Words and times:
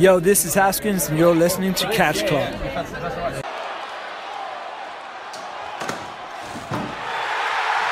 Yo, 0.00 0.18
this 0.18 0.46
is 0.46 0.54
Haskins, 0.54 1.10
and 1.10 1.18
you're 1.18 1.34
listening 1.34 1.74
to 1.74 1.86
Catch 1.90 2.26
Club. 2.26 2.48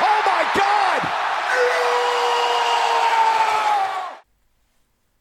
Oh 0.01 0.21
my 0.25 0.43
God! 0.55 1.01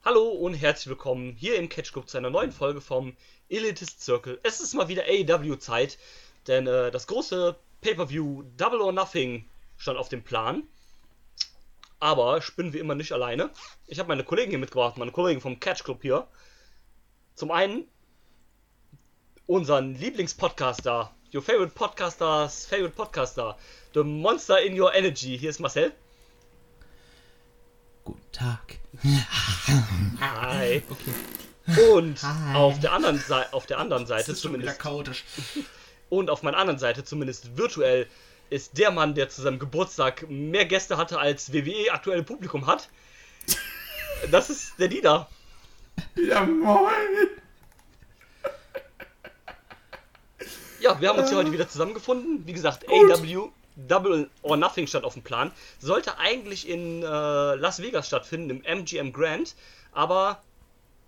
Hallo 0.03 0.29
und 0.29 0.55
herzlich 0.55 0.89
willkommen 0.89 1.37
hier 1.39 1.57
im 1.57 1.69
Catch 1.69 1.93
Club 1.93 2.09
zu 2.09 2.17
einer 2.17 2.31
neuen 2.31 2.53
Folge 2.53 2.81
vom 2.81 3.15
Elitist 3.51 4.03
Circle. 4.03 4.41
Es 4.43 4.61
ist 4.61 4.73
mal 4.73 4.89
wieder 4.89 5.03
AEW-Zeit, 5.03 5.99
denn 6.47 6.67
äh, 6.67 6.91
das 6.91 7.07
große 7.07 7.55
Pay-Per-View 7.83 8.45
Double 8.57 8.81
or 8.81 8.93
Nothing 8.93 9.47
stand 9.77 9.99
auf 9.99 10.09
dem 10.09 10.23
Plan. 10.23 10.63
Aber 12.01 12.39
ich 12.39 12.57
bin 12.57 12.73
wie 12.73 12.79
immer 12.79 12.95
nicht 12.95 13.13
alleine. 13.13 13.51
Ich 13.87 13.99
habe 13.99 14.09
meine 14.09 14.25
Kollegen 14.25 14.53
hier 14.53 14.59
mitgebracht, 14.59 14.97
meine 14.97 15.13
Kollegen 15.13 15.43
vom 15.43 15.61
Catch 15.61 15.85
Club 15.85 15.99
hier. 16.01 16.27
Zum 17.39 17.53
einen 17.53 17.87
unseren 19.47 19.95
Lieblingspodcaster, 19.95 21.15
your 21.33 21.41
favorite 21.41 21.73
podcasters, 21.73 22.67
favorite 22.67 22.97
podcaster, 22.97 23.55
the 23.95 24.03
monster 24.03 24.61
in 24.61 24.77
your 24.77 24.93
energy. 24.93 25.39
Hier 25.39 25.51
ist 25.51 25.61
Marcel. 25.61 25.93
Guten 28.05 28.33
Tag. 28.33 28.81
Hi. 30.21 30.83
Und 31.95 32.19
auf 32.55 32.81
der 32.81 32.93
anderen 32.93 33.21
Seite, 33.21 33.53
auf 33.53 33.67
der 33.67 33.79
anderen 33.79 34.07
Seite 34.07 34.35
zumindest 34.35 34.81
chaotisch. 34.81 35.23
und 36.09 36.31
auf 36.31 36.43
meiner 36.43 36.57
anderen 36.57 36.81
Seite 36.81 37.05
zumindest 37.05 37.57
virtuell 37.57 38.09
ist 38.51 38.79
der 38.79 38.91
Mann, 38.91 39.15
der 39.15 39.29
zu 39.29 39.43
seinem 39.43 39.61
Geburtstag 39.61 40.29
mehr 40.29 40.65
Gäste 40.65 40.97
hatte 40.97 41.21
als 41.21 41.53
WWE 41.53 41.93
aktuelle 41.93 42.25
Publikum 42.25 42.67
hat. 42.67 42.89
Das 44.33 44.51
ist 44.51 44.73
der 44.81 44.89
Dieter. 44.89 45.29
Ja, 46.17 46.45
moin. 46.45 47.29
Ja, 50.81 51.01
wir 51.01 51.09
haben 51.09 51.19
uns 51.19 51.29
hier 51.29 51.39
heute 51.39 51.53
wieder 51.53 51.69
zusammengefunden. 51.69 52.47
Wie 52.47 52.53
gesagt, 52.53 52.89
AW 52.89 53.51
Double 53.87 54.29
or 54.43 54.57
Nothing 54.57 54.87
stand 54.87 55.05
auf 55.05 55.15
dem 55.15 55.23
Plan. 55.23 55.53
Sollte 55.79 56.19
eigentlich 56.19 56.69
in 56.69 57.03
äh, 57.03 57.07
Las 57.07 57.81
Vegas 57.81 58.07
stattfinden, 58.07 58.51
im 58.51 58.63
MGM 58.65 59.13
Grand. 59.13 59.55
Aber 59.93 60.43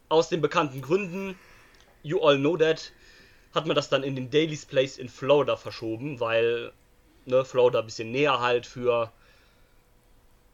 aus 0.08 0.28
den 0.28 0.40
bekannten 0.40 0.80
Gründen, 0.80 1.38
you 2.02 2.20
all 2.20 2.38
know 2.38 2.56
that, 2.56 2.92
hat 3.54 3.66
man 3.66 3.74
das 3.74 3.88
dann 3.88 4.02
in 4.02 4.14
den 4.14 4.30
Daily's 4.30 4.66
Place 4.66 4.98
in 4.98 5.08
Florida 5.08 5.56
verschoben, 5.56 6.20
weil 6.20 6.72
ne, 7.26 7.44
Florida 7.44 7.80
ein 7.80 7.86
bisschen 7.86 8.10
näher 8.12 8.40
halt 8.40 8.66
für 8.66 9.12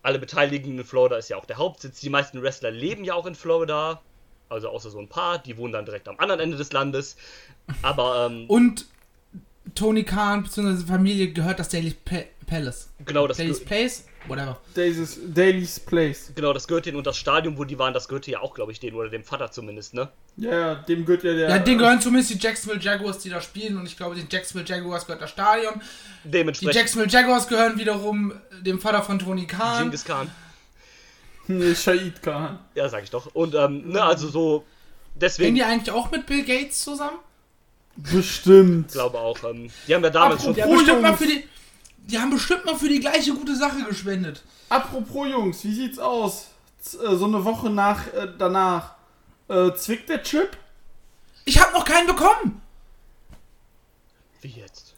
alle 0.03 0.19
Beteiligten 0.19 0.79
in 0.79 0.85
Florida 0.85 1.17
ist 1.17 1.29
ja 1.29 1.37
auch 1.37 1.47
der 1.47 1.57
Hauptsitz. 1.57 2.01
Die 2.01 2.11
meisten 2.11 2.43
Wrestler 2.43 2.71
leben 2.71 3.05
ja 3.05 3.15
auch 3.15 3.27
in 3.27 3.35
Florida. 3.35 4.01
Also 4.49 4.69
außer 4.69 4.91
so 4.91 4.99
ein 5.01 5.09
paar, 5.09 5.39
die 5.39 5.57
wohnen 5.57 5.73
dann 5.73 5.85
direkt 5.85 6.09
am 6.09 6.19
anderen 6.19 6.41
Ende 6.41 6.57
des 6.57 6.73
Landes. 6.73 7.17
Aber 7.83 8.29
ähm, 8.31 8.45
Und 8.49 8.87
Tony 9.75 10.05
Khan 10.05 10.45
bzw. 10.45 10.85
Familie 10.87 11.33
gehört 11.33 11.59
das 11.59 11.69
Daily 11.69 11.95
Pa- 12.05 12.25
Palace. 12.47 12.89
genau, 13.05 13.27
das, 13.27 13.39
Daily's 13.39 13.65
Place? 13.65 14.05
Whatever. 14.29 14.59
Daily's, 14.75 15.19
Daily's 15.35 15.81
Place. 15.81 16.31
genau, 16.35 16.53
das 16.53 16.69
gehört 16.69 16.87
denen 16.87 16.97
und 16.97 17.07
das 17.07 17.17
Stadion, 17.17 17.59
wo 17.59 17.65
die 17.65 17.77
waren, 17.79 17.93
das 17.93 18.07
gehörte 18.07 18.31
ja 18.31 18.41
auch, 18.41 18.55
glaube 18.55 18.71
ich, 18.71 18.79
denen 18.79 18.97
oder 18.97 19.09
dem 19.09 19.25
Vater 19.25 19.51
zumindest, 19.51 19.95
ne? 19.95 20.09
Ja, 20.37 20.51
ja, 20.51 20.75
dem 20.77 21.05
gehört 21.05 21.25
ja 21.25 21.35
der. 21.35 21.49
Ja, 21.51 21.59
denen 21.59 21.79
gehören 21.79 22.01
zumindest 22.01 22.31
die 22.35 22.39
Jacksonville 22.39 22.81
Jaguars, 22.81 23.19
die 23.19 23.31
da 23.31 23.41
spielen. 23.41 23.77
Und 23.79 23.87
ich 23.87 23.97
glaube, 23.97 24.15
den 24.15 24.29
Jacksonville 24.31 24.69
Jaguars 24.69 25.07
gehört 25.07 25.23
das 25.23 25.31
Stadion. 25.31 25.75
Die 26.25 26.31
Dementsprechend 26.31 26.75
Jacksonville 26.77 27.11
Jaguars 27.11 27.49
gehören 27.49 27.79
wiederum 27.79 28.33
dem 28.63 28.81
Vater 28.81 29.03
von 29.03 29.19
Tony 29.19 29.47
Khan. 29.47 29.83
Genghis 29.85 30.05
Khan. 30.05 30.31
Nee, 31.49 31.75
Shahid 31.75 32.23
Khan. 32.23 32.59
Ja, 32.75 32.89
sag 32.89 33.05
ich 33.05 33.11
doch. 33.11 33.35
Und, 33.35 33.55
ähm, 33.55 33.89
ne, 33.89 34.03
also 34.03 34.29
so, 34.29 34.51
Hängen 34.59 34.65
deswegen, 35.15 35.55
die 35.55 35.63
eigentlich 35.65 35.95
auch 35.95 36.11
mit 36.11 36.27
Bill 36.27 36.45
Gates 36.45 36.83
zusammen? 36.83 37.19
Bestimmt. 37.97 38.93
glaube 38.93 39.19
auch, 39.19 39.43
ähm, 39.45 39.71
die 39.87 39.95
haben 39.95 40.05
ja 40.05 40.11
damals 40.11 40.45
schon, 40.45 40.55
Die 40.55 40.63
haben, 40.63 40.71
Oh, 40.71 40.75
bestimmt 40.77 41.03
mal 41.03 41.17
für 41.17 41.27
die, 41.27 41.45
die 41.99 42.19
haben 42.19 42.31
bestimmt 42.31 42.65
mal 42.65 42.77
für 42.77 42.89
die 42.89 43.01
gleiche 43.01 43.33
gute 43.35 43.57
Sache 43.57 43.83
gespendet. 43.85 44.43
Apropos 44.69 45.29
Jungs, 45.29 45.65
wie 45.65 45.73
sieht's 45.73 45.99
aus? 45.99 46.49
Z 46.81 47.01
äh, 47.01 47.17
so 47.17 47.25
eine 47.25 47.45
Woche 47.45 47.71
nach 47.71 48.07
äh, 48.13 48.29
danach. 48.39 48.95
Äh, 49.49 49.73
zwickt 49.75 50.09
der 50.09 50.23
Chip? 50.23 50.57
Ich 51.45 51.61
habe 51.61 51.73
noch 51.73 51.85
keinen 51.85 52.09
bekommen. 52.09 52.61
wie 54.43 54.49
jetzt? 54.49 54.95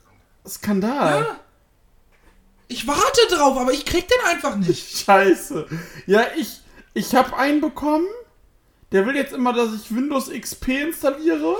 Skandal. 0.46 1.20
Ja. 1.22 1.40
Ich 2.68 2.86
warte 2.86 3.20
drauf, 3.30 3.56
aber 3.56 3.72
ich 3.72 3.84
krieg 3.84 4.06
den 4.08 4.26
einfach 4.26 4.56
nicht. 4.56 4.98
Scheiße. 5.04 5.66
Ja, 6.06 6.26
ich, 6.36 6.60
ich 6.94 7.14
habe 7.14 7.36
einen 7.36 7.60
bekommen. 7.60 8.06
Der 8.92 9.06
will 9.06 9.16
jetzt 9.16 9.32
immer, 9.32 9.52
dass 9.52 9.74
ich 9.74 9.94
Windows 9.94 10.30
XP 10.30 10.68
installiere. 10.68 11.56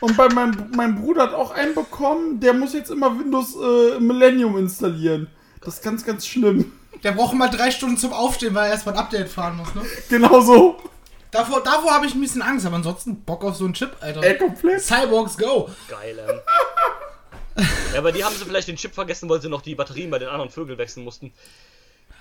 Und 0.00 0.16
bei 0.16 0.28
meinem, 0.28 0.70
mein 0.74 1.00
Bruder 1.00 1.24
hat 1.24 1.34
auch 1.34 1.50
einen 1.50 1.74
bekommen. 1.74 2.40
Der 2.40 2.54
muss 2.54 2.72
jetzt 2.72 2.90
immer 2.90 3.18
Windows 3.18 3.54
äh, 3.56 4.00
Millennium 4.00 4.56
installieren. 4.58 5.28
Das 5.62 5.74
ist 5.74 5.82
ganz, 5.82 6.04
ganz 6.04 6.26
schlimm. 6.26 6.72
Der 7.02 7.12
braucht 7.12 7.34
mal 7.34 7.48
drei 7.48 7.70
Stunden 7.70 7.96
zum 7.96 8.12
Aufstehen, 8.12 8.54
weil 8.54 8.66
er 8.66 8.72
erstmal 8.72 8.94
ein 8.94 9.00
Update 9.00 9.28
fahren 9.28 9.56
muss, 9.56 9.74
ne? 9.74 9.82
Genau 10.08 10.40
so. 10.40 10.78
Davor, 11.30 11.62
davor 11.62 11.92
habe 11.92 12.06
ich 12.06 12.14
ein 12.14 12.20
bisschen 12.20 12.42
Angst, 12.42 12.66
aber 12.66 12.76
ansonsten 12.76 13.22
Bock 13.22 13.44
auf 13.44 13.56
so 13.56 13.64
einen 13.64 13.74
Chip, 13.74 13.96
Alter. 14.00 14.22
Ey, 14.22 14.36
komplett. 14.36 14.80
Cyborgs 14.80 15.38
go! 15.38 15.70
Geil, 15.88 16.18
ähm. 16.28 16.40
Ja, 17.92 17.98
aber 17.98 18.12
die 18.12 18.24
haben 18.24 18.34
sie 18.34 18.44
vielleicht 18.44 18.68
den 18.68 18.76
Chip 18.76 18.94
vergessen, 18.94 19.28
weil 19.28 19.40
sie 19.40 19.48
noch 19.48 19.62
die 19.62 19.74
Batterien 19.74 20.10
bei 20.10 20.18
den 20.18 20.28
anderen 20.28 20.50
Vögeln 20.50 20.78
wechseln 20.78 21.04
mussten. 21.04 21.32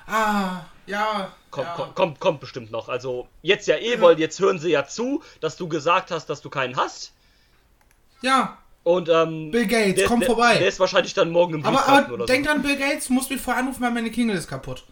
Ah, 0.07 0.61
ja. 0.87 1.31
Kommt, 1.51 1.67
ja. 1.67 1.73
kommt, 1.75 1.95
kommt, 1.95 2.19
kommt 2.19 2.39
bestimmt 2.39 2.71
noch. 2.71 2.89
Also, 2.89 3.27
jetzt 3.41 3.67
ja 3.67 3.75
eh, 3.77 4.01
weil 4.01 4.19
jetzt 4.19 4.39
hören 4.39 4.57
sie 4.59 4.71
ja 4.71 4.85
zu, 4.85 5.23
dass 5.39 5.55
du 5.55 5.67
gesagt 5.67 6.11
hast, 6.11 6.27
dass 6.29 6.41
du 6.41 6.49
keinen 6.49 6.75
hast. 6.77 7.13
Ja, 8.21 8.57
Und, 8.83 9.07
ähm. 9.09 9.51
Bill 9.51 9.67
Gates, 9.67 9.95
der, 9.95 10.07
komm 10.07 10.19
der, 10.19 10.27
vorbei. 10.27 10.57
Der 10.57 10.67
ist 10.67 10.79
wahrscheinlich 10.79 11.13
dann 11.13 11.29
morgen 11.29 11.55
im 11.55 11.65
aber, 11.65 11.87
aber 11.87 12.13
oder 12.13 12.25
denk 12.25 12.45
so. 12.45 12.51
dran, 12.51 12.61
Bill 12.63 12.77
Gates, 12.77 13.07
du 13.07 13.13
musst 13.13 13.29
mich 13.29 13.39
vorher 13.39 13.61
anrufen, 13.61 13.81
weil 13.81 13.91
meine 13.91 14.09
Klingel 14.09 14.35
ist 14.35 14.47
kaputt. 14.47 14.83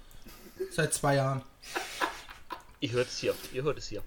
Seit 0.72 0.94
zwei 0.94 1.16
Jahren. 1.16 1.42
Ihr 2.80 2.92
hört 2.92 3.08
es 3.08 3.18
hier. 3.18 3.34
Ihr 3.54 3.64
hört 3.64 3.78
es 3.78 3.88
hier. 3.88 4.04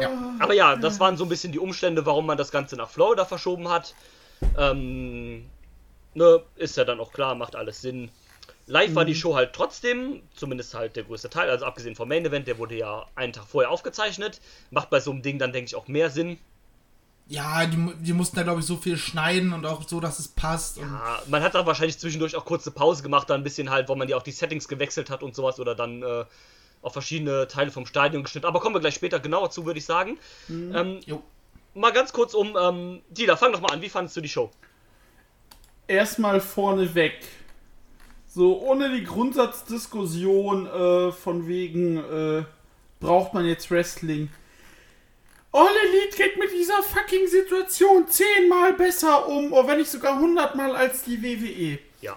Ja. 0.00 0.10
Aber 0.38 0.54
ja, 0.54 0.76
das 0.76 0.98
waren 1.00 1.16
so 1.16 1.24
ein 1.24 1.28
bisschen 1.28 1.52
die 1.52 1.58
Umstände, 1.58 2.06
warum 2.06 2.26
man 2.26 2.38
das 2.38 2.50
Ganze 2.50 2.76
nach 2.76 2.88
Florida 2.88 3.24
verschoben 3.24 3.68
hat. 3.68 3.94
Ähm, 4.58 5.46
ne, 6.14 6.42
ist 6.56 6.76
ja 6.76 6.84
dann 6.84 7.00
auch 7.00 7.12
klar, 7.12 7.34
macht 7.34 7.56
alles 7.56 7.80
Sinn. 7.80 8.10
Live 8.66 8.94
war 8.94 9.04
die 9.04 9.14
Show 9.14 9.34
halt 9.34 9.52
trotzdem, 9.52 10.22
zumindest 10.34 10.74
halt 10.74 10.96
der 10.96 11.04
größte 11.04 11.28
Teil, 11.28 11.50
also 11.50 11.66
abgesehen 11.66 11.96
vom 11.96 12.08
Main 12.08 12.24
Event, 12.24 12.46
der 12.48 12.58
wurde 12.58 12.76
ja 12.76 13.06
einen 13.14 13.32
Tag 13.32 13.46
vorher 13.46 13.70
aufgezeichnet. 13.70 14.40
Macht 14.70 14.88
bei 14.90 15.00
so 15.00 15.10
einem 15.10 15.22
Ding 15.22 15.38
dann, 15.38 15.52
denke 15.52 15.68
ich, 15.68 15.76
auch 15.76 15.86
mehr 15.86 16.10
Sinn. 16.10 16.38
Ja, 17.26 17.64
die, 17.66 17.92
die 18.00 18.12
mussten 18.12 18.36
da, 18.36 18.42
glaube 18.42 18.60
ich, 18.60 18.66
so 18.66 18.76
viel 18.76 18.98
schneiden 18.98 19.52
und 19.52 19.64
auch 19.64 19.86
so, 19.88 19.98
dass 20.00 20.18
es 20.18 20.28
passt. 20.28 20.76
Ja, 20.76 21.22
man 21.28 21.42
hat 21.42 21.54
da 21.54 21.64
wahrscheinlich 21.64 21.98
zwischendurch 21.98 22.36
auch 22.36 22.44
kurze 22.44 22.70
Pause 22.70 23.02
gemacht, 23.02 23.30
da 23.30 23.34
ein 23.34 23.42
bisschen 23.42 23.70
halt, 23.70 23.88
wo 23.88 23.94
man 23.94 24.08
ja 24.08 24.16
auch 24.16 24.22
die 24.22 24.32
Settings 24.32 24.68
gewechselt 24.68 25.08
hat 25.10 25.22
und 25.22 25.34
sowas 25.34 25.58
oder 25.58 25.74
dann 25.74 26.02
äh, 26.02 26.24
auf 26.82 26.92
verschiedene 26.92 27.48
Teile 27.48 27.70
vom 27.70 27.86
Stadion 27.86 28.22
geschnitten. 28.22 28.46
Aber 28.46 28.60
kommen 28.60 28.74
wir 28.74 28.80
gleich 28.80 28.94
später 28.94 29.20
genauer 29.20 29.50
zu, 29.50 29.64
würde 29.64 29.78
ich 29.78 29.86
sagen. 29.86 30.18
Ähm, 30.74 31.00
Jo. 31.06 31.22
Mal 31.74 31.92
ganz 31.92 32.12
kurz 32.12 32.34
um, 32.34 32.56
ähm, 32.60 33.02
Dieter, 33.08 33.36
fang 33.36 33.52
doch 33.52 33.60
mal 33.60 33.72
an, 33.72 33.82
wie 33.82 33.88
fandest 33.88 34.16
du 34.16 34.20
die 34.20 34.28
Show? 34.28 34.50
Erstmal 35.86 36.40
vorneweg. 36.40 37.14
So, 38.26 38.60
ohne 38.62 38.90
die 38.90 39.04
Grundsatzdiskussion 39.04 40.66
äh, 40.66 41.12
von 41.12 41.46
wegen, 41.46 41.98
äh, 41.98 42.44
braucht 42.98 43.34
man 43.34 43.44
jetzt 43.44 43.70
Wrestling. 43.70 44.30
All 45.52 45.68
Elite 45.68 46.16
geht 46.16 46.36
mit 46.36 46.50
dieser 46.52 46.82
fucking 46.82 47.28
Situation 47.28 48.08
zehnmal 48.08 48.72
besser 48.72 49.28
um, 49.28 49.52
oder 49.52 49.68
wenn 49.68 49.78
nicht 49.78 49.90
sogar 49.90 50.18
hundertmal 50.18 50.74
als 50.74 51.04
die 51.04 51.22
WWE. 51.22 51.78
Ja. 52.00 52.16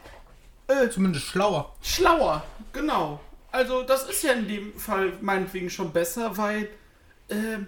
zumindest 0.89 1.27
schlauer. 1.27 1.75
Schlauer, 1.83 2.43
genau. 2.73 3.19
Also 3.51 3.83
das 3.83 4.09
ist 4.09 4.23
ja 4.23 4.33
in 4.33 4.47
dem 4.47 4.73
Fall 4.79 5.13
meinetwegen 5.21 5.69
schon 5.69 5.91
besser, 5.93 6.35
weil, 6.35 6.69
äh, 7.29 7.59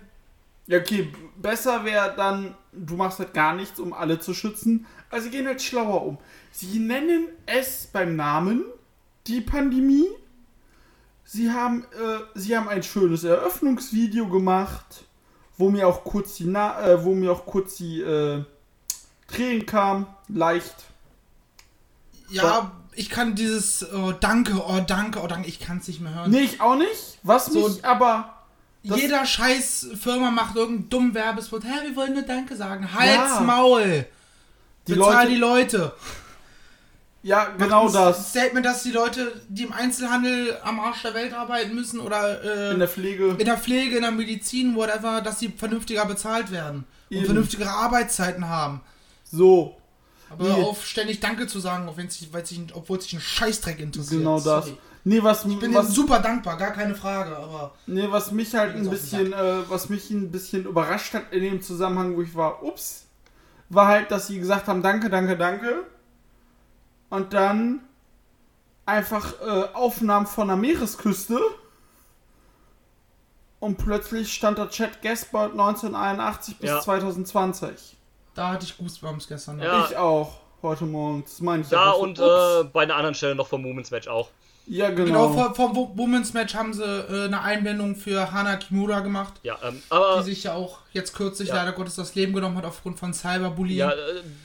ja 0.69 0.77
okay, 0.77 1.12
besser 1.36 1.83
wäre 1.83 2.13
dann, 2.16 2.56
du 2.71 2.95
machst 2.95 3.19
halt 3.19 3.33
gar 3.33 3.56
nichts, 3.56 3.80
um 3.80 3.92
alle 3.92 4.19
zu 4.19 4.33
schützen. 4.33 4.86
Also 5.10 5.25
sie 5.25 5.31
gehen 5.31 5.48
halt 5.48 5.62
schlauer 5.62 6.06
um. 6.06 6.19
Sie 6.51 6.80
nennen 6.80 7.27
es 7.48 7.88
beim 7.88 8.16
Namen 8.16 8.63
die 9.25 9.42
Pandemie. 9.42 10.07
Sie 11.25 11.51
haben, 11.51 11.83
äh, 11.92 12.39
sie 12.39 12.56
haben 12.56 12.69
ein 12.69 12.83
schönes 12.83 13.24
Eröffnungsvideo 13.24 14.27
gemacht, 14.27 15.06
wo 15.57 15.69
mir 15.69 15.88
auch 15.88 16.04
kurz 16.04 16.36
die, 16.36 16.45
Na 16.45 16.80
äh, 16.81 17.04
wo 17.04 17.15
mir 17.15 17.31
auch 17.31 17.45
kurz 17.45 17.75
die 17.77 18.01
äh, 18.01 18.44
Tränen 19.27 19.65
kamen, 19.65 20.06
leicht. 20.27 20.75
Ja, 22.30 22.72
ich 22.94 23.10
kann 23.10 23.33
dieses 23.33 23.92
oh, 23.92 24.12
Danke, 24.12 24.63
oh 24.63 24.81
Danke, 24.86 25.19
oh 25.24 25.27
Danke, 25.27 25.48
ich 25.50 25.60
kann 25.60 25.80
es 25.80 25.88
nicht 25.88 26.00
mehr 26.00 26.13
hören. 26.13 26.30
Nee, 26.30 26.42
ich 26.42 26.62
auch 26.62 26.75
nicht. 26.75 27.18
Was 27.24 27.48
So- 27.48 27.68
mich 27.68 27.83
aber 27.83 28.38
das- 28.84 29.00
Jeder 29.02 29.26
scheiß 29.26 29.88
Firma 30.02 30.31
macht 30.31 30.56
irgendeinen 30.56 30.90
dummen 30.90 31.14
Werbespot. 31.14 31.64
Hä, 31.64 31.88
wir 31.88 31.96
wollen 31.96 32.14
nur 32.14 32.24
Danke 32.24 32.56
sagen. 32.56 32.92
Halt's 32.94 33.14
Ja. 33.36 33.40
Maul. 33.42 34.06
Die 34.88 34.94
Bezahl 34.94 35.14
Leute- 35.26 35.30
die 35.30 35.36
Leute. 35.38 35.94
Ja, 37.22 37.46
genau 37.58 37.84
Macht 37.84 37.96
das. 37.96 38.30
Statement, 38.30 38.66
dass 38.66 38.81
die 38.84 38.92
Leute, 38.92 39.42
die 39.50 39.64
im 39.64 39.74
Einzelhandel 39.74 40.58
am 40.64 40.80
Arsch 40.80 41.02
der 41.02 41.14
Welt 41.14 41.34
arbeiten 41.34 41.76
müssen 41.76 42.00
oder 42.00 42.42
äh, 42.44 42.72
In 42.74 42.80
der 42.80 42.88
Pflege. 42.88 43.36
in 43.38 43.46
der 43.46 43.58
Pflege, 43.58 43.98
in 43.98 44.04
der 44.04 44.12
Medizin, 44.12 44.74
whatever, 44.76 45.20
dass 45.20 45.40
sie 45.40 45.50
vernünftiger 45.50 46.06
bezahlt 46.06 46.50
werden 46.50 46.86
und 47.10 47.18
Eben. 47.18 47.25
vernünftigere 47.25 47.70
Arbeitszeiten 47.72 48.48
haben. 48.48 48.80
So. 49.30 49.75
Aber 50.30 50.46
Nee. 50.46 50.64
auf 50.64 50.86
ständig 50.86 51.20
Danke 51.20 51.48
zu 51.48 51.60
sagen, 51.60 51.90
auch 51.90 51.98
sich, 52.10 52.32
weil 52.32 52.46
sich, 52.46 52.62
obwohl 52.74 53.02
sich 53.02 53.12
ein 53.14 53.20
Scheißdreck 53.20 53.80
interessiert. 53.82 54.20
Genau 54.22 54.40
das. 54.40 54.66
Sorry. 54.68 54.78
Nee, 55.04 55.24
was, 55.24 55.46
Ich 55.46 55.60
bin 55.60 55.74
was, 55.74 55.94
super 55.94 56.19
dankbar, 56.19 56.57
gar 56.57 56.72
keine 56.72 56.94
Frage, 56.94 57.36
aber 57.38 57.74
nee, 57.88 58.06
was 58.10 58.31
mich 58.31 58.54
halt 58.54 58.75
ein 58.75 58.90
bisschen, 58.90 59.31
äh, 59.34 59.69
was 59.69 59.90
mich 59.90 60.10
ein 60.12 60.30
bisschen 60.31 60.66
überrascht 60.66 61.13
hat 61.13 61.31
in 61.31 61.42
dem 61.42 61.62
Zusammenhang, 61.62 62.16
wo 62.18 62.22
ich 62.22 62.36
war, 62.36 62.62
ups, 62.63 63.06
war 63.69 63.88
halt, 63.88 64.12
dass 64.12 64.28
sie 64.28 64.40
gesagt 64.40 64.68
haben, 64.68 64.81
danke, 64.84 65.10
danke, 65.10 65.38
danke. 65.38 65.84
Und 67.10 67.34
dann 67.34 67.81
einfach 68.86 69.34
äh, 69.42 69.74
Aufnahmen 69.74 70.28
von 70.28 70.48
der 70.48 70.57
Meeresküste. 70.57 71.40
Und 73.60 73.78
plötzlich 73.78 74.34
stand 74.34 74.57
da 74.57 74.68
Chat 74.69 75.01
Gaspard 75.01 75.51
1981 75.51 76.57
bis 76.60 76.69
Ja. 76.69 76.80
2020. 76.81 77.98
da 78.36 78.50
hatte 78.50 78.66
ich 78.66 78.78
Goosebumps 78.78 79.28
gestern. 79.28 79.60
Ja. 79.60 79.86
Ich 79.86 79.98
auch, 79.98 80.38
heute 80.62 80.86
Morgen. 80.86 81.24
Das 81.24 81.42
meine 81.42 81.63
ich 81.63 81.68
so, 81.68 81.78
und 81.78 82.19
äh, 82.19 82.63
bei 82.72 82.84
einer 82.84 82.96
anderen 82.96 83.16
Stelle 83.16 83.36
noch 83.36 83.48
vom 83.48 83.62
Moments 83.62 83.92
Match 83.92 84.07
auch. 84.07 84.30
Ja, 84.69 84.89
Genau, 84.92 85.30
genau. 85.30 85.54
vom 85.54 85.75
Wo- 85.75 85.92
Women's 85.95 86.33
Match 86.33 86.54
haben 86.56 86.74
sie 86.74 86.83
äh, 86.83 87.25
eine 87.25 87.42
Einblendung 87.42 87.95
für 87.95 88.31
Hana 88.31 88.56
Kimura 88.57 89.01
gemacht, 89.01 89.33
Ja, 89.44 89.57
ähm, 89.63 89.81
die 89.86 89.92
aber 89.92 90.24
sich 90.24 90.44
ja 90.44 90.54
auch 90.54 90.80
jetzt 90.94 91.13
kürzlich 91.16 91.50
Ja. 91.50 91.56
leider 91.56 91.74
Gottes 91.74 91.95
das 91.95 92.16
Leben 92.16 92.33
genommen 92.33 92.56
hat 92.57 92.66
aufgrund 92.66 93.00
von 93.00 93.13
Cyberbullying. 93.13 93.77
ja, 93.80 93.92
äh, 93.92 93.95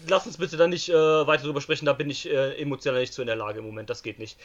lass 0.08 0.26
uns 0.26 0.38
bitte 0.38 0.56
da 0.56 0.66
nicht 0.66 0.88
äh, 0.88 0.94
weiter 1.26 1.44
drüber 1.44 1.60
sprechen, 1.60 1.86
da 1.86 1.92
bin 1.92 2.10
ich 2.10 2.28
äh, 2.28 2.54
emotional 2.60 3.00
nicht 3.00 3.12
so 3.14 3.22
in 3.22 3.26
der 3.26 3.36
Lage 3.36 3.58
im 3.60 3.66
Moment, 3.66 3.88
das 3.90 4.02
geht 4.02 4.18
nicht. 4.18 4.36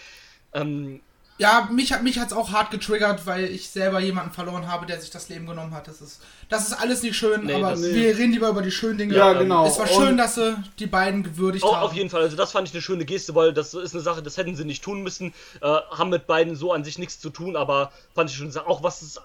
Ähm, 0.54 1.00
Ja, 1.40 1.70
mich 1.72 1.94
hat 1.94 2.04
mich 2.04 2.20
hat's 2.20 2.34
auch 2.34 2.52
hart 2.52 2.70
getriggert, 2.70 3.26
weil 3.26 3.46
ich 3.46 3.70
selber 3.70 4.02
jemanden 4.02 4.34
verloren 4.34 4.68
habe, 4.68 4.86
der 4.86 5.00
sich 5.00 5.10
das 5.10 5.30
Leben 5.30 5.46
genommen 5.48 5.74
hat. 5.74 5.88
Das 5.88 6.02
ist, 6.02 6.20
das 6.50 6.68
ist 6.68 6.74
alles 6.74 7.02
nicht 7.02 7.16
schön, 7.16 7.46
Nee, 7.46 7.54
aber 7.54 7.82
wir 7.82 8.18
reden 8.18 8.34
lieber 8.34 8.50
über 8.50 8.62
die 8.62 8.72
schönen 8.72 8.98
Dinge. 8.98 9.16
Ja, 9.16 9.32
genau. 9.32 9.66
Es 9.66 9.80
war 9.80 9.90
Und- 9.90 9.96
schön, 10.06 10.18
dass 10.18 10.36
sie 10.36 10.58
die 10.80 10.86
beiden 10.88 11.24
gewürdigt 11.24 11.64
Au- 11.64 11.74
haben. 11.74 11.84
Auf 11.86 11.94
jeden 11.94 12.10
Fall, 12.10 12.24
also 12.24 12.36
das 12.36 12.52
fand 12.52 12.68
ich 12.68 12.74
eine 12.74 12.82
schöne 12.82 13.06
Geste, 13.06 13.36
weil 13.36 13.54
das 13.54 13.74
ist 13.74 13.94
eine 13.94 14.04
Sache, 14.04 14.22
das 14.22 14.36
hätten 14.36 14.58
sie 14.58 14.66
nicht 14.66 14.84
tun 14.84 15.02
müssen, 15.02 15.34
äh, 15.62 15.66
haben 15.66 16.10
mit 16.10 16.28
beiden 16.28 16.58
so 16.58 16.74
an 16.74 16.84
sich 16.84 16.98
nichts 17.00 17.22
zu 17.22 17.30
tun, 17.30 17.56
aber 17.56 17.94
fand 18.14 18.30
ich 18.30 18.36
schon 18.36 18.56
auch 18.58 18.84
was 18.84 19.02
ist 19.02 19.22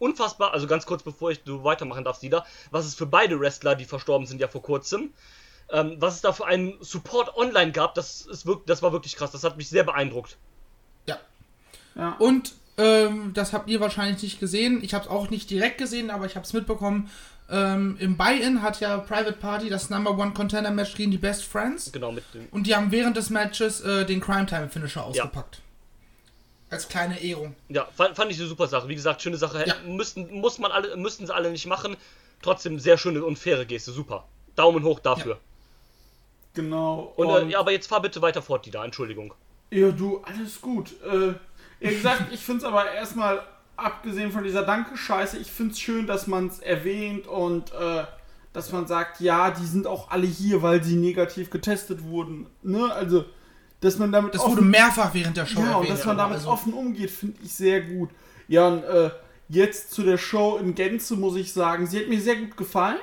unfassbar, 0.00 0.52
also 0.52 0.66
ganz 0.66 0.86
kurz 0.86 1.04
bevor 1.04 1.30
ich 1.30 1.44
du 1.44 1.62
weitermachen 1.62 2.02
darfst, 2.02 2.20
Dieter, 2.22 2.44
was 2.72 2.84
es 2.84 2.96
für 2.96 3.06
beide 3.06 3.38
Wrestler, 3.38 3.76
die 3.76 3.84
verstorben 3.84 4.26
sind 4.26 4.40
ja 4.40 4.48
vor 4.48 4.60
kurzem, 4.60 5.12
ähm, 5.70 5.98
was 6.00 6.16
es 6.16 6.20
da 6.20 6.32
für 6.32 6.46
einen 6.46 6.74
Support 6.80 7.36
online 7.36 7.70
gab, 7.70 7.94
das 7.94 8.22
ist 8.22 8.44
wirklich, 8.44 8.66
das 8.66 8.82
war 8.82 8.92
wirklich 8.92 9.14
krass, 9.14 9.30
das 9.30 9.44
hat 9.44 9.56
mich 9.56 9.68
sehr 9.68 9.84
beeindruckt. 9.84 10.36
Ja. 11.94 12.02
Ja. 12.02 12.16
Und 12.18 12.54
ähm, 12.76 13.32
das 13.34 13.52
habt 13.52 13.68
ihr 13.68 13.80
wahrscheinlich 13.80 14.22
nicht 14.22 14.40
gesehen. 14.40 14.82
Ich 14.82 14.94
habe 14.94 15.04
es 15.04 15.10
auch 15.10 15.30
nicht 15.30 15.48
direkt 15.50 15.78
gesehen, 15.78 16.10
aber 16.10 16.26
ich 16.26 16.36
habe 16.36 16.44
es 16.44 16.52
mitbekommen. 16.52 17.10
Ähm, 17.50 17.96
Im 18.00 18.16
Buy-In 18.16 18.62
hat 18.62 18.80
ja 18.80 18.96
Private 18.96 19.34
Party 19.34 19.68
das 19.68 19.90
Number 19.90 20.16
One 20.18 20.32
Contender 20.32 20.70
Match 20.70 20.94
gegen 20.94 21.10
die 21.10 21.18
Best 21.18 21.44
Friends. 21.44 21.92
Genau, 21.92 22.10
mit 22.10 22.24
dem. 22.32 22.48
Und 22.50 22.66
die 22.66 22.74
haben 22.74 22.90
während 22.90 23.16
des 23.16 23.30
Matches 23.30 23.80
äh, 23.82 24.06
den 24.06 24.20
Crime 24.20 24.46
Time 24.46 24.68
Finisher 24.68 25.04
ausgepackt. 25.04 25.60
Als 26.70 26.88
kleine 26.88 27.22
Ehrung. 27.22 27.54
Ja, 27.68 27.86
fand, 27.94 28.16
fand 28.16 28.32
ich 28.32 28.38
eine 28.38 28.48
super 28.48 28.66
Sache. 28.66 28.88
Wie 28.88 28.94
gesagt, 28.94 29.22
schöne 29.22 29.36
Sache. 29.36 29.64
Ja. 29.66 29.74
Müssten, 29.86 30.40
muss 30.40 30.58
man 30.58 30.72
alle, 30.72 30.96
müssten 30.96 31.26
sie 31.26 31.34
alle 31.34 31.50
nicht 31.50 31.66
machen. 31.66 31.96
Trotzdem 32.42 32.78
sehr 32.80 32.98
schöne 32.98 33.24
und 33.24 33.38
faire 33.38 33.64
Geste, 33.64 33.92
super. 33.92 34.24
Daumen 34.56 34.82
hoch 34.82 35.00
dafür. 35.00 35.38
Genau. 36.54 37.12
Und, 37.16 37.28
äh, 37.28 37.50
ja, 37.50 37.60
aber 37.60 37.72
jetzt 37.72 37.88
fahr 37.88 38.00
bitte 38.00 38.22
weiter 38.22 38.42
fort, 38.42 38.64
Dieter, 38.66 38.82
Entschuldigung. 38.84 39.34
Ja, 39.70 39.90
du, 39.90 40.22
alles 40.24 40.60
gut. 40.60 40.92
Äh, 41.02 41.34
wie 41.80 41.88
gesagt, 41.94 42.32
ich 42.32 42.40
finde 42.40 42.58
es 42.58 42.64
aber 42.64 42.90
erstmal, 42.92 43.42
abgesehen 43.76 44.30
von 44.32 44.44
dieser 44.44 44.62
Danke-Scheiße, 44.62 45.36
ich 45.38 45.50
finde 45.50 45.72
es 45.72 45.80
schön, 45.80 46.06
dass 46.06 46.26
man 46.26 46.46
es 46.46 46.60
erwähnt 46.60 47.26
und 47.26 47.72
äh, 47.72 48.04
dass 48.52 48.70
man 48.72 48.86
sagt, 48.86 49.20
ja, 49.20 49.50
die 49.50 49.66
sind 49.66 49.86
auch 49.86 50.10
alle 50.10 50.26
hier, 50.26 50.62
weil 50.62 50.82
sie 50.84 50.94
negativ 50.96 51.50
getestet 51.50 52.04
wurden. 52.04 52.46
Ne? 52.62 52.92
Also, 52.92 53.24
dass 53.80 53.98
man 53.98 54.12
damit 54.12 54.34
Das 54.34 54.42
offen- 54.42 54.52
wurde 54.58 54.62
mehrfach 54.66 55.12
während 55.12 55.36
der 55.36 55.44
Show 55.46 55.60
ja, 55.60 55.74
und 55.76 55.82
erwähnt. 55.84 55.90
dass 55.98 56.06
man 56.06 56.16
damit 56.16 56.36
also- 56.36 56.50
offen 56.50 56.72
umgeht, 56.72 57.10
finde 57.10 57.36
ich 57.42 57.52
sehr 57.52 57.80
gut. 57.82 58.10
Ja, 58.46 58.68
und 58.68 58.84
äh, 58.84 59.10
jetzt 59.48 59.90
zu 59.92 60.02
der 60.04 60.18
Show 60.18 60.56
in 60.58 60.74
Gänze 60.74 61.16
muss 61.16 61.34
ich 61.36 61.52
sagen, 61.52 61.86
sie 61.86 61.98
hat 62.00 62.08
mir 62.08 62.20
sehr 62.20 62.36
gut 62.36 62.56
gefallen. 62.56 62.98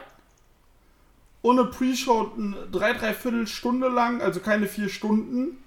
Ohne 1.43 1.65
Pre-Show 1.65 2.31
drei, 2.71 2.93
dreiviertel 2.93 3.47
Stunde 3.47 3.89
lang, 3.89 4.21
also 4.21 4.39
keine 4.39 4.67
vier 4.67 4.89
Stunden. 4.89 5.57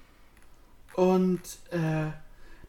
Und 0.93 1.41
äh, 1.71 2.07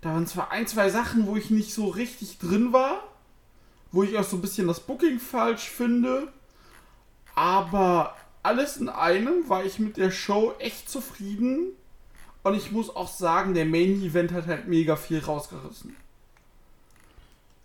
da 0.01 0.11
waren 0.11 0.27
zwar 0.27 0.51
ein, 0.51 0.67
zwei 0.67 0.91
Sachen, 0.91 1.27
wo 1.27 1.37
ich 1.37 1.51
nicht 1.51 1.73
so 1.73 1.89
richtig 1.89 2.39
drin 2.39 2.73
war, 2.73 3.03
wo 3.93 4.03
ich 4.03 4.19
auch 4.19 4.25
so 4.25 4.37
ein 4.37 4.43
bisschen 4.43 4.67
das 4.67 4.81
Booking 4.81 5.19
falsch 5.19 5.69
finde. 5.69 6.33
Aber 7.35 8.17
alles 8.43 8.77
in 8.77 8.89
einem 8.89 9.49
war 9.49 9.65
ich 9.65 9.79
mit 9.79 9.97
der 9.97 10.11
Show 10.11 10.55
echt 10.59 10.89
zufrieden. 10.89 11.73
Und 12.43 12.55
ich 12.55 12.71
muss 12.71 12.95
auch 12.95 13.09
sagen, 13.09 13.55
der 13.55 13.65
Main 13.65 14.01
Event 14.03 14.33
hat 14.33 14.47
halt 14.47 14.69
mega 14.69 14.95
viel 14.97 15.19
rausgerissen. 15.19 15.97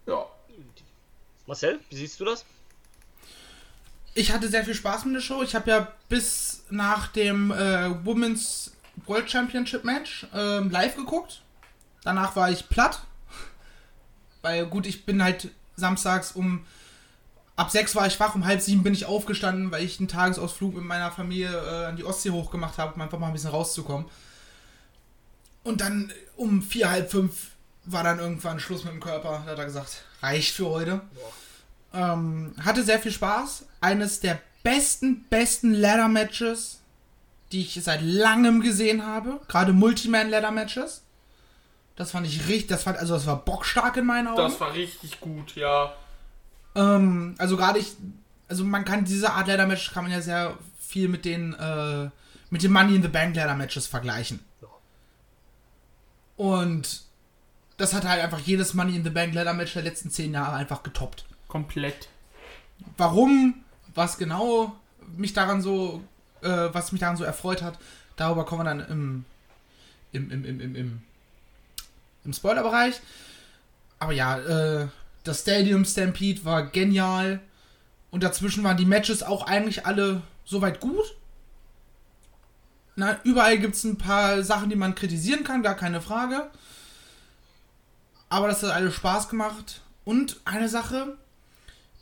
Ja. 0.08 0.26
Marcel, 1.46 1.80
wie 1.90 1.96
siehst 1.96 2.20
du 2.20 2.26
das? 2.26 2.46
Ich 4.14 4.32
hatte 4.32 4.50
sehr 4.50 4.66
viel 4.66 4.74
Spaß 4.74 5.06
mit 5.06 5.16
der 5.16 5.22
Show. 5.22 5.44
Ich 5.44 5.56
habe 5.56 5.70
ja 5.70 5.92
bis 6.10 6.64
nach 6.70 7.08
dem 7.08 7.52
äh, 7.52 8.06
Women's 8.06 8.72
World 9.06 9.30
Championship 9.30 9.84
Match 9.84 10.26
ähm, 10.34 10.70
live 10.70 10.96
geguckt. 10.96 11.42
Danach 12.04 12.36
war 12.36 12.50
ich 12.50 12.70
platt. 12.70 13.02
Weil 14.42 14.66
gut, 14.66 14.86
ich 14.86 15.06
bin 15.06 15.24
halt 15.24 15.50
samstags 15.76 16.32
um 16.32 16.66
ab 17.56 17.70
sechs 17.70 17.96
war 17.96 18.08
ich 18.08 18.20
wach, 18.20 18.34
um 18.34 18.46
halb 18.46 18.62
sieben 18.62 18.84
bin 18.84 18.94
ich 18.94 19.06
aufgestanden, 19.06 19.72
weil 19.72 19.84
ich 19.84 20.00
einen 20.00 20.08
Tagesausflug 20.08 20.76
mit 20.76 20.84
meiner 20.84 21.12
Familie 21.12 21.50
äh, 21.50 21.86
an 21.86 21.96
die 21.96 22.04
Ostsee 22.04 22.32
hochgemacht 22.32 22.78
habe, 22.78 22.96
um 22.96 23.02
einfach 23.02 23.20
mal 23.20 23.28
ein 23.28 23.34
bisschen 23.34 23.52
rauszukommen. 23.52 24.08
Und 25.64 25.82
dann 25.82 26.12
um 26.36 26.64
vier, 26.64 26.90
halb 26.90 27.12
fünf 27.12 27.52
war 27.86 28.04
dann 28.04 28.20
irgendwann 28.20 28.60
Schluss 28.60 28.84
mit 28.84 28.94
dem 28.94 29.00
Körper. 29.00 29.44
Da 29.46 29.52
hat 29.52 29.60
er 29.60 29.66
gesagt, 29.66 30.04
reicht 30.22 30.56
für 30.56 30.68
heute. 30.68 31.02
Ähm, 31.94 32.54
hatte 32.64 32.84
sehr 32.84 33.00
viel 33.00 33.12
Spaß. 33.12 33.66
Eines 33.80 34.20
der 34.22 34.40
besten, 34.64 35.26
besten 35.30 35.74
Ladder-Matches, 35.74 36.80
die 37.52 37.62
ich 37.62 37.80
seit 37.84 38.02
langem 38.02 38.62
gesehen 38.62 39.06
habe. 39.06 39.40
Gerade 39.48 39.74
Multiman-Ladder-Matches. 39.74 41.04
Das 42.02 42.10
fand 42.10 42.26
ich 42.26 42.48
richtig, 42.48 42.70
das 42.70 42.82
fand, 42.82 42.98
also 42.98 43.14
das 43.14 43.28
war 43.28 43.46
bockstark 43.46 43.96
in 43.98 44.08
meinen 44.08 44.28
Augen. 44.28 44.38
war 44.60 44.74
richtig 44.74 45.20
gut, 45.20 45.56
ja. 45.56 45.94
Ähm, 46.74 47.36
also 47.38 47.56
gerade 47.58 47.78
ich, 47.78 47.94
also 48.48 48.64
man 48.64 48.86
kann 48.86 49.06
diese 49.06 49.32
Art 49.34 49.48
Ladder 49.48 49.68
Match 49.68 49.94
kann 49.94 50.06
man 50.06 50.12
ja 50.12 50.20
sehr 50.20 50.58
viel 50.80 51.08
mit 51.10 51.26
den 51.26 51.54
äh, 51.54 52.10
mit 52.50 52.64
den 52.64 52.72
Money 52.72 52.96
in 52.96 53.04
the 53.04 53.08
Bank 53.08 53.36
Ladder 53.36 53.54
Matches 53.54 53.86
vergleichen. 53.86 54.40
Und 56.38 57.04
das 57.78 57.94
hat 57.94 58.04
halt 58.04 58.20
einfach 58.24 58.40
jedes 58.40 58.74
Money 58.74 58.96
in 58.96 59.04
the 59.04 59.12
Bank 59.12 59.36
Ladder 59.36 59.54
Match 59.54 59.74
der 59.74 59.84
letzten 59.84 60.10
zehn 60.10 60.34
Jahre 60.34 60.56
einfach 60.56 60.82
getoppt. 60.82 61.26
Komplett. 61.48 62.10
Warum, 62.98 63.64
was 63.94 64.18
genau 64.18 64.76
mich 65.16 65.34
daran 65.34 65.62
so, 65.62 66.02
äh, 66.42 66.48
was 66.72 66.94
mich 66.94 67.02
daran 67.02 67.16
so 67.16 67.24
erfreut 67.24 67.62
hat, 67.62 67.78
darüber 68.16 68.44
kommen 68.44 68.62
wir 68.62 68.74
dann 68.74 68.80
im 68.90 69.26
im 70.14 70.32
im 70.32 70.46
im 70.46 70.60
im, 70.60 70.76
im, 70.76 71.02
im 72.24 72.34
Spoilerbereich. 72.34 73.00
Aber 74.00 74.14
ja, 74.14 74.40
äh, 74.40 74.88
das 75.24 75.42
Stadium 75.42 75.86
Stampede 75.86 76.44
war 76.46 76.68
genial. 76.68 77.40
Und 78.10 78.24
dazwischen 78.24 78.64
waren 78.64 78.78
die 78.78 78.86
Matches 78.86 79.24
auch 79.24 79.48
eigentlich 79.48 79.86
alle 79.86 80.22
soweit 80.44 80.80
gut. 80.80 81.16
Na, 82.96 83.20
überall 83.24 83.58
gibt 83.58 83.76
es 83.76 83.84
ein 83.84 83.98
paar 83.98 84.44
Sachen, 84.44 84.70
die 84.70 84.76
man 84.76 84.96
kritisieren 84.96 85.44
kann, 85.44 85.64
gar 85.64 85.76
keine 85.76 86.02
Frage. 86.02 86.50
Aber 88.30 88.48
das 88.48 88.64
hat 88.64 88.72
alles 88.72 88.96
Spaß 88.96 89.30
gemacht. 89.30 89.82
Und 90.04 90.42
eine 90.46 90.68
Sache, 90.68 91.18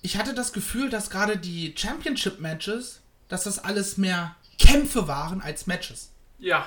ich 0.01 0.17
hatte 0.17 0.33
das 0.33 0.53
Gefühl, 0.53 0.89
dass 0.89 1.09
gerade 1.09 1.37
die 1.37 1.75
Championship-Matches, 1.77 3.01
dass 3.27 3.43
das 3.43 3.59
alles 3.59 3.97
mehr 3.97 4.35
Kämpfe 4.57 5.07
waren 5.07 5.41
als 5.41 5.67
Matches. 5.67 6.11
Ja. 6.37 6.65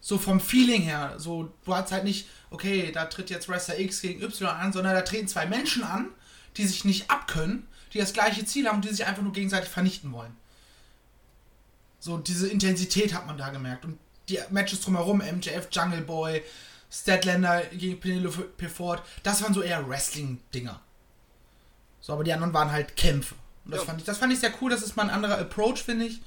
So 0.00 0.16
vom 0.18 0.40
Feeling 0.40 0.82
her. 0.82 1.14
So, 1.18 1.52
du 1.64 1.74
hast 1.74 1.92
halt 1.92 2.04
nicht, 2.04 2.26
okay, 2.50 2.90
da 2.92 3.04
tritt 3.06 3.30
jetzt 3.30 3.48
Wrestler 3.48 3.78
X 3.78 4.00
gegen 4.00 4.22
Y 4.22 4.48
an, 4.48 4.72
sondern 4.72 4.94
da 4.94 5.02
treten 5.02 5.28
zwei 5.28 5.46
Menschen 5.46 5.82
an, 5.84 6.08
die 6.56 6.66
sich 6.66 6.84
nicht 6.84 7.10
abkönnen, 7.10 7.66
die 7.92 7.98
das 7.98 8.12
gleiche 8.12 8.44
Ziel 8.44 8.66
haben 8.66 8.76
und 8.76 8.84
die 8.84 8.90
sich 8.90 9.04
einfach 9.06 9.22
nur 9.22 9.32
gegenseitig 9.32 9.68
vernichten 9.68 10.12
wollen. 10.12 10.34
So, 11.98 12.16
diese 12.16 12.48
Intensität 12.48 13.12
hat 13.12 13.26
man 13.26 13.36
da 13.36 13.50
gemerkt. 13.50 13.84
Und 13.84 13.98
die 14.28 14.38
Matches 14.50 14.80
drumherum, 14.80 15.18
MJF, 15.18 15.68
Jungle 15.70 16.00
Boy, 16.00 16.42
Statlander 16.90 17.62
gegen 17.66 18.00
Penelope 18.00 18.68
Ford, 18.68 19.02
das 19.22 19.42
waren 19.42 19.52
so 19.54 19.60
eher 19.62 19.86
Wrestling-Dinger. 19.88 20.80
So, 22.00 22.14
aber 22.14 22.24
die 22.24 22.32
anderen 22.32 22.54
waren 22.54 22.72
halt 22.72 22.96
Kämpfe. 22.96 23.34
Und 23.66 23.72
das, 23.72 23.80
Ja. 23.82 23.86
fand 23.86 24.00
ich, 24.00 24.06
das 24.06 24.18
fand 24.18 24.32
ich 24.32 24.40
sehr 24.40 24.52
cool, 24.60 24.70
das 24.70 24.82
ist 24.82 24.96
mal 24.96 25.02
ein 25.04 25.10
anderer 25.10 25.38
Approach, 25.38 25.82
finde 25.82 26.06
ich. 26.06 26.20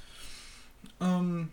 Ähm, 1.01 1.50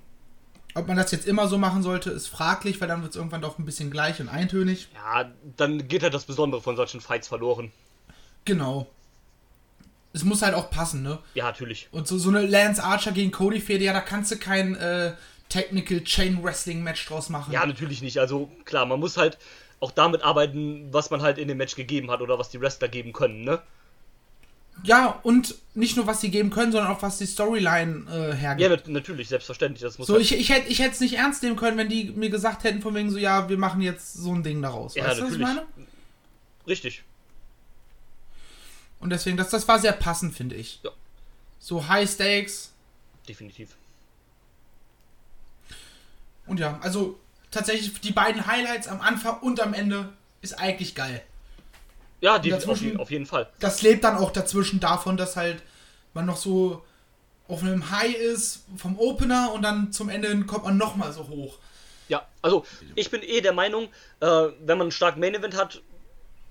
Ob 0.75 0.87
man 0.87 0.97
das 0.97 1.11
jetzt 1.11 1.27
immer 1.27 1.49
so 1.49 1.59
machen 1.59 1.83
sollte, 1.83 2.11
ist 2.11 2.29
fraglich, 2.29 2.81
weil 2.81 2.89
dann 2.89 3.03
wird 3.03 3.11
es 3.11 3.17
irgendwann 3.17 3.43
doch 3.43 3.59
ein 3.59 3.65
bisschen 3.65 3.91
gleich 3.91 4.21
und 4.21 4.29
eintönig. 4.29 4.89
Ja, 4.95 5.31
dann 5.57 5.89
geht 5.89 6.03
halt 6.03 6.15
das 6.15 6.25
Besondere 6.25 6.62
von 6.62 6.77
solchen 6.77 7.00
Fights 7.00 7.29
verloren. 7.29 7.73
Genau. 8.45 8.87
Es 10.12 10.25
muss 10.25 10.43
halt 10.43 10.55
auch 10.55 10.71
passen, 10.71 11.03
ne? 11.03 11.19
Ja, 11.35 11.45
natürlich. 11.45 11.89
Und 11.93 12.09
so, 12.09 12.19
so 12.19 12.31
eine 12.31 12.43
Lance 12.43 12.83
Archer 12.83 13.12
gegen 13.12 13.31
Cody 13.31 13.61
Fehde, 13.61 13.85
ja, 13.85 13.93
da 13.93 14.00
kannst 14.00 14.33
du 14.33 14.37
kein 14.37 14.75
äh, 14.77 15.12
Technical 15.49 16.03
Chain 16.03 16.43
Wrestling 16.43 16.83
Match 16.83 17.07
draus 17.07 17.29
machen. 17.29 17.53
Ja, 17.53 17.65
natürlich 17.67 18.03
nicht. 18.03 18.19
Also 18.19 18.50
klar, 18.65 18.87
man 18.87 18.99
muss 18.99 19.17
halt 19.17 19.39
auch 19.81 19.91
damit 19.93 20.23
arbeiten, 20.23 20.93
was 20.93 21.11
man 21.11 21.23
halt 21.23 21.39
in 21.39 21.49
dem 21.49 21.59
Match 21.59 21.77
gegeben 21.77 22.11
hat 22.11 22.21
oder 22.21 22.39
was 22.39 22.50
die 22.50 22.61
Wrestler 22.61 22.89
geben 22.89 23.12
können, 23.12 23.43
ne? 23.45 23.61
Ja, 24.83 25.21
und 25.23 25.55
nicht 25.75 25.97
nur, 25.97 26.07
was 26.07 26.21
sie 26.21 26.31
geben 26.31 26.50
können, 26.50 26.73
sondern 26.73 26.91
auch, 26.91 27.03
was 27.03 27.19
die 27.19 27.27
Storyline 27.27 28.07
äh, 28.11 28.35
hergibt. 28.35 28.62
Ja, 28.62 28.77
nat 28.77 28.89
natürlich, 28.89 29.29
selbstverständlich. 29.29 29.83
Das 29.83 29.99
muss 29.99 30.07
So, 30.07 30.15
halt, 30.15 30.23
ich, 30.23 30.33
ich 30.39 30.49
hätte 30.49 30.69
ich 30.69 30.81
es 30.81 31.00
nicht 31.00 31.15
ernst 31.15 31.43
nehmen 31.43 31.57
können, 31.57 31.77
wenn 31.77 31.89
die 31.89 32.05
mir 32.05 32.31
gesagt 32.31 32.65
hätten, 32.65 32.81
von 32.81 32.95
wegen 32.95 33.11
so, 33.11 33.19
ja, 33.19 33.49
wir 33.49 33.59
machen 33.59 33.83
jetzt 33.83 34.15
so 34.15 34.35
ein 34.35 34.43
Ding 34.43 34.62
daraus. 34.62 34.95
Ja, 34.95 35.05
weißt 35.05 35.21
du, 35.21 35.25
was 35.27 35.33
ich 35.33 35.39
meine? 35.39 35.67
Richtig. 36.67 37.03
Und 39.00 39.11
deswegen, 39.11 39.37
das, 39.37 39.50
das 39.50 39.67
war 39.69 39.79
sehr 39.79 39.93
passend, 39.93 40.35
finde 40.35 40.57
ich. 40.57 40.81
Ja. 40.83 40.91
So 41.59 41.89
High 41.89 42.09
Stakes. 42.09 42.73
Definitiv. 43.29 43.77
Und 46.47 46.59
ja, 46.59 46.79
also 46.83 47.19
tatsächlich 47.50 48.00
die 48.00 48.12
beiden 48.12 48.47
Highlights 48.47 48.89
am 48.89 49.00
Anfang 49.00 49.41
und 49.41 49.61
am 49.61 49.75
Ende 49.75 50.12
ist 50.43 50.59
eigentlich 50.59 50.95
geil. 50.95 51.23
Ja, 52.21 52.39
die, 52.39 52.53
auf, 52.53 52.61
dazwischen- 52.61 52.93
je- 52.93 52.97
auf 52.99 53.11
jeden 53.11 53.27
Fall. 53.27 53.49
Das 53.61 53.83
lebt 53.83 54.05
dann 54.05 54.17
auch 54.19 54.31
dazwischen 54.31 54.81
davon, 54.81 55.17
dass 55.17 55.37
halt 55.37 55.62
man 56.15 56.27
noch 56.27 56.37
so 56.37 56.85
auf 57.49 57.62
einem 57.62 57.91
High 57.91 58.15
ist 58.15 58.65
vom 58.77 58.99
Opener 58.99 59.53
und 59.53 59.62
dann 59.62 59.93
zum 59.93 60.09
Ende 60.09 60.45
kommt 60.45 60.65
man 60.65 60.77
nochmal 60.77 61.12
so 61.12 61.27
hoch. 61.29 61.59
Ja, 62.09 62.27
also 62.43 62.65
ich 62.97 63.11
bin 63.11 63.23
eh 63.23 63.41
der 63.41 63.53
Meinung, 63.53 63.85
äh, 64.21 64.27
wenn 64.27 64.79
man 64.79 64.83
einen 64.83 64.91
starken 64.93 65.21
Main 65.21 65.35
Event 65.35 65.57
hat, 65.57 65.81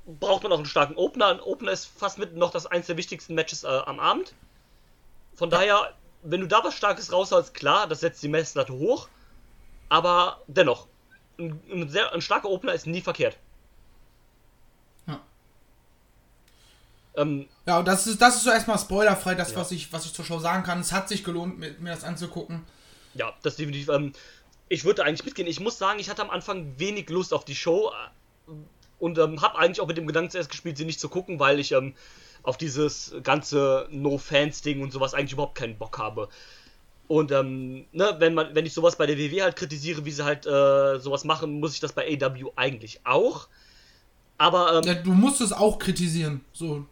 braucht 0.05 0.43
man 0.43 0.51
auch 0.51 0.57
einen 0.57 0.65
starken 0.65 0.95
Opener. 0.95 1.27
Ein 1.27 1.39
Opener 1.41 1.71
ist 1.71 1.85
fast 1.85 2.17
mit 2.17 2.35
noch 2.35 2.51
das 2.51 2.65
eins 2.65 2.87
der 2.87 2.97
wichtigsten 2.97 3.35
Matches 3.35 3.63
äh, 3.63 3.67
am 3.67 3.99
Abend. 3.99 4.33
Von 5.35 5.49
daher, 5.49 5.93
wenn 6.23 6.41
du 6.41 6.47
da 6.47 6.63
was 6.63 6.73
Starkes 6.75 7.11
rausholst, 7.11 7.53
klar, 7.53 7.87
das 7.87 7.99
setzt 8.01 8.23
die 8.23 8.27
Messlatte 8.27 8.73
hoch. 8.73 9.07
Aber 9.89 10.41
dennoch, 10.47 10.87
ein, 11.37 11.59
ein, 11.71 11.89
sehr, 11.89 12.13
ein 12.13 12.21
starker 12.21 12.49
Opener 12.49 12.73
ist 12.73 12.87
nie 12.87 13.01
verkehrt. 13.01 13.37
Ähm, 17.19 17.47
Ja, 17.65 17.79
und 17.79 17.87
das 17.87 18.07
ist, 18.07 18.21
das 18.21 18.35
ist 18.37 18.43
so 18.43 18.49
erstmal 18.51 18.77
spoilerfrei, 18.79 19.35
das, 19.35 19.51
Ja. 19.51 19.57
was, 19.57 19.71
ich, 19.71 19.91
was 19.93 20.05
ich 20.05 20.13
zur 20.13 20.25
Show 20.25 20.39
sagen 20.39 20.63
kann. 20.63 20.79
Es 20.79 20.91
hat 20.91 21.09
sich 21.09 21.23
gelohnt, 21.23 21.59
mir, 21.59 21.75
mir 21.79 21.91
das 21.91 22.03
anzugucken. 22.03 22.63
Ja, 23.13 23.33
das 23.43 23.55
definitiv. 23.55 23.89
Ähm, 23.89 24.13
ich 24.69 24.85
würde 24.85 25.03
eigentlich 25.03 25.25
mitgehen. 25.25 25.47
Ich 25.47 25.59
muss 25.59 25.77
sagen, 25.77 25.99
ich 25.99 26.09
hatte 26.09 26.21
am 26.21 26.29
Anfang 26.29 26.73
wenig 26.77 27.09
Lust 27.09 27.33
auf 27.33 27.43
die 27.45 27.55
Show 27.55 27.91
äh, 28.47 28.51
und 28.99 29.17
ähm, 29.17 29.41
habe 29.41 29.57
eigentlich 29.57 29.81
auch 29.81 29.87
mit 29.87 29.97
dem 29.97 30.07
Gedanken 30.07 30.29
zuerst 30.31 30.49
gespielt, 30.49 30.77
sie 30.77 30.85
nicht 30.85 30.99
zu 30.99 31.09
gucken, 31.09 31.39
weil 31.39 31.59
ich 31.59 31.71
ähm, 31.71 31.93
auf 32.43 32.57
dieses 32.57 33.13
ganze 33.23 33.87
No-Fans-Ding 33.91 34.81
und 34.81 34.91
sowas 34.91 35.13
eigentlich 35.13 35.33
überhaupt 35.33 35.55
keinen 35.57 35.77
Bock 35.77 35.97
habe. 35.97 36.29
Und 37.07 37.31
ähm, 37.31 37.85
ne, 37.91 38.15
wenn 38.19 38.35
man, 38.35 38.53
wenn 38.53 38.65
ich 38.67 38.73
sowas 38.73 38.95
bei 38.95 39.07
der 39.07 39.17
WW 39.17 39.41
halt 39.41 39.55
kritisiere, 39.55 40.05
wie 40.05 40.11
sie 40.11 40.23
halt 40.23 40.45
äh, 40.45 40.99
sowas 40.99 41.23
machen, 41.23 41.59
muss 41.59 41.73
ich 41.73 41.79
das 41.79 41.93
bei 41.93 42.05
AW 42.21 42.51
eigentlich 42.55 43.01
auch. 43.03 43.47
Aber 44.37 44.73
ähm, 44.77 44.83
Ja, 44.83 44.93
du 44.93 45.11
musst 45.11 45.41
es 45.41 45.51
auch 45.51 45.79
kritisieren. 45.79 46.41
So. 46.53 46.85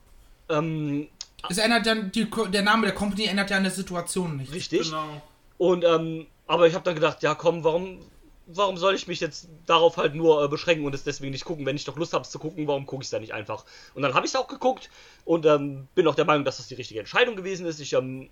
Ähm, 0.49 1.07
Es 1.49 1.57
ändert 1.57 1.85
dann, 1.85 2.11
die, 2.11 2.29
der 2.49 2.61
Name 2.61 2.87
der 2.87 2.95
Company 2.95 3.25
ändert 3.25 3.49
ja 3.49 3.57
an 3.57 3.63
der 3.63 3.71
Situation 3.71 4.37
nicht. 4.37 4.51
richtig. 4.53 4.83
Genau. 4.83 5.21
Und 5.57 5.83
ähm, 5.83 6.27
aber 6.45 6.67
ich 6.67 6.73
habe 6.73 6.83
dann 6.83 6.95
gedacht, 6.95 7.23
ja 7.23 7.35
komm, 7.35 7.63
warum, 7.63 7.99
warum 8.45 8.77
soll 8.77 8.95
ich 8.95 9.07
mich 9.07 9.19
jetzt 9.19 9.49
darauf 9.65 9.97
halt 9.97 10.15
nur 10.15 10.43
äh, 10.43 10.47
beschränken 10.47 10.85
und 10.85 10.95
es 10.95 11.03
deswegen 11.03 11.31
nicht 11.31 11.45
gucken? 11.45 11.65
Wenn 11.65 11.75
ich 11.75 11.83
doch 11.83 11.97
Lust 11.97 12.13
habe 12.13 12.23
es 12.23 12.29
zu 12.29 12.39
gucken, 12.39 12.67
warum 12.67 12.85
gucke 12.85 13.01
ich 13.01 13.07
es 13.07 13.11
da 13.11 13.19
nicht 13.19 13.33
einfach? 13.33 13.65
Und 13.93 14.01
dann 14.01 14.13
habe 14.13 14.25
ich 14.25 14.31
es 14.31 14.35
auch 14.35 14.47
geguckt 14.47 14.89
und 15.25 15.45
ähm, 15.45 15.87
bin 15.95 16.07
auch 16.07 16.15
der 16.15 16.25
Meinung, 16.25 16.45
dass 16.45 16.57
das 16.57 16.67
die 16.67 16.75
richtige 16.75 16.99
Entscheidung 16.99 17.35
gewesen 17.35 17.65
ist. 17.65 17.79
Ich 17.79 17.93
ähm, 17.93 18.29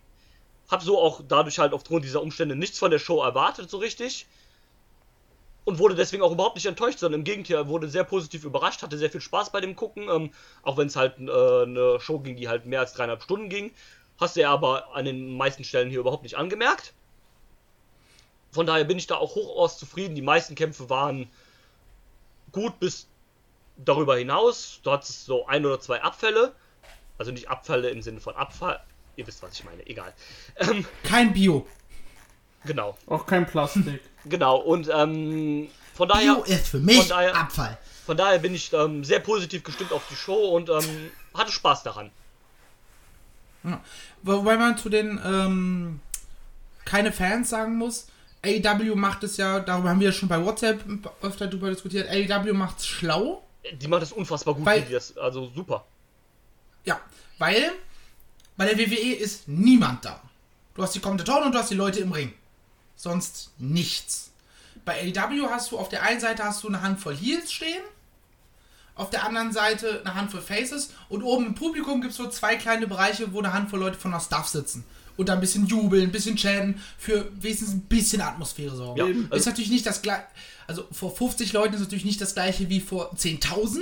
habe 0.70 0.84
so 0.84 1.00
auch 1.00 1.22
dadurch 1.28 1.60
halt 1.60 1.74
aufgrund 1.74 2.06
dieser 2.06 2.22
Umstände 2.22 2.56
nichts 2.56 2.80
von 2.80 2.92
der 2.92 3.00
Show 3.00 3.22
erwartet 3.22 3.70
so 3.70 3.78
richtig. 3.78 4.28
Und 5.66 5.80
wurde 5.80 5.96
deswegen 5.96 6.22
auch 6.22 6.32
überhaupt 6.32 6.56
nicht 6.56 6.68
enttäuscht, 6.68 7.00
sondern 7.00 7.22
im 7.22 7.24
Gegenteil, 7.24 7.68
wurde 7.68 7.90
sehr 7.90 8.04
positiv 8.04 8.44
überrascht, 8.46 8.84
hatte 8.84 8.98
sehr 8.98 9.10
viel 9.10 9.22
Spaß 9.22 9.52
bei 9.52 9.62
dem 9.62 9.76
Gucken, 9.76 10.08
ähm, 10.10 10.32
auch 10.62 10.78
wenn 10.78 10.88
es 10.88 10.96
halt 10.96 11.18
äh, 11.18 11.64
eine 11.64 12.00
Show 12.00 12.20
ging, 12.20 12.36
die 12.36 12.48
halt 12.48 12.68
mehr 12.68 12.82
als 12.82 12.94
dreieinhalb 12.94 13.24
Stunden 13.24 13.50
ging. 13.50 13.72
Hast 14.20 14.36
du 14.36 14.42
ja 14.42 14.52
aber 14.52 14.96
an 14.96 15.06
den 15.06 15.36
meisten 15.36 15.64
Stellen 15.64 15.90
hier 15.90 16.00
überhaupt 16.00 16.24
nicht 16.24 16.38
angemerkt. 16.38 16.94
Von 18.52 18.66
daher 18.66 18.86
bin 18.86 18.98
ich 18.98 19.08
da 19.08 19.16
auch 19.16 19.36
hochaus 19.36 19.78
zufrieden. 19.78 20.16
Die 20.16 20.22
meisten 20.22 20.56
Kämpfe 20.56 20.90
waren 20.90 21.30
gut 22.54 22.80
bis 22.80 23.08
darüber 23.76 24.16
hinaus. 24.16 24.80
Du 24.84 24.92
hattest 24.92 25.26
so 25.26 25.46
ein 25.48 25.66
oder 25.66 25.80
zwei 25.82 26.02
Abfälle. 26.02 26.54
Also 27.18 27.32
nicht 27.32 27.50
Abfälle 27.50 27.90
im 27.90 28.02
Sinne 28.02 28.22
von 28.22 28.36
Abfall. 28.36 28.82
Ihr 29.18 29.28
wisst, 29.28 29.44
was 29.44 29.54
ich 29.54 29.64
meine. 29.64 29.86
Egal. 29.88 30.14
Ähm, 30.58 30.86
Kein 31.04 31.34
Bio. 31.34 31.68
Genau. 32.66 32.98
Auch 33.08 33.26
kein 33.26 33.46
Plastik. 33.46 34.02
Genau. 34.28 34.58
Und 34.58 34.90
ähm, 34.92 35.68
von 35.94 36.08
daher, 36.10 36.42
ist 36.48 36.70
für 36.70 36.80
mich 36.80 36.98
von 36.98 37.08
daher- 37.10 37.36
Abfall. 37.36 37.78
von 38.08 38.18
daher 38.18 38.40
bin 38.40 38.56
ich 38.56 38.74
ähm, 38.74 39.04
sehr 39.04 39.20
positiv 39.20 39.62
gestimmt 39.64 39.92
auf 39.92 40.02
die 40.10 40.16
Show 40.16 40.50
und 40.56 40.68
ähm, 40.70 41.12
hatte 41.36 41.52
Spaß 41.52 41.84
daran. 41.84 42.10
Ja. 43.64 43.80
Wobei 44.24 44.58
man 44.58 44.78
zu 44.80 44.90
den 44.90 45.20
ähm, 45.24 46.00
keine 46.86 47.12
Fans 47.12 47.50
sagen 47.52 47.76
muss, 47.78 48.08
AEW 48.44 48.96
macht 48.96 49.24
es 49.24 49.38
ja, 49.38 49.60
darüber 49.60 49.90
haben 49.90 50.00
wir 50.00 50.08
ja 50.08 50.12
schon 50.12 50.28
bei 50.30 50.44
WhatsApp 50.44 50.84
öfter 51.22 51.46
drüber 51.46 51.70
diskutiert, 51.70 52.10
AEW 52.10 52.54
macht 52.54 52.80
es 52.80 52.88
schlau. 52.88 53.44
Die 53.74 53.88
macht 53.88 54.02
das 54.02 54.12
unfassbar 54.12 54.56
gut, 54.56 54.66
Weil- 54.66 54.82
das, 54.86 55.16
also 55.18 55.52
super. 55.56 55.86
Ja, 56.84 57.00
weil 57.38 57.72
bei 58.58 58.66
der 58.66 58.78
WWE 58.80 59.14
ist 59.16 59.48
niemand 59.48 60.04
da. 60.06 60.20
Du 60.74 60.82
hast 60.82 60.96
die 60.96 61.00
Kommentatoren 61.00 61.44
und 61.44 61.52
du 61.54 61.60
hast 61.60 61.70
die 61.70 61.76
Leute 61.76 62.00
im 62.00 62.12
Ring. 62.12 62.34
Sonst 62.96 63.52
nichts. 63.58 64.32
Bei 64.86 65.02
AEW 65.02 65.50
hast 65.50 65.72
du 65.72 65.78
auf 65.78 65.90
der 65.90 66.04
einen 66.04 66.20
Seite 66.20 66.44
hast 66.44 66.64
du 66.64 66.68
eine 66.68 66.82
Handvoll 66.82 67.16
Heels 67.16 67.52
stehen, 67.52 67.82
auf 68.96 69.10
der 69.10 69.26
anderen 69.26 69.52
Seite 69.52 70.02
eine 70.06 70.16
Handvoll 70.16 70.42
Faces 70.42 70.92
und 71.10 71.24
oben 71.24 71.48
im 71.48 71.56
Publikum 71.56 72.00
gibt 72.02 72.12
es 72.12 72.18
so 72.18 72.30
zwei 72.30 72.56
kleine 72.56 72.88
Bereiche, 72.88 73.34
wo 73.34 73.40
eine 73.40 73.52
Handvoll 73.52 73.80
Leute 73.80 73.98
von 73.98 74.12
der 74.12 74.20
Staff 74.22 74.48
sitzen. 74.48 74.86
Und 75.18 75.30
da 75.30 75.34
ein 75.34 75.40
bisschen 75.40 75.66
jubeln, 75.66 76.04
ein 76.04 76.12
bisschen 76.12 76.38
chanten, 76.38 76.82
für 76.98 77.30
wenigstens 77.42 77.72
ein 77.72 77.82
bisschen 77.82 78.22
Atmosphäre 78.22 78.76
sorgen. 78.76 79.00
Ja, 79.00 79.06
ist 79.08 79.32
also- 79.32 79.50
natürlich 79.50 79.70
nicht 79.72 79.86
das 79.86 80.02
gleiche, 80.02 80.24
also 80.68 80.86
vor 80.92 81.16
50 81.16 81.52
Leuten 81.54 81.74
ist 81.74 81.80
natürlich 81.82 82.06
nicht 82.06 82.20
das 82.22 82.34
gleiche 82.34 82.70
wie 82.70 82.80
vor 82.82 83.12
10.000, 83.16 83.82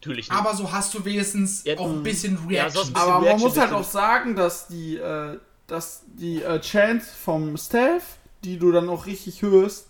Natürlich 0.00 0.28
nicht. 0.30 0.38
aber 0.38 0.56
so 0.56 0.70
hast 0.72 0.94
du 0.94 1.04
wenigstens 1.04 1.64
Ja, 1.64 1.76
auch 1.78 1.90
ein 1.90 2.02
bisschen 2.02 2.34
ja, 2.48 2.62
Reaction. 2.62 2.84
sonst- 2.84 2.96
Aber 2.96 3.12
man 3.14 3.22
Reaction 3.24 3.48
muss 3.48 3.58
halt 3.58 3.72
auch 3.72 3.84
sagen, 3.88 4.34
dass 4.36 4.68
die, 4.68 4.96
äh, 4.96 5.38
dass 5.70 6.02
die 6.06 6.42
äh, 6.42 6.60
Chants 6.60 7.08
vom 7.10 7.56
Staff, 7.56 8.02
die 8.44 8.58
du 8.58 8.72
dann 8.72 8.88
auch 8.88 9.06
richtig 9.06 9.42
hörst, 9.42 9.86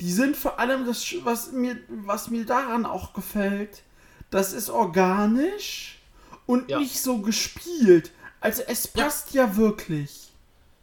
die 0.00 0.12
sind 0.12 0.36
vor 0.36 0.58
allem 0.58 0.86
das, 0.86 1.04
was 1.22 1.52
mir, 1.52 1.76
was 1.88 2.28
mir 2.28 2.44
daran 2.44 2.86
auch 2.86 3.12
gefällt, 3.12 3.82
das 4.30 4.52
ist 4.52 4.70
organisch 4.70 5.98
und 6.46 6.68
Ja. 6.70 6.78
nicht 6.80 7.00
so 7.00 7.18
gespielt. 7.18 8.10
Also 8.40 8.62
es 8.66 8.88
passt 8.88 9.32
ja, 9.34 9.56
wirklich. 9.56 10.30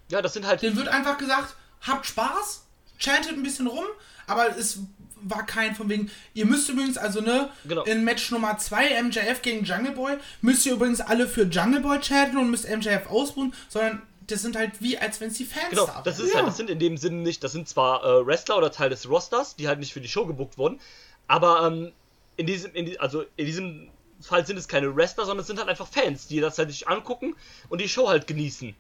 ja, 0.09 0.21
das 0.21 0.33
sind 0.33 0.45
halt. 0.47 0.61
Den 0.61 0.77
wird 0.77 0.87
einfach 0.87 1.17
gesagt, 1.17 1.55
habt 1.81 2.05
Spaß, 2.05 2.63
chantet 2.97 3.33
ein 3.33 3.43
bisschen 3.43 3.67
rum, 3.67 3.85
aber 4.27 4.55
es 4.57 4.79
war 5.21 5.45
kein 5.45 5.75
von 5.75 5.89
wegen, 5.89 6.09
ihr 6.33 6.45
müsst 6.45 6.69
übrigens, 6.69 6.97
also 6.97 7.19
ne, 7.19 7.49
Genau. 7.65 7.83
in 7.83 8.05
Match 8.05 8.31
Nummer 8.31 8.57
2, 8.57 9.03
MJF 9.03 9.41
gegen 9.41 9.65
Jungle 9.65 9.91
Boy, 9.91 10.17
müsst 10.41 10.65
ihr 10.65 10.73
übrigens 10.73 11.01
alle 11.01 11.27
für 11.27 11.43
Jungle 11.43 11.81
Boy 11.81 11.99
chanten 12.01 12.37
und 12.37 12.49
müsst 12.49 12.69
MJF 12.69 13.07
ausruhen, 13.09 13.53
sondern 13.67 14.01
das 14.31 14.41
sind 14.41 14.55
halt 14.55 14.81
wie, 14.81 14.97
als 14.97 15.19
wenn 15.21 15.29
es 15.29 15.37
die 15.37 15.45
Fans 15.45 15.69
Genau, 15.69 15.85
da 15.85 16.01
das 16.03 16.17
wären. 16.17 16.27
ist 16.27 16.35
halt, 16.35 16.47
das 16.47 16.57
sind 16.57 16.69
in 16.69 16.79
dem 16.79 16.97
Sinne 16.97 17.17
nicht, 17.17 17.43
das 17.43 17.51
sind 17.51 17.67
zwar 17.67 18.03
äh, 18.03 18.25
Wrestler 18.25 18.57
oder 18.57 18.71
Teil 18.71 18.89
des 18.89 19.09
Rosters, 19.09 19.55
die 19.55 19.67
halt 19.67 19.79
nicht 19.79 19.93
für 19.93 20.01
die 20.01 20.07
Show 20.07 20.25
gebuckt 20.25 20.57
wurden, 20.57 20.79
aber 21.27 21.65
ähm, 21.67 21.91
in 22.37 22.47
diesem, 22.47 22.73
in 22.73 22.85
die, 22.85 22.99
also 22.99 23.23
in 23.35 23.45
diesem 23.45 23.89
Fall 24.21 24.45
sind 24.45 24.57
es 24.57 24.67
keine 24.67 24.95
Wrestler, 24.95 25.25
sondern 25.25 25.41
es 25.41 25.47
sind 25.47 25.59
halt 25.59 25.69
einfach 25.69 25.87
Fans, 25.87 26.27
die 26.27 26.39
das 26.39 26.57
halt 26.57 26.71
sich 26.71 26.87
angucken 26.87 27.35
und 27.69 27.79
die 27.81 27.89
Show 27.89 28.07
halt 28.09 28.27
genießen. 28.27 28.75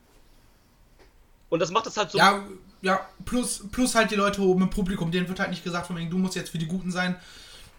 Und 1.49 1.59
das 1.59 1.71
macht 1.71 1.87
es 1.87 1.97
halt 1.97 2.11
so. 2.11 2.17
Ja, 2.17 2.43
ja, 2.81 3.07
plus, 3.25 3.63
plus 3.71 3.95
halt 3.95 4.11
die 4.11 4.15
Leute 4.15 4.41
oben 4.41 4.63
im 4.63 4.69
Publikum, 4.69 5.11
denen 5.11 5.27
wird 5.27 5.39
halt 5.39 5.49
nicht 5.49 5.63
gesagt 5.63 5.87
von 5.87 5.97
wegen, 5.97 6.09
du 6.09 6.17
musst 6.17 6.35
jetzt 6.35 6.49
für 6.49 6.57
die 6.57 6.67
Guten 6.67 6.91
sein, 6.91 7.15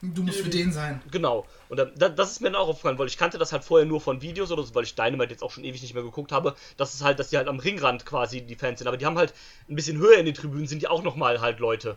du 0.02 0.22
musst 0.22 0.40
für 0.40 0.48
den 0.50 0.72
sein. 0.72 1.00
Genau. 1.10 1.46
Und 1.70 1.78
ähm, 1.80 1.92
da, 1.96 2.10
das 2.10 2.32
ist 2.32 2.40
mir 2.40 2.50
dann 2.50 2.60
auch 2.60 2.68
aufgefallen, 2.68 2.98
weil 2.98 3.06
ich 3.06 3.16
kannte 3.16 3.38
das 3.38 3.52
halt 3.52 3.64
vorher 3.64 3.86
nur 3.86 4.00
von 4.02 4.20
Videos 4.22 4.50
oder 4.52 4.62
so, 4.62 4.74
weil 4.74 4.84
ich 4.84 4.94
Dynamite 4.96 5.30
jetzt 5.32 5.42
auch 5.42 5.52
schon 5.52 5.64
ewig 5.64 5.80
nicht 5.82 5.94
mehr 5.94 6.02
geguckt 6.02 6.32
habe, 6.32 6.54
dass 6.76 6.92
es 6.94 7.02
halt, 7.02 7.18
dass 7.18 7.30
die 7.30 7.38
halt 7.38 7.48
am 7.48 7.60
Ringrand 7.60 8.04
quasi 8.06 8.42
die 8.42 8.56
Fans 8.56 8.78
sind. 8.80 8.88
Aber 8.88 8.98
die 8.98 9.06
haben 9.06 9.18
halt 9.18 9.32
ein 9.68 9.76
bisschen 9.76 9.98
höher 9.98 10.18
in 10.18 10.26
den 10.26 10.34
Tribünen 10.34 10.66
sind 10.66 10.82
die 10.82 10.88
auch 10.88 11.02
nochmal 11.02 11.40
halt 11.40 11.60
Leute. 11.60 11.96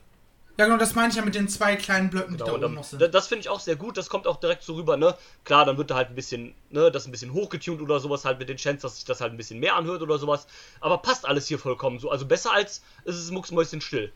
Ja, 0.58 0.66
genau, 0.66 0.78
das 0.78 0.96
meine 0.96 1.10
ich 1.10 1.16
ja 1.16 1.24
mit 1.26 1.36
den 1.36 1.48
zwei 1.48 1.76
kleinen 1.76 2.10
Blöcken, 2.10 2.38
die 2.38 2.38
Genau, 2.38 2.46
da 2.46 2.54
und 2.56 2.62
oben 2.62 2.74
dann, 2.74 2.76
noch 2.76 2.84
sind. 2.84 3.00
da- 3.00 3.08
das 3.08 3.28
finde 3.28 3.42
ich 3.42 3.50
auch 3.50 3.60
sehr 3.60 3.76
gut, 3.76 3.96
das 3.98 4.10
kommt 4.10 4.28
auch 4.28 4.38
direkt 4.40 4.64
so 4.64 4.74
rüber, 4.76 4.98
ne? 4.98 5.16
Klar, 5.44 5.66
dann 5.66 5.78
wird 5.78 5.90
da 5.92 5.96
halt 5.96 6.10
ein 6.10 6.16
bisschen, 6.16 6.56
ne, 6.70 6.90
das 6.92 7.06
ein 7.06 7.12
bisschen 7.12 7.34
hochgetunt 7.34 7.82
oder 7.82 8.00
sowas 8.00 8.26
halt 8.26 8.40
mit 8.40 8.50
den 8.50 8.58
Chants, 8.58 8.82
dass 8.82 8.96
sich 8.96 9.06
das 9.06 9.22
halt 9.22 9.32
ein 9.34 9.38
bisschen 9.38 9.60
mehr 9.60 9.76
anhört 9.76 10.02
oder 10.02 10.18
sowas. 10.18 10.48
Aber 10.82 10.98
passt 11.00 11.26
alles 11.26 11.48
hier 11.48 11.60
vollkommen 11.60 12.00
so. 12.00 12.10
Also 12.10 12.26
besser 12.26 12.52
als 12.54 12.82
es 13.06 13.18
ist 13.18 13.32
mucksmäuschen 13.32 13.82
still. 13.82 14.12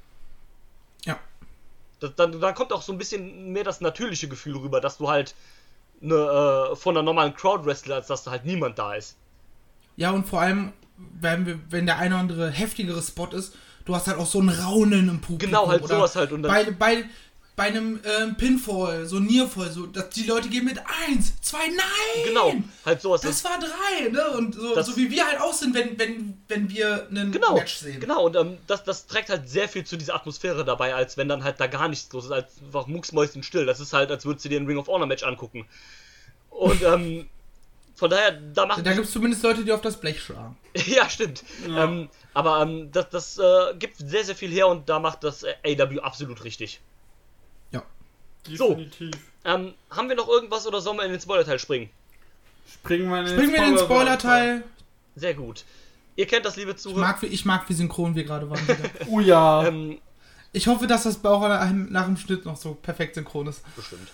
Das, 1.99 2.15
dann, 2.15 2.39
dann 2.39 2.55
kommt 2.55 2.71
auch 2.73 2.81
so 2.81 2.91
ein 2.91 2.97
bisschen 2.97 3.51
mehr 3.51 3.63
das 3.63 3.81
natürliche 3.81 4.27
Gefühl 4.27 4.57
rüber, 4.57 4.81
dass 4.81 4.97
du 4.97 5.09
halt 5.09 5.35
ne, 6.01 6.15
äh, 6.15 6.75
von 6.75 6.95
einer 6.95 7.03
normalen 7.03 7.33
Crowd 7.33 7.65
wrestle, 7.65 7.95
als 7.95 8.07
dass 8.07 8.23
da 8.23 8.31
halt 8.31 8.45
niemand 8.45 8.77
da 8.77 8.93
ist. 8.95 9.15
Ja, 9.95 10.11
und 10.11 10.27
vor 10.27 10.41
allem, 10.41 10.73
wenn, 10.97 11.45
wir, 11.45 11.59
wenn 11.69 11.85
der 11.85 11.97
eine 11.97 12.15
oder 12.15 12.21
andere 12.21 12.51
heftigere 12.51 13.01
Spot 13.01 13.27
ist, 13.27 13.55
du 13.85 13.95
hast 13.95 14.07
halt 14.07 14.19
auch 14.19 14.27
so 14.27 14.39
ein 14.39 14.49
Raunen 14.49 15.09
im 15.09 15.21
Publikum. 15.21 15.49
Genau, 15.51 15.67
halt 15.67 15.87
sowas 15.87 16.15
halt. 16.15 16.31
Und 16.31 16.43
dann, 16.43 16.51
bei, 16.51 16.71
bei, 16.71 17.05
bei 17.57 17.63
einem 17.63 17.99
ähm, 18.05 18.35
Pinfall, 18.35 19.07
so 19.07 19.19
Nearfall, 19.19 19.71
so, 19.71 19.87
dass 19.87 20.11
die 20.11 20.27
Leute 20.27 20.47
gehen 20.47 20.63
mit 20.63 20.77
eins, 21.07 21.41
zwei, 21.41 21.67
nein! 21.67 22.23
genau, 22.23 22.53
halt 22.85 23.01
sowas. 23.01 23.21
Das 23.21 23.43
war 23.43 23.57
drei, 23.59 24.09
ne? 24.09 24.29
Und 24.37 24.53
so, 24.53 24.79
so 24.79 24.95
wie 24.95 25.09
wir 25.09 25.25
halt 25.25 25.41
auch 25.41 25.53
sind, 25.53 25.73
wenn, 25.73 25.97
wenn, 25.97 26.39
wenn 26.47 26.69
wir 26.69 27.07
einen 27.09 27.31
Genau, 27.31 27.55
Match 27.55 27.77
sehen. 27.77 27.99
genau, 27.99 28.27
und 28.27 28.35
ähm, 28.35 28.59
das, 28.67 28.83
das 28.83 29.07
trägt 29.07 29.29
halt 29.31 29.49
sehr 29.49 29.67
viel 29.67 29.83
zu 29.83 29.97
dieser 29.97 30.13
Atmosphäre 30.13 30.63
dabei, 30.65 30.93
als 30.93 31.17
wenn 31.17 31.27
dann 31.27 31.43
halt 31.43 31.59
da 31.59 31.65
gar 31.65 31.87
nichts 31.87 32.13
los 32.13 32.25
ist, 32.25 32.31
als 32.31 32.53
einfach 32.63 32.85
mucksmäuschen 32.85 33.41
still. 33.41 33.65
Das 33.65 33.79
ist 33.79 33.91
halt, 33.91 34.11
als 34.11 34.23
würdest 34.23 34.45
du 34.45 34.49
dir 34.49 34.59
ein 34.59 34.67
Ring 34.67 34.77
of 34.77 34.87
Honor 34.87 35.07
Match 35.07 35.23
angucken. 35.23 35.65
Und 36.51 36.83
ähm, 36.83 37.27
von 37.95 38.11
daher, 38.11 38.33
da 38.33 38.67
macht 38.67 38.85
Da 38.85 38.93
gibt 38.93 39.07
es 39.07 39.11
zumindest 39.11 39.41
Leute, 39.41 39.65
die 39.65 39.71
auf 39.71 39.81
das 39.81 39.99
Blech 39.99 40.21
schlagen. 40.21 40.55
ja, 40.85 41.09
stimmt. 41.09 41.43
Ähm, 41.67 42.09
aber 42.35 42.61
ähm, 42.61 42.91
das, 42.91 43.09
das 43.09 43.39
äh, 43.39 43.73
gibt 43.79 43.97
sehr, 43.97 44.23
sehr 44.23 44.35
viel 44.35 44.51
her 44.51 44.67
und 44.67 44.87
da 44.87 44.99
macht 44.99 45.23
das 45.23 45.43
AW 45.43 46.01
absolut 46.01 46.43
richtig. 46.43 46.81
Definitiv. 48.47 49.11
Ähm, 49.45 49.73
haben 49.89 50.09
wir 50.09 50.15
noch 50.15 50.27
irgendwas 50.27 50.65
oder 50.67 50.81
sollen 50.81 50.97
wir 50.97 51.05
in 51.05 51.11
den 51.11 51.21
Spoiler-Teil 51.21 51.59
springen? 51.59 51.89
Springen 52.71 53.09
wir 53.09 53.19
in 53.19 53.25
den 53.25 53.33
Springen 53.35 53.53
wir 53.53 53.63
in 53.65 53.75
den 53.75 53.83
Spoiler-Teil. 53.83 54.63
Sehr 55.15 55.33
gut. 55.33 55.63
Ihr 56.15 56.25
kennt 56.25 56.45
das, 56.45 56.55
liebe 56.57 56.71
Ich 56.71 56.77
Zuhörer. 56.77 56.99
mag, 57.01 57.21
wie- 57.21 57.27
ich 57.27 57.45
mag, 57.45 57.67
wie 57.69 57.73
synchron 57.73 58.15
wir 58.15 58.23
gerade 58.23 58.49
waren. 58.49 58.67
wieder. 58.67 58.77
Oh 59.09 59.19
ja. 59.19 59.67
Ähm, 59.67 59.99
ich 60.51 60.67
hoffe, 60.67 60.87
dass 60.87 61.03
das 61.03 61.23
auch 61.23 61.41
nach 61.47 61.71
nach 61.71 62.05
dem 62.05 62.17
Schnitt 62.17 62.45
noch 62.45 62.57
so 62.57 62.73
perfekt 62.73 63.15
synchron 63.15 63.47
ist. 63.47 63.61
bestimmt. 63.75 64.09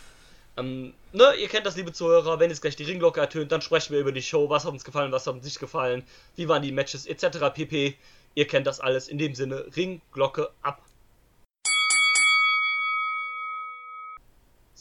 Ähm, 0.58 0.94
ne, 1.14 1.34
ihr 1.42 1.48
kennt 1.48 1.66
das, 1.66 1.76
liebe 1.78 1.94
Zuhörer, 1.94 2.40
wenn 2.40 2.50
jetzt 2.52 2.62
gleich 2.62 2.76
die 2.76 2.84
Ringglocke 2.84 3.20
ertönt, 3.20 3.52
dann 3.52 3.62
sprechen 3.62 3.94
wir 3.94 4.00
über 4.02 4.12
die 4.12 4.22
Show, 4.22 4.50
was 4.50 4.66
hat 4.66 4.72
uns 4.74 4.84
gefallen, 4.84 5.12
was 5.12 5.26
hat 5.26 5.34
uns 5.34 5.46
nicht 5.46 5.60
gefallen, 5.60 6.04
wie 6.36 6.48
waren 6.48 6.62
die 6.62 6.72
Matches, 6.72 7.06
etc. 7.08 7.40
pp. 7.54 7.96
Ihr 8.36 8.48
kennt 8.48 8.68
das 8.68 8.80
alles. 8.80 9.08
In 9.08 9.18
dem 9.18 9.34
Sinne, 9.34 9.66
Ringglocke 9.76 10.50
ab. 10.62 10.82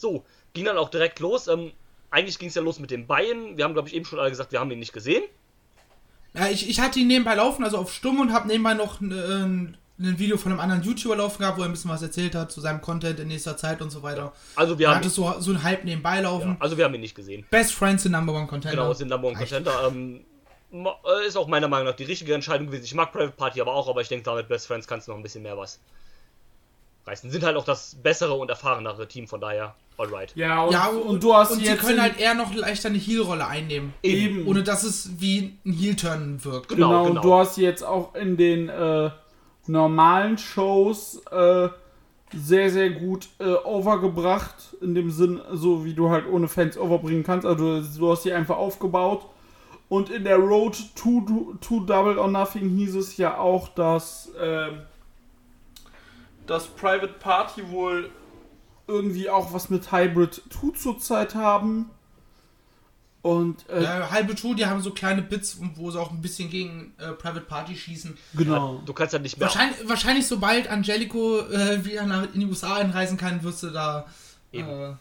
So, 0.03 0.25
ging 0.53 0.65
dann 0.65 0.77
auch 0.77 0.89
direkt 0.89 1.21
los. 1.21 1.47
Ähm, 1.47 1.71
eigentlich 2.11 2.37
ging 2.37 2.49
es 2.49 2.55
ja 2.55 2.61
los 2.61 2.77
mit 2.77 2.91
dem 2.91 3.07
Bein. 3.07 3.55
Wir 3.57 3.63
haben, 3.63 3.73
glaube 3.73 3.87
ich, 3.87 3.95
eben 3.95 4.03
schon 4.03 4.19
alle 4.19 4.29
gesagt, 4.29 4.51
wir 4.51 4.59
haben 4.59 4.69
ihn 4.69 4.79
nicht 4.79 4.91
gesehen. 4.91 5.23
Ja, 6.33 6.47
ich, 6.49 6.69
ich 6.69 6.81
hatte 6.81 6.99
ihn 6.99 7.07
nebenbei 7.07 7.35
laufen, 7.35 7.63
also 7.63 7.77
auf 7.77 7.93
Stumm 7.93 8.19
und 8.19 8.33
habe 8.33 8.47
nebenbei 8.49 8.73
noch 8.73 8.99
ein, 8.99 9.11
ein, 9.13 9.77
ein 9.99 10.19
Video 10.19 10.35
von 10.37 10.51
einem 10.51 10.59
anderen 10.59 10.83
YouTuber 10.83 11.15
laufen 11.15 11.39
gehabt, 11.39 11.57
wo 11.57 11.61
er 11.61 11.69
ein 11.69 11.71
bisschen 11.71 11.89
was 11.89 12.01
erzählt 12.01 12.35
hat 12.35 12.51
zu 12.51 12.59
seinem 12.59 12.81
Content 12.81 13.19
in 13.21 13.29
nächster 13.29 13.55
Zeit 13.55 13.81
und 13.81 13.91
so 13.91 14.03
weiter. 14.03 14.33
Also 14.57 14.77
wir 14.77 14.87
Er 14.87 14.89
haben, 14.89 14.97
hatte 14.97 15.09
so, 15.09 15.33
so 15.39 15.51
ein 15.51 15.63
Hype 15.63 15.85
nebenbei 15.85 16.19
laufen. 16.19 16.49
ja, 16.49 16.57
also 16.59 16.75
wir 16.77 16.83
haben 16.83 16.93
ihn 16.95 17.01
nicht 17.01 17.15
gesehen. 17.15 17.45
Best 17.49 17.73
Friends 17.73 18.03
in 18.05 18.11
Number 18.11 18.33
One 18.33 18.47
Contender. 18.47 18.75
Genau, 18.75 18.93
sind 18.93 19.07
Number 19.09 19.29
One 19.29 19.37
Contender. 19.37 19.87
Ähm, 19.87 20.25
äh, 20.73 21.27
ist 21.27 21.37
auch 21.37 21.47
meiner 21.47 21.69
Meinung 21.69 21.87
nach 21.87 21.95
die 21.95 22.03
richtige 22.03 22.33
Entscheidung 22.33 22.67
gewesen. 22.67 22.83
Ich 22.83 22.93
mag 22.93 23.11
Private 23.13 23.37
Party 23.37 23.61
aber 23.61 23.73
auch, 23.73 23.87
aber 23.87 24.01
ich 24.01 24.09
denke, 24.09 24.25
damit 24.25 24.49
Best 24.49 24.67
Friends 24.67 24.87
kannst 24.87 25.07
du 25.07 25.11
noch 25.11 25.17
ein 25.17 25.23
bisschen 25.23 25.43
mehr 25.43 25.57
was 25.57 25.79
reißen. 27.05 27.29
Sind 27.31 27.43
halt 27.43 27.55
auch 27.57 27.65
das 27.65 27.95
bessere 27.95 28.33
und 28.33 28.49
erfahrenere 28.49 29.07
Team, 29.07 29.27
von 29.27 29.41
daher, 29.41 29.75
alright. 29.97 30.31
Ja, 30.35 30.63
und, 30.63 30.71
ja, 30.73 30.87
und, 30.87 31.23
du 31.23 31.33
hast 31.33 31.51
und 31.51 31.65
sie 31.65 31.75
können 31.75 32.01
halt 32.01 32.19
eher 32.19 32.33
noch 32.33 32.53
leichter 32.53 32.89
eine 32.89 32.97
Heel-Rolle 32.97 33.45
einnehmen. 33.47 33.93
eben. 34.03 34.47
Ohne 34.47 34.63
dass 34.63 34.83
es 34.83 35.19
wie 35.19 35.57
ein 35.65 35.73
Heel-Turn 35.73 36.43
wirkt. 36.43 36.69
Genau, 36.69 36.89
Genau, 36.89 37.03
genau. 37.05 37.15
und 37.19 37.25
du 37.25 37.33
hast 37.35 37.57
jetzt 37.57 37.83
auch 37.83 38.15
in 38.15 38.37
den 38.37 38.69
äh, 38.69 39.09
normalen 39.67 40.37
Shows 40.37 41.21
äh, 41.31 41.69
sehr, 42.35 42.69
sehr 42.71 42.89
gut 42.91 43.27
äh, 43.39 43.53
overgebracht. 43.53 44.55
In 44.81 44.95
dem 44.95 45.11
Sinn, 45.11 45.41
so 45.51 45.85
wie 45.85 45.93
du 45.93 46.09
halt 46.09 46.25
ohne 46.27 46.47
Fans 46.47 46.77
overbringen 46.77 47.23
kannst. 47.23 47.45
Also 47.45 47.81
du, 47.81 47.87
du 47.97 48.11
hast 48.11 48.23
sie 48.23 48.33
einfach 48.33 48.57
aufgebaut. 48.57 49.25
Und 49.89 50.09
in 50.09 50.23
der 50.23 50.37
Road 50.37 50.75
to, 50.95 51.53
to 51.61 51.81
Double 51.81 52.17
or 52.17 52.27
Nothing 52.27 52.69
hieß 52.77 52.95
es 52.95 53.17
ja 53.17 53.37
auch, 53.37 53.67
dass 53.69 54.31
ähm, 54.41 54.79
das 56.45 56.67
Private 56.67 57.13
Party 57.19 57.69
wohl 57.69 58.09
irgendwie 58.87 59.29
auch 59.29 59.53
was 59.53 59.69
mit 59.69 59.91
Hybrid 59.91 60.41
2 60.49 60.77
zurzeit 60.77 61.35
haben. 61.35 61.89
Und 63.21 63.69
äh, 63.69 63.81
Ja, 63.81 64.11
halbe 64.11 64.35
Tour, 64.35 64.53
die 64.53 64.65
haben 64.65 64.81
so 64.81 64.91
kleine 64.91 65.21
Bits, 65.21 65.57
wo 65.75 65.89
sie 65.89 65.99
auch 65.99 66.11
ein 66.11 66.21
bisschen 66.21 66.49
gegen 66.49 66.93
äh, 66.97 67.13
Private 67.13 67.45
Party 67.45 67.73
schießen. 67.75 68.17
genau. 68.33 68.81
Du 68.85 68.91
kannst 68.93 69.13
halt 69.13 69.23
nicht 69.23 69.37
mehr. 69.37 69.47
Wahrscheinlich, 69.47 69.87
wahrscheinlich 69.87 70.27
sobald 70.27 70.67
Angelico 70.69 71.39
äh, 71.39 71.85
wieder 71.85 72.05
nach, 72.05 72.23
in 72.33 72.41
die 72.41 72.45
USA 72.45 72.75
einreisen 72.75 73.17
kann, 73.17 73.41
wirst 73.41 73.63
du 73.63 73.69
da. 73.69 74.05
Eben. 74.51 74.67
Äh, 74.67 74.93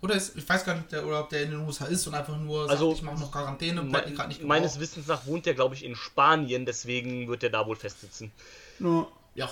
oder 0.00 0.14
ist, 0.14 0.36
ich 0.36 0.48
weiß 0.48 0.64
gar 0.64 0.74
nicht, 0.74 0.84
ob 0.84 0.88
der, 0.90 1.06
oder 1.06 1.20
ob 1.20 1.28
der 1.30 1.42
in 1.42 1.50
den 1.50 1.60
USA 1.60 1.86
ist 1.86 2.06
und 2.06 2.14
einfach 2.14 2.38
nur 2.38 2.70
Also, 2.70 2.90
sagt, 2.90 2.98
ich 2.98 3.04
mache 3.04 3.18
noch 3.18 3.32
Quarantäne, 3.32 3.82
Me 3.82 4.04
die 4.06 4.14
gerade 4.14 4.28
nicht 4.28 4.44
meines. 4.44 4.78
Wissens 4.78 5.08
nach 5.08 5.26
wohnt 5.26 5.44
der, 5.46 5.54
glaube 5.54 5.74
ich, 5.74 5.84
in 5.84 5.96
Spanien, 5.96 6.66
deswegen 6.66 7.26
wird 7.26 7.42
der 7.42 7.50
da 7.50 7.66
wohl 7.66 7.76
festsitzen. 7.76 8.30
Ja. 8.78 9.06
Ja. 9.34 9.50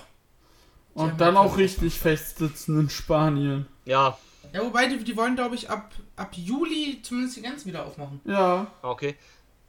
Und 0.95 1.21
dann 1.21 1.37
auch 1.37 1.57
richtig 1.57 1.99
festsitzen 1.99 2.81
in 2.81 2.91
Spanien. 2.91 3.67
Ja, 3.85 4.19
Ja, 4.53 4.63
wobei, 4.63 4.87
die, 4.87 5.03
die 5.05 5.17
wollen, 5.17 5.37
glaube 5.37 5.55
ich, 5.55 5.71
ab, 5.71 5.91
ab 6.17 6.31
Juli 6.35 7.01
zumindest 7.03 7.37
die 7.37 7.43
Grenzen 7.43 7.67
wieder 7.69 7.87
aufmachen. 7.87 8.21
Ja. 8.25 8.67
okay. 8.83 9.15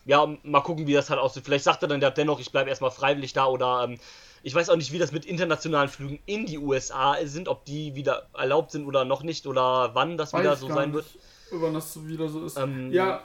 Ja, 0.05 0.27
mal 0.43 0.61
gucken, 0.61 0.87
wie 0.87 0.93
das 0.93 1.11
halt 1.11 1.19
aussieht. 1.19 1.45
Vielleicht 1.45 1.63
sagt 1.63 1.83
er 1.83 1.87
dann 1.87 2.01
ja 2.01 2.09
dennoch, 2.09 2.39
ich 2.39 2.51
bleibe 2.51 2.69
erstmal 2.69 2.89
freiwillig 2.89 3.33
da 3.33 3.45
oder 3.45 3.83
ähm, 3.83 3.99
ich 4.41 4.55
weiß 4.55 4.69
auch 4.71 4.75
nicht, 4.75 4.91
wie 4.91 4.97
das 4.97 5.11
mit 5.11 5.25
internationalen 5.25 5.89
Flügen 5.89 6.19
in 6.25 6.47
die 6.47 6.57
USA 6.57 7.15
sind, 7.23 7.47
ob 7.47 7.65
die 7.65 7.93
wieder 7.93 8.27
erlaubt 8.33 8.71
sind 8.71 8.87
oder 8.87 9.05
noch 9.05 9.21
nicht 9.21 9.45
oder 9.45 9.91
wann 9.93 10.17
das 10.17 10.33
wieder 10.33 10.53
Weiß 10.53 10.59
so 10.59 10.67
gar 10.67 10.77
sein 10.77 10.89
nicht, 10.89 10.95
wird. 10.95 11.05
Wann 11.51 11.75
das 11.75 11.93
so 11.93 12.07
wieder 12.07 12.27
so 12.29 12.43
ist. 12.43 12.57
Ähm, 12.57 12.91
ja, 12.91 13.21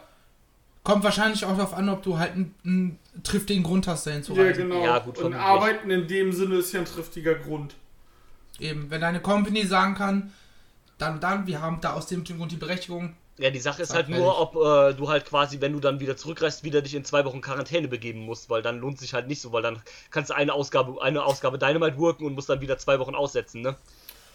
Kommt 0.87 1.03
wahrscheinlich 1.03 1.45
auch 1.45 1.57
darauf 1.57 1.75
an, 1.75 1.89
ob 1.89 2.05
du 2.05 2.17
halt 2.17 2.35
einen, 2.35 2.55
einen 2.65 2.99
triftigen 3.25 3.65
Grund 3.65 3.89
hast, 3.89 4.07
dahin 4.07 4.23
zu 4.23 4.35
ja, 4.35 4.43
reisen. 4.45 4.69
genau. 4.69 4.85
Ja, 4.85 5.01
gut, 5.01 5.19
Und 5.19 5.35
arbeiten 5.35 5.91
in 5.91 6.07
dem 6.07 6.33
Sinne 6.33 6.59
ist 6.59 6.73
ja 6.73 6.79
ein 6.79 6.87
triftiger 6.87 7.35
Grund. 7.35 7.75
Eben, 8.59 8.90
wenn 8.90 9.01
deine 9.01 9.21
Company 9.21 9.66
sagen 9.66 9.95
kann, 9.95 10.33
dann, 10.99 11.21
dann, 11.21 11.47
wir 11.47 11.61
haben 11.61 11.81
da 11.81 11.92
aus 11.92 12.07
dem 12.07 12.25
Grund 12.25 12.53
die 12.53 12.57
Berechtigung. 12.57 13.14
Ja, 13.38 13.51
die 13.51 13.61
Sache 13.61 13.83
ist 13.83 13.92
halt 13.92 14.09
nur, 14.09 14.40
ob 14.40 14.57
äh, 14.57 14.95
du 14.95 15.11
halt 15.11 15.27
quasi, 15.27 15.61
wenn 15.61 15.75
du 15.75 15.81
dann 15.81 16.01
wieder 16.01 16.16
zurückreist, 16.16 16.64
wieder 16.64 16.81
dich 16.81 16.95
in 16.95 17.05
zwei 17.05 17.25
Wochen 17.27 17.42
Quarantäne 17.42 17.87
begeben 17.87 18.21
musst, 18.21 18.49
weil 18.49 18.62
dann 18.62 18.79
lohnt 18.79 18.99
sich 18.99 19.12
halt 19.12 19.29
nicht 19.29 19.42
so, 19.42 19.53
weil 19.53 19.62
dann 19.62 19.83
kannst 20.11 20.31
du 20.31 20.35
eine 20.35 20.55
Ausgabe, 20.55 21.03
eine 21.03 21.23
Ausgabe 21.23 21.59
Dynamite 21.59 21.99
worken 21.99 22.25
und 22.25 22.35
musst 22.35 22.49
dann 22.49 22.62
wieder 22.62 22.79
zwei 22.79 22.99
Wochen 22.99 23.14
aussetzen, 23.14 23.61
ne? 23.61 23.77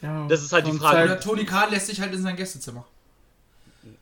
Ja, 0.03 0.27
Das 0.27 0.43
ist 0.43 0.53
halt 0.53 0.67
die 0.67 0.73
Frage. 0.73 1.03
Oder 1.05 1.19
Tony 1.19 1.45
Khan 1.45 1.71
lässt 1.71 1.87
sich 1.87 1.99
halt 1.99 2.13
in 2.13 2.21
sein 2.21 2.35
Gästezimmer. 2.35 2.85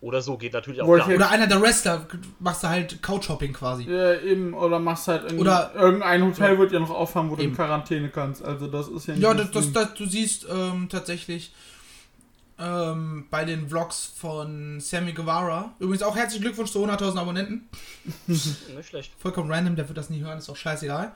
Oder 0.01 0.21
so 0.21 0.37
geht 0.37 0.53
natürlich 0.53 0.81
auch 0.81 0.87
Oder 0.87 1.29
einer 1.29 1.47
der 1.47 1.61
Wrestler 1.61 2.05
machst 2.39 2.63
du 2.63 2.67
halt 2.67 3.01
Couchhopping 3.01 3.53
quasi. 3.53 3.83
Ja, 3.83 4.13
eben, 4.15 4.53
oder 4.53 4.79
machst 4.79 5.07
halt 5.07 5.31
in, 5.31 5.39
Oder- 5.39 5.73
irgendein 5.75 6.23
Hotel 6.23 6.57
wird 6.57 6.71
ja 6.71 6.79
noch 6.79 6.89
aufhaben, 6.89 7.29
wo 7.29 7.35
du 7.35 7.41
in 7.41 7.49
Eben. 7.49 7.55
Quarantäne 7.55 8.09
kannst. 8.09 8.43
Also 8.43 8.67
das 8.67 8.87
ist 8.87 9.07
ja 9.07 9.13
nicht 9.13 9.23
Ja, 9.23 9.33
das, 9.33 9.51
das, 9.51 9.71
das, 9.71 9.93
du 9.93 10.05
siehst 10.05 10.47
ähm, 10.49 10.89
tatsächlich 10.89 11.53
ähm, 12.59 13.25
bei 13.29 13.45
den 13.45 13.69
Vlogs 13.69 14.11
von 14.17 14.79
Sammy 14.81 15.13
Guevara. 15.13 15.73
Übrigens 15.79 16.03
auch 16.03 16.15
herzlichen 16.15 16.43
Glückwunsch 16.43 16.71
zu 16.71 16.85
100.000 16.85 17.17
Abonnenten. 17.17 17.69
Nicht 18.27 18.57
schlecht. 18.83 19.13
Vollkommen 19.17 19.51
random, 19.51 19.75
der 19.77 19.87
wird 19.87 19.97
das 19.97 20.09
nie 20.09 20.19
hören, 20.19 20.37
ist 20.39 20.49
auch 20.49 20.57
scheißegal. 20.57 21.13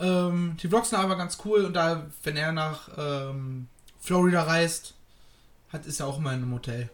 Ähm, 0.00 0.56
die 0.62 0.68
Vlogs 0.68 0.90
sind 0.90 0.98
aber 0.98 1.16
ganz 1.16 1.38
cool 1.44 1.64
und 1.64 1.74
da, 1.74 2.06
wenn 2.24 2.36
er 2.36 2.52
nach 2.52 2.88
ähm, 2.98 3.68
Florida 4.00 4.42
reist, 4.42 4.94
hat, 5.72 5.86
ist 5.86 6.00
er 6.00 6.06
auch 6.06 6.18
immer 6.18 6.32
in 6.32 6.42
einem 6.42 6.52
Hotel. 6.52 6.90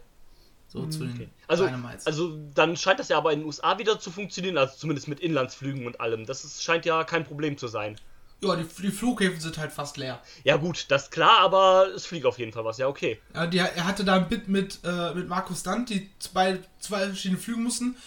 So 0.71 0.85
zu 0.85 0.99
den 1.05 1.29
Also, 1.47 1.65
Dynamites. 1.65 2.05
also 2.05 2.37
dann 2.53 2.77
scheint 2.77 2.99
das 2.99 3.09
ja 3.09 3.17
aber 3.17 3.33
in 3.33 3.39
den 3.39 3.45
USA 3.47 3.77
wieder 3.79 3.99
zu 3.99 4.11
funktionieren, 4.11 4.57
also 4.57 4.75
zumindest 4.77 5.07
mit 5.07 5.19
Inlandsflügen 5.19 5.85
und 5.87 5.99
allem. 5.99 6.25
Das 6.27 6.45
ist, 6.45 6.63
scheint 6.63 6.85
ja 6.85 7.03
kein 7.03 7.23
Problem 7.25 7.57
zu 7.57 7.67
sein. 7.67 7.99
ja, 8.41 8.55
die, 8.55 8.65
die 8.81 8.91
Flughäfen 8.91 9.39
sind 9.39 9.57
halt 9.57 9.71
fast 9.71 9.97
leer. 9.97 10.21
Ja 10.43 10.57
gut, 10.57 10.85
das 10.89 11.05
ist 11.05 11.11
klar, 11.11 11.39
aber 11.39 11.87
es 11.95 12.05
fliegt 12.05 12.25
auf 12.27 12.37
jeden 12.37 12.53
Fall 12.53 12.65
was. 12.65 12.77
Ja, 12.77 12.87
okay. 12.87 13.19
Ja, 13.33 13.47
die, 13.47 13.57
er 13.57 13.85
hatte 13.85 14.03
da 14.05 14.15
ein 14.17 14.29
Bit 14.29 14.47
mit, 14.47 14.79
äh, 14.83 15.13
mit 15.15 15.27
Markus 15.27 15.61
Stunt, 15.61 15.89
die 15.89 16.07
zwei, 16.19 16.59
zwei 16.79 17.07
verschiedene 17.07 17.39
Flüge 17.41 17.59
mussten. 17.59 17.97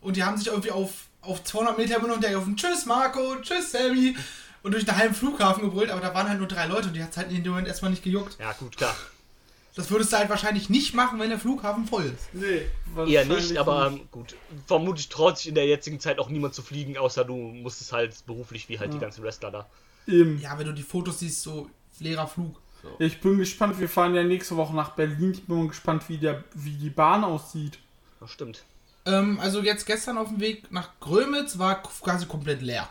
Und 0.00 0.16
die 0.16 0.22
haben 0.22 0.36
sich 0.38 0.46
irgendwie 0.46 0.70
auf, 0.70 1.08
auf 1.20 1.42
200 1.42 1.76
Meter 1.78 1.96
immer 1.96 2.06
noch 2.06 2.14
hintergelaufen. 2.14 2.56
Tschüss 2.56 2.86
Marco, 2.86 3.40
tschüss 3.42 3.72
Sammy. 3.72 4.16
Und 4.62 4.72
durch 4.72 4.84
den 4.86 4.96
halben 4.96 5.14
Flughafen 5.14 5.62
gebrüllt, 5.64 5.90
aber 5.90 6.00
da 6.00 6.14
waren 6.14 6.28
halt 6.28 6.38
nur 6.38 6.48
drei 6.48 6.66
Leute 6.66 6.86
und 6.88 6.94
die 6.94 7.02
hat 7.02 7.10
es 7.10 7.16
halt 7.16 7.30
in 7.30 7.42
dem 7.42 7.50
Moment 7.50 7.66
erstmal 7.68 7.90
nicht 7.90 8.02
gejuckt. 8.04 8.38
Ja, 8.38 8.52
gut, 8.52 8.76
klar. 8.78 8.94
Das 9.74 9.90
würdest 9.90 10.12
du 10.12 10.18
halt 10.18 10.30
wahrscheinlich 10.30 10.70
nicht 10.70 10.94
machen, 10.94 11.18
wenn 11.18 11.30
der 11.30 11.38
Flughafen 11.38 11.86
voll 11.86 12.04
ist. 12.04 12.32
Nee, 12.32 12.66
Eher 13.06 13.24
nicht, 13.24 13.56
aber 13.58 13.88
ähm, 13.88 14.08
gut. 14.12 14.36
Vermutlich 14.66 15.08
traut 15.08 15.38
sich 15.38 15.48
in 15.48 15.56
der 15.56 15.66
jetzigen 15.66 15.98
Zeit 15.98 16.20
auch 16.20 16.28
niemand 16.28 16.54
zu 16.54 16.62
fliegen, 16.62 16.96
außer 16.96 17.24
du 17.24 17.34
musst 17.34 17.80
es 17.80 17.92
halt 17.92 18.14
beruflich 18.26 18.68
wie 18.68 18.78
halt 18.78 18.94
die 18.94 19.00
ganzen 19.00 19.24
Wrestler 19.24 19.50
da. 19.50 19.66
Eben. 20.06 20.40
Ja, 20.40 20.56
wenn 20.58 20.66
du 20.66 20.72
die 20.72 20.82
Fotos 20.82 21.18
siehst, 21.18 21.42
so 21.42 21.68
leerer 21.98 22.28
Flug. 22.28 22.60
Ich 22.98 23.20
bin 23.20 23.38
gespannt, 23.38 23.80
wir 23.80 23.88
fahren 23.88 24.14
ja 24.14 24.22
nächste 24.22 24.56
Woche 24.56 24.74
nach 24.74 24.90
Berlin. 24.90 25.32
Ich 25.32 25.46
bin 25.46 25.56
mal 25.56 25.68
gespannt, 25.68 26.08
wie, 26.08 26.18
der, 26.18 26.44
wie 26.54 26.74
die 26.74 26.90
Bahn 26.90 27.24
aussieht. 27.24 27.78
Das 28.20 28.30
stimmt. 28.30 28.62
Ähm, 29.06 29.40
also 29.40 29.62
jetzt 29.62 29.86
gestern 29.86 30.18
auf 30.18 30.28
dem 30.28 30.40
Weg 30.40 30.70
nach 30.70 30.90
Grömitz 31.00 31.58
war 31.58 31.82
quasi 31.82 32.26
komplett 32.26 32.62
leer. 32.62 32.88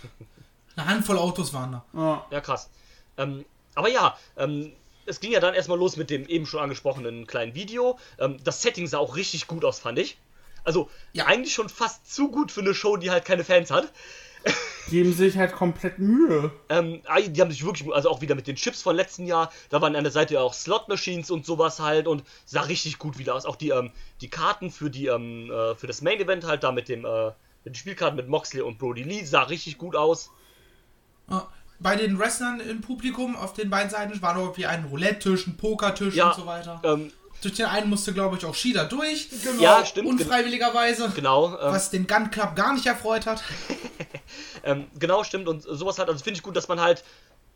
Eine 0.76 0.86
Handvoll 0.86 1.18
Autos 1.18 1.52
waren 1.52 1.72
da. 1.72 1.84
Ja. 1.94 2.26
Ja, 2.30 2.40
krass. 2.40 2.68
Ähm, 3.16 3.44
aber 3.74 3.88
ja, 3.88 4.16
ähm, 4.36 4.72
es 5.06 5.20
ging 5.20 5.32
ja 5.32 5.40
dann 5.40 5.54
erstmal 5.54 5.78
los 5.78 5.96
mit 5.96 6.10
dem 6.10 6.26
eben 6.26 6.46
schon 6.46 6.60
angesprochenen 6.60 7.26
kleinen 7.26 7.54
Video. 7.54 7.98
Ähm, 8.18 8.38
das 8.44 8.62
Setting 8.62 8.86
sah 8.86 8.98
auch 8.98 9.16
richtig 9.16 9.46
gut 9.46 9.64
aus, 9.64 9.78
fand 9.78 9.98
ich. 9.98 10.18
Also, 10.64 10.88
Ja. 11.12 11.26
eigentlich 11.26 11.54
schon 11.54 11.68
fast 11.68 12.12
zu 12.12 12.30
gut 12.30 12.52
für 12.52 12.60
eine 12.60 12.74
Show, 12.74 12.96
die 12.96 13.10
halt 13.10 13.24
keine 13.24 13.44
Fans 13.44 13.70
hat. 13.70 13.92
Geben 14.90 15.12
sich 15.12 15.36
halt 15.36 15.52
komplett 15.52 15.98
Mühe. 15.98 16.50
Ähm, 16.68 17.02
ah, 17.06 17.20
die 17.20 17.40
haben 17.40 17.50
sich 17.50 17.64
wirklich, 17.64 17.92
also 17.92 18.10
auch 18.10 18.20
wieder 18.20 18.34
mit 18.34 18.46
den 18.48 18.56
Chips 18.56 18.82
von 18.82 18.96
letzten 18.96 19.26
Jahr, 19.26 19.52
da 19.70 19.80
waren 19.80 19.94
an 19.94 20.02
der 20.02 20.12
Seite 20.12 20.34
ja 20.34 20.40
auch 20.40 20.54
Slot-Machines 20.54 21.30
und 21.30 21.46
sowas 21.46 21.78
halt 21.78 22.08
und 22.08 22.24
sah 22.44 22.62
richtig 22.62 22.98
gut 22.98 23.18
wieder 23.18 23.34
aus. 23.36 23.46
Auch 23.46 23.54
die, 23.56 23.70
ähm, 23.70 23.92
die 24.20 24.28
Karten 24.28 24.70
für 24.70 24.90
die, 24.90 25.06
ähm, 25.06 25.50
äh, 25.50 25.74
für 25.76 25.86
das 25.86 26.02
Main-Event 26.02 26.44
halt 26.44 26.64
da 26.64 26.72
mit 26.72 26.88
dem, 26.88 27.04
äh, 27.04 27.26
mit 27.26 27.34
den 27.66 27.74
Spielkarten 27.76 28.16
mit 28.16 28.28
Moxley 28.28 28.62
und 28.62 28.78
Brody 28.78 29.04
Lee 29.04 29.24
sah 29.24 29.42
richtig 29.44 29.78
gut 29.78 29.94
aus. 29.94 30.30
Ja. 31.30 31.48
Bei 31.82 31.96
den 31.96 32.18
Wrestlern 32.18 32.60
im 32.60 32.80
Publikum 32.80 33.34
auf 33.36 33.54
den 33.54 33.70
beiden 33.70 33.90
Seiten 33.90 34.20
war 34.22 34.34
noch 34.34 34.56
wie 34.56 34.66
ein 34.66 34.84
Roulette-Tisch, 34.84 35.46
ein 35.46 35.56
Pokertisch 35.56 36.14
Ja, 36.14 36.28
und 36.30 36.36
so 36.36 36.46
weiter. 36.46 36.80
Ähm, 36.84 37.12
Durch 37.42 37.54
den 37.54 37.66
einen 37.66 37.90
musste, 37.90 38.12
glaube 38.12 38.36
ich, 38.36 38.44
auch 38.44 38.54
Shida 38.54 38.84
durch. 38.84 39.28
Ja, 39.58 39.84
stimmt, 39.84 40.08
Unfreiwilligerweise. 40.08 41.10
genau. 41.14 41.48
Ähm, 41.58 41.72
Was 41.72 41.90
den 41.90 42.06
Gun 42.06 42.30
Club 42.30 42.54
gar 42.54 42.72
nicht 42.74 42.86
erfreut 42.86 43.26
hat. 43.26 43.42
Ähm, 44.64 44.86
genau, 44.98 45.24
stimmt. 45.24 45.48
Und 45.48 45.62
sowas 45.62 45.98
halt, 45.98 46.08
also 46.08 46.22
finde 46.22 46.38
ich 46.38 46.42
gut, 46.42 46.54
dass 46.56 46.68
man 46.68 46.80
halt, 46.80 47.02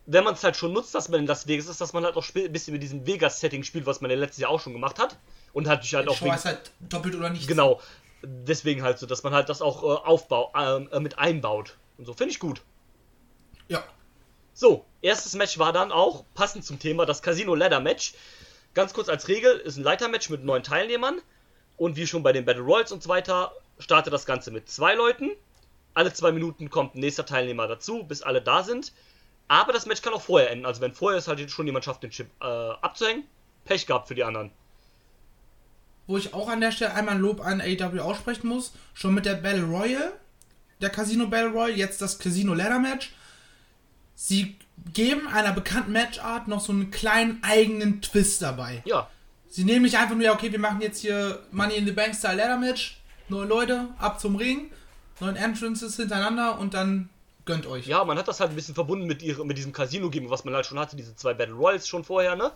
wenn 0.06 0.24
man 0.24 0.34
es 0.34 0.42
halt 0.42 0.56
schon 0.56 0.72
nutzt, 0.72 0.94
dass 0.94 1.08
man 1.08 1.20
in 1.20 1.26
Las 1.26 1.46
Vegas 1.46 1.66
ist, 1.68 1.80
dass 1.80 1.92
man 1.92 2.04
halt 2.04 2.16
auch 2.16 2.24
ein 2.34 2.52
bisschen 2.52 2.72
mit 2.74 2.82
diesem 2.82 3.06
Vegas-Setting 3.06 3.62
spielt, 3.62 3.86
was 3.86 4.00
man 4.00 4.10
ja 4.10 4.16
letztes 4.16 4.42
Jahr 4.42 4.50
auch 4.50 4.60
schon 4.60 4.72
gemacht 4.72 4.98
hat. 4.98 5.16
Und 5.52 5.68
halt, 5.68 5.82
halt 5.84 6.04
Die 6.06 6.08
auch 6.10 6.16
Show 6.16 6.24
wegen, 6.26 6.44
halt 6.44 6.72
doppelt 6.80 7.14
oder 7.14 7.30
nicht. 7.30 7.46
Genau. 7.46 7.80
Deswegen 8.22 8.82
halt 8.82 8.98
so, 8.98 9.06
dass 9.06 9.22
man 9.22 9.32
halt 9.34 9.48
das 9.48 9.62
auch 9.62 9.82
äh, 9.84 9.86
aufbau, 9.86 10.52
ähm, 10.58 10.88
äh, 10.90 10.98
mit 11.00 11.18
einbaut. 11.18 11.76
Und 11.96 12.06
so 12.06 12.12
finde 12.12 12.32
ich 12.32 12.40
gut. 12.40 12.60
Ja. 13.68 13.84
So, 14.58 14.86
erstes 15.02 15.34
Match 15.34 15.58
war 15.58 15.74
dann 15.74 15.92
auch, 15.92 16.24
passend 16.32 16.64
zum 16.64 16.78
Thema, 16.78 17.04
das 17.04 17.20
Casino 17.20 17.54
Ladder 17.54 17.78
Match. 17.78 18.14
Ganz 18.72 18.94
kurz 18.94 19.10
als 19.10 19.28
Regel, 19.28 19.58
ist 19.58 19.76
ein 19.76 19.82
Leitermatch 19.82 20.30
mit 20.30 20.44
neun 20.44 20.62
Teilnehmern. 20.62 21.20
Und 21.76 21.96
wie 21.96 22.06
schon 22.06 22.22
bei 22.22 22.32
den 22.32 22.46
Battle 22.46 22.62
Royals 22.62 22.90
und 22.90 23.02
so 23.02 23.10
weiter, 23.10 23.52
startet 23.78 24.14
das 24.14 24.24
Ganze 24.24 24.50
mit 24.50 24.70
zwei 24.70 24.94
Leuten. 24.94 25.32
Alle 25.92 26.10
zwei 26.14 26.32
Minuten 26.32 26.70
kommt 26.70 26.94
ein 26.94 27.00
nächster 27.00 27.26
Teilnehmer 27.26 27.68
dazu, 27.68 28.04
bis 28.04 28.22
alle 28.22 28.40
da 28.40 28.62
sind. 28.62 28.94
Aber 29.46 29.74
das 29.74 29.84
Match 29.84 30.00
kann 30.00 30.14
auch 30.14 30.22
vorher 30.22 30.50
enden. 30.50 30.64
Also 30.64 30.80
wenn 30.80 30.94
vorher 30.94 31.18
es 31.18 31.28
halt 31.28 31.50
schon 31.50 31.66
jemand 31.66 31.84
schafft, 31.84 32.02
den 32.02 32.10
Chip 32.10 32.28
äh, 32.40 32.46
abzuhängen, 32.46 33.24
Pech 33.66 33.86
gehabt 33.86 34.08
für 34.08 34.14
die 34.14 34.24
anderen. 34.24 34.52
Wo 36.06 36.16
ich 36.16 36.32
auch 36.32 36.48
an 36.48 36.62
der 36.62 36.72
Stelle 36.72 36.94
einmal 36.94 37.16
ein 37.16 37.20
Lob 37.20 37.44
an 37.44 37.60
AEW 37.60 38.00
aussprechen 38.00 38.48
muss. 38.48 38.72
Schon 38.94 39.12
mit 39.12 39.26
der 39.26 39.34
Battle 39.34 39.64
Royale, 39.64 40.14
der 40.80 40.88
Casino 40.88 41.26
Battle 41.26 41.50
Royale, 41.50 41.74
jetzt 41.74 42.00
das 42.00 42.18
Casino 42.18 42.54
Ladder 42.54 42.78
Match. 42.78 43.12
Sie 44.16 44.56
geben 44.92 45.28
einer 45.28 45.52
bekannten 45.52 45.92
Matchart 45.92 46.48
noch 46.48 46.60
so 46.60 46.72
einen 46.72 46.90
kleinen 46.90 47.38
eigenen 47.42 48.02
Twist 48.02 48.42
dabei. 48.42 48.82
Ja, 48.84 49.08
Sie 49.56 49.64
nehmen 49.64 49.84
nicht 49.84 49.96
einfach 49.96 50.14
nur, 50.14 50.24
ja, 50.24 50.34
okay, 50.34 50.52
wir 50.52 50.58
machen 50.58 50.82
jetzt 50.82 51.00
hier 51.00 51.42
Money 51.50 51.76
in 51.76 51.86
the 51.86 51.92
Bank 51.92 52.14
Style 52.14 52.36
Ladder 52.36 52.58
Match. 52.58 53.00
Neun 53.30 53.48
Leute, 53.48 53.88
ab 53.96 54.20
zum 54.20 54.36
Ring. 54.36 54.70
Neun 55.18 55.34
Entrances 55.34 55.96
hintereinander 55.96 56.58
und 56.58 56.74
dann 56.74 57.08
gönnt 57.46 57.66
euch. 57.66 57.86
Ja, 57.86 58.04
man 58.04 58.18
hat 58.18 58.28
das 58.28 58.38
halt 58.38 58.50
ein 58.50 58.54
bisschen 58.54 58.74
verbunden 58.74 59.06
mit, 59.06 59.22
ihre, 59.22 59.46
mit 59.46 59.56
diesem 59.56 59.72
Casino-Game, 59.72 60.28
was 60.28 60.44
man 60.44 60.52
halt 60.52 60.66
schon 60.66 60.78
hatte, 60.78 60.94
diese 60.94 61.16
zwei 61.16 61.32
Battle 61.32 61.54
Royals 61.54 61.88
schon 61.88 62.04
vorher, 62.04 62.36
ne? 62.36 62.52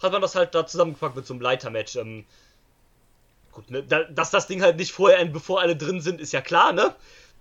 Hat 0.00 0.12
man 0.12 0.22
das 0.22 0.36
halt 0.36 0.54
da 0.54 0.64
zusammengepackt 0.64 1.16
mit 1.16 1.26
so 1.26 1.34
einem 1.34 1.40
Leiter-Match. 1.40 1.96
Ähm, 1.96 2.24
gut, 3.50 3.68
ne? 3.72 3.82
Da, 3.82 4.04
dass 4.04 4.30
das 4.30 4.46
Ding 4.46 4.62
halt 4.62 4.76
nicht 4.76 4.92
vorher 4.92 5.24
bevor 5.24 5.62
alle 5.62 5.74
drin 5.74 6.00
sind, 6.00 6.20
ist 6.20 6.32
ja 6.32 6.42
klar, 6.42 6.72
ne? 6.72 6.94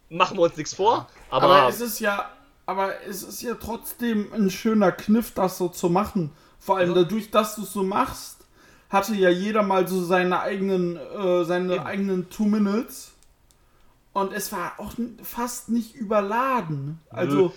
Machen 0.09 0.35
wir 0.37 0.41
uns 0.41 0.57
nichts 0.57 0.73
vor. 0.73 1.07
Aber, 1.29 1.45
Aber, 1.45 1.69
es 1.69 1.79
ist 1.79 1.99
ja, 1.99 2.31
aber 2.65 3.05
es 3.07 3.23
ist 3.23 3.41
ja 3.41 3.55
trotzdem 3.55 4.31
ein 4.33 4.49
schöner 4.49 4.91
Kniff, 4.91 5.31
das 5.31 5.57
so 5.57 5.69
zu 5.69 5.89
machen. 5.89 6.31
Vor 6.59 6.77
allem 6.77 6.95
dadurch, 6.95 7.29
dass 7.29 7.55
du 7.55 7.63
es 7.63 7.73
so 7.73 7.83
machst, 7.83 8.45
hatte 8.89 9.15
ja 9.15 9.29
jeder 9.29 9.63
mal 9.63 9.87
so 9.87 10.03
seine 10.03 10.39
eigenen, 10.39 10.97
äh, 10.97 11.43
seine 11.43 11.75
Eben. 11.75 11.85
eigenen 11.85 12.29
Two 12.29 12.45
Minutes. 12.45 13.11
Und 14.13 14.31
es 14.31 14.51
war 14.51 14.73
auch 14.77 14.93
fast 15.23 15.69
nicht 15.69 15.95
überladen. 15.95 16.99
Also 17.09 17.51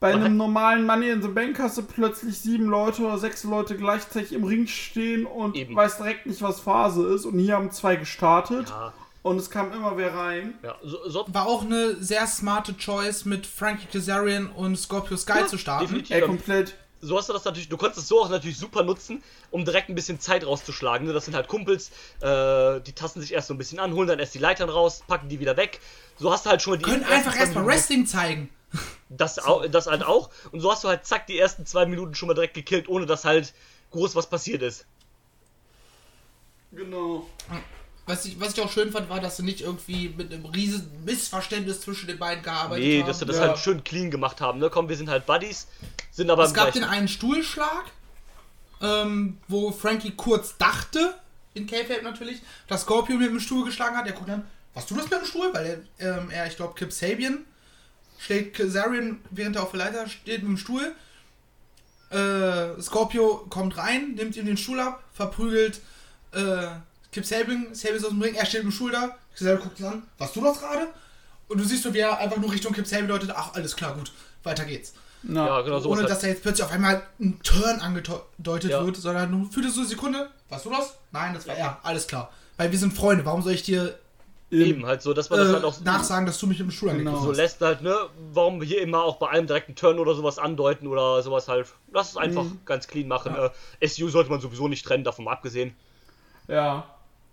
bei 0.00 0.12
Man 0.12 0.24
einem 0.24 0.36
normalen 0.36 0.84
Money 0.84 1.10
in 1.10 1.22
the 1.22 1.28
Bank 1.28 1.58
hast 1.58 1.78
du 1.78 1.82
plötzlich 1.82 2.38
sieben 2.38 2.66
Leute 2.66 3.02
oder 3.02 3.18
sechs 3.18 3.44
Leute 3.44 3.76
gleichzeitig 3.76 4.32
im 4.32 4.44
Ring 4.44 4.66
stehen 4.66 5.26
und 5.26 5.56
Eben. 5.56 5.74
weißt 5.74 6.00
direkt 6.00 6.26
nicht, 6.26 6.42
was 6.42 6.60
Phase 6.60 7.06
ist. 7.06 7.24
Und 7.24 7.38
hier 7.38 7.54
haben 7.54 7.70
zwei 7.70 7.96
gestartet 7.96 8.68
ja, 8.68 8.92
und 9.28 9.36
es 9.38 9.50
kam 9.50 9.72
immer 9.72 9.96
wer 9.96 10.14
rein. 10.14 10.54
ja, 10.62 10.76
so, 10.82 11.08
so 11.08 11.24
War 11.28 11.46
auch 11.46 11.62
eine 11.62 11.96
sehr 12.02 12.26
smarte 12.26 12.76
Choice 12.76 13.24
mit 13.24 13.46
Frankie 13.46 13.86
Kazarian 13.86 14.50
und 14.50 14.76
Scorpio 14.76 15.16
Sky 15.16 15.46
zu 15.46 15.58
starten. 15.58 15.84
definitiv. 15.86 16.16
Ey, 16.16 16.22
komplett. 16.22 16.74
so 17.00 17.16
hast 17.16 17.28
du 17.28 17.32
das 17.32 17.44
natürlich, 17.44 17.68
du 17.68 17.76
konntest 17.76 18.00
es 18.00 18.08
so 18.08 18.22
auch 18.22 18.28
natürlich 18.28 18.58
super 18.58 18.82
nutzen, 18.82 19.22
um 19.50 19.64
direkt 19.64 19.88
ein 19.88 19.94
bisschen 19.94 20.18
Zeit 20.18 20.46
rauszuschlagen. 20.46 21.06
Ne? 21.06 21.12
Das 21.12 21.26
sind 21.26 21.34
halt 21.34 21.46
Kumpels, 21.48 21.90
äh, 22.20 22.80
die 22.80 22.92
tasten 22.92 23.20
sich 23.20 23.32
erst 23.32 23.48
so 23.48 23.54
ein 23.54 23.58
bisschen 23.58 23.78
an, 23.78 23.92
holen 23.94 24.08
dann 24.08 24.18
erst 24.18 24.34
die 24.34 24.38
Leitern 24.38 24.70
raus, 24.70 25.02
packen 25.06 25.28
die 25.28 25.40
wieder 25.40 25.56
weg. 25.56 25.80
So 26.16 26.32
hast 26.32 26.46
du 26.46 26.50
halt 26.50 26.62
schon 26.62 26.72
mal 26.72 26.76
die 26.78 26.84
Können 26.84 27.04
einfach 27.04 27.36
erstmal 27.38 27.66
Wrestling 27.66 28.06
zeigen. 28.06 28.48
Das, 29.08 29.38
au, 29.38 29.66
das 29.66 29.86
halt 29.86 30.02
auch. 30.02 30.30
Und 30.52 30.60
so 30.60 30.70
hast 30.70 30.84
du 30.84 30.88
halt 30.88 31.06
zack 31.06 31.26
die 31.26 31.38
ersten 31.38 31.64
zwei 31.64 31.86
Minuten 31.86 32.14
schon 32.14 32.26
mal 32.26 32.34
direkt 32.34 32.54
gekillt, 32.54 32.88
ohne 32.88 33.06
dass 33.06 33.24
halt 33.24 33.54
groß 33.90 34.14
was 34.16 34.28
passiert 34.28 34.62
ist. 34.62 34.84
Genau. 36.72 37.26
Was 38.08 38.24
ich, 38.24 38.40
was 38.40 38.54
ich 38.54 38.60
auch 38.60 38.70
schön 38.72 38.90
fand, 38.90 39.08
war, 39.10 39.20
dass 39.20 39.36
sie 39.36 39.42
nicht 39.42 39.60
irgendwie 39.60 40.08
mit 40.16 40.32
einem 40.32 40.46
riesen 40.46 40.90
Missverständnis 41.04 41.82
zwischen 41.82 42.06
den 42.08 42.18
beiden 42.18 42.42
gearbeitet 42.42 42.84
Nee, 42.84 43.00
haben. 43.00 43.06
dass 43.06 43.18
sie 43.18 43.26
das 43.26 43.36
Ja. 43.36 43.42
halt 43.48 43.58
schön 43.58 43.84
clean 43.84 44.10
gemacht 44.10 44.40
haben. 44.40 44.58
Ne? 44.58 44.70
Komm, 44.70 44.88
wir 44.88 44.96
sind 44.96 45.10
halt 45.10 45.26
Buddies, 45.26 45.68
sind 46.10 46.30
aber 46.30 46.44
es 46.44 46.54
gab 46.54 46.72
den 46.72 46.84
einen 46.84 47.06
Stuhlschlag, 47.06 47.84
ähm, 48.80 49.38
wo 49.46 49.70
Frankie 49.72 50.12
kurz 50.12 50.56
dachte, 50.56 51.14
in 51.54 51.66
K-Fape 51.66 52.02
natürlich, 52.02 52.40
dass 52.66 52.82
Scorpio 52.82 53.16
mit 53.16 53.28
dem 53.28 53.40
Stuhl 53.40 53.64
geschlagen 53.66 53.96
hat. 53.96 54.06
Der 54.06 54.14
guckt 54.14 54.28
dann, 54.28 54.44
was 54.74 54.86
du 54.86 54.94
das 54.94 55.04
mit 55.10 55.20
dem 55.20 55.26
Stuhl? 55.26 55.52
Weil 55.52 55.84
er, 55.98 56.18
ähm, 56.18 56.30
er 56.30 56.46
ich 56.46 56.56
glaube, 56.56 56.74
Kip 56.74 56.92
Sabian 56.92 57.44
schlägt 58.18 58.56
Kazarian, 58.56 59.20
während 59.30 59.56
er 59.56 59.62
auf 59.64 59.72
der 59.72 59.78
Leiter 59.80 60.08
steht, 60.08 60.42
mit 60.42 60.50
dem 60.52 60.56
Stuhl. 60.56 60.94
Äh, 62.10 62.80
Scorpio 62.80 63.46
kommt 63.50 63.76
rein, 63.76 64.14
nimmt 64.14 64.34
ihm 64.36 64.46
den 64.46 64.56
Stuhl 64.56 64.80
ab, 64.80 65.04
verprügelt 65.12 65.80
äh, 66.32 66.68
Kip 67.12 67.24
Sabian, 67.24 67.68
Sabian 67.74 67.96
ist 67.96 68.04
aus 68.04 68.10
dem 68.10 68.20
Ring, 68.22 68.34
er 68.34 68.44
steht 68.46 68.64
mit 68.64 68.72
dem 68.72 68.76
Stuhl 68.76 68.92
da, 68.92 69.16
Kazarian 69.32 69.62
guckt 69.62 69.80
ihn 69.80 69.86
an, 69.86 70.02
was 70.18 70.32
du 70.32 70.42
das 70.42 70.58
gerade? 70.60 70.88
Und 71.48 71.58
du 71.58 71.64
siehst 71.64 71.82
so, 71.82 71.94
wie 71.94 71.98
er 71.98 72.18
einfach 72.18 72.36
nur 72.36 72.52
Richtung 72.52 72.72
Kip 72.74 72.86
Sabian 72.86 73.08
deutet, 73.08 73.30
ach, 73.34 73.54
alles 73.54 73.74
klar, 73.76 73.94
gut, 73.94 74.12
weiter 74.42 74.64
geht's. 74.64 74.92
Na, 75.22 75.46
Ja, 75.46 75.60
genau 75.62 75.80
so. 75.80 75.88
Ohne 75.90 76.02
halt. 76.02 76.10
dass 76.10 76.20
da 76.20 76.26
jetzt 76.28 76.42
plötzlich 76.42 76.64
auf 76.64 76.70
einmal 76.70 77.02
ein 77.18 77.40
Turn 77.42 77.80
angedeutet 77.80 78.70
Ja. 78.70 78.84
wird, 78.84 78.96
sondern 78.96 79.30
nur 79.30 79.50
für 79.50 79.68
so 79.70 79.80
eine 79.80 79.88
Sekunde. 79.88 80.30
Warst 80.48 80.64
du 80.66 80.70
das? 80.70 80.96
Nein, 81.10 81.34
das 81.34 81.46
war 81.48 81.56
er. 81.56 81.78
Alles 81.82 82.06
klar. 82.06 82.30
Weil 82.56 82.70
wir 82.70 82.78
sind 82.78 82.92
Freunde. 82.92 83.24
Warum 83.24 83.42
soll 83.42 83.52
ich 83.52 83.62
dir 83.64 83.98
Eben 84.50 84.86
halt 84.86 85.02
so, 85.02 85.12
dass 85.12 85.28
man 85.28 85.40
das 85.40 85.48
äh, 85.50 85.52
halt 85.54 85.64
auch 85.64 85.78
nachsagen, 85.80 86.24
dass 86.24 86.38
du 86.38 86.46
mich 86.46 86.58
mit 86.58 86.68
dem 86.68 86.70
Stuhl 86.70 86.88
Genau. 86.88 86.98
angegriffen 87.10 87.22
so 87.24 87.30
hast? 87.32 87.36
lässt 87.36 87.60
halt, 87.60 87.82
ne? 87.82 87.94
Warum 88.32 88.62
hier 88.62 88.80
immer 88.80 89.02
auch 89.02 89.16
bei 89.16 89.28
allem 89.28 89.46
direkt 89.46 89.68
einen 89.68 89.76
Turn 89.76 89.98
oder 89.98 90.14
sowas 90.14 90.38
andeuten 90.38 90.86
oder 90.86 91.20
sowas 91.22 91.48
halt. 91.48 91.66
Lass 91.92 92.10
es 92.10 92.16
einfach 92.16 92.44
Mhm. 92.44 92.60
ganz 92.64 92.86
clean 92.88 93.08
machen. 93.08 93.34
Äh, 93.36 93.86
SU 93.86 94.08
sollte 94.08 94.30
man 94.30 94.40
sowieso 94.40 94.66
nicht 94.68 94.86
trennen, 94.86 95.04
davon 95.04 95.26
mal 95.26 95.32
abgesehen. 95.32 95.76
Ja. 96.46 96.84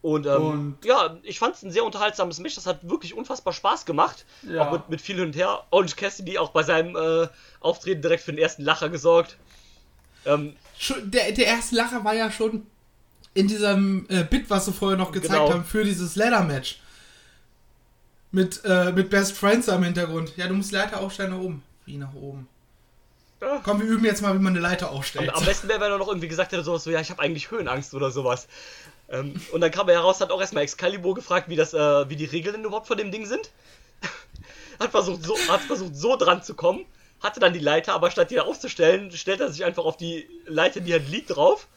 Und, 0.05 0.27
ähm, 0.27 0.35
Und- 0.75 0.85
ja, 0.85 1.17
ich 1.23 1.39
fand 1.39 1.55
es 1.55 1.63
ein 1.63 1.71
sehr 1.71 1.83
unterhaltsames 1.83 2.37
Match. 2.37 2.53
Das 2.53 2.67
hat 2.67 2.87
wirklich 2.87 3.15
unfassbar 3.15 3.53
Spaß 3.53 3.87
gemacht. 3.87 4.23
Ja. 4.43 4.67
Auch 4.67 4.71
mit, 4.73 4.89
mit 4.89 5.01
viel 5.01 5.15
hin 5.15 5.25
und 5.25 5.35
her. 5.35 5.63
Orange 5.71 5.95
Cassidy 5.95 6.37
auch 6.37 6.51
bei 6.51 6.61
seinem 6.61 6.95
äh, 6.95 7.27
Auftreten 7.59 8.03
direkt 8.03 8.21
für 8.23 8.31
den 8.31 8.37
ersten 8.37 8.61
Lacher 8.63 8.89
gesorgt. 8.89 9.35
Ähm, 10.27 10.55
Der, 11.05 11.31
der 11.31 11.47
erste 11.47 11.75
Lacher 11.75 12.03
war 12.03 12.13
ja 12.13 12.29
schon 12.29 12.67
in 13.33 13.47
diesem 13.47 14.05
äh, 14.09 14.23
Bit, 14.23 14.47
was 14.51 14.65
sie 14.65 14.73
vorher 14.73 14.95
noch 14.95 15.11
gezeigt 15.11 15.33
Genau. 15.33 15.51
haben, 15.51 15.63
für 15.65 15.83
dieses 15.83 16.15
Ladder-Match. 16.15 16.79
Mit, 18.31 18.61
äh, 18.63 18.91
mit 18.91 19.09
Best 19.09 19.31
Friends 19.35 19.69
am 19.69 19.83
Hintergrund. 19.83 20.33
Ja, 20.37 20.47
du 20.47 20.53
musst 20.53 20.69
die 20.69 20.75
Leiter 20.75 20.99
aufstellen 20.99 21.31
nach 21.31 21.39
oben. 21.39 21.63
Wie 21.85 21.97
nach 21.97 22.13
oben? 22.13 22.47
Ja. 23.41 23.59
Komm, 23.63 23.79
wir 23.81 23.87
üben 23.87 24.05
jetzt 24.05 24.21
mal, 24.21 24.33
wie 24.35 24.39
man 24.39 24.53
eine 24.53 24.59
Leiter 24.59 24.89
am, 24.89 24.97
aufstellt. 24.97 25.33
am 25.33 25.43
besten 25.45 25.67
wäre, 25.67 25.79
wenn 25.79 25.91
er 25.91 25.97
noch 25.97 26.07
irgendwie 26.09 26.27
gesagt 26.27 26.51
hätte, 26.51 26.63
sowas 26.63 26.83
so, 26.83 26.91
ja, 26.91 26.99
ich 27.01 27.09
habe 27.09 27.21
eigentlich 27.23 27.49
Höhenangst 27.49 27.93
oder 27.95 28.11
sowas. 28.11 28.47
Ähm, 29.09 29.39
und 29.51 29.61
dann 29.61 29.71
kam 29.71 29.87
er 29.89 29.95
heraus, 29.95 30.19
hat 30.21 30.31
auch 30.31 30.41
erstmal 30.41 30.63
Excalibur 30.63 31.13
gefragt, 31.13 31.47
wie 31.49 31.55
das, 31.55 31.73
äh, 31.73 32.09
wie 32.09 32.15
die 32.15 32.25
Regeln 32.25 32.63
überhaupt 32.63 32.87
von 32.87 32.97
dem 32.97 33.11
Ding 33.11 33.25
sind. 33.25 33.51
hat 34.79 34.91
versucht, 34.91 35.23
so, 35.23 35.37
hat 35.47 35.61
versucht, 35.61 35.95
so 35.95 36.15
dran 36.15 36.41
zu 36.43 36.53
kommen, 36.55 36.85
hatte 37.21 37.39
dann 37.39 37.53
die 37.53 37.59
Leiter, 37.59 37.93
aber 37.93 38.11
statt 38.11 38.31
die 38.31 38.39
aufzustellen, 38.39 39.11
stellt 39.11 39.39
er 39.41 39.51
sich 39.51 39.63
einfach 39.63 39.85
auf 39.85 39.97
die 39.97 40.27
Leiter, 40.47 40.79
die 40.81 40.91
halt 40.93 41.09
liegt, 41.09 41.35
drauf. 41.35 41.67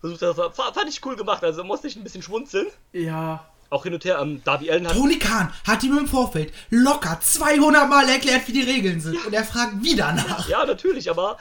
Versucht 0.00 0.22
das, 0.22 0.36
fa- 0.36 0.72
fand 0.72 0.88
ich 0.88 1.04
cool 1.04 1.16
gemacht, 1.16 1.42
also 1.42 1.64
musste 1.64 1.88
ich 1.88 1.96
ein 1.96 2.04
bisschen 2.04 2.22
schmunzeln. 2.22 2.68
Ja. 2.92 3.44
Auch 3.70 3.82
hin 3.82 3.92
und 3.92 4.04
her, 4.04 4.18
ähm, 4.20 4.40
Darby 4.44 4.70
Allen 4.70 4.86
hat. 4.86 4.94
Tony 4.94 5.18
Khan 5.18 5.52
hat 5.66 5.82
ihm 5.82 5.98
im 5.98 6.06
Vorfeld 6.06 6.54
locker 6.70 7.18
200 7.20 7.88
Mal 7.88 8.08
erklärt, 8.08 8.46
wie 8.48 8.52
die 8.52 8.62
Regeln 8.62 9.00
sind. 9.00 9.26
Und 9.26 9.34
er 9.34 9.44
fragt 9.44 9.82
wieder 9.82 10.12
nach. 10.12 10.48
Ja, 10.48 10.64
natürlich, 10.64 11.10
aber 11.10 11.36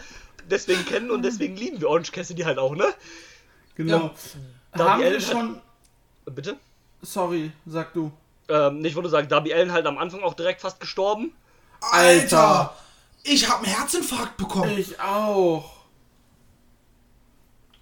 deswegen 0.50 0.84
kennen 0.86 1.10
und 1.12 1.22
deswegen 1.22 1.56
lieben 1.56 1.80
wir 1.80 1.90
Orange 1.90 2.12
Cassidy 2.12 2.42
halt 2.42 2.58
auch, 2.58 2.76
ne? 2.76 2.88
Genau. 3.76 4.14
Darby 4.74 4.90
Haben 4.92 5.00
wir 5.02 5.08
Allin 5.08 5.22
hat- 5.22 5.28
schon. 5.32 5.62
Bitte? 6.26 6.58
Sorry, 7.02 7.52
sag 7.66 7.94
du. 7.94 8.12
Ähm, 8.50 8.84
ich 8.84 8.96
würde 8.96 9.10
sagen, 9.10 9.28
Darby 9.28 9.54
Allen 9.54 9.72
halt 9.72 9.86
am 9.86 9.98
Anfang 9.98 10.22
auch 10.24 10.34
direkt 10.34 10.62
fast 10.62 10.80
gestorben. 10.80 11.34
Alter! 11.82 12.74
Ich 13.24 13.50
hab 13.50 13.58
einen 13.64 13.74
Herzinfarkt 13.74 14.38
bekommen. 14.38 14.78
Ich 14.78 15.00
auch. 15.00 15.74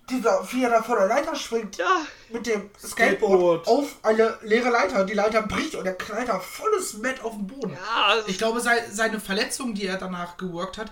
Dieser, 0.09 0.47
wie 0.51 0.63
er 0.63 0.69
da 0.69 0.83
vor 0.83 0.97
der 0.97 1.07
Leiter 1.07 1.35
springt. 1.35 1.77
Ja, 1.77 2.01
Mit 2.29 2.45
dem 2.45 2.69
Skateboard. 2.77 3.65
Skateboard 3.65 3.67
auf 3.67 3.95
eine 4.03 4.37
leere 4.43 4.69
Leiter. 4.69 5.03
Die 5.03 5.13
Leiter 5.13 5.41
bricht 5.41 5.73
und 5.73 5.83
der 5.83 5.95
knallt 5.97 6.29
da 6.29 6.39
volles 6.39 6.93
Met 6.97 7.23
auf 7.23 7.31
den 7.33 7.47
Boden. 7.47 7.73
ja, 7.73 8.05
also 8.05 8.27
Ich 8.27 8.37
glaube, 8.37 8.59
sei, 8.61 8.83
seine 8.91 9.19
Verletzung, 9.19 9.73
die 9.73 9.87
er 9.87 9.97
danach 9.97 10.37
geworkt 10.37 10.77
hat, 10.77 10.91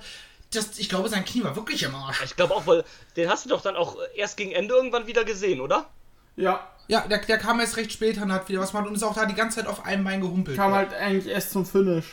das, 0.55 0.77
ich 0.79 0.89
glaube, 0.89 1.09
sein 1.09 1.25
Knie 1.25 1.43
war 1.43 1.55
wirklich 1.55 1.83
im 1.83 1.93
Arsch. 1.95 2.21
ich 2.23 2.35
glaube 2.35 2.55
auch, 2.55 2.65
weil 2.67 2.83
den 3.15 3.29
hast 3.29 3.45
du 3.45 3.49
doch 3.49 3.61
dann 3.61 3.75
auch 3.75 3.97
erst 4.15 4.37
gegen 4.37 4.51
Ende 4.51 4.73
irgendwann 4.75 5.07
wieder 5.07 5.23
gesehen, 5.23 5.61
oder? 5.61 5.89
Ja, 6.35 6.67
Ja, 6.87 7.07
der, 7.07 7.19
der 7.19 7.37
kam 7.37 7.59
erst 7.59 7.77
recht 7.77 7.91
spät 7.91 8.17
und 8.17 8.31
hat 8.31 8.49
wieder 8.49 8.59
was 8.59 8.71
gemacht 8.71 8.87
und 8.87 8.95
ist 8.95 9.03
auch 9.03 9.13
da 9.15 9.25
die 9.25 9.35
ganze 9.35 9.57
Zeit 9.59 9.67
auf 9.67 9.85
einem 9.85 10.03
Bein 10.03 10.19
gehumpelt. 10.21 10.57
kam 10.57 10.73
halt 10.73 10.93
eigentlich 10.93 11.27
erst 11.31 11.51
zum 11.51 11.65
Finish. 11.65 12.05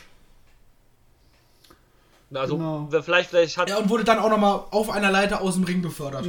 Also, 2.33 2.55
Genau. 2.57 2.87
wer- 2.89 3.03
vielleicht, 3.03 3.29
vielleicht 3.29 3.57
hat. 3.57 3.69
Ja, 3.69 3.77
und 3.77 3.89
wurde 3.89 4.05
dann 4.05 4.17
auch 4.19 4.29
nochmal 4.29 4.63
auf 4.71 4.89
einer 4.89 5.11
Leiter 5.11 5.41
aus 5.41 5.55
dem 5.55 5.65
Ring 5.65 5.81
befördert. 5.81 6.25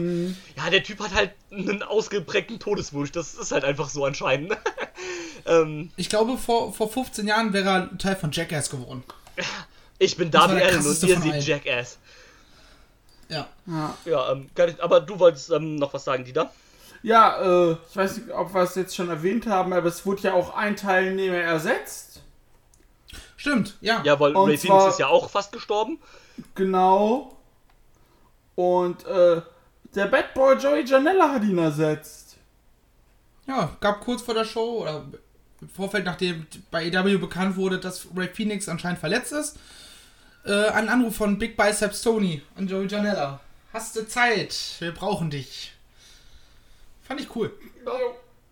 Ja, 0.57 0.69
der 0.69 0.83
Typ 0.83 0.99
hat 0.99 1.15
halt 1.15 1.31
einen 1.53 1.85
ausgeprägten 1.85 2.59
Todeswunsch. 2.59 3.13
Das 3.13 3.35
ist 3.35 3.53
halt 3.53 3.65
einfach 3.65 3.89
so 3.89 4.05
anscheinend. 4.05 4.53
ähm, 5.47 5.93
Ich 5.97 6.09
glaube, 6.09 6.37
vor, 6.39 6.73
vor 6.73 6.91
15 6.91 7.29
Jahren 7.29 7.53
wäre 7.53 7.69
er 7.93 7.99
Teil 7.99 8.17
von 8.17 8.33
Jackass 8.33 8.69
geworden. 8.69 9.05
ich 10.01 10.17
bin 10.17 10.33
Darby 10.33 10.61
Allen 10.61 10.85
und 10.85 11.03
ihr 11.05 11.21
seht. 11.21 11.45
Jackass. 11.45 11.99
Ja. 13.33 13.47
Ja, 13.67 13.95
Ja, 14.05 14.33
ähm, 14.33 14.49
aber 14.81 15.01
du 15.01 15.19
wolltest 15.19 15.51
ähm, 15.51 15.77
noch 15.77 15.95
was 15.95 16.05
sagen, 16.05 16.25
Dieter? 16.25 16.51
ja 17.03 17.71
äh, 17.71 17.77
ich 17.91 17.97
weiß 17.97 18.17
nicht, 18.19 18.31
ob 18.31 18.55
wir 18.55 18.63
es 18.63 18.75
jetzt 18.77 18.95
schon 18.95 19.09
erwähnt 19.09 19.47
haben, 19.47 19.73
aber 19.73 19.89
es 19.89 20.05
wurde 20.07 20.23
ja 20.23 20.35
auch 20.35 20.55
ein 20.55 20.77
Teilnehmer 20.77 21.37
ersetzt. 21.39 22.21
Stimmt, 23.37 23.77
ja. 23.81 24.01
Ja, 24.05 24.21
weil 24.21 24.37
Und 24.37 24.49
Ray 24.51 24.59
zwar- 24.59 24.79
Phoenix 24.79 24.95
ist 24.95 25.01
ja 25.01 25.09
auch 25.09 25.29
fast 25.31 25.51
gestorben. 25.53 25.99
Genau. 26.55 27.37
Und 28.55 29.05
äh, 29.07 29.41
der 29.95 30.07
Bad 30.07 30.35
Boy 30.35 30.57
Joey 30.57 30.85
Janella 30.85 31.33
hat 31.33 31.43
ihn 31.43 31.59
ersetzt. 31.59 32.37
Ja, 33.47 33.71
gab 33.81 34.01
kurz 34.01 34.23
vor 34.23 34.35
der 34.35 34.45
Show 34.45 34.83
oder 34.83 35.05
im 35.61 35.69
Vorfeld, 35.69 36.05
nachdem 36.05 36.47
bei 36.71 36.85
EW 36.87 37.19
bekannt 37.19 37.57
wurde, 37.57 37.79
dass 37.79 38.07
Ray 38.17 38.29
Phoenix 38.29 38.69
anscheinend 38.69 39.01
verletzt 39.01 39.33
ist, 39.33 39.59
äh, 40.45 40.69
einen 40.69 40.89
Anruf 40.89 41.17
von 41.17 41.39
Big 41.39 41.57
Biceps 41.57 42.03
Tony 42.03 42.43
an 42.57 42.67
Joey 42.67 42.87
Janella. 42.87 43.41
Hast 43.73 43.97
du 43.97 44.07
Zeit? 44.07 44.55
Wir 44.81 44.93
brauchen 44.93 45.31
dich. 45.31 45.73
Fand 47.03 47.21
ich 47.21 47.35
cool. 47.35 47.53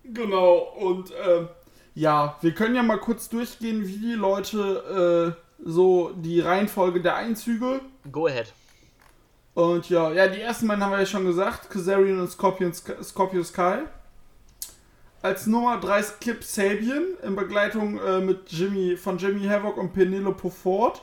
Genau, 0.05 0.57
und 0.79 1.13
ähm, 1.25 1.49
ja, 1.95 2.37
wir 2.41 2.55
können 2.55 2.75
ja 2.75 2.83
mal 2.83 2.99
kurz 2.99 3.29
durchgehen, 3.29 3.87
wie 3.87 3.99
die 3.99 4.15
Leute 4.15 5.37
äh, 5.37 5.63
so 5.65 6.13
die 6.15 6.41
Reihenfolge 6.41 7.01
der 7.01 7.17
Einzüge. 7.17 7.81
Go 8.11 8.27
ahead. 8.27 8.53
Und 9.55 9.91
ja, 9.91 10.13
ja, 10.13 10.29
die 10.29 10.41
ersten 10.41 10.69
beiden 10.69 10.83
haben 10.83 10.93
wir 10.93 11.01
ja 11.01 11.07
schon 11.07 11.27
gesagt, 11.27 11.69
Kazarian 11.71 12.21
und 12.21 12.31
Scorpion, 12.31 12.73
Scorpio 12.73 13.43
Sky. 13.43 13.81
Als 15.23 15.47
Nummer 15.47 15.79
3 15.79 16.01
ist 16.01 16.21
Kip 16.21 16.43
Sabian 16.43 17.05
in 17.23 17.37
Begleitung 17.37 17.99
äh, 17.99 18.21
mit 18.21 18.51
Jimmy 18.51 18.97
von 18.97 19.19
Jimmy 19.19 19.47
Havoc 19.47 19.77
und 19.77 19.93
Penelope 19.93 20.51
Ford. 20.51 21.03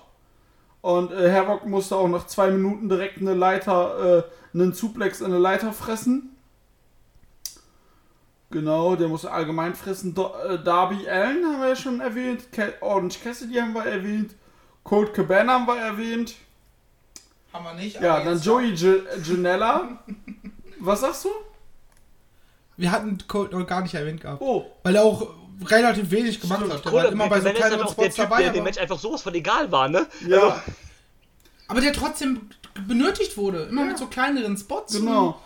Und 0.81 1.11
äh, 1.11 1.31
Havoc 1.33 1.65
musste 1.65 1.95
auch 1.95 2.07
nach 2.07 2.27
zwei 2.27 2.49
Minuten 2.51 2.87
direkt 2.89 3.19
eine 3.19 3.33
Leiter, 3.33 4.23
äh, 4.53 4.57
einen 4.57 4.73
Suplex 4.73 5.19
in 5.21 5.27
eine 5.27 5.39
Leiter 5.39 5.73
fressen. 5.73 6.35
Genau, 8.49 8.95
der 8.95 9.09
musste 9.09 9.31
allgemein 9.31 9.75
fressen. 9.75 10.13
Do 10.13 10.31
äh, 10.47 10.61
Darby 10.63 11.09
Allen 11.09 11.43
haben 11.45 11.61
wir 11.61 11.69
ja 11.69 11.75
schon 11.75 11.99
erwähnt. 11.99 12.51
Ca 12.51 12.69
Orange 12.79 13.19
Cassidy 13.21 13.55
haben 13.55 13.73
wir 13.73 13.85
erwähnt. 13.85 14.35
Colt 14.83 15.13
Cabana 15.13 15.53
haben 15.53 15.67
wir 15.67 15.77
erwähnt. 15.77 16.35
Haben 17.51 17.65
wir 17.65 17.73
nicht. 17.73 17.99
Ja, 17.99 18.23
dann 18.23 18.39
Joey 18.39 18.73
Janella. 18.73 19.99
Was 20.79 21.01
sagst 21.01 21.25
du? 21.25 21.29
Wir 22.77 22.91
hatten 22.91 23.17
Colt 23.27 23.51
noch 23.51 23.65
gar 23.65 23.81
nicht 23.81 23.95
erwähnt 23.95 24.21
gehabt. 24.21 24.41
Oh, 24.41 24.65
Weil 24.83 24.95
er 24.95 25.03
auch 25.03 25.27
relativ 25.65 26.11
wenig 26.11 26.39
gemacht 26.39 26.59
Stimmt, 26.59 26.73
hat. 26.73 26.85
Der 26.85 26.93
war 26.93 27.05
Cool, 27.05 27.11
immer 27.11 27.29
bei 27.29 27.39
so 27.41 27.49
kleineren 27.49 27.81
auch 27.81 27.85
der 27.85 27.93
Spots 27.93 28.15
Typ, 28.15 28.25
dabei. 28.25 28.43
der 28.43 28.51
dem 28.51 28.59
aber, 28.59 28.69
Match 28.69 28.77
einfach 28.77 28.99
sowas 28.99 29.21
von 29.21 29.33
egal 29.33 29.71
war, 29.71 29.89
ne? 29.89 30.07
ja, 30.27 30.61
aber 31.67 31.81
der 31.81 31.93
trotzdem 31.93 32.49
benötigt 32.87 33.37
wurde. 33.37 33.63
Immer 33.63 33.85
mit 33.85 33.97
so 33.97 34.07
kleineren 34.07 34.57
Spots. 34.57 34.93
genau. 34.93 35.41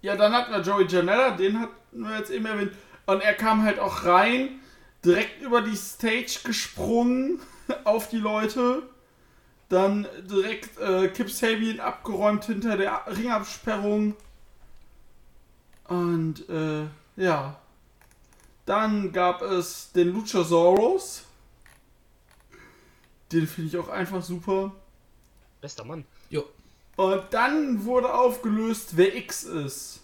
Ja, 0.00 0.14
dann 0.14 0.32
hatten 0.32 0.52
wir 0.52 0.60
Joey 0.60 0.86
Janella, 0.86 1.32
den 1.32 1.58
hatten 1.58 1.74
wir 1.92 2.18
jetzt 2.18 2.30
eben 2.30 2.46
erwähnt. 2.46 2.72
Und 3.06 3.20
er 3.20 3.34
kam 3.34 3.64
halt 3.64 3.80
auch 3.80 4.04
rein, 4.04 4.60
direkt 5.04 5.42
über 5.42 5.60
die 5.62 5.76
Stage 5.76 6.40
gesprungen 6.44 7.40
auf 7.84 8.08
die 8.08 8.18
Leute. 8.18 8.82
Dann 9.68 10.06
direkt 10.30 10.78
äh, 10.78 11.08
Kip 11.08 11.30
Sabian 11.30 11.80
abgeräumt 11.80 12.44
hinter 12.44 12.76
der 12.76 13.02
Ringabsperrung. 13.06 14.14
Und 15.88 16.48
äh, 16.48 16.84
ja. 17.16 17.58
Dann 18.68 19.12
gab 19.12 19.40
es 19.40 19.92
den 19.92 20.08
Luchasaurus. 20.12 21.22
Den 23.32 23.46
finde 23.46 23.68
ich 23.70 23.78
auch 23.78 23.88
einfach 23.88 24.22
super. 24.22 24.72
Bester 25.62 25.86
Mann. 25.86 26.04
Jo. 26.28 26.44
Und 26.96 27.24
dann 27.30 27.82
wurde 27.86 28.12
aufgelöst, 28.12 28.90
wer 28.94 29.16
X 29.16 29.44
ist. 29.44 30.00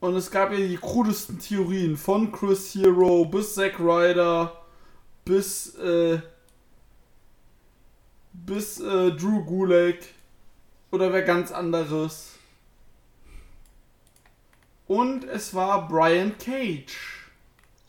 Und 0.00 0.14
es 0.14 0.30
gab 0.30 0.50
ja 0.50 0.56
die 0.56 0.78
krudesten 0.78 1.38
Theorien 1.38 1.98
von 1.98 2.32
Chris 2.32 2.74
Hero 2.74 3.26
bis 3.26 3.54
Zack 3.54 3.78
Ryder 3.78 4.64
bis 5.26 5.74
äh, 5.74 6.22
bis 8.32 8.80
äh, 8.80 9.12
Drew 9.12 9.44
Gulak 9.44 9.98
oder 10.90 11.12
wer 11.12 11.20
ganz 11.20 11.52
anderes. 11.52 12.29
Und 14.90 15.22
es 15.22 15.54
war 15.54 15.86
Brian 15.86 16.36
Cage. 16.36 16.96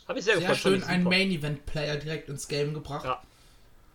Hab 0.07 0.17
ich 0.17 0.23
sehr, 0.23 0.35
Sehr 0.37 0.41
gefreut. 0.49 0.57
schön, 0.57 0.83
einen 0.83 1.03
super. 1.03 1.15
Main-Event-Player 1.17 1.95
direkt 1.95 2.29
ins 2.29 2.47
Game 2.47 2.75
gebracht. 2.75 3.05
Ja. 3.05 3.19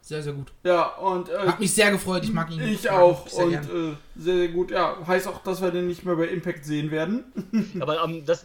Sehr, 0.00 0.24
sehr 0.24 0.32
gut. 0.32 0.52
Ja, 0.64 0.86
und 0.96 1.28
äh, 1.28 1.38
Hat 1.38 1.60
mich 1.60 1.72
sehr 1.72 1.92
gefreut. 1.92 2.24
Ich 2.24 2.32
mag 2.32 2.50
ihn. 2.50 2.60
ich 2.60 2.82
mag 2.82 2.92
auch. 2.94 3.28
Sehr 3.28 3.44
und 3.44 3.54
äh, 3.54 3.94
sehr, 4.16 4.36
sehr 4.38 4.48
gut. 4.48 4.72
Ja, 4.72 4.96
heißt 5.06 5.28
auch, 5.28 5.40
dass 5.44 5.62
wir 5.62 5.70
den 5.70 5.86
nicht 5.86 6.04
mehr 6.04 6.16
bei 6.16 6.26
Impact 6.26 6.64
sehen 6.64 6.90
werden. 6.90 7.24
Aber 7.80 8.02
ähm, 8.02 8.24
das, 8.26 8.44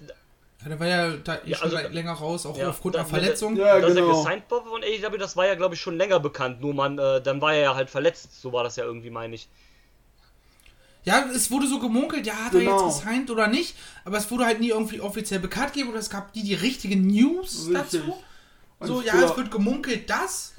Ja, 0.61 0.69
der 0.69 0.79
war 0.79 0.87
ja 0.87 1.09
da 1.23 1.35
eh 1.37 1.39
Ja, 1.49 1.57
schon 1.57 1.75
also- 1.75 1.89
länger 1.89 2.11
raus, 2.13 2.45
auch 2.45 2.55
Ja, 2.55 2.69
aufgrund 2.69 2.93
da- 2.93 2.99
einer 2.99 3.09
Verletzung. 3.09 3.55
Ja, 3.55 3.79
dass 3.79 3.95
er 3.95 4.01
genau. 4.03 4.15
gesigned 4.23 4.43
war 4.49 4.63
von 4.63 4.83
AEW, 4.83 5.17
das 5.17 5.35
war 5.35 5.47
ja, 5.47 5.55
glaube 5.55 5.73
ich, 5.73 5.81
schon 5.81 5.97
länger 5.97 6.19
bekannt. 6.19 6.61
Nur 6.61 6.75
man, 6.75 6.99
äh, 6.99 7.19
dann 7.19 7.41
war 7.41 7.55
er 7.55 7.61
ja 7.61 7.73
halt 7.75 7.89
verletzt. 7.89 8.39
So 8.39 8.53
war 8.53 8.63
das 8.63 8.75
ja 8.75 8.83
irgendwie, 8.83 9.09
meine 9.09 9.33
ich. 9.33 9.49
Ja, 11.03 11.25
es 11.33 11.49
wurde 11.49 11.67
so 11.67 11.79
gemunkelt, 11.79 12.27
ja, 12.27 12.35
hat 12.35 12.53
er 12.53 12.59
Genau. 12.59 12.87
jetzt 12.87 12.99
gesigned 12.99 13.31
oder 13.31 13.47
nicht, 13.47 13.75
aber 14.05 14.17
es 14.17 14.29
wurde 14.29 14.45
halt 14.45 14.59
nie 14.59 14.69
irgendwie 14.69 15.01
offiziell 15.01 15.39
bekannt 15.39 15.73
gegeben 15.73 15.89
oder 15.89 15.99
es 15.99 16.09
gab 16.11 16.35
nie 16.35 16.43
die 16.43 16.53
richtigen 16.53 17.07
News 17.07 17.67
Richtig. 17.69 18.01
dazu. 18.01 18.17
Und 18.79 18.87
So, 18.87 19.01
ja, 19.01 19.19
es 19.23 19.35
wird 19.35 19.49
gemunkelt, 19.51 20.09
das, 20.09 20.53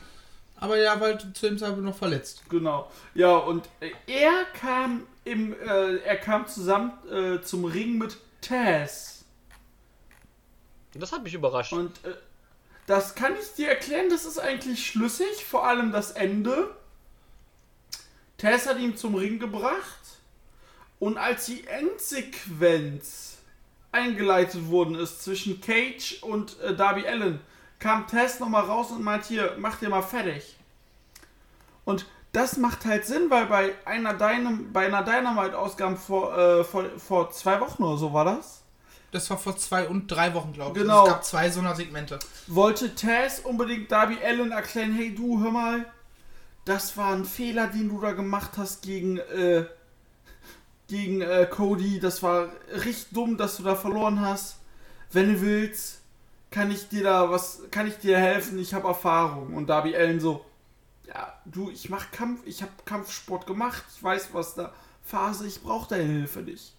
aber 0.56 0.76
er 0.78 1.00
war 1.00 1.08
halt 1.08 1.26
zu 1.36 1.46
dem 1.48 1.58
Zeitpunkt 1.58 1.84
noch 1.84 1.96
verletzt. 1.96 2.42
Genau. 2.48 2.90
Ja, 3.14 3.36
und 3.36 3.68
er 4.06 4.44
kam 4.60 5.06
im, 5.24 5.52
äh, 5.60 5.96
er 5.98 6.16
kam 6.16 6.46
zusammen 6.48 6.92
äh, 7.10 7.40
zum 7.42 7.64
Ring 7.64 7.98
mit 7.98 8.16
Taz. 8.40 9.24
Das 10.94 11.12
hat 11.12 11.22
mich 11.22 11.34
überrascht. 11.34 11.72
Und 11.72 12.04
äh, 12.04 12.14
das 12.86 13.14
kann 13.14 13.32
ich 13.40 13.54
dir 13.54 13.68
erklären, 13.68 14.08
das 14.10 14.24
ist 14.24 14.38
eigentlich 14.38 14.84
schlüssig, 14.86 15.44
vor 15.48 15.66
allem 15.66 15.92
das 15.92 16.10
Ende. 16.10 16.74
Taz 18.38 18.66
hat 18.66 18.78
ihn 18.78 18.96
zum 18.96 19.14
Ring 19.14 19.38
gebracht 19.38 20.01
und 21.02 21.18
als 21.18 21.46
die 21.46 21.66
Endsequenz 21.66 23.38
eingeleitet 23.90 24.70
worden 24.70 24.94
ist 24.94 25.24
zwischen 25.24 25.60
Cage 25.60 26.22
und 26.22 26.60
äh, 26.60 26.76
Darby 26.76 27.04
Allen, 27.08 27.40
kam 27.80 28.06
Taz 28.06 28.38
nochmal 28.38 28.62
raus 28.66 28.92
und 28.92 29.02
meint 29.02 29.24
hier, 29.24 29.56
mach 29.58 29.80
dir 29.80 29.88
mal 29.88 30.02
fertig. 30.02 30.56
Und 31.84 32.06
das 32.30 32.56
macht 32.56 32.84
halt 32.84 33.04
Sinn, 33.04 33.30
weil 33.30 33.46
bei 33.46 33.74
einer, 33.84 34.14
Dynam 34.14 34.72
bei 34.72 34.86
einer 34.86 35.02
Dynamite-Ausgabe 35.02 35.96
vor, 35.96 36.38
äh, 36.38 36.62
vor, 36.62 36.84
vor 36.98 37.32
zwei 37.32 37.58
Wochen 37.58 37.82
oder 37.82 37.98
so 37.98 38.12
war 38.12 38.24
das, 38.24 38.62
Das 39.10 39.28
war 39.28 39.38
vor 39.38 39.56
zwei 39.56 39.88
und 39.88 40.06
drei 40.06 40.32
Wochen, 40.34 40.52
glaube 40.52 40.78
ich. 40.78 40.84
Genau. 40.84 41.00
Also 41.00 41.06
es 41.06 41.14
gab 41.14 41.24
zwei 41.24 41.50
so 41.50 41.58
einer 41.58 41.74
Segmente. 41.74 42.20
wollte 42.46 42.94
Taz 42.94 43.40
unbedingt 43.40 43.90
Darby 43.90 44.18
Allen 44.24 44.52
erklären, 44.52 44.92
hey 44.92 45.12
du, 45.12 45.42
hör 45.42 45.50
mal, 45.50 45.84
das 46.64 46.96
war 46.96 47.12
ein 47.12 47.24
Fehler, 47.24 47.66
den 47.66 47.88
du 47.88 48.00
da 48.00 48.12
gemacht 48.12 48.52
hast 48.56 48.82
gegen, 48.82 49.18
äh, 49.18 49.64
gegen 50.92 51.22
äh, 51.22 51.46
Cody. 51.50 51.98
Das 51.98 52.22
war 52.22 52.48
richtig 52.70 53.06
dumm, 53.12 53.36
dass 53.38 53.56
du 53.56 53.62
da 53.62 53.74
verloren 53.74 54.20
hast. 54.20 54.58
Wenn 55.10 55.32
du 55.34 55.40
willst, 55.40 56.02
kann 56.50 56.70
ich 56.70 56.88
dir 56.88 57.04
da 57.04 57.30
was, 57.30 57.62
kann 57.70 57.86
ich 57.86 57.96
dir 57.96 58.18
helfen, 58.18 58.58
ich 58.58 58.74
habe 58.74 58.88
Erfahrung. 58.88 59.54
Und 59.54 59.68
Darby 59.68 59.96
Allen 59.96 60.20
so, 60.20 60.44
ja, 61.06 61.32
du, 61.46 61.70
ich 61.70 61.88
mach 61.88 62.10
Kampf, 62.10 62.42
ich 62.44 62.60
habe 62.60 62.72
Kampfsport 62.84 63.46
gemacht, 63.46 63.82
ich 63.96 64.02
weiß, 64.02 64.34
was 64.34 64.54
da 64.54 64.72
Phase, 65.02 65.46
ich 65.46 65.62
brauche 65.62 65.88
deine 65.88 66.04
Hilfe 66.04 66.40
nicht. 66.40 66.74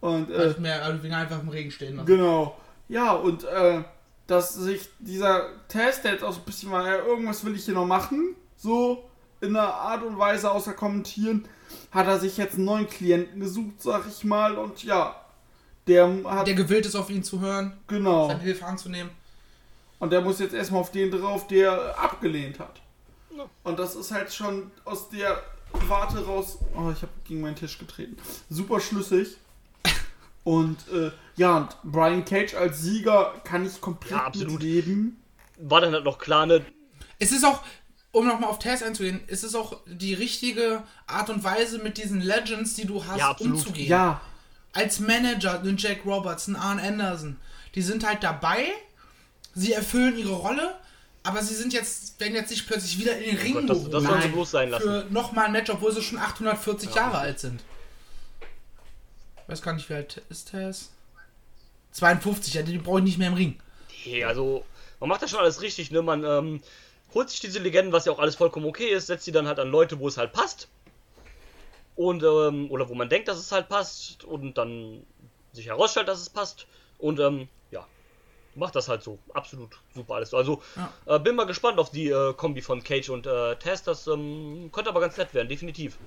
Und 0.00 0.30
äh, 0.30 0.50
Ich 0.50 0.58
mir 0.58 0.82
also 0.82 1.08
einfach 1.08 1.40
im 1.40 1.48
Regen 1.48 1.70
stehen 1.70 1.96
lassen. 1.96 2.06
Genau. 2.06 2.56
Ja, 2.88 3.12
und 3.12 3.44
äh, 3.44 3.82
dass 4.26 4.54
sich 4.54 4.88
dieser 4.98 5.66
Test, 5.68 6.04
der 6.04 6.12
jetzt 6.12 6.24
auch 6.24 6.32
so 6.32 6.40
ein 6.40 6.44
bisschen 6.44 6.70
war, 6.70 6.86
ja, 6.86 6.96
irgendwas 6.98 7.42
will 7.44 7.56
ich 7.56 7.64
hier 7.64 7.74
noch 7.74 7.86
machen, 7.86 8.36
so 8.56 9.07
in 9.40 9.56
einer 9.56 9.72
Art 9.74 10.02
und 10.02 10.18
Weise 10.18 10.50
außer 10.50 10.72
kommentieren, 10.74 11.46
hat 11.90 12.06
er 12.06 12.18
sich 12.18 12.36
jetzt 12.36 12.54
einen 12.56 12.64
neuen 12.64 12.88
Klienten 12.88 13.40
gesucht, 13.40 13.80
sag 13.80 14.06
ich 14.08 14.24
mal, 14.24 14.56
und 14.56 14.82
ja, 14.84 15.14
der 15.86 16.08
hat, 16.24 16.46
Der 16.46 16.54
gewillt 16.54 16.86
ist, 16.86 16.94
auf 16.96 17.08
ihn 17.10 17.22
zu 17.22 17.40
hören, 17.40 17.78
genau, 17.86 18.28
seine 18.28 18.40
Hilfe 18.40 18.64
anzunehmen. 18.66 19.10
und 19.98 20.10
der 20.12 20.20
muss 20.20 20.38
jetzt 20.38 20.54
erstmal 20.54 20.80
auf 20.80 20.90
den 20.92 21.10
drauf, 21.10 21.46
der 21.46 21.98
abgelehnt 21.98 22.58
hat. 22.58 22.80
Ja. 23.36 23.46
Und 23.64 23.78
das 23.78 23.94
ist 23.96 24.10
halt 24.10 24.32
schon 24.32 24.70
aus 24.84 25.08
der 25.08 25.42
Warte 25.86 26.24
raus, 26.24 26.58
oh, 26.74 26.90
ich 26.90 27.02
habe 27.02 27.12
gegen 27.24 27.40
meinen 27.42 27.56
Tisch 27.56 27.78
getreten, 27.78 28.16
super 28.50 28.80
schlüssig. 28.80 29.36
Und 30.44 30.78
äh, 30.92 31.10
ja, 31.36 31.58
und 31.58 31.76
Brian 31.84 32.24
Cage 32.24 32.54
als 32.54 32.80
Sieger 32.80 33.34
kann 33.44 33.66
ich 33.66 33.80
komplett 33.82 34.12
Ja, 34.12 34.24
absolut. 34.24 34.62
leben. 34.62 35.22
War 35.58 35.82
dann 35.82 35.92
halt 35.92 36.04
noch 36.04 36.18
klar, 36.18 36.46
ne? 36.46 36.64
Es 37.18 37.32
ist 37.32 37.44
auch, 37.44 37.60
um 38.12 38.26
nochmal 38.26 38.50
auf 38.50 38.58
Taz 38.58 38.82
einzugehen, 38.82 39.20
es 39.26 39.44
ist 39.44 39.54
auch 39.54 39.80
die 39.86 40.14
richtige 40.14 40.82
Art 41.06 41.30
und 41.30 41.44
Weise, 41.44 41.78
mit 41.78 41.98
diesen 41.98 42.20
Legends, 42.20 42.74
die 42.74 42.86
du 42.86 43.04
hast, 43.04 43.18
Ja, 43.18 43.30
umzugehen. 43.32 43.88
Ja, 43.88 44.20
Als 44.72 45.00
Manager, 45.00 45.60
ein 45.60 45.76
Jack 45.76 46.04
Roberts, 46.04 46.46
ein 46.46 46.56
Arn 46.56 46.78
Anderson, 46.78 47.36
die 47.74 47.82
sind 47.82 48.06
halt 48.06 48.22
dabei, 48.22 48.66
sie 49.54 49.72
erfüllen 49.72 50.16
ihre 50.16 50.32
Rolle, 50.32 50.74
aber 51.22 51.42
sie 51.42 51.54
sind 51.54 51.72
jetzt, 51.72 52.18
werden 52.20 52.34
jetzt 52.34 52.50
nicht 52.50 52.66
plötzlich 52.66 52.98
wieder 52.98 53.18
in 53.18 53.36
den 53.36 53.38
Ring 53.38 53.54
Gott, 53.54 53.70
das, 53.70 53.90
das 53.90 54.02
sollen 54.02 54.22
sie 54.22 54.28
bloß 54.28 54.50
sein 54.50 54.70
lassen. 54.70 54.82
für 54.82 55.06
nochmal 55.10 55.46
ein 55.46 55.52
Match, 55.52 55.68
obwohl 55.70 55.92
sie 55.92 56.02
schon 56.02 56.18
840 56.18 56.94
Jahre 56.94 57.18
alt 57.18 57.38
sind. 57.40 57.60
Ich 59.42 59.48
weiß 59.52 59.62
gar 59.62 59.72
nicht, 59.74 59.88
wie 59.90 59.94
alt 59.94 60.22
ist 60.28 60.50
Taz? 60.50 60.90
52, 61.92 62.54
ja, 62.54 62.62
die 62.62 62.78
brauche 62.78 62.98
ich 62.98 63.04
nicht 63.04 63.18
mehr 63.18 63.28
im 63.28 63.34
Ring. 63.34 63.58
Nee, 64.04 64.24
also, 64.24 64.64
man 65.00 65.08
macht 65.08 65.22
das 65.22 65.30
schon 65.30 65.40
alles 65.40 65.60
richtig, 65.60 65.90
ne? 65.90 66.02
Man 66.02 66.24
ähm, 66.24 66.60
holt 67.14 67.30
sich 67.30 67.40
diese 67.40 67.58
Legenden, 67.58 67.92
was 67.92 68.04
ja 68.06 68.12
auch 68.12 68.18
alles 68.18 68.36
vollkommen 68.36 68.66
okay 68.66 68.88
ist, 68.88 69.06
setzt 69.08 69.24
sie 69.24 69.32
dann 69.32 69.46
halt 69.46 69.58
an 69.58 69.70
Leute, 69.70 69.98
wo 70.00 70.08
es 70.08 70.16
halt 70.18 70.32
passt. 70.32 70.68
Und, 71.96 72.22
ähm, 72.22 72.70
oder 72.70 72.88
wo 72.88 72.94
man 72.94 73.08
denkt, 73.08 73.28
dass 73.28 73.38
es 73.38 73.50
halt 73.52 73.68
passt 73.68 74.24
und 74.24 74.56
dann 74.56 75.04
sich 75.52 75.66
herausstellt, 75.66 76.08
dass 76.08 76.20
es 76.20 76.30
passt. 76.30 76.66
Und, 76.98 77.18
ähm, 77.18 77.48
ja, 77.70 77.86
macht 78.54 78.76
das 78.76 78.88
halt 78.88 79.02
so. 79.02 79.18
Absolut 79.34 79.80
super 79.94 80.14
alles. 80.16 80.32
Also, 80.34 80.62
äh, 81.06 81.18
bin 81.18 81.34
mal 81.36 81.46
gespannt 81.46 81.78
auf 81.78 81.90
die 81.90 82.08
äh, 82.08 82.34
Kombi 82.34 82.62
von 82.62 82.82
Cage 82.84 83.08
und 83.10 83.26
äh, 83.26 83.56
Tess. 83.56 83.82
Das 83.82 84.06
ähm, 84.06 84.70
könnte 84.72 84.90
aber 84.90 85.00
ganz 85.00 85.16
nett 85.16 85.34
werden, 85.34 85.48
definitiv. 85.48 85.98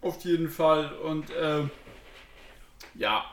auf 0.00 0.24
jeden 0.24 0.48
Fall. 0.48 0.92
Und 0.98 1.30
äh, 1.30 1.64
ja, 2.94 3.24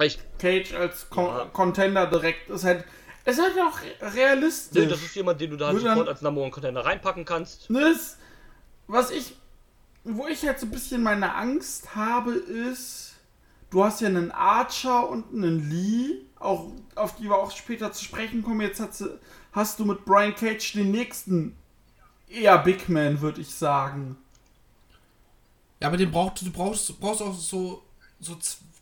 Ich, 0.00 0.18
Cage 0.38 0.74
als 0.74 1.10
Con 1.10 1.26
Ja. 1.26 1.44
Contender 1.46 2.06
direkt 2.06 2.50
ist 2.50 2.64
halt, 2.64 2.84
ist 3.24 3.40
halt 3.40 3.54
auch 3.58 3.78
realistisch. 4.14 4.82
ne, 4.82 4.88
das 4.88 5.02
ist 5.02 5.14
jemand, 5.14 5.40
den 5.40 5.50
du 5.50 5.56
da 5.56 5.68
halt 5.68 5.80
sofort 5.80 6.08
als 6.08 6.22
Number 6.22 6.40
One 6.42 6.50
Contender 6.50 6.84
reinpacken 6.84 7.24
kannst. 7.24 7.68
Ne, 7.70 7.90
ist, 7.90 8.18
was 8.86 9.10
ich, 9.10 9.34
wo 10.04 10.26
ich 10.26 10.46
halt 10.46 10.58
so 10.58 10.66
ein 10.66 10.70
bisschen 10.70 11.02
meine 11.02 11.34
Angst 11.34 11.94
habe, 11.94 12.32
ist, 12.32 13.14
du 13.70 13.84
hast 13.84 14.00
ja 14.00 14.08
einen 14.08 14.30
Archer 14.30 15.08
und 15.08 15.34
einen 15.34 15.70
Lee, 15.70 16.22
auch 16.38 16.72
auf 16.94 17.16
die 17.16 17.24
wir 17.24 17.36
auch 17.36 17.50
später 17.50 17.92
zu 17.92 18.04
sprechen 18.04 18.42
kommen. 18.42 18.62
Jetzt 18.62 18.80
hast 18.80 19.02
du, 19.02 19.18
hast 19.52 19.78
du 19.78 19.84
mit 19.84 20.04
Brian 20.04 20.34
Cage 20.34 20.72
den 20.72 20.90
nächsten 20.90 21.56
eher 22.28 22.58
Big 22.58 22.88
Man, 22.88 23.20
würde 23.20 23.40
ich 23.40 23.54
sagen. 23.54 24.16
Ja, 25.80 25.88
aber 25.88 25.96
den 25.96 26.10
brauchst 26.10 26.42
du 26.42 26.50
brauchst, 26.50 26.88
du 26.88 26.94
brauchst 26.94 27.22
auch 27.22 27.34
so, 27.34 27.82
so 28.20 28.36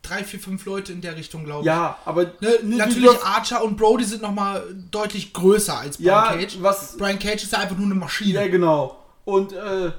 drei, 0.09 0.25
vier, 0.25 0.40
fünf 0.40 0.64
Leute 0.64 0.92
in 0.92 1.01
der 1.01 1.16
Richtung, 1.16 1.44
glaube 1.44 1.61
ich. 1.61 1.66
Ja, 1.66 1.99
aber 2.05 2.25
Ne, 2.40 2.59
natürlich 2.62 3.23
Archer 3.25 3.62
und 3.62 3.77
Brody 3.77 4.05
sind 4.05 4.23
nochmal 4.23 4.64
deutlich 4.90 5.33
größer 5.33 5.79
als 5.79 5.97
Brian 5.99 6.07
Ja, 6.09 6.37
Cage. 6.37 6.57
was- 6.61 6.97
Brian 6.97 7.18
Cage 7.18 7.42
ist 7.44 7.53
ja 7.53 7.59
einfach 7.59 7.77
nur 7.77 7.87
eine 7.87 7.94
Maschine. 7.94 8.33
Ja, 8.40 8.49
genau. 8.49 8.97
Und 9.25 9.53
äh, 9.53 9.92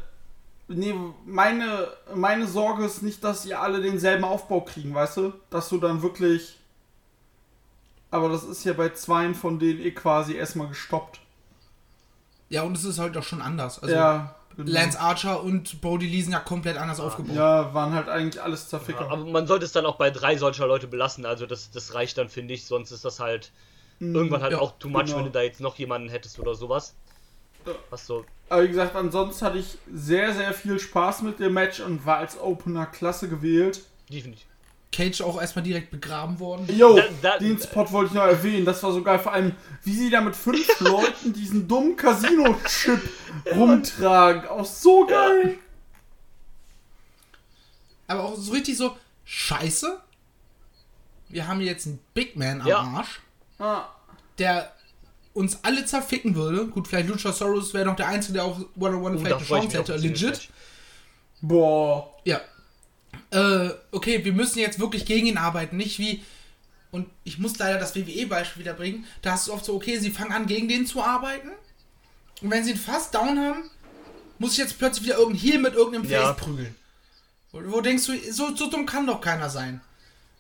nee, 0.68 0.94
meine, 1.26 1.88
meine 2.16 2.48
Sorge 2.48 2.86
ist 2.86 3.02
nicht, 3.04 3.24
dass 3.24 3.44
sie 3.44 3.54
alle 3.54 3.82
denselben 3.82 4.24
Aufbau 4.24 4.62
kriegen, 4.62 4.94
weißt 4.94 5.18
du? 5.18 5.34
Dass 5.50 5.70
du 5.70 5.78
dann 5.78 6.02
wirklich. 6.02 6.58
Aber 8.12 8.30
das 8.30 8.44
ist 8.44 8.64
ja 8.64 8.74
bei 8.74 8.90
zweien 8.90 9.36
von 9.36 9.60
denen 9.60 9.80
eh 9.82 9.92
quasi 9.92 10.34
erstmal 10.34 10.68
gestoppt. 10.68 11.20
Ja, 12.50 12.64
und 12.64 12.76
es 12.76 12.84
ist 12.84 12.98
halt 12.98 13.16
auch 13.18 13.24
schon 13.24 13.42
anders. 13.42 13.82
Also 13.84 13.94
ja. 13.94 14.36
Genau. 14.66 14.80
Lance 14.80 15.00
Archer 15.00 15.44
und 15.44 15.82
Brody 15.82 16.08
Lee 16.08 16.22
sind 16.22 16.34
ja 16.34 16.40
komplett 16.40 16.78
anders 16.78 17.00
aufgebaut. 17.00 17.36
Ja, 17.36 17.74
waren 17.74 17.94
halt 17.94 18.10
eigentlich 18.10 18.42
alles 18.42 18.70
Zerficker. 18.70 19.10
Aber 19.10 19.26
man 19.26 19.48
sollte 19.48 19.66
es 19.66 19.72
dann 19.72 19.86
auch 19.86 19.96
bei 19.96 20.12
drei 20.12 20.38
solcher 20.38 20.68
Leute 20.68 20.88
belassen. 20.88 21.26
Also 21.26 21.46
das, 21.46 21.72
das 21.72 21.94
reicht 21.94 22.18
dann, 22.18 22.30
finde 22.30 22.54
ich. 22.54 22.66
Sonst 22.66 22.92
ist 22.92 23.06
das 23.06 23.20
halt 23.20 23.52
irgendwann 24.00 24.42
halt 24.42 24.54
ja, 24.54 24.60
auch 24.60 24.78
too 24.80 24.90
much, 24.90 25.06
genau. 25.06 25.18
wenn 25.18 25.26
du 25.26 25.32
da 25.32 25.42
jetzt 25.42 25.62
noch 25.62 25.76
jemanden 25.76 26.10
hättest 26.10 26.40
oder 26.40 26.56
sowas. 26.56 26.96
Ja. 27.66 27.74
Was 27.90 28.06
so. 28.06 28.26
Aber 28.48 28.64
wie 28.64 28.70
gesagt, 28.70 28.96
ansonsten 28.96 29.46
hatte 29.46 29.58
ich 29.58 29.78
sehr, 29.94 30.34
sehr 30.34 30.54
viel 30.54 30.80
Spaß 30.80 31.22
mit 31.22 31.40
dem 31.40 31.54
Match 31.54 31.80
und 31.82 32.06
war 32.06 32.18
als 32.18 32.40
Opener 32.40 32.86
klasse 32.86 33.30
gewählt. 33.30 33.82
Definitiv. 34.10 34.49
Cage 34.92 35.22
auch 35.22 35.40
erstmal 35.40 35.64
direkt 35.64 35.92
begraben 35.92 36.40
worden. 36.40 36.68
Jo, 36.76 36.96
Da- 36.98 37.04
da- 37.34 37.38
den 37.38 37.60
Spot 37.60 37.92
wollte 37.92 38.10
ich 38.10 38.16
noch 38.16 38.26
erwähnen. 38.26 38.66
Das 38.66 38.82
war 38.82 38.92
so 38.92 39.04
geil. 39.04 39.20
Vor 39.20 39.32
allem, 39.34 39.54
wie 39.84 39.94
sie 39.96 40.10
da 40.10 40.20
mit 40.22 40.36
fünf 40.36 40.68
Leuten 40.80 41.32
diesen 41.34 41.68
dummen 41.68 41.96
Casino-Chip 41.96 43.00
rumtragen. 43.56 44.48
Auch 44.48 44.66
so 44.66 45.06
geil. 45.06 45.58
Aber 48.08 48.24
auch 48.24 48.36
so 48.36 48.52
richtig 48.52 48.78
so, 48.78 48.98
scheiße. 49.26 50.00
Wir 51.30 51.48
haben 51.48 51.62
jetzt 51.62 51.86
einen 51.86 52.00
Big 52.16 52.36
Man 52.36 52.62
am 52.62 52.68
Ja. 52.68 52.80
Arsch, 52.80 53.20
Ah, 53.60 53.84
der 54.40 54.74
uns 55.34 55.60
alle 55.64 55.86
zerficken 55.86 56.34
würde. 56.36 56.66
Gut, 56.68 56.88
vielleicht 56.88 57.08
Luchasaurus 57.10 57.74
wäre 57.74 57.86
noch 57.86 57.96
der 57.96 58.08
Einzige, 58.08 58.34
der 58.34 58.46
auch 58.46 58.58
One-on-One 58.80 59.16
Oh, 59.18 59.20
vielleicht 59.20 59.36
eine 59.36 59.46
Chance 59.46 59.78
hätte. 59.78 59.96
Legit. 59.98 60.50
Boah. 61.42 62.12
Ja. 62.24 62.42
Äh, 63.32 63.70
okay, 63.92 64.24
wir 64.26 64.34
müssen 64.34 64.60
jetzt 64.60 64.80
wirklich 64.80 65.06
gegen 65.06 65.28
ihn 65.28 65.38
arbeiten, 65.38 65.78
nicht 65.78 66.00
wie. 66.00 66.24
Und 66.92 67.08
ich 67.24 67.38
muss 67.38 67.58
leider 67.60 67.78
das 67.78 67.96
WWE-Beispiel 67.96 68.64
wieder 68.64 68.74
bringen. 68.74 69.06
Da 69.22 69.32
hast 69.34 69.48
du 69.48 69.54
oft 69.54 69.64
so, 69.66 69.76
okay, 69.76 70.00
sie 70.00 70.10
fangen 70.10 70.32
an, 70.32 70.48
gegen 70.48 70.68
den 70.68 70.88
zu 70.88 71.04
arbeiten. 71.04 71.50
Und 72.42 72.50
wenn 72.50 72.64
sie 72.64 72.72
ihn 72.72 72.78
fast 72.78 73.14
down 73.14 73.38
haben, 73.40 73.70
muss 74.40 74.54
ich 74.54 74.58
jetzt 74.58 74.80
plötzlich 74.80 75.06
wieder 75.06 75.18
irgendein 75.18 75.42
Heal 75.42 75.60
mit 75.60 75.74
irgendeinem 75.76 76.10
Ja. 76.10 76.34
Face 76.34 76.38
prügeln. 76.44 76.76
Wo, 77.52 77.60
wo 77.66 77.82
denkst 77.82 78.06
du, 78.08 78.32
so, 78.32 78.56
so 78.56 78.70
dumm 78.70 78.86
kann 78.86 79.06
doch 79.06 79.22
keiner 79.22 79.50
sein. 79.50 79.82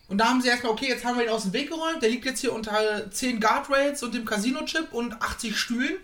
Und 0.07 0.17
da 0.17 0.29
haben 0.29 0.41
sie 0.41 0.47
erstmal, 0.47 0.71
okay, 0.71 0.87
jetzt 0.87 1.05
haben 1.05 1.17
wir 1.19 1.25
ihn 1.25 1.29
aus 1.31 1.43
dem 1.43 1.53
Weg 1.53 1.69
geräumt. 1.69 2.01
Der 2.01 2.09
liegt 2.09 2.25
jetzt 2.25 2.39
hier 2.39 2.53
unter 2.53 3.11
10 3.11 3.39
Guardrails 3.39 4.01
und 4.01 4.15
dem 4.15 4.25
Casino-Chip 4.25 4.91
und 4.91 5.21
80 5.21 5.55
Stühlen. 5.55 5.97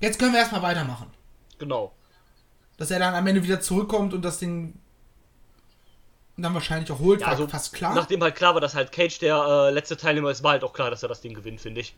Jetzt 0.00 0.18
können 0.18 0.32
wir 0.32 0.40
erstmal 0.40 0.62
weitermachen 0.62 1.06
Genau. 1.58 1.94
dass 2.78 2.90
er 2.90 2.98
dann 2.98 3.14
am 3.14 3.26
Ende 3.26 3.42
wieder 3.42 3.60
zurückkommt 3.60 4.14
und 4.14 4.22
das 4.24 4.38
Ding 4.38 4.74
dann 6.36 6.54
wahrscheinlich 6.54 6.90
auch 6.90 6.98
holt, 6.98 7.20
Ja, 7.20 7.28
also, 7.28 7.46
fast 7.46 7.72
klar. 7.72 7.94
Nachdem 7.94 8.22
halt 8.22 8.34
klar 8.34 8.54
war, 8.54 8.60
dass 8.60 8.74
halt 8.74 8.90
Cage 8.92 9.18
der 9.20 9.36
äh, 9.36 9.70
letzte 9.70 9.96
Teilnehmer 9.96 10.30
ist, 10.30 10.42
war 10.42 10.52
halt 10.52 10.64
auch 10.64 10.72
klar, 10.72 10.90
dass 10.90 11.02
er 11.02 11.08
das 11.08 11.20
Ding 11.20 11.34
gewinnt, 11.34 11.60
finde 11.60 11.80
ich. 11.80 11.94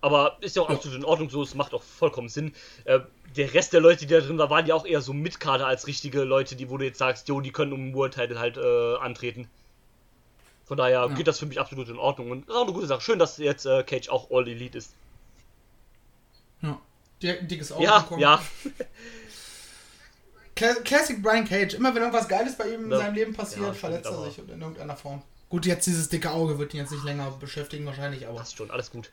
Aber 0.00 0.36
ist 0.40 0.56
ja 0.56 0.62
auch 0.62 0.70
absolut 0.70 0.98
in 0.98 1.04
Ordnung 1.04 1.30
so, 1.30 1.42
es 1.42 1.54
macht 1.54 1.74
auch 1.74 1.82
vollkommen 1.82 2.28
Sinn. 2.28 2.54
Äh, 2.84 3.00
der 3.36 3.52
Rest 3.54 3.72
der 3.72 3.80
Leute, 3.80 4.06
die 4.06 4.14
da 4.14 4.20
drin 4.20 4.38
waren, 4.38 4.50
waren 4.50 4.66
ja 4.66 4.74
auch 4.74 4.86
eher 4.86 5.00
so 5.02 5.12
Mitkader 5.12 5.66
als 5.66 5.86
richtige 5.86 6.22
Leute, 6.24 6.56
die, 6.56 6.70
wo 6.70 6.78
du 6.78 6.84
jetzt 6.84 6.98
sagst, 6.98 7.28
jo, 7.28 7.40
die 7.40 7.50
können 7.50 7.72
um 7.72 7.80
den 7.86 7.94
World 7.94 8.14
Title 8.14 8.38
halt 8.38 8.56
äh, 8.56 8.96
antreten. 8.96 9.48
Von 10.64 10.76
daher 10.78 11.08
geht 11.10 11.26
das 11.26 11.38
für 11.38 11.46
mich 11.46 11.60
absolut 11.60 11.88
in 11.88 11.98
Ordnung 11.98 12.30
und 12.30 12.48
ist 12.48 12.54
auch 12.54 12.62
eine 12.64 12.72
gute 12.72 12.86
Sache. 12.86 13.00
Schön, 13.00 13.18
dass 13.18 13.36
jetzt 13.38 13.66
äh, 13.66 13.82
Cage 13.84 14.08
auch 14.08 14.30
All 14.30 14.48
Elite 14.48 14.78
ist. 14.78 14.94
ja. 16.62 16.78
Dickes 17.22 17.72
Auge 17.72 17.84
Ja, 17.84 18.00
bekommen. 18.00 18.20
ja. 18.20 18.42
Cla- 20.56 20.82
Classic 20.84 21.20
Brian 21.22 21.44
Cage. 21.46 21.74
Immer 21.74 21.94
wenn 21.94 22.02
irgendwas 22.02 22.28
Geiles 22.28 22.56
bei 22.56 22.68
ihm 22.72 22.84
in 22.84 22.90
Ja. 22.90 22.98
seinem 22.98 23.14
Leben 23.14 23.34
passiert, 23.34 23.66
Ja, 23.66 23.72
verletzt 23.72 24.06
er 24.10 24.24
sich 24.24 24.38
in 24.38 24.48
irgendeiner 24.60 24.96
Form. 24.96 25.22
Gut, 25.48 25.66
jetzt 25.66 25.86
dieses 25.86 26.08
dicke 26.08 26.30
Auge 26.30 26.58
wird 26.58 26.74
ihn 26.74 26.80
jetzt 26.80 26.90
nicht 26.92 27.04
länger 27.04 27.30
beschäftigen 27.32 27.86
wahrscheinlich, 27.86 28.26
aber. 28.26 28.38
Passt 28.38 28.56
schon, 28.56 28.70
alles 28.70 28.90
gut. 28.90 29.10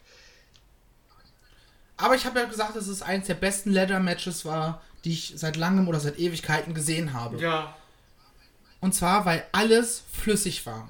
Aber 1.97 2.15
ich 2.15 2.25
habe 2.25 2.39
ja 2.39 2.45
gesagt, 2.45 2.75
dass 2.75 2.88
es 2.88 3.01
eins 3.01 3.27
der 3.27 3.36
besten 3.36 3.71
Ladder-Matches 3.71 4.45
war, 4.45 4.82
die 5.06 5.12
ich 5.13 5.34
seit 5.36 5.56
langem 5.58 5.88
oder 5.88 5.99
seit 5.99 6.17
Ewigkeiten 6.17 6.73
gesehen 6.73 7.13
habe. 7.13 7.37
Ja. 7.37 7.75
Und 8.81 8.94
zwar, 8.96 9.25
weil 9.25 9.46
alles 9.52 10.04
flüssig 10.12 10.65
war. 10.65 10.87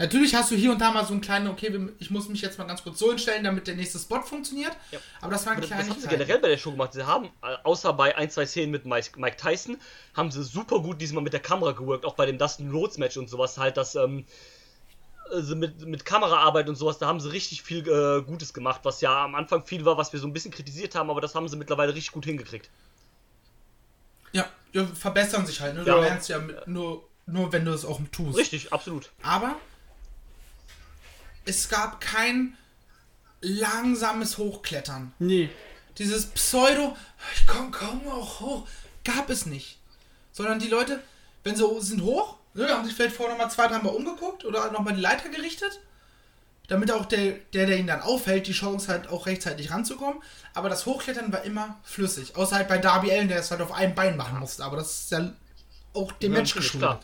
Natürlich 0.00 0.34
hast 0.34 0.50
du 0.50 0.54
hier 0.54 0.72
und 0.72 0.80
da 0.80 0.92
mal 0.92 1.04
so 1.04 1.12
einen 1.12 1.20
kleinen, 1.20 1.46
okay, 1.48 1.78
ich 1.98 2.10
muss 2.10 2.26
mich 2.26 2.40
jetzt 2.40 2.58
mal 2.58 2.64
ganz 2.64 2.82
kurz 2.82 2.98
so 2.98 3.10
hinstellen, 3.10 3.44
damit 3.44 3.66
der 3.66 3.74
nächste 3.74 3.98
Spot 3.98 4.22
funktioniert. 4.22 4.72
Ja. 4.92 4.98
Aber 5.20 5.32
das 5.32 5.44
waren 5.44 5.60
Das, 5.60 5.68
das 5.68 5.90
haben 5.90 6.00
sie 6.00 6.08
generell 6.08 6.38
bei 6.38 6.48
der 6.48 6.56
Show 6.56 6.70
gemacht. 6.70 6.94
Sie 6.94 7.06
haben, 7.06 7.26
äh, 7.42 7.56
außer 7.64 7.92
bei 7.92 8.16
ein, 8.16 8.30
zwei 8.30 8.46
Szenen 8.46 8.70
mit 8.70 8.86
Mike, 8.86 9.36
Tyson, 9.36 9.76
haben 10.14 10.30
sie 10.30 10.42
super 10.42 10.80
gut 10.80 11.02
diesmal 11.02 11.22
mit 11.22 11.34
der 11.34 11.40
Kamera 11.40 11.72
geworkt, 11.72 12.06
auch 12.06 12.14
bei 12.14 12.24
dem 12.24 12.38
Dustin 12.38 12.70
Rhodes 12.70 12.96
Match 12.96 13.18
und 13.18 13.28
sowas 13.28 13.58
halt, 13.58 13.76
dass, 13.76 13.94
ähm, 13.94 14.24
also 15.30 15.54
mit, 15.54 15.84
mit 15.84 16.06
Kameraarbeit 16.06 16.70
und 16.70 16.76
sowas, 16.76 16.96
da 16.96 17.06
haben 17.06 17.20
sie 17.20 17.30
richtig 17.30 17.62
viel 17.62 17.86
äh, 17.86 18.22
Gutes 18.22 18.54
gemacht, 18.54 18.80
was 18.84 19.02
ja 19.02 19.24
am 19.24 19.34
Anfang 19.34 19.66
viel 19.66 19.84
war, 19.84 19.98
was 19.98 20.14
wir 20.14 20.20
so 20.20 20.26
ein 20.26 20.32
bisschen 20.32 20.50
kritisiert 20.50 20.94
haben, 20.94 21.10
aber 21.10 21.20
das 21.20 21.34
haben 21.34 21.46
sie 21.46 21.58
mittlerweile 21.58 21.94
richtig 21.94 22.12
gut 22.12 22.24
hingekriegt. 22.24 22.70
Ja, 24.32 24.48
ja 24.72 24.86
verbessern 24.86 25.44
sich 25.44 25.60
halt. 25.60 25.74
Ne? 25.74 25.84
Ja. 25.84 25.96
Du 25.96 26.00
lernst 26.00 26.30
ja 26.30 26.38
mit, 26.38 26.66
nur, 26.66 27.06
nur, 27.26 27.52
wenn 27.52 27.66
du 27.66 27.72
es 27.72 27.84
auch 27.84 28.00
tust. 28.10 28.38
Richtig, 28.38 28.72
absolut. 28.72 29.10
Aber 29.22 29.56
es 31.44 31.68
gab 31.68 32.00
kein 32.00 32.56
langsames 33.40 34.38
Hochklettern. 34.38 35.12
Nee. 35.18 35.50
Dieses 35.98 36.26
Pseudo, 36.26 36.96
ich 37.34 37.46
komm, 37.46 37.70
komm 37.70 38.06
auch 38.08 38.40
hoch, 38.40 38.68
gab 39.04 39.30
es 39.30 39.46
nicht. 39.46 39.78
Sondern 40.32 40.58
die 40.58 40.68
Leute, 40.68 41.02
wenn 41.44 41.56
sie 41.56 41.64
sind 41.80 42.02
hoch, 42.02 42.36
ne, 42.54 42.68
haben 42.68 42.84
sich 42.84 42.94
vielleicht 42.94 43.16
vorher 43.16 43.34
nochmal 43.34 43.50
zwei, 43.50 43.66
dreimal 43.66 43.94
umgeguckt 43.94 44.44
oder 44.44 44.70
nochmal 44.70 44.94
die 44.94 45.00
Leiter 45.00 45.28
gerichtet, 45.28 45.80
damit 46.68 46.92
auch 46.92 47.06
der, 47.06 47.32
der, 47.52 47.66
der 47.66 47.78
ihn 47.78 47.88
dann 47.88 48.00
aufhält, 48.00 48.46
die 48.46 48.52
Chance 48.52 48.92
hat, 48.92 49.08
auch 49.08 49.26
rechtzeitig 49.26 49.72
ranzukommen. 49.72 50.22
Aber 50.54 50.68
das 50.68 50.86
Hochklettern 50.86 51.32
war 51.32 51.42
immer 51.42 51.80
flüssig. 51.82 52.36
Außer 52.36 52.56
halt 52.56 52.68
bei 52.68 52.78
Darby 52.78 53.10
Allen, 53.10 53.28
der 53.28 53.40
es 53.40 53.50
halt 53.50 53.60
auf 53.60 53.72
einem 53.72 53.94
Bein 53.94 54.16
machen 54.16 54.38
musste. 54.38 54.64
Aber 54.64 54.76
das 54.76 55.02
ist 55.02 55.10
ja 55.10 55.32
auch 55.94 56.12
dem 56.12 56.32
natürlich, 56.32 56.54
geschuldet. 56.54 57.00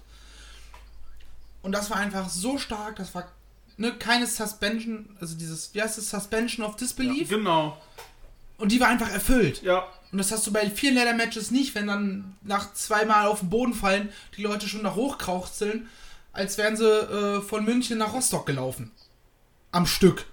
Und 1.62 1.72
das 1.72 1.90
war 1.90 1.96
einfach 1.96 2.28
so 2.28 2.58
stark, 2.58 2.94
das 2.94 3.12
war 3.12 3.28
ne, 3.76 3.92
keine 3.92 4.26
Suspension, 4.26 5.16
also 5.20 5.36
dieses, 5.36 5.74
wie 5.74 5.82
heißt 5.82 5.98
es, 5.98 6.10
Suspension 6.10 6.64
of 6.64 6.76
Disbelief. 6.76 7.28
Genau. 7.28 7.76
Und 8.58 8.72
die 8.72 8.80
war 8.80 8.88
einfach 8.88 9.10
erfüllt. 9.10 9.62
Ja. 9.62 9.86
Und 10.12 10.18
das 10.18 10.32
hast 10.32 10.46
du 10.46 10.52
bei 10.52 10.70
vielen 10.70 10.94
Leather-Matches 10.94 11.50
nicht, 11.50 11.74
wenn 11.74 11.88
dann 11.88 12.36
nach 12.42 12.72
zweimal 12.72 13.26
auf 13.26 13.40
den 13.40 13.50
Boden 13.50 13.74
fallen, 13.74 14.08
die 14.36 14.42
Leute 14.42 14.68
schon 14.68 14.82
nach 14.82 14.94
hochkrauchzeln, 14.94 15.88
als 16.32 16.56
wären 16.58 16.76
sie 16.76 16.86
äh, 16.86 17.42
von 17.42 17.64
München 17.64 17.98
nach 17.98 18.12
Rostock 18.12 18.46
gelaufen. 18.46 18.92
Am 19.72 19.86
Stück. 19.86 20.26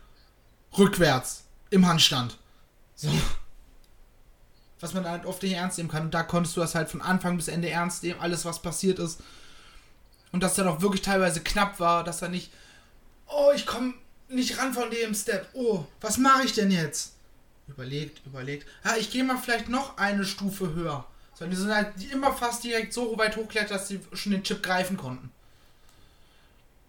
Rückwärts. 0.77 1.43
Im 1.69 1.87
Handstand. 1.87 2.37
So. 2.95 3.09
Was 4.79 4.93
man 4.93 5.05
halt 5.05 5.25
oft 5.25 5.41
nicht 5.43 5.53
ernst 5.53 5.77
nehmen 5.77 5.89
kann. 5.89 6.03
Und 6.03 6.13
da 6.13 6.23
konntest 6.23 6.55
du 6.55 6.61
das 6.61 6.75
halt 6.75 6.89
von 6.89 7.01
Anfang 7.01 7.35
bis 7.35 7.47
Ende 7.47 7.69
ernst 7.69 8.03
nehmen, 8.03 8.19
alles 8.19 8.45
was 8.45 8.61
passiert 8.61 8.99
ist. 8.99 9.21
Und 10.31 10.43
dass 10.43 10.55
dann 10.55 10.67
auch 10.67 10.81
wirklich 10.81 11.01
teilweise 11.01 11.41
knapp 11.41 11.79
war, 11.79 12.03
dass 12.03 12.21
er 12.21 12.29
nicht, 12.29 12.51
oh, 13.35 13.51
ich 13.55 13.65
komme 13.65 13.93
nicht 14.29 14.57
ran 14.57 14.73
von 14.73 14.89
dem 14.89 15.13
Step. 15.13 15.47
Oh, 15.53 15.85
was 16.01 16.17
mache 16.17 16.45
ich 16.45 16.53
denn 16.53 16.71
jetzt? 16.71 17.13
Überlegt, 17.67 18.25
überlegt. 18.25 18.67
Ah, 18.83 18.95
ich 18.97 19.11
gehe 19.11 19.23
mal 19.23 19.37
vielleicht 19.37 19.69
noch 19.69 19.97
eine 19.97 20.25
Stufe 20.25 20.73
höher. 20.73 21.05
Sondern 21.33 21.51
die 21.51 21.61
sind 21.61 21.73
halt 21.73 22.11
immer 22.11 22.33
fast 22.33 22.63
direkt 22.63 22.93
so 22.93 23.17
weit 23.17 23.35
hochklettert, 23.35 23.71
dass 23.71 23.87
sie 23.87 23.99
schon 24.13 24.33
den 24.33 24.43
Chip 24.43 24.61
greifen 24.61 24.97
konnten. 24.97 25.31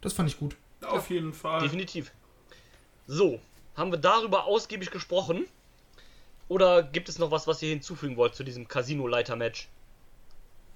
Das 0.01 0.12
fand 0.12 0.28
ich 0.28 0.38
gut. 0.38 0.57
Auf 0.82 1.09
jeden 1.09 1.32
Fall. 1.32 1.62
Definitiv. 1.62 2.11
So, 3.07 3.40
haben 3.76 3.90
wir 3.90 3.99
darüber 3.99 4.45
ausgiebig 4.45 4.90
gesprochen? 4.90 5.47
Oder 6.49 6.82
gibt 6.82 7.09
es 7.09 7.18
noch 7.18 7.30
was, 7.30 7.47
was 7.47 7.62
ihr 7.62 7.70
hinzufügen 7.70 8.16
wollt 8.16 8.34
zu 8.34 8.45
diesem 8.45 8.68
Casino-Leiter-Match? 8.68 9.68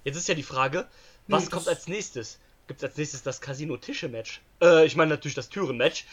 Jetzt 0.03 0.15
ist 0.15 0.27
ja 0.27 0.33
die 0.33 0.43
Frage, 0.43 0.87
was 1.27 1.45
Nee, 1.45 1.49
kommt 1.51 1.67
als 1.67 1.87
nächstes? 1.87 2.39
Gibt 2.69 2.83
es 2.83 2.87
als 2.87 2.97
nächstes 2.97 3.23
das 3.23 3.41
Casino-Tische-Match? 3.41 4.41
Äh, 4.61 4.85
ich 4.85 4.95
meine 4.95 5.09
natürlich 5.09 5.33
das 5.33 5.49
Türen-Match. 5.49 6.05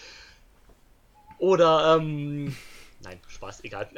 Oder, 1.36 1.96
ähm. 1.96 2.56
Nein, 3.02 3.20
Spaß, 3.28 3.62
egal. 3.64 3.90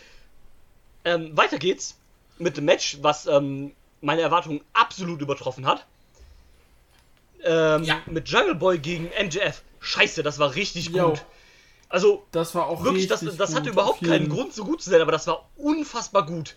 ähm, 1.06 1.34
weiter 1.34 1.58
geht's 1.58 1.96
mit 2.38 2.58
dem 2.58 2.66
Match, 2.66 2.98
was 3.00 3.24
ähm, 3.26 3.72
meine 4.02 4.20
Erwartungen 4.20 4.60
absolut 4.74 5.22
übertroffen 5.22 5.64
hat. 5.66 5.86
Ähm, 7.44 7.84
Ja. 7.84 8.02
Mit 8.04 8.28
Jungle 8.28 8.56
Boy 8.56 8.78
gegen 8.78 9.04
MJF. 9.06 9.62
Scheiße, 9.80 10.22
das 10.22 10.38
war 10.38 10.54
richtig 10.56 10.90
Jo. 10.90 11.08
gut. 11.08 11.24
Also, 11.88 12.26
Das 12.30 12.54
war 12.54 12.66
auch 12.66 12.84
wirklich, 12.84 13.06
das, 13.06 13.20
das 13.38 13.54
hatte 13.54 13.70
überhaupt 13.70 14.04
keinen 14.04 14.28
Grund, 14.28 14.52
so 14.52 14.66
gut 14.66 14.82
zu 14.82 14.90
sein, 14.90 15.00
aber 15.00 15.12
das 15.12 15.26
war 15.26 15.48
unfassbar 15.56 16.26
gut. 16.26 16.56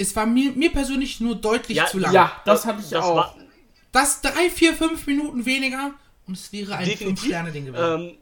Es 0.00 0.16
war 0.16 0.24
mir, 0.26 0.52
mir 0.52 0.72
persönlich 0.72 1.20
nur 1.20 1.34
deutlich 1.34 1.76
Ja, 1.76 1.86
zu 1.86 1.98
lang. 1.98 2.12
Ja, 2.12 2.40
das 2.44 2.64
hatte 2.64 2.80
ich 2.82 2.88
das 2.88 3.04
auch. 3.04 3.16
war 3.16 3.36
Das 3.92 4.22
drei, 4.22 4.48
vier, 4.50 4.74
fünf 4.74 5.06
Minuten 5.06 5.44
weniger 5.44 5.92
und 6.26 6.36
es 6.36 6.52
wäre 6.52 6.76
ein. 6.76 6.86
Fünf-Sterne-Ding 6.86 7.66
gewesen. 7.66 8.00
Ähm, 8.08 8.18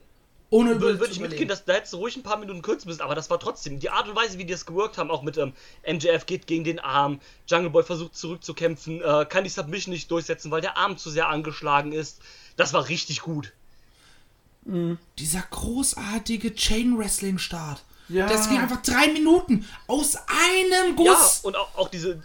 Ohne 0.50 0.70
Würde 0.70 0.90
über 0.90 1.00
würd 1.00 1.12
ich 1.12 1.20
mitgehen, 1.20 1.46
dass 1.46 1.64
da 1.64 1.74
hättest 1.74 1.92
du 1.92 1.98
ruhig 1.98 2.16
ein 2.16 2.22
paar 2.22 2.38
Minuten 2.38 2.62
kürzen 2.62 2.88
müssen, 2.88 3.02
aber 3.02 3.14
das 3.14 3.28
war 3.30 3.38
trotzdem 3.38 3.78
die 3.78 3.90
Art 3.90 4.08
und 4.08 4.16
Weise, 4.16 4.38
wie 4.38 4.44
die 4.44 4.54
es 4.54 4.64
geworkt 4.66 4.96
haben, 4.98 5.10
auch 5.10 5.22
mit 5.22 5.36
ähm, 5.36 5.52
MJF 5.86 6.26
geht 6.26 6.46
gegen 6.46 6.64
den 6.64 6.80
Arm, 6.80 7.20
Jungle 7.46 7.70
Boy 7.70 7.82
versucht 7.84 8.16
zurückzukämpfen, 8.16 9.00
äh, 9.02 9.26
kann 9.28 9.44
die 9.44 9.50
Submission 9.50 9.92
nicht 9.92 10.10
durchsetzen, 10.10 10.50
weil 10.50 10.62
der 10.62 10.76
Arm 10.78 10.96
zu 10.96 11.10
sehr 11.10 11.28
angeschlagen 11.28 11.92
ist. 11.92 12.20
Das 12.56 12.72
war 12.72 12.88
richtig 12.88 13.20
gut. 13.20 13.52
Dieser 15.18 15.42
großartige 15.50 16.54
Chain-Wrestling-Start. 16.54 17.84
Ja. 18.08 18.26
Das 18.26 18.48
ging 18.48 18.58
einfach 18.58 18.82
drei 18.82 19.08
Minuten 19.08 19.68
aus 19.86 20.16
einem 20.16 20.96
Ja, 20.98 21.14
Guss. 21.14 21.40
und 21.42 21.56
auch, 21.56 21.76
auch 21.76 21.88
diese. 21.88 22.22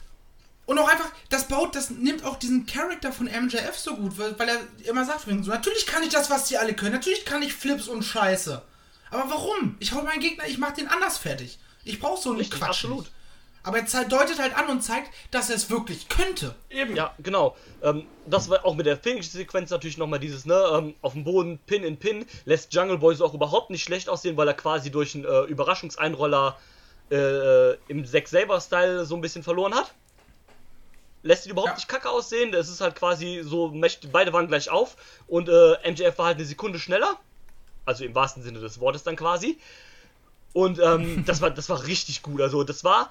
Und 0.65 0.79
auch 0.79 0.87
einfach, 0.87 1.09
das 1.29 1.47
baut, 1.49 1.75
das 1.75 1.89
nimmt 1.89 2.23
auch 2.23 2.37
diesen 2.37 2.65
Charakter 2.65 3.11
von 3.11 3.25
MJF 3.25 3.77
so 3.77 3.97
gut, 3.97 4.17
weil, 4.17 4.37
weil 4.39 4.47
er 4.47 4.59
immer 4.89 5.03
sagt, 5.03 5.25
so, 5.25 5.31
natürlich 5.51 5.85
kann 5.85 6.03
ich 6.03 6.09
das, 6.09 6.29
was 6.29 6.45
die 6.45 6.57
alle 6.57 6.73
können, 6.73 6.93
natürlich 6.93 7.25
kann 7.25 7.41
ich 7.43 7.53
Flips 7.53 7.89
und 7.89 8.03
Scheiße. 8.03 8.61
Aber 9.11 9.29
warum? 9.29 9.75
Ich 9.79 9.91
hau 9.91 10.01
meinen 10.03 10.21
Gegner, 10.21 10.47
ich 10.47 10.57
mach 10.57 10.71
den 10.71 10.87
anders 10.87 11.17
fertig. 11.17 11.59
Ich 11.83 11.99
brauch 11.99 12.17
so 12.21 12.29
einen 12.29 12.39
Richtig, 12.39 12.59
Quatsch 12.59 12.69
absolut. 12.69 12.99
nicht. 12.99 13.11
Aber 13.65 13.77
er 13.77 14.05
deutet 14.05 14.39
halt 14.39 14.55
an 14.57 14.67
und 14.67 14.81
zeigt, 14.81 15.09
dass 15.31 15.49
er 15.49 15.55
es 15.55 15.69
wirklich 15.69 16.09
könnte. 16.09 16.53
Eben. 16.69 16.95
Ja, 16.97 17.13
genau. 17.19 17.55
Ähm, 17.81 18.05
das 18.25 18.49
war 18.49 18.65
auch 18.65 18.75
mit 18.75 18.85
der 18.85 18.97
Finish-Sequenz 18.97 19.69
natürlich 19.69 19.97
nochmal 19.97 20.19
dieses, 20.19 20.45
ne, 20.45 20.61
ähm, 20.73 20.95
auf 21.01 21.13
dem 21.13 21.23
Boden, 21.23 21.59
Pin 21.65 21.83
in 21.83 21.97
Pin, 21.97 22.25
lässt 22.43 22.73
Jungle 22.73 22.97
Boy 22.97 23.15
so 23.15 23.25
auch 23.25 23.33
überhaupt 23.33 23.69
nicht 23.69 23.83
schlecht 23.83 24.09
aussehen, 24.09 24.35
weil 24.35 24.49
er 24.49 24.53
quasi 24.53 24.91
durch 24.91 25.15
einen 25.15 25.23
äh, 25.23 25.43
Überraschungseinroller 25.43 26.57
äh, 27.09 27.73
im 27.87 28.05
Zack 28.05 28.27
Saber-Style 28.27 29.05
so 29.05 29.15
ein 29.15 29.21
bisschen 29.21 29.43
verloren 29.43 29.73
hat. 29.73 29.93
Lässt 31.21 31.45
ihn 31.45 31.51
überhaupt 31.51 31.69
Ja. 31.69 31.75
nicht 31.75 31.87
kacke 31.87 32.09
aussehen, 32.09 32.51
das 32.51 32.67
ist 32.67 32.81
halt 32.81 32.95
quasi 32.95 33.41
so, 33.45 33.73
beide 34.11 34.33
waren 34.33 34.47
gleich 34.49 34.69
auf 34.69 34.97
und 35.27 35.47
äh, 35.47 35.89
MJF 35.89 36.17
war 36.17 36.25
halt 36.25 36.37
eine 36.37 36.45
Sekunde 36.45 36.79
schneller. 36.79 37.17
Also 37.85 38.03
im 38.03 38.13
wahrsten 38.13 38.43
Sinne 38.43 38.59
des 38.59 38.79
Wortes 38.81 39.03
dann 39.03 39.15
quasi. 39.15 39.57
Und 40.51 40.79
ähm, 40.79 41.23
das, 41.25 41.39
war, 41.41 41.49
das 41.49 41.69
war 41.69 41.85
richtig 41.85 42.23
gut. 42.23 42.41
Also 42.41 42.63
das 42.65 42.83
war 42.83 43.09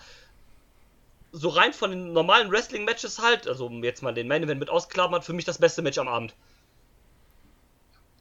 so 1.32 1.48
rein 1.48 1.72
von 1.72 1.90
den 1.90 2.12
normalen 2.12 2.50
Wrestling-Matches 2.50 3.18
halt, 3.20 3.48
also 3.48 3.66
um 3.66 3.82
jetzt 3.82 4.02
mal 4.02 4.12
den 4.12 4.28
Main 4.28 4.42
Event 4.42 4.60
mit 4.60 4.68
ausklammert, 4.70 5.24
für 5.24 5.32
mich 5.32 5.44
das 5.44 5.58
beste 5.58 5.82
Match 5.82 5.98
am 5.98 6.08
Abend. 6.08 6.34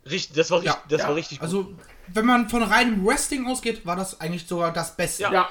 Richtig, 0.09 0.35
das 0.35 0.49
war, 0.49 0.59
richtig, 0.59 0.73
Ja, 0.73 0.83
das 0.89 1.01
ja. 1.01 1.07
war 1.09 1.15
richtig 1.15 1.39
gut. 1.39 1.43
Also, 1.45 1.73
wenn 2.07 2.25
man 2.25 2.49
von 2.49 2.63
reinem 2.63 3.05
Wrestling 3.05 3.45
ausgeht, 3.45 3.85
war 3.85 3.95
das 3.95 4.19
eigentlich 4.19 4.47
sogar 4.47 4.73
das 4.73 4.95
Beste. 4.95 5.23
Ja. 5.23 5.49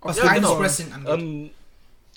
Was 0.00 0.18
Ja, 0.18 0.24
reines 0.24 0.48
genau. 0.48 0.60
Wrestling 0.60 0.92
angeht. 0.92 1.12
Ähm, 1.12 1.50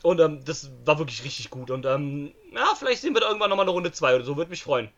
und 0.04 0.20
ähm, 0.20 0.46
das 0.46 0.70
war 0.86 1.00
wirklich 1.00 1.24
richtig 1.24 1.50
gut. 1.50 1.72
Und 1.72 1.86
ähm, 1.86 2.34
ja, 2.54 2.74
vielleicht 2.78 3.02
sehen 3.02 3.14
wir 3.14 3.22
da 3.22 3.28
irgendwann 3.28 3.50
nochmal 3.50 3.66
eine 3.66 3.72
Runde 3.72 3.92
2 3.92 4.16
oder 4.16 4.26
so, 4.26 4.38
würde 4.38 4.52
mich 4.52 4.64
freuen. 4.64 4.90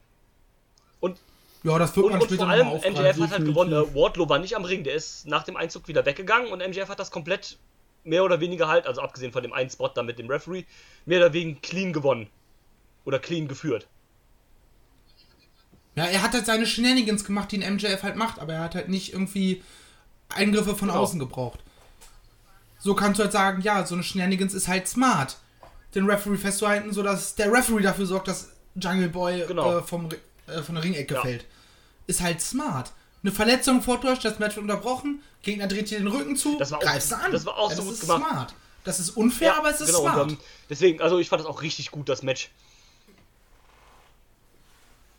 Und, 1.00 1.20
ja, 1.64 1.78
das 1.78 1.96
wird 1.96 2.08
und, 2.08 2.12
man 2.14 2.22
und 2.22 2.28
später 2.28 2.46
vor 2.46 2.52
allem, 2.52 2.68
MJF 2.68 3.20
hat 3.22 3.32
halt 3.32 3.46
gewonnen. 3.46 3.72
Äh, 3.72 3.96
Wardlow 3.96 4.28
war 4.28 4.40
nicht 4.40 4.56
am 4.56 4.66
Ring, 4.66 4.84
der 4.84 4.96
ist 4.96 5.28
nach 5.28 5.44
dem 5.44 5.56
Einzug 5.56 5.88
wieder 5.88 6.06
weggegangen 6.06 6.52
und 6.52 6.60
MJF 6.60 6.90
hat 6.90 7.00
das 7.00 7.12
komplett 7.12 7.58
mehr 8.06 8.24
oder 8.24 8.40
weniger 8.40 8.68
halt, 8.70 8.88
also 8.88 9.02
abgesehen 9.02 9.32
von 9.34 9.44
dem 9.44 9.52
einen 9.54 9.70
Spot 9.70 9.90
da 9.90 10.04
mit 10.04 10.18
dem 10.20 10.30
Referee, 10.30 10.64
mehr 11.06 11.20
oder 11.20 11.34
weniger 11.34 11.60
clean 11.62 11.92
gewonnen. 11.92 12.28
Oder 13.04 13.20
clean 13.20 13.48
geführt. 13.48 13.88
Ja, 15.96 16.06
er 16.06 16.22
hat 16.24 16.34
halt 16.34 16.46
seine 16.46 16.66
Shenanigans 16.66 17.24
gemacht, 17.24 17.52
die 17.52 17.64
ein 17.64 17.76
MJF 17.76 18.04
halt 18.04 18.16
macht, 18.16 18.40
aber 18.40 18.54
er 18.54 18.62
hat 18.62 18.76
halt 18.76 18.90
nicht 18.90 19.14
irgendwie 19.14 19.64
Eingriffe 20.30 20.76
von 20.76 20.90
Genau. 20.90 21.00
außen 21.02 21.20
gebraucht. 21.20 21.60
So 22.80 22.94
kannst 22.96 23.20
du 23.20 23.24
halt 23.24 23.32
sagen, 23.32 23.62
ja, 23.62 23.86
so 23.86 23.96
eine 23.96 24.04
Shenanigans 24.04 24.54
ist 24.54 24.68
halt 24.68 24.88
smart. 24.88 25.38
Den 25.94 26.10
Referee 26.10 26.38
festzuhalten, 26.38 26.92
sodass 26.92 27.36
der 27.36 27.52
Referee 27.52 27.82
dafür 27.84 28.06
sorgt, 28.06 28.28
dass 28.28 28.52
Jungle 28.76 29.10
Boy 29.10 29.46
Genau. 29.48 29.78
äh, 29.80 29.84
vom, 29.84 30.10
äh, 30.48 30.62
von 30.62 30.76
der 30.76 30.84
Ringecke 30.84 31.14
Ja. 31.16 31.22
fällt. 31.22 31.46
Ist 32.08 32.22
halt 32.22 32.42
smart. 32.42 32.92
Eine 33.26 33.32
Verletzung 33.34 33.82
vortäuscht, 33.82 34.24
das 34.24 34.38
Match 34.38 34.56
wird 34.56 34.66
unterbrochen, 34.66 35.24
Gegner 35.42 35.66
dreht 35.66 35.90
dir 35.90 35.98
den 35.98 36.08
Rücken 36.08 36.36
zu, 36.36 36.60
Das 36.60 36.70
war 36.70 36.78
auch- 36.78 36.84
greifst 36.84 37.12
du 37.12 37.16
an. 37.16 37.32
das 37.32 37.44
war 37.44 37.58
auch 37.58 37.72
so 37.72 37.78
das 37.78 37.86
gut 37.86 37.94
ist 37.96 38.02
gemacht. 38.02 38.22
smart. 38.30 38.56
Das 38.84 39.00
ist 39.00 39.10
unfair, 39.18 39.58
aber 39.58 39.72
es 39.72 39.82
ist 39.82 39.88
genau, 39.88 40.02
smart. 40.02 40.32
Und, 40.32 40.38
deswegen, 40.70 41.02
also 41.02 41.18
ich 41.18 41.28
fand 41.28 41.40
das 41.40 41.48
auch 41.48 41.64
richtig 41.64 41.90
gut, 41.90 42.08
das 42.08 42.22
Match. 42.22 42.52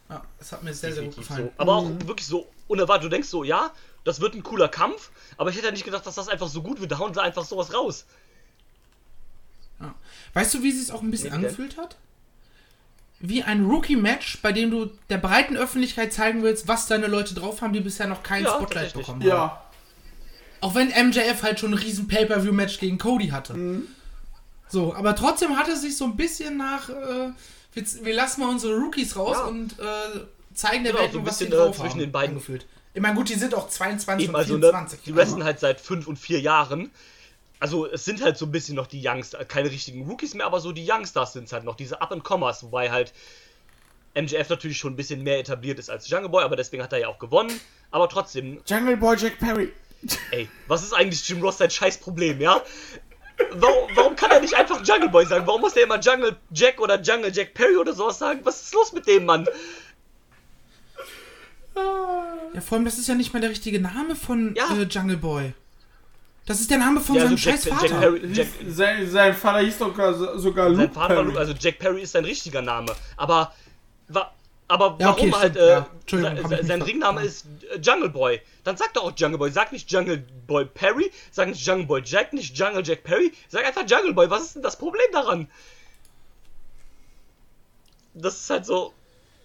ja, 0.09 0.23
das 0.39 0.53
hat 0.53 0.63
mir 0.63 0.73
sehr, 0.73 0.93
sehr 0.93 1.03
gut 1.03 1.17
gefallen. 1.17 1.47
So. 1.47 1.53
Aber 1.61 1.75
auch 1.75 1.91
wirklich 2.05 2.29
so 2.29 2.47
unerwartet. 2.69 3.07
Du 3.07 3.09
denkst 3.09 3.29
so, 3.29 3.43
ja, 3.43 3.73
das 4.05 4.21
wird 4.21 4.35
ein 4.37 4.45
cooler 4.45 4.69
Kampf, 4.69 5.11
aber 5.37 5.51
ich 5.51 5.57
hätte 5.57 5.67
ja 5.67 5.73
nicht 5.73 5.85
gedacht, 5.85 6.07
dass 6.07 6.15
das 6.15 6.29
einfach 6.29 6.47
so 6.47 6.63
gut 6.63 6.81
wird. 6.81 6.93
Da 6.93 6.99
hauen 7.01 7.13
sie 7.13 7.21
einfach 7.21 7.45
sowas 7.45 7.75
raus. 7.75 8.07
Ja. 9.81 9.93
Weißt 10.33 10.55
du, 10.55 10.63
wie 10.63 10.71
es 10.71 10.79
sich 10.87 10.93
auch 10.95 11.03
ein 11.03 11.11
bisschen 11.11 11.31
Nee, 11.31 11.35
angefühlt 11.47 11.77
hat? 11.77 11.97
Wie 13.19 13.43
ein 13.43 13.65
Rookie-Match, 13.65 14.41
bei 14.43 14.53
dem 14.53 14.71
du 14.71 14.91
der 15.09 15.19
breiten 15.19 15.57
Öffentlichkeit 15.57 16.13
zeigen 16.13 16.43
willst, 16.43 16.69
was 16.69 16.87
deine 16.87 17.07
Leute 17.07 17.35
drauf 17.35 17.63
haben, 17.63 17.73
die 17.73 17.81
bisher 17.81 18.07
noch 18.07 18.23
keinen 18.23 18.45
Ja, 18.45 18.55
Spotlight 18.55 18.93
bekommen 18.93 19.21
haben. 19.23 19.29
Ja. 19.29 19.63
Auch 20.61 20.75
wenn 20.75 20.89
MJF 20.89 21.43
halt 21.43 21.59
schon 21.61 21.73
ein 21.73 21.79
riesen 21.79 22.09
Pay-Per-View-Match 22.09 22.79
gegen 22.79 22.99
Cody 22.99 23.29
hatte. 23.29 23.55
Mhm. 23.55 23.87
So, 24.69 24.95
aber 24.95 25.15
trotzdem 25.15 25.57
hat 25.57 25.69
es 25.69 25.81
sich 25.83 25.97
so 25.97 26.05
ein 26.05 26.17
bisschen 26.17 26.57
nach, 26.57 26.89
äh, 26.89 27.31
wir, 27.73 27.85
wir 28.03 28.15
lassen 28.15 28.41
mal 28.41 28.51
unsere 28.51 28.75
Rookies 28.77 29.17
raus 29.17 29.37
Ja. 29.39 29.45
und 29.47 29.79
äh, 29.79 30.21
zeigen 30.55 30.85
der 30.85 30.93
Genau, 30.93 31.05
Welt 31.05 31.13
so 31.13 31.19
ein 31.21 31.27
was 31.27 31.39
sie 31.39 31.45
bisschen, 31.47 31.61
äh, 31.61 31.65
drauf 31.65 31.77
zwischen 31.77 31.91
haben, 31.93 31.99
den 32.01 32.13
beiden. 32.13 32.31
angefühlt. 32.37 32.67
Ich 32.95 33.01
meine, 33.03 33.15
gut, 33.15 33.29
die 33.29 33.35
sind 33.35 33.55
auch 33.55 33.69
22 33.69 34.25
Eben, 34.25 34.35
und 34.35 34.41
also 34.41 34.55
ne, 34.55 34.61
24. 34.69 35.01
die 35.05 35.15
wrestlen 35.15 35.45
halt 35.45 35.61
seit 35.61 35.81
fünf 35.81 36.07
und 36.07 36.19
vier 36.19 36.41
Jahren. 36.41 36.91
Also 37.59 37.87
es 37.91 38.05
sind 38.05 38.23
halt 38.23 38.37
so 38.37 38.45
ein 38.47 38.53
bisschen 38.53 38.77
noch 38.77 38.87
die 38.87 39.01
Youngster, 39.07 39.45
keine 39.45 39.71
richtigen 39.71 40.07
Rookies 40.09 40.35
mehr, 40.35 40.47
aber 40.47 40.61
so 40.61 40.73
die 40.73 40.87
Youngsters 40.89 41.33
sind 41.33 41.45
es 41.45 41.53
halt 41.53 41.65
noch, 41.65 41.75
diese 41.75 42.01
Up-and-Comers, 42.03 42.63
wobei 42.65 42.91
halt 42.91 43.13
MJF 44.15 44.49
natürlich 44.51 44.79
schon 44.79 44.93
ein 44.93 44.97
bisschen 44.97 45.23
mehr 45.23 45.39
etabliert 45.39 45.79
ist 45.79 45.89
als 45.91 46.09
Jungle 46.09 46.29
Boy, 46.29 46.45
aber 46.45 46.57
deswegen 46.57 46.83
hat 46.83 46.93
er 46.93 46.99
ja 47.01 47.09
auch 47.09 47.19
gewonnen. 47.19 47.59
Aber 47.91 48.09
trotzdem, 48.09 48.61
Jungle 48.67 48.97
Boy 48.97 49.17
Jack 49.17 49.39
Perry. 49.39 49.73
ey, 50.33 50.49
was 50.69 50.83
ist 50.83 50.93
eigentlich 50.93 51.27
Jim 51.29 51.41
Ross 51.41 51.59
sein 51.59 51.71
Scheißproblem, 51.71 52.41
ja? 52.41 52.63
Warum, 53.53 53.91
warum 53.95 54.17
kann 54.17 54.31
er 54.31 54.41
nicht 54.41 54.55
einfach 54.55 54.83
Jungle 54.87 55.11
Boy 55.11 55.27
sagen? 55.27 55.47
Warum 55.47 55.61
muss 55.61 55.75
der 55.75 55.85
immer 55.85 56.01
Jungle 56.01 56.37
Jack 56.53 56.81
oder 56.81 57.01
Jungle 57.01 57.31
Jack 57.35 57.53
Perry 57.55 57.77
oder 57.77 57.93
sowas 57.93 58.19
sagen? 58.19 58.41
Was 58.45 58.63
ist 58.63 58.75
los 58.75 58.93
mit 58.93 59.07
dem 59.07 59.27
Mann? 59.27 59.47
Ja, 62.55 62.61
vor 62.63 62.77
allem, 62.77 62.85
das 62.87 62.99
ist 62.99 63.07
ja 63.09 63.15
nicht 63.15 63.33
mal 63.35 63.41
der 63.41 63.51
richtige 63.51 63.81
Name 63.81 64.17
von 64.17 64.55
Ja. 64.55 64.75
äh, 64.75 64.83
Jungle 64.85 65.19
Boy. 65.19 65.53
Das 66.47 66.61
ist 66.61 66.71
der 66.71 66.79
Name 66.79 67.01
von 67.01 67.17
Ja, 67.17 67.23
also 67.23 67.37
seinem 67.37 67.45
Jack, 67.45 67.55
scheiß 67.57 67.65
Jack 67.65 67.79
Vater. 67.81 67.99
Perry, 68.01 68.33
Jack, 68.33 68.47
Sein, 68.69 69.11
sein 69.11 69.35
Vater 69.35 69.59
hieß 69.65 69.79
sogar, 69.79 70.39
sogar 70.39 70.69
Luke 70.69 70.83
sein 70.83 70.93
Vater 70.93 71.01
war 71.01 71.17
Perry. 71.17 71.27
Luke, 71.27 71.39
also 71.41 71.53
Jack 71.59 71.79
Perry 71.81 72.03
ist 72.03 72.13
sein 72.13 72.25
richtiger 72.25 72.63
Name. 72.63 72.93
Aber, 73.17 73.53
wa, 74.09 74.31
aber 74.69 74.97
Ja, 75.01 75.11
okay, 75.11 75.31
warum 75.33 75.41
halt, 75.41 75.53
stimmt, 76.05 76.25
äh, 76.25 76.45
ja. 76.47 76.63
Sein 76.63 76.81
ver- 76.81 76.87
Ringname 76.87 77.23
ist 77.25 77.47
Jungle 77.83 78.11
Boy. 78.11 78.41
Dann 78.63 78.77
sag 78.77 78.95
doch 78.95 79.05
auch 79.05 79.13
Jungle 79.17 79.39
Boy. 79.39 79.51
Sag 79.51 79.73
nicht 79.73 79.91
Jungle 79.91 80.25
Boy 80.47 80.65
Perry, 80.67 81.11
sag 81.33 81.49
nicht 81.49 81.67
Jungle 81.67 81.87
Boy 81.87 82.03
Jack, 82.05 82.33
nicht 82.33 82.57
Jungle 82.57 82.83
Jack 82.87 83.03
Perry. 83.03 83.33
Sag 83.49 83.65
einfach 83.67 83.83
Jungle 83.89 84.15
Boy. 84.15 84.31
Was 84.31 84.43
ist 84.43 84.55
denn 84.55 84.63
das 84.63 84.77
Problem 84.79 85.07
daran? 85.13 85.49
Das 88.15 88.37
ist 88.41 88.51
halt 88.51 88.65
so. 88.67 88.93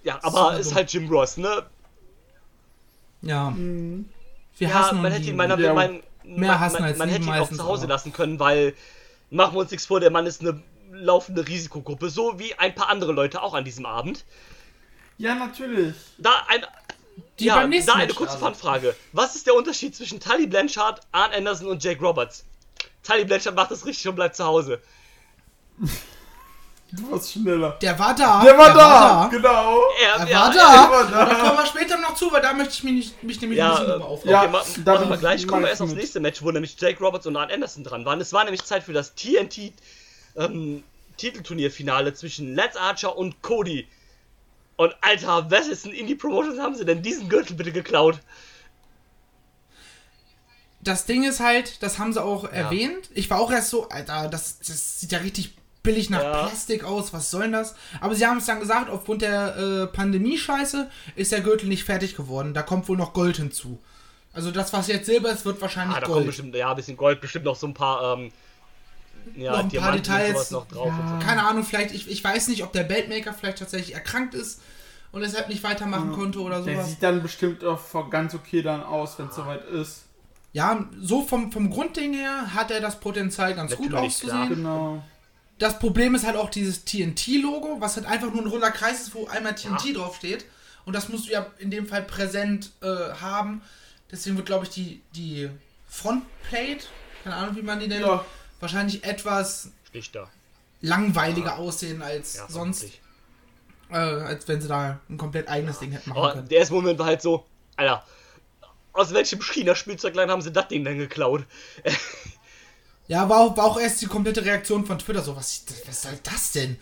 Ja, 0.03 0.19
aber 0.23 0.31
Super 0.51 0.59
ist 0.59 0.75
halt 0.75 0.93
Jim 0.93 1.09
Ross, 1.09 1.37
ne? 1.37 1.65
Ja. 3.21 3.53
Wir 3.55 4.67
Ja, 4.67 4.73
hassen 4.73 5.01
man 5.01 5.11
hätte 5.11 5.29
ihn, 5.29 5.35
man, 5.35 5.59
Ja. 5.59 5.73
man, 5.73 6.01
Mehr 6.23 6.51
man, 6.51 6.59
hassen 6.59 6.73
man, 6.75 6.83
als 6.83 6.97
man 6.97 7.09
lieben 7.09 7.23
hätte 7.25 7.37
ihn 7.37 7.41
auch 7.41 7.49
zu 7.51 7.63
Hause 7.63 7.83
aber- 7.83 7.93
lassen 7.93 8.13
können, 8.13 8.39
weil 8.39 8.73
machen 9.29 9.55
wir 9.55 9.59
uns 9.59 9.71
nichts 9.71 9.85
vor, 9.85 9.99
der 9.99 10.11
Mann 10.11 10.25
ist 10.25 10.41
eine 10.41 10.61
laufende 10.91 11.47
Risikogruppe, 11.47 12.09
so 12.09 12.37
wie 12.39 12.53
ein 12.55 12.75
paar 12.75 12.89
andere 12.89 13.13
Leute 13.13 13.41
auch 13.41 13.53
an 13.53 13.63
diesem 13.63 13.85
Abend. 13.85 14.25
Ja, 15.17 15.35
natürlich. 15.35 15.95
Da 16.17 16.31
ein, 16.47 16.65
Die 17.39 17.45
ja, 17.45 17.55
da 17.55 17.93
eine 17.93 18.13
kurze 18.13 18.33
also. 18.33 18.45
Fanfrage. 18.45 18.95
Was 19.13 19.35
ist 19.35 19.47
der 19.47 19.55
Unterschied 19.55 19.95
zwischen 19.95 20.19
Tully 20.19 20.47
Blanchard, 20.47 21.01
Arn 21.11 21.31
Anderson 21.33 21.67
und 21.67 21.83
Jake 21.83 22.01
Roberts? 22.01 22.45
Tully 23.03 23.25
Blanchard 23.25 23.55
macht 23.55 23.71
das 23.71 23.85
richtig 23.85 24.07
und 24.07 24.15
bleibt 24.15 24.35
zu 24.35 24.43
Hause. 24.43 24.81
Du 26.93 27.09
warst 27.11 27.31
schneller. 27.31 27.77
Der 27.81 27.97
war 27.97 28.13
da. 28.13 28.43
Der 28.43 28.57
war 28.57 28.65
der 28.67 28.75
da. 28.75 28.79
War 28.81 29.23
da. 29.23 29.27
Genau. 29.29 29.79
Er, 30.01 30.19
Er 30.21 30.27
ja, 30.27 30.39
war 30.41 30.47
er- 30.49 30.53
da. 30.55 30.91
war 30.91 31.09
da. 31.09 31.25
Da 31.25 31.35
kommen 31.35 31.57
wir 31.59 31.65
später 31.65 31.97
noch 31.97 32.15
zu, 32.15 32.31
weil 32.31 32.41
da 32.41 32.53
möchte 32.53 32.73
ich 32.73 32.83
mich, 32.83 32.93
nicht, 32.93 33.23
mich 33.23 33.41
nämlich 33.41 33.59
Ja, 33.59 33.75
ein 33.75 33.85
bisschen 33.85 34.01
äh, 34.01 34.03
aufregen. 34.03 34.31
ja. 34.31 34.39
Okay, 34.43 34.51
ma, 34.51 34.61
bin 34.99 35.09
wir 35.09 35.13
ich- 35.15 35.19
gleich. 35.21 35.47
Kommen 35.47 35.63
wir 35.63 35.69
erst 35.69 35.81
aufs 35.81 35.93
nächste 35.93 36.19
Match, 36.19 36.41
wo 36.43 36.51
nämlich 36.51 36.75
Jake 36.79 36.99
Roberts 37.01 37.25
und 37.27 37.37
Arn 37.37 37.49
Anderson 37.49 37.83
dran 37.85 38.03
waren. 38.05 38.19
Es 38.19 38.33
war 38.33 38.43
nämlich 38.43 38.63
Zeit 38.65 38.83
für 38.83 38.93
das 38.93 39.15
TNT 39.15 39.71
ähm, 40.35 40.83
Titelturnierfinale 41.17 42.13
zwischen 42.13 42.55
Lance 42.55 42.79
Archer 42.79 43.17
und 43.17 43.41
Cody. 43.41 43.87
Und 44.75 44.93
Alter, 45.01 45.49
wessen 45.51 45.93
Indie 45.93 46.15
Promotions 46.15 46.59
haben 46.59 46.75
sie 46.75 46.83
denn 46.85 47.01
diesen 47.01 47.29
Gürtel 47.29 47.55
bitte 47.55 47.71
geklaut? 47.71 48.19
das 50.83 51.05
Ding 51.05 51.23
ist 51.23 51.39
halt, 51.39 51.83
das 51.83 51.99
haben 51.99 52.11
sie 52.11 52.23
auch 52.23 52.43
erwähnt. 52.45 53.11
Ich 53.13 53.29
war 53.29 53.39
auch 53.39 53.51
erst 53.51 53.69
so, 53.69 53.87
Alter, 53.89 54.27
das, 54.29 54.57
das 54.59 54.99
sieht 54.99 55.11
ja 55.11 55.19
richtig 55.19 55.53
billig 55.83 56.09
nach 56.09 56.21
Ja. 56.21 56.31
Plastik 56.47 56.83
aus, 56.83 57.11
was 57.13 57.31
soll 57.31 57.43
denn 57.43 57.53
das? 57.53 57.75
Aber 58.01 58.13
sie 58.15 58.25
haben 58.25 58.37
es 58.37 58.45
dann 58.45 58.59
gesagt, 58.59 58.89
aufgrund 58.89 59.21
der 59.23 59.57
äh, 59.57 59.87
Pandemie-Scheiße 59.87 60.89
ist 61.15 61.31
der 61.31 61.41
Gürtel 61.41 61.67
nicht 61.69 61.83
fertig 61.83 62.15
geworden. 62.15 62.53
Da 62.53 62.61
kommt 62.61 62.87
wohl 62.87 62.97
noch 62.97 63.13
Gold 63.13 63.37
hinzu. 63.37 63.79
Also 64.33 64.51
das, 64.51 64.71
was 64.73 64.87
jetzt 64.87 65.07
Silber 65.07 65.31
ist, 65.31 65.43
wird 65.45 65.59
wahrscheinlich 65.61 65.97
Ah, 65.97 65.99
da 65.99 66.05
kommt 66.05 66.15
Gold. 66.17 66.27
bestimmt, 66.27 66.55
ja, 66.55 66.69
ein 66.69 66.75
bisschen 66.75 66.95
Gold, 66.97 67.19
bestimmt 67.19 67.45
noch 67.45 67.55
so 67.55 67.67
ein 67.67 67.73
paar, 67.73 68.17
ähm, 68.17 68.31
ja, 69.35 69.51
Noch 69.51 69.59
ein 69.59 69.63
paar 69.63 69.69
Diamanten 69.69 70.03
Details. 70.03 70.51
noch 70.51 70.67
drauf. 70.67 70.87
Und 70.87 71.19
so. 71.19 71.25
Keine 71.25 71.43
Ahnung, 71.45 71.63
vielleicht, 71.63 71.93
ich, 71.93 72.09
ich 72.09 72.23
weiß 72.23 72.47
nicht, 72.47 72.63
ob 72.63 72.71
der 72.73 72.83
Beltmaker 72.83 73.33
vielleicht 73.33 73.57
tatsächlich 73.59 73.93
erkrankt 73.93 74.33
ist 74.33 74.61
und 75.11 75.21
deshalb 75.21 75.49
nicht 75.49 75.63
weitermachen 75.63 76.11
konnte 76.13 76.39
oder 76.39 76.61
Der 76.61 76.75
sowas. 76.75 76.89
sieht 76.89 77.03
dann 77.03 77.21
bestimmt 77.21 77.63
auch 77.65 77.79
ganz 78.09 78.33
okay 78.33 78.61
dann 78.61 78.83
aus, 78.83 79.19
wenn 79.19 79.27
es 79.27 79.35
soweit 79.35 79.65
ist. 79.65 80.03
Ja, 80.53 80.85
so 80.99 81.23
vom, 81.23 81.51
vom 81.51 81.69
Grundding 81.69 82.13
her 82.13 82.53
hat 82.53 82.71
er 82.71 82.81
das 82.81 82.99
Potenzial 82.99 83.53
ganz 83.55 83.75
gut 83.75 83.89
Natürlich, 83.91 84.13
auszusehen. 84.15 84.37
klar. 84.37 84.47
Genau. 84.49 85.03
Das 85.61 85.77
Problem 85.77 86.15
ist 86.15 86.25
halt 86.25 86.37
auch 86.37 86.49
dieses 86.49 86.85
TNT-Logo, 86.85 87.79
was 87.79 87.95
halt 87.95 88.07
einfach 88.07 88.31
nur 88.33 88.41
ein 88.41 88.47
runder 88.47 88.71
Kreis 88.71 89.01
ist, 89.01 89.13
wo 89.13 89.27
einmal 89.27 89.53
TNT 89.53 89.95
draufsteht. 89.95 90.45
Und 90.85 90.93
das 90.95 91.07
musst 91.07 91.27
du 91.27 91.31
ja 91.33 91.45
in 91.59 91.69
dem 91.69 91.85
Fall 91.85 92.01
präsent 92.01 92.71
äh, 92.81 92.87
haben. 93.21 93.61
Deswegen 94.11 94.37
wird, 94.37 94.47
glaube 94.47 94.65
ich, 94.65 94.71
die, 94.71 95.01
die 95.15 95.51
Frontplate, 95.87 96.85
keine 97.23 97.35
Ahnung, 97.35 97.55
wie 97.57 97.61
man 97.61 97.79
die 97.79 97.87
nennt, 97.87 98.01
Ja. 98.03 98.25
wahrscheinlich 98.59 99.03
etwas 99.03 99.69
Schlichter. 99.91 100.27
langweiliger 100.81 101.59
aussehen 101.59 102.01
als 102.01 102.37
Ja, 102.37 102.47
sonst. 102.49 102.85
Äh, 103.91 103.97
als 103.97 104.47
wenn 104.47 104.61
sie 104.61 104.67
da 104.67 104.99
ein 105.09 105.17
komplett 105.19 105.47
eigenes 105.47 105.77
Ding 105.77 105.91
hätten 105.91 106.09
machen 106.09 106.17
Aber 106.23 106.33
können. 106.33 106.47
der 106.47 106.57
erste 106.57 106.73
Moment 106.73 106.97
war 106.97 107.05
halt 107.05 107.21
so, 107.21 107.45
Alter, 107.75 108.03
aus 108.93 109.13
welchem 109.13 109.39
China-Spielzeugladen 109.41 110.31
haben 110.31 110.41
sie 110.41 110.51
das 110.51 110.67
Ding 110.69 110.83
denn 110.83 110.97
geklaut? 110.97 111.45
Ja, 113.11 113.27
war 113.27 113.39
auch, 113.41 113.57
war 113.57 113.65
auch 113.65 113.77
erst 113.79 114.01
die 114.01 114.05
komplette 114.05 114.45
Reaktion 114.45 114.85
von 114.85 114.97
Twitter 114.97 115.21
so, 115.21 115.35
was, 115.35 115.65
was 115.85 116.01
soll 116.03 116.17
das 116.23 116.53
denn? 116.53 116.77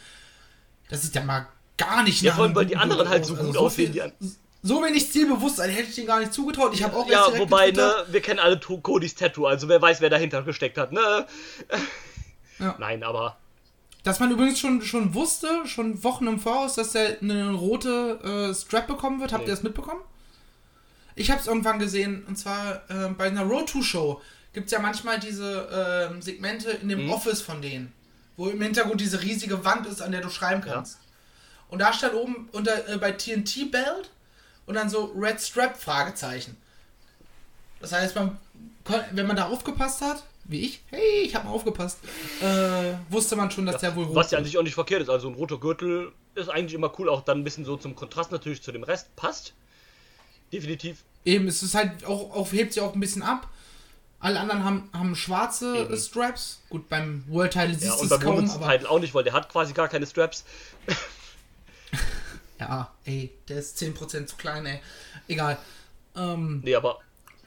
Das 0.88 1.02
sieht 1.02 1.16
ja 1.16 1.24
mal 1.24 1.48
gar 1.76 2.04
nicht 2.04 2.22
Ja, 2.22 2.34
vor 2.36 2.44
allem, 2.44 2.54
weil 2.54 2.68
die 2.68 2.78
anderen 2.78 3.10
halt 3.10 3.26
so 3.26 3.34
Also 3.34 3.46
gut 3.46 3.54
so 3.56 3.60
aussehen. 3.62 3.94
viel- 3.94 4.14
So 4.62 4.84
wenig 4.84 5.04
Stilbewusstsein 5.06 5.72
hätte 5.72 5.90
ich 5.90 5.96
den 5.96 6.06
gar 6.06 6.20
nicht 6.20 6.32
zugetraut. 6.32 6.72
Ich 6.76 6.84
habe 6.84 6.96
auch 6.96 7.08
erst 7.08 7.12
ja, 7.12 7.26
direkt 7.32 7.42
wobei, 7.52 7.72
ne, 7.72 8.06
wir 8.10 8.22
kennen 8.22 8.40
alle 8.40 8.60
Codys 8.60 9.16
Tattoo, 9.16 9.48
also 9.48 9.68
wer 9.70 9.82
weiß, 9.82 10.02
wer 10.02 10.12
dahinter 10.12 10.44
gesteckt 10.44 10.78
hat, 10.78 10.92
ne? 10.92 11.26
Ja. 12.60 12.76
Nein, 12.78 13.02
aber 13.04 13.38
Dass 14.04 14.20
man 14.20 14.30
übrigens 14.32 14.60
schon, 14.60 14.84
schon 14.84 15.16
wusste, 15.16 15.48
schon 15.66 16.04
Wochen 16.04 16.28
im 16.28 16.40
Voraus, 16.40 16.76
dass 16.76 16.94
er 16.94 17.22
eine 17.22 17.54
rote 17.54 18.20
äh, 18.52 18.54
Strap 18.54 18.86
bekommen 18.86 19.20
wird. 19.20 19.32
Habt 19.34 19.46
Nee. 19.46 19.50
ihr 19.50 19.56
das 19.56 19.64
mitbekommen? 19.64 20.02
Ich 21.16 21.32
habe 21.32 21.42
es 21.42 21.48
irgendwann 21.48 21.80
gesehen, 21.80 22.24
und 22.28 22.38
zwar 22.38 22.84
äh, 22.90 23.10
bei 23.18 23.26
einer 23.28 23.44
Road 23.46 23.68
to 23.70 23.82
Show 23.82 24.22
gibt 24.54 24.68
es 24.68 24.72
ja 24.72 24.80
manchmal 24.80 25.20
diese 25.20 26.10
ähm, 26.12 26.22
Segmente 26.22 26.72
in 26.72 26.90
dem 26.90 27.06
Mhm. 27.06 27.12
Office 27.12 27.42
von 27.42 27.62
denen, 27.62 27.94
wo 28.38 28.48
im 28.48 28.62
Hintergrund 28.62 29.02
diese 29.02 29.22
riesige 29.22 29.64
Wand 29.66 29.86
ist, 29.88 30.02
an 30.02 30.12
der 30.12 30.22
du 30.22 30.30
schreiben 30.30 30.62
kannst. 30.62 30.98
Und 31.70 31.80
da 31.80 31.94
stand 31.94 32.16
oben 32.16 32.50
unter, 32.52 32.88
äh, 32.90 32.98
bei 32.98 33.12
TNT 33.12 33.72
Belt 33.72 34.10
und 34.66 34.76
dann 34.76 34.90
so 34.90 35.14
Red 35.16 35.40
Strap 35.40 35.78
Fragezeichen. 35.78 36.58
Das 37.80 37.92
heißt, 37.92 38.16
man, 38.16 38.38
wenn 39.12 39.28
man 39.28 39.36
da 39.36 39.48
aufgepasst 39.48 40.02
hat, 40.02 40.24
wie 40.46 40.62
ich, 40.62 40.82
hey, 40.90 41.22
ich 41.24 41.36
habe 41.36 41.46
mal 41.46 41.54
aufgepasst, 41.54 42.00
äh, 42.42 42.94
wusste 43.10 43.36
man 43.36 43.52
schon, 43.52 43.68
dass 43.68 43.82
der 43.82 43.96
wohl 43.96 44.06
rot 44.06 44.16
was 44.16 44.32
ja 44.32 44.40
an 44.40 44.46
sich 44.46 44.58
auch 44.58 44.64
nicht 44.64 44.74
verkehrt 44.74 45.02
ist. 45.04 45.10
Also 45.10 45.28
ein 45.30 45.36
roter 45.36 45.60
Gürtel 45.60 46.12
ist 46.34 46.50
eigentlich 46.50 46.74
immer 46.74 46.92
cool, 46.98 47.08
auch 47.08 47.22
dann 47.22 47.40
ein 47.40 47.44
bisschen 47.44 47.66
so 47.66 47.78
zum 47.78 47.96
Kontrast 47.96 48.32
natürlich 48.32 48.64
zu 48.64 48.72
dem 48.72 48.82
Rest. 48.84 49.16
Passt. 49.16 49.54
Definitiv. 50.52 51.04
Eben, 51.24 51.48
es 51.48 51.62
ist 51.62 51.76
halt 51.76 52.04
auch, 52.06 52.36
auch 52.36 52.52
hebt 52.52 52.74
sich 52.74 52.82
auch 52.82 52.96
ein 52.96 53.00
bisschen 53.00 53.22
ab. 53.22 53.48
Alle 54.22 54.40
anderen 54.40 54.64
haben, 54.66 54.90
haben 54.94 55.16
schwarze 55.16 55.78
Eben. 55.78 55.98
Straps. 55.98 56.60
Gut, 56.70 56.90
beim 56.90 57.24
World 57.28 57.54
Title 57.54 57.72
Ja, 57.72 57.80
siehst 57.80 57.96
du 57.96 58.00
und 58.00 58.04
es 58.04 58.10
beim 58.10 58.20
kaum, 58.22 58.36
Women's 58.38 58.56
aber 58.56 58.68
Title 58.68 58.90
auch 58.90 59.00
nicht, 59.00 59.14
weil 59.14 59.24
der 59.24 59.34
hat 59.34 59.50
quasi 59.50 59.74
gar 59.74 59.88
keine 59.88 60.06
Straps. 60.06 60.44
ja, 62.60 62.92
ey, 63.06 63.32
der 63.48 63.58
ist 63.60 63.78
10% 63.82 64.26
zu 64.26 64.36
klein, 64.36 64.66
ey. 64.66 64.80
Egal. 65.28 65.58
Ähm, 66.16 66.62
Nee, 66.64 66.76
aber 66.76 67.00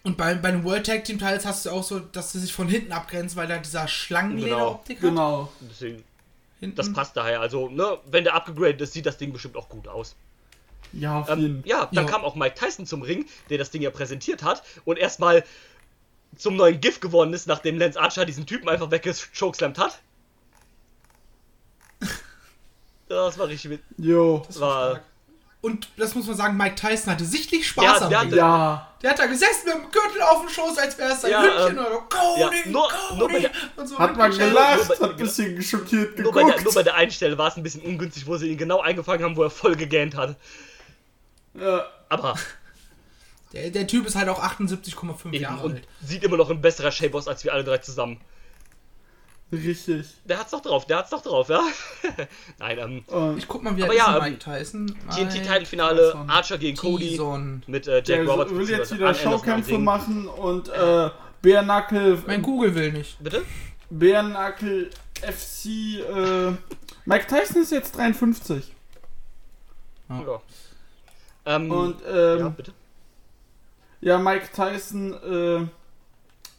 und 0.04 0.16
bei, 0.16 0.34
bei 0.34 0.50
den 0.50 0.64
World 0.64 0.84
Tag 0.86 1.04
Team 1.04 1.18
Titles 1.18 1.44
hast 1.46 1.64
du 1.66 1.70
auch 1.70 1.84
so, 1.84 2.00
dass 2.00 2.32
sie 2.32 2.40
sich 2.40 2.52
von 2.52 2.66
hinten 2.66 2.90
abgrenzt, 2.90 3.36
weil 3.36 3.46
da 3.46 3.58
dieser 3.58 3.86
Schlangenlederoptik 3.86 4.96
hat. 4.96 5.02
Genau. 5.02 5.52
deswegen, 5.60 6.02
Hinten. 6.58 6.74
das 6.74 6.92
passt 6.92 7.16
daher. 7.16 7.40
Also, 7.40 7.68
ne, 7.68 7.98
wenn 8.06 8.24
der 8.24 8.34
abgegradet 8.34 8.80
ist, 8.80 8.94
sieht 8.94 9.06
das 9.06 9.16
Ding 9.18 9.32
bestimmt 9.32 9.56
auch 9.56 9.68
gut 9.68 9.86
aus. 9.86 10.16
Ja, 10.92 11.20
auf 11.20 11.28
Ähm, 11.30 11.38
jeden 11.40 11.64
ja, 11.68 11.86
dann 11.92 12.04
Ja. 12.06 12.10
kam 12.10 12.24
auch 12.24 12.34
Mike 12.34 12.56
Tyson 12.58 12.84
zum 12.84 13.02
Ring, 13.02 13.26
der 13.48 13.58
das 13.58 13.70
Ding 13.70 13.80
ja 13.82 13.90
präsentiert 13.90 14.42
hat 14.42 14.64
und 14.84 14.98
erstmal 14.98 15.44
zum 16.36 16.56
neuen 16.56 16.80
GIF 16.80 17.00
geworden 17.00 17.32
ist, 17.34 17.46
nachdem 17.46 17.78
Lance 17.78 18.00
Archer 18.00 18.24
diesen 18.24 18.46
Typen 18.46 18.68
einfach 18.68 18.90
weggechokeslammt 18.90 19.78
hat. 19.78 20.00
Das 23.08 23.38
war 23.38 23.46
richtig. 23.48 23.70
mit- 23.70 23.82
Jo. 23.98 24.42
Das 24.46 24.58
war. 24.60 25.00
Und 25.60 25.88
das 25.96 26.14
muss 26.14 26.26
man 26.26 26.34
sagen, 26.36 26.56
Mike 26.56 26.74
Tyson 26.76 27.12
hatte 27.12 27.24
sichtlich 27.24 27.68
Spaß 27.68 28.02
am 28.02 28.10
der 28.10 28.20
hatte- 28.20 28.36
Ja. 28.36 28.88
Der 29.02 29.10
hat 29.10 29.18
da 29.18 29.26
gesessen 29.26 29.66
mit 29.66 29.74
dem 29.74 29.90
Gürtel 29.90 30.22
auf 30.22 30.40
dem 30.40 30.48
Schoß, 30.48 30.78
als 30.78 30.96
wäre 30.98 31.12
es 31.12 31.20
sein 31.20 31.30
Ja, 31.30 31.42
Hündchen 31.42 31.76
ähm, 31.78 31.78
oder 31.78 31.90
so. 31.92 32.00
Cody, 32.08 32.40
ja, 32.40 32.50
nur- 32.70 32.88
Cody. 32.88 33.18
nur 33.18 33.28
bei 33.28 33.38
der- 33.40 33.50
und 33.76 33.86
so 33.86 33.98
Hat 33.98 34.16
man 34.16 34.30
gelacht, 34.36 34.88
bei- 34.88 34.94
hat 34.96 35.10
ein 35.10 35.16
bisschen 35.16 35.62
schockiert 35.62 36.18
Nur 36.18 36.32
bei, 36.32 36.40
der, 36.40 36.46
geguckt. 36.52 36.64
nur 36.64 36.74
bei 36.74 36.82
der 36.82 36.94
einen 36.94 37.10
Stelle 37.12 37.36
war 37.38 37.48
es 37.48 37.56
ein 37.56 37.62
bisschen 37.62 37.82
ungünstig, 37.82 38.26
wo 38.26 38.36
sie 38.38 38.48
ihn 38.50 38.56
genau 38.58 38.80
eingefangen 38.80 39.22
haben, 39.24 39.36
wo 39.36 39.42
er 39.42 39.50
voll 39.50 39.76
gegähnt 39.76 40.16
hat. 40.16 40.36
Ja. 41.54 41.84
Aber 42.08 42.34
Der, 43.52 43.70
der 43.70 43.86
Typ 43.86 44.06
ist 44.06 44.16
halt 44.16 44.28
auch 44.28 44.42
78,5 44.42 45.26
eben 45.26 45.34
Jahre 45.42 45.64
und 45.66 45.74
alt. 45.74 45.88
sieht 46.04 46.24
immer 46.24 46.36
noch 46.36 46.50
in 46.50 46.60
besserer 46.60 46.90
Shape 46.90 47.16
aus 47.16 47.28
als 47.28 47.44
wir 47.44 47.52
alle 47.52 47.64
drei 47.64 47.78
zusammen. 47.78 48.20
Richtig. 49.52 50.06
Der 50.24 50.38
hat's 50.38 50.50
doch 50.52 50.62
drauf, 50.62 50.86
der 50.86 50.98
hat's 50.98 51.10
doch 51.10 51.20
drauf, 51.22 51.50
ja? 51.50 51.60
Nein, 52.58 53.04
ähm, 53.10 53.36
Ich 53.36 53.46
guck 53.46 53.62
mal, 53.62 53.76
wie 53.76 53.82
Aber 53.82 53.94
ja, 53.94 54.16
ähm, 54.16 54.22
Mike 54.22 54.38
Tyson? 54.38 54.96
TNT-Titelfinale. 55.10 56.14
Archer 56.26 56.56
gegen 56.56 56.76
Cody 56.76 57.20
mit 57.66 57.86
äh, 57.86 57.96
Jack 57.96 58.04
der 58.06 58.24
Roberts. 58.24 58.54
will 58.54 58.70
jetzt 58.70 58.94
wieder 58.94 59.12
Showkämpfe 59.12 59.76
machen 59.76 60.26
und 60.26 60.70
äh, 60.70 61.10
Knuckle, 61.42 62.22
Mein 62.26 62.40
Google 62.40 62.74
will 62.74 62.92
nicht. 62.92 63.22
Bitte? 63.22 63.42
Knuckle 63.90 64.88
FC, 65.20 65.66
äh, 65.66 66.52
Mike 67.04 67.26
Tyson 67.26 67.62
ist 67.62 67.72
jetzt 67.72 67.96
53. 67.96 68.72
Ja. 70.08 70.40
Ähm, 71.44 71.70
Und, 71.70 72.00
ja, 72.02 72.36
ähm, 72.36 72.54
bitte? 72.54 72.72
Ja, 74.02 74.18
Mike 74.18 74.48
Tyson, 74.54 75.70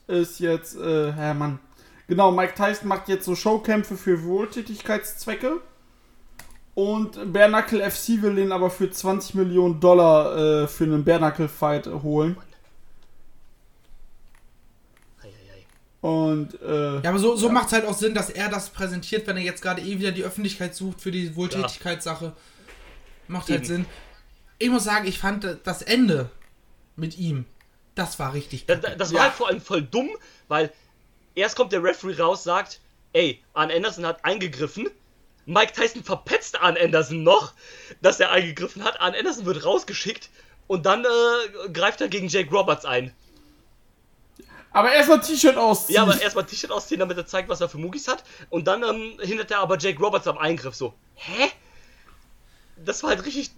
äh, 0.07 0.21
ist 0.21 0.39
jetzt, 0.39 0.75
äh, 0.75 1.11
Herr 1.11 1.33
Mann. 1.33 1.59
Genau, 2.07 2.31
Mike 2.31 2.53
Tyson 2.55 2.87
macht 2.87 3.07
jetzt 3.09 3.25
so 3.25 3.35
Showkämpfe 3.35 3.95
für 3.97 4.23
Wohltätigkeitszwecke. 4.23 5.61
Und 6.73 7.31
Bare 7.31 7.49
Knuckle 7.49 7.89
FC 7.89 8.21
will 8.21 8.37
ihn 8.39 8.51
aber 8.51 8.69
für 8.69 8.89
20 8.89 9.35
Millionen 9.35 9.79
Dollar 9.79 10.63
äh, 10.63 10.67
für 10.67 10.85
einen 10.85 11.03
Bare 11.03 11.19
Knuckle 11.19 11.49
Fight 11.49 11.87
holen. 11.87 12.37
Eieiei. 15.21 15.65
Und, 16.01 16.59
äh, 16.61 17.01
Ja, 17.01 17.09
aber 17.09 17.19
so, 17.19 17.35
so 17.35 17.49
macht 17.49 17.67
es 17.67 17.73
halt 17.73 17.85
auch 17.85 17.93
Sinn, 17.93 18.15
dass 18.15 18.29
er 18.29 18.49
das 18.49 18.69
präsentiert, 18.69 19.27
wenn 19.27 19.37
er 19.37 19.43
jetzt 19.43 19.61
gerade 19.61 19.81
eh 19.81 19.99
wieder 19.99 20.11
die 20.11 20.23
Öffentlichkeit 20.23 20.75
sucht 20.75 21.01
für 21.01 21.11
die 21.11 21.35
Wohltätigkeitssache. 21.35 22.33
Macht 23.27 23.49
halt 23.49 23.59
Eben. 23.59 23.67
Sinn. 23.67 23.85
Ich 24.57 24.69
muss 24.69 24.85
sagen, 24.85 25.07
ich 25.07 25.19
fand 25.19 25.59
das 25.63 25.81
Ende 25.81 26.29
mit 26.95 27.17
ihm, 27.17 27.45
das 27.95 28.19
war 28.19 28.33
richtig 28.33 28.65
Da, 28.65 28.75
kacke. 28.75 28.89
da, 28.91 28.95
das 28.95 29.13
war 29.13 29.23
halt 29.23 29.33
vor 29.33 29.47
allem 29.47 29.61
voll 29.61 29.81
dumm, 29.81 30.09
weil 30.47 30.71
erst 31.35 31.55
kommt 31.55 31.71
der 31.71 31.83
Referee 31.83 32.19
raus, 32.21 32.43
sagt, 32.43 32.79
ey, 33.13 33.43
Arn 33.53 33.71
Anderson 33.71 34.05
hat 34.05 34.23
eingegriffen. 34.25 34.89
Mike 35.45 35.73
Tyson 35.73 36.03
verpetzt 36.03 36.61
Arn 36.61 36.77
Anderson 36.77 37.23
noch, 37.23 37.53
dass 38.01 38.19
er 38.19 38.31
eingegriffen 38.31 38.83
hat. 38.83 38.99
Arn 39.01 39.13
Anderson 39.13 39.45
wird 39.45 39.65
rausgeschickt 39.65 40.29
und 40.67 40.85
dann 40.85 41.03
äh, 41.05 41.69
greift 41.71 41.99
er 42.01 42.07
gegen 42.07 42.29
Jake 42.29 42.49
Roberts 42.49 42.85
ein. 42.85 43.13
aber 44.71 44.93
erstmal 44.93 45.19
T-Shirt 45.21 45.57
ausziehen. 45.57 45.95
Ja, 45.97 46.03
aber 46.03 46.19
erstmal 46.21 46.45
T-Shirt 46.45 46.71
ausziehen, 46.71 46.99
damit 46.99 47.17
er 47.17 47.25
zeigt, 47.27 47.49
was 47.49 47.59
er 47.61 47.69
für 47.69 47.77
Mugis 47.77 48.07
hat. 48.07 48.23
Und 48.49 48.65
dann 48.67 48.83
ähm, 48.83 49.19
hindert 49.21 49.51
er 49.51 49.59
aber 49.59 49.77
Jake 49.77 49.99
Roberts 49.99 50.27
am 50.27 50.37
Eingriff. 50.37 50.75
So, 50.75 50.93
hä? 51.15 51.51
Das 52.77 53.03
war 53.03 53.09
halt 53.11 53.25
richtig. 53.25 53.51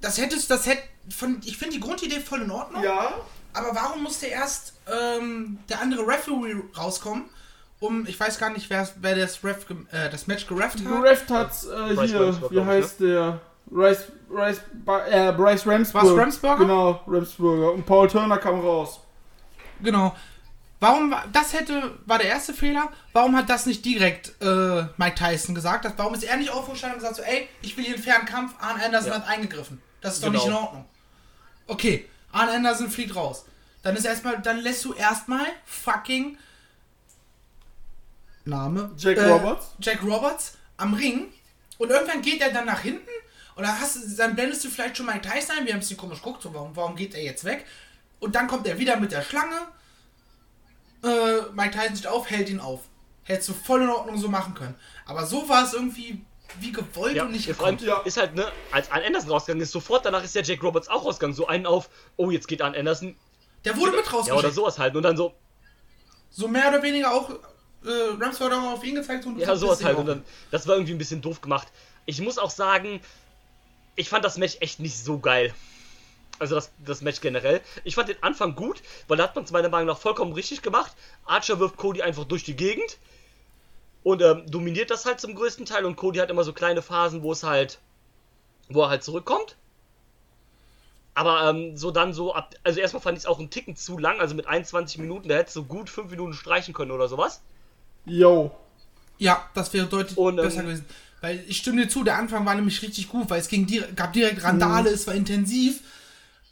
Das 0.00 0.18
hättest, 0.18 0.50
das 0.50 0.66
hätte 0.66 0.82
von, 1.14 1.40
ich 1.44 1.56
finde 1.58 1.74
die 1.74 1.80
Grundidee 1.80 2.20
voll 2.20 2.42
in 2.42 2.50
Ordnung. 2.50 2.82
ja. 2.82 3.12
Aber 3.54 3.74
warum 3.74 4.02
musste 4.04 4.26
erst 4.26 4.74
ähm, 4.86 5.58
der 5.68 5.80
andere 5.80 6.06
Referee 6.06 6.54
rauskommen, 6.76 7.24
um, 7.80 8.06
ich 8.06 8.18
weiß 8.20 8.38
gar 8.38 8.50
nicht, 8.50 8.68
wer, 8.70 8.88
wer 9.00 9.16
das, 9.16 9.42
Ref, 9.42 9.66
äh, 9.90 10.10
das 10.10 10.26
Match 10.26 10.46
gerefft 10.46 10.78
hat. 10.78 10.84
Gerefft 10.86 11.30
hat's 11.30 11.64
äh, 11.64 11.94
Bryce 11.94 12.10
hier, 12.10 12.50
wie 12.50 12.58
ich, 12.58 12.64
heißt 12.64 13.00
der? 13.00 13.40
Rice, 13.72 14.04
Rice, 14.30 14.60
äh, 15.10 15.32
Bryce 15.32 15.66
Ramsburg. 15.66 16.04
War's 16.04 16.16
Ramsburger? 16.18 16.58
Genau, 16.58 17.00
Ramsburger. 17.06 17.72
Und 17.72 17.86
Paul 17.86 18.08
Turner 18.08 18.38
kam 18.38 18.60
raus. 18.60 19.00
Genau. 19.82 20.14
Warum 20.80 21.10
war, 21.10 21.24
das 21.32 21.52
hätte, 21.54 21.98
war 22.06 22.18
der 22.18 22.28
erste 22.28 22.52
Fehler. 22.54 22.90
Warum 23.12 23.34
hat 23.36 23.48
das 23.50 23.66
nicht 23.66 23.84
direkt 23.84 24.34
äh, 24.40 24.84
Mike 24.96 25.16
Tyson 25.16 25.54
gesagt? 25.54 25.90
Warum 25.96 26.14
ist 26.14 26.22
er 26.22 26.36
nicht 26.36 26.50
aufgestanden 26.50 26.98
und 26.98 27.02
gesagt 27.02 27.16
so, 27.16 27.22
ey, 27.22 27.48
ich 27.62 27.76
will 27.76 27.84
hier 27.84 27.94
einen 27.94 28.02
fairen 28.02 28.26
Kampf, 28.26 28.54
Arn 28.60 28.80
Anderson 28.80 29.10
Ja. 29.10 29.16
hat 29.18 29.26
eingegriffen. 29.28 29.82
Das 30.00 30.14
ist 30.14 30.22
doch 30.22 30.28
Genau. 30.28 30.38
nicht 30.38 30.48
in 30.48 30.54
Ordnung. 30.54 30.84
Okay, 31.66 32.08
Arn 32.32 32.48
Anderson 32.48 32.90
fliegt 32.90 33.14
raus. 33.16 33.44
Dann 33.82 33.96
ist 33.96 34.04
erstmal, 34.04 34.40
dann 34.42 34.58
lässt 34.58 34.84
du 34.84 34.92
erstmal 34.94 35.46
fucking 35.64 36.36
Name 38.44 38.90
Jack 38.96 39.18
äh, 39.18 39.24
Roberts? 39.24 39.66
Jack 39.80 40.02
Roberts 40.02 40.56
am 40.76 40.94
Ring 40.94 41.32
und 41.78 41.90
irgendwann 41.90 42.22
geht 42.22 42.40
er 42.40 42.52
dann 42.52 42.66
nach 42.66 42.80
hinten 42.80 43.08
und 43.56 43.62
dann, 43.66 43.78
hast, 43.80 43.96
du- 43.96 44.16
dann 44.16 44.34
blendest 44.34 44.64
du 44.64 44.70
vielleicht 44.70 44.96
schon 44.96 45.06
Mike 45.06 45.20
Tyson 45.22 45.58
ein, 45.58 45.64
wir 45.66 45.72
haben 45.72 45.78
ein 45.78 45.80
bisschen 45.80 45.96
komisch 45.96 46.18
geguckt, 46.22 46.42
so, 46.42 46.52
warum, 46.54 46.74
warum 46.74 46.96
geht 46.96 47.14
er 47.14 47.22
jetzt 47.22 47.44
weg? 47.44 47.66
Und 48.20 48.34
dann 48.34 48.46
kommt 48.48 48.66
er 48.66 48.78
wieder 48.78 48.96
mit 48.96 49.12
der 49.12 49.22
Schlange 49.22 49.56
äh, 51.04 51.42
Mike 51.52 51.70
Tyson 51.78 51.96
steht 51.96 52.06
auf, 52.08 52.28
hält 52.30 52.48
ihn 52.48 52.58
auf. 52.60 52.80
Hättest 53.24 53.50
du 53.50 53.54
voll 53.54 53.82
in 53.82 53.88
Ordnung 53.90 54.18
so 54.18 54.28
machen 54.28 54.54
können. 54.54 54.74
Aber 55.06 55.24
so 55.26 55.48
war 55.48 55.62
es 55.64 55.74
irgendwie 55.74 56.24
wie 56.60 56.72
gewollt 56.72 57.14
Ja, 57.16 57.24
und 57.24 57.32
nicht 57.32 57.46
ja, 57.46 57.52
gekonnt. 57.52 57.82
Ja. 57.82 57.98
ist 58.02 58.16
halt, 58.16 58.34
ne, 58.34 58.50
als 58.72 58.90
Arn 58.90 59.02
Anderson 59.02 59.30
rausgegangen 59.30 59.62
ist, 59.62 59.72
sofort 59.72 60.04
danach 60.04 60.24
ist 60.24 60.34
der 60.34 60.42
Jake 60.42 60.62
Roberts 60.62 60.88
auch 60.88 61.04
rausgegangen. 61.04 61.34
So 61.34 61.46
einen 61.46 61.66
auf, 61.66 61.88
oh, 62.16 62.30
jetzt 62.30 62.48
geht 62.48 62.62
Arn 62.62 62.74
Anderson. 62.74 63.16
Der 63.64 63.76
wurde 63.76 63.92
mit 63.92 64.06
Ja, 64.06 64.12
rausgeschickt. 64.12 64.38
oder 64.38 64.50
sowas 64.52 64.78
halt. 64.78 64.96
Und 64.96 65.02
dann 65.02 65.16
so, 65.16 65.34
So 66.30 66.48
mehr 66.48 66.68
oder 66.68 66.82
weniger 66.82 67.12
auch, 67.12 67.30
äh, 67.30 67.90
Rams 68.20 68.40
hat 68.40 68.52
auch 68.52 68.72
auf 68.72 68.84
ihn 68.84 68.94
gezeigt 68.94 69.24
und 69.26 69.38
Ja, 69.38 69.56
sowas 69.56 69.82
halt. 69.84 69.96
Und 69.98 70.06
dann, 70.06 70.24
das 70.50 70.66
war 70.66 70.74
irgendwie 70.74 70.92
ein 70.92 70.98
bisschen 70.98 71.20
doof 71.22 71.40
gemacht. 71.40 71.68
Ich 72.06 72.20
muss 72.20 72.38
auch 72.38 72.50
sagen, 72.50 73.00
ich 73.96 74.08
fand 74.08 74.24
das 74.24 74.38
Match 74.38 74.56
echt 74.60 74.80
nicht 74.80 74.96
so 74.98 75.18
geil. 75.18 75.54
Also 76.38 76.54
das, 76.54 76.70
das 76.86 77.00
Match 77.02 77.20
generell. 77.20 77.60
Ich 77.82 77.96
fand 77.96 78.08
den 78.08 78.22
Anfang 78.22 78.54
gut, 78.54 78.80
weil 79.08 79.16
da 79.16 79.24
hat 79.24 79.34
man 79.34 79.44
es 79.44 79.50
meiner 79.50 79.68
Meinung 79.68 79.88
nach 79.88 79.98
vollkommen 79.98 80.32
richtig 80.32 80.62
gemacht. 80.62 80.92
Archer 81.26 81.58
wirft 81.58 81.76
Cody 81.76 82.00
einfach 82.02 82.24
durch 82.24 82.44
die 82.44 82.54
Gegend 82.54 82.96
und 84.08 84.22
ähm, 84.22 84.50
dominiert 84.50 84.90
das 84.90 85.04
halt 85.04 85.20
zum 85.20 85.34
größten 85.34 85.66
Teil. 85.66 85.84
Und 85.84 85.96
Cody 85.96 86.18
hat 86.18 86.30
immer 86.30 86.42
so 86.42 86.54
kleine 86.54 86.80
Phasen, 86.80 87.22
wo 87.22 87.30
es 87.30 87.42
halt, 87.42 87.78
wo 88.70 88.80
er 88.80 88.88
halt 88.88 89.04
zurückkommt. 89.04 89.56
Aber 91.12 91.50
ähm, 91.50 91.76
so 91.76 91.90
dann 91.90 92.14
so 92.14 92.32
ab, 92.32 92.54
also 92.64 92.80
erstmal 92.80 93.02
fand 93.02 93.18
ich 93.18 93.24
es 93.24 93.26
auch 93.26 93.38
einen 93.38 93.50
Ticken 93.50 93.76
zu 93.76 93.98
lang, 93.98 94.18
also 94.18 94.34
mit 94.34 94.46
21 94.46 94.96
Minuten, 94.96 95.28
da 95.28 95.34
hättest 95.34 95.56
du 95.56 95.64
gut 95.64 95.90
5 95.90 96.10
Minuten 96.10 96.32
streichen 96.32 96.72
können 96.72 96.90
oder 96.90 97.06
sowas. 97.06 97.42
Yo. 98.06 98.50
Ja, 99.18 99.44
das 99.52 99.74
wäre 99.74 99.84
deutlich 99.88 100.16
Und, 100.16 100.38
ähm, 100.38 100.44
besser 100.44 100.62
gewesen. 100.62 100.86
Weil 101.20 101.44
ich 101.46 101.58
stimme 101.58 101.82
dir 101.82 101.90
zu, 101.90 102.02
der 102.02 102.16
Anfang 102.16 102.46
war 102.46 102.54
nämlich 102.54 102.80
richtig 102.80 103.08
gut, 103.08 103.28
weil 103.28 103.40
es 103.40 103.48
ging 103.48 103.66
dir 103.66 103.92
gab 103.94 104.14
direkt 104.14 104.42
Randale, 104.42 104.88
es 104.88 105.06
war 105.06 105.14
intensiv. 105.14 105.82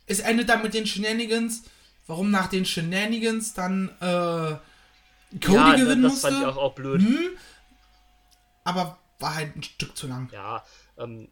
Es 0.06 0.20
endet 0.20 0.50
dann 0.50 0.62
mit 0.62 0.74
den 0.74 0.86
Shenanigans. 0.86 1.62
Warum 2.06 2.30
nach 2.30 2.48
den 2.48 2.66
Shenanigans 2.66 3.54
dann 3.54 3.88
äh, 4.02 4.56
Cody 5.32 5.54
ja, 5.54 5.74
gewinnen 5.74 6.02
das 6.02 6.12
musste? 6.12 6.28
fand 6.28 6.40
ich 6.40 6.46
auch, 6.46 6.56
auch 6.56 6.74
blöd. 6.74 7.02
Hm, 7.02 7.30
aber 8.64 8.98
war 9.18 9.34
halt 9.34 9.56
ein 9.56 9.62
Stück 9.62 9.96
zu 9.96 10.06
lang. 10.06 10.30
Ja, 10.32 10.64
ähm, 10.98 11.28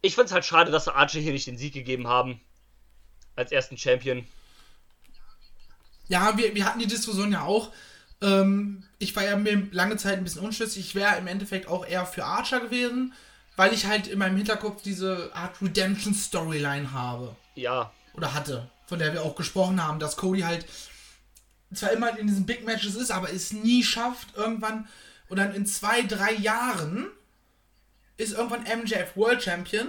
ich 0.00 0.14
find's 0.14 0.32
halt 0.32 0.44
schade, 0.44 0.70
dass 0.70 0.84
sie 0.84 0.94
Archer 0.94 1.20
hier 1.20 1.32
nicht 1.32 1.46
den 1.46 1.58
Sieg 1.58 1.72
gegeben 1.72 2.08
haben. 2.08 2.40
Als 3.36 3.52
ersten 3.52 3.78
Champion. 3.78 4.26
Ja, 6.08 6.36
wir, 6.36 6.54
wir 6.54 6.66
hatten 6.66 6.80
die 6.80 6.86
Diskussion 6.86 7.32
ja 7.32 7.42
auch. 7.42 7.70
Ähm, 8.20 8.84
ich 8.98 9.16
war 9.16 9.24
ja 9.24 9.36
mir 9.36 9.68
lange 9.72 9.96
Zeit 9.96 10.18
ein 10.18 10.24
bisschen 10.24 10.42
unschlüssig. 10.42 10.86
Ich 10.86 10.94
wäre 10.94 11.16
im 11.16 11.26
Endeffekt 11.26 11.68
auch 11.68 11.86
eher 11.86 12.04
für 12.04 12.24
Archer 12.24 12.60
gewesen, 12.60 13.14
weil 13.56 13.72
ich 13.72 13.86
halt 13.86 14.06
in 14.08 14.18
meinem 14.18 14.36
Hinterkopf 14.36 14.82
diese 14.82 15.30
Art 15.34 15.60
Redemption 15.62 16.14
Storyline 16.14 16.92
habe. 16.92 17.34
Ja, 17.54 17.92
Oder 18.14 18.34
hatte, 18.34 18.68
von 18.86 18.98
der 18.98 19.12
wir 19.12 19.22
auch 19.22 19.34
gesprochen 19.34 19.82
haben, 19.82 19.98
dass 19.98 20.16
Cody 20.16 20.40
halt 20.40 20.66
zwar 21.74 21.92
immer 21.92 22.18
in 22.18 22.26
diesen 22.26 22.46
Big 22.46 22.64
Matches 22.64 22.94
ist, 22.94 23.10
aber 23.10 23.32
es 23.32 23.52
nie 23.52 23.82
schafft, 23.82 24.36
irgendwann 24.36 24.88
und 25.28 25.38
dann 25.38 25.54
in 25.54 25.66
zwei, 25.66 26.02
drei 26.02 26.32
Jahren 26.32 27.06
ist 28.16 28.32
irgendwann 28.34 28.62
MJF 28.62 29.16
World 29.16 29.42
Champion 29.42 29.88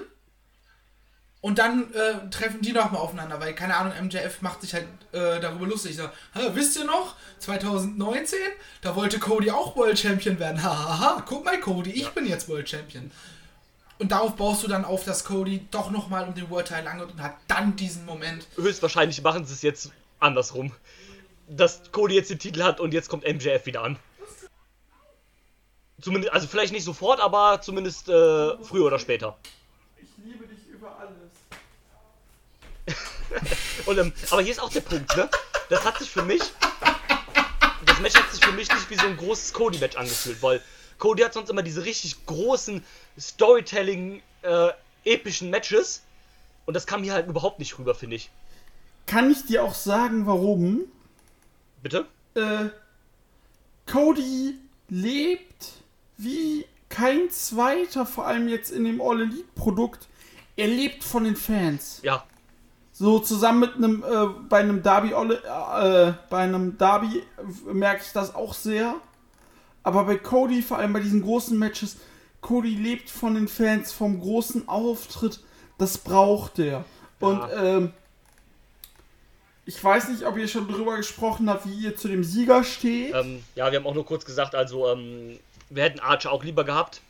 und 1.42 1.60
dann 1.60 1.94
äh, 1.94 2.30
treffen 2.30 2.62
die 2.62 2.72
nochmal 2.72 3.02
aufeinander, 3.02 3.40
weil, 3.42 3.54
keine 3.54 3.76
Ahnung, 3.76 3.92
MJF 4.06 4.42
macht 4.42 4.62
sich 4.62 4.74
halt 4.74 4.88
äh, 5.12 5.42
darüber 5.42 5.68
lustig. 5.68 5.98
So, 5.98 6.04
"Hä, 6.34 6.52
wisst 6.54 6.78
ihr 6.78 6.86
noch, 6.86 7.18
2019, 7.40 8.40
da 8.82 8.96
wollte 8.96 9.20
Cody 9.20 9.52
auch 9.52 9.76
World 9.76 10.00
Champion 10.00 10.40
werden. 10.40 10.64
Hahaha, 10.64 11.22
guck 11.28 11.44
mal, 11.44 11.60
Cody, 11.60 11.92
ich 11.92 12.10
bin 12.12 12.26
jetzt 12.26 12.48
World 12.48 12.70
Champion. 12.70 13.12
Und 14.00 14.14
darauf 14.14 14.38
baust 14.38 14.64
du 14.64 14.70
dann 14.70 14.86
auf, 14.86 15.04
dass 15.04 15.26
Cody 15.26 15.68
doch 15.70 15.92
nochmal 15.92 16.26
um 16.28 16.34
den 16.34 16.50
World 16.50 16.68
Title 16.68 16.90
angeht 16.90 17.12
und 17.12 17.22
hat 17.22 17.36
dann 17.50 17.76
diesen 17.76 18.06
Moment. 18.06 18.48
höchstwahrscheinlich 18.56 19.22
machen 19.22 19.46
sie 19.46 19.54
es 19.54 19.62
jetzt 19.62 19.92
andersrum. 20.20 20.72
Dass 21.56 21.92
Cody 21.92 22.16
jetzt 22.16 22.30
den 22.30 22.40
Titel 22.40 22.64
hat 22.64 22.80
und 22.80 22.94
jetzt 22.94 23.10
kommt 23.10 23.24
MJF 23.24 23.66
wieder 23.66 23.84
an. 23.84 24.00
Zumindest, 26.02 26.34
also 26.34 26.48
vielleicht 26.48 26.74
nicht 26.74 26.84
sofort, 26.84 27.22
aber 27.22 27.62
zumindest 27.62 28.10
äh, 28.10 28.58
früher 28.64 28.86
oder 28.86 29.00
später. 29.00 29.38
Ich 29.96 30.10
liebe 30.24 30.46
dich 30.48 30.68
über 30.68 30.98
alles. 30.98 31.32
Und, 33.86 33.98
ähm, 33.98 34.14
aber 34.30 34.42
hier 34.42 34.52
ist 34.52 34.62
auch 34.62 34.70
der 34.70 34.82
Punkt, 34.82 35.16
ne? 35.16 35.30
Das 35.70 35.86
hat 35.86 35.98
sich 36.00 36.10
für 36.10 36.24
mich. 36.24 36.42
Das 37.86 38.00
Match 38.00 38.16
hat 38.16 38.32
sich 38.32 38.44
für 38.44 38.52
mich 38.52 38.70
nicht 38.70 38.90
wie 38.90 38.96
so 38.96 39.06
ein 39.06 39.18
großes 39.18 39.54
Cody-Match 39.54 39.96
angefühlt, 39.96 40.42
weil 40.42 40.62
Cody 41.00 41.24
hat 41.24 41.34
sonst 41.34 41.50
immer 41.50 41.64
diese 41.64 41.86
richtig 41.86 42.26
großen 42.26 42.84
Storytelling, 43.20 44.22
äh, 44.42 44.70
Matches. 45.42 46.04
Und 46.66 46.74
das 46.74 46.86
kam 46.86 47.04
hier 47.04 47.14
halt 47.14 47.28
überhaupt 47.28 47.60
nicht 47.60 47.78
rüber, 47.78 47.96
finde 47.96 48.16
ich. 48.16 48.30
Kann 49.06 49.32
ich 49.32 49.46
dir 49.46 49.64
auch 49.64 49.74
sagen, 49.74 50.26
warum? 50.26 50.82
Bitte? 51.84 52.06
Äh, 52.36 52.70
Cody 53.86 54.56
lebt 54.90 55.74
wie 56.18 56.66
kein 56.90 57.30
zweiter, 57.30 58.06
vor 58.06 58.26
allem 58.26 58.48
jetzt 58.48 58.72
in 58.72 58.86
dem 58.86 59.02
All 59.02 59.22
Elite 59.22 59.46
Produkt. 59.56 60.08
Er 60.56 60.68
lebt 60.68 61.04
von 61.04 61.26
den 61.26 61.36
Fans. 61.36 62.00
Ja. 62.04 62.24
So 62.92 63.20
zusammen 63.20 63.60
mit 63.60 63.76
einem 63.76 64.04
äh, 64.04 64.28
bei 64.48 64.60
einem 64.60 64.82
Derby 64.84 65.14
All- 65.14 65.32
äh, 65.32 66.14
bei 66.30 66.44
einem 66.44 66.78
Derby 66.78 67.24
merke 67.66 68.04
ich 68.06 68.12
das 68.14 68.34
auch 68.34 68.54
sehr. 68.54 68.96
Aber 69.82 70.06
bei 70.06 70.16
Cody, 70.16 70.62
vor 70.62 70.78
allem 70.78 70.94
bei 70.94 71.00
diesen 71.00 71.22
großen 71.24 71.58
Matches, 71.58 71.98
Cody 72.40 72.76
lebt 72.76 73.10
von 73.10 73.36
den 73.36 73.48
Fans, 73.48 73.92
vom 73.92 74.20
großen 74.22 74.70
Auftritt. 74.70 75.42
Das 75.78 75.98
braucht 75.98 76.60
er. 76.60 76.86
Und 77.20 77.42
ähm, 77.56 77.92
ich 79.66 79.82
weiß 79.82 80.10
nicht, 80.10 80.26
ob 80.26 80.38
ihr 80.38 80.48
schon 80.48 80.68
drüber 80.68 80.98
gesprochen 80.98 81.50
habt, 81.50 81.66
wie 81.66 81.74
ihr 81.74 81.96
zu 81.96 82.08
dem 82.08 82.24
Sieger 82.24 82.64
steht. 82.64 83.14
Ähm, 83.16 83.44
ja, 83.56 83.72
wir 83.72 83.80
haben 83.80 83.88
auch 83.88 83.94
nur 83.94 84.06
kurz 84.06 84.26
gesagt, 84.26 84.56
also 84.56 84.90
ähm, 84.90 85.40
wir 85.70 85.84
hätten 85.84 86.00
Archer 86.00 86.32
auch 86.32 86.44
lieber 86.44 86.64
gehabt. 86.64 87.02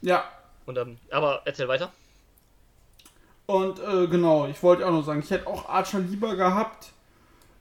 Ja. 0.00 0.24
Und, 0.66 0.76
ähm, 0.78 0.98
aber 1.10 1.42
erzähl 1.44 1.68
weiter. 1.68 1.92
Und 3.46 3.78
äh, 3.80 4.06
genau, 4.08 4.46
ich 4.46 4.62
wollte 4.62 4.86
auch 4.86 4.90
noch 4.90 5.04
sagen, 5.04 5.20
ich 5.20 5.30
hätte 5.30 5.46
auch 5.46 5.68
Archer 5.68 6.00
lieber 6.00 6.36
gehabt, 6.36 6.92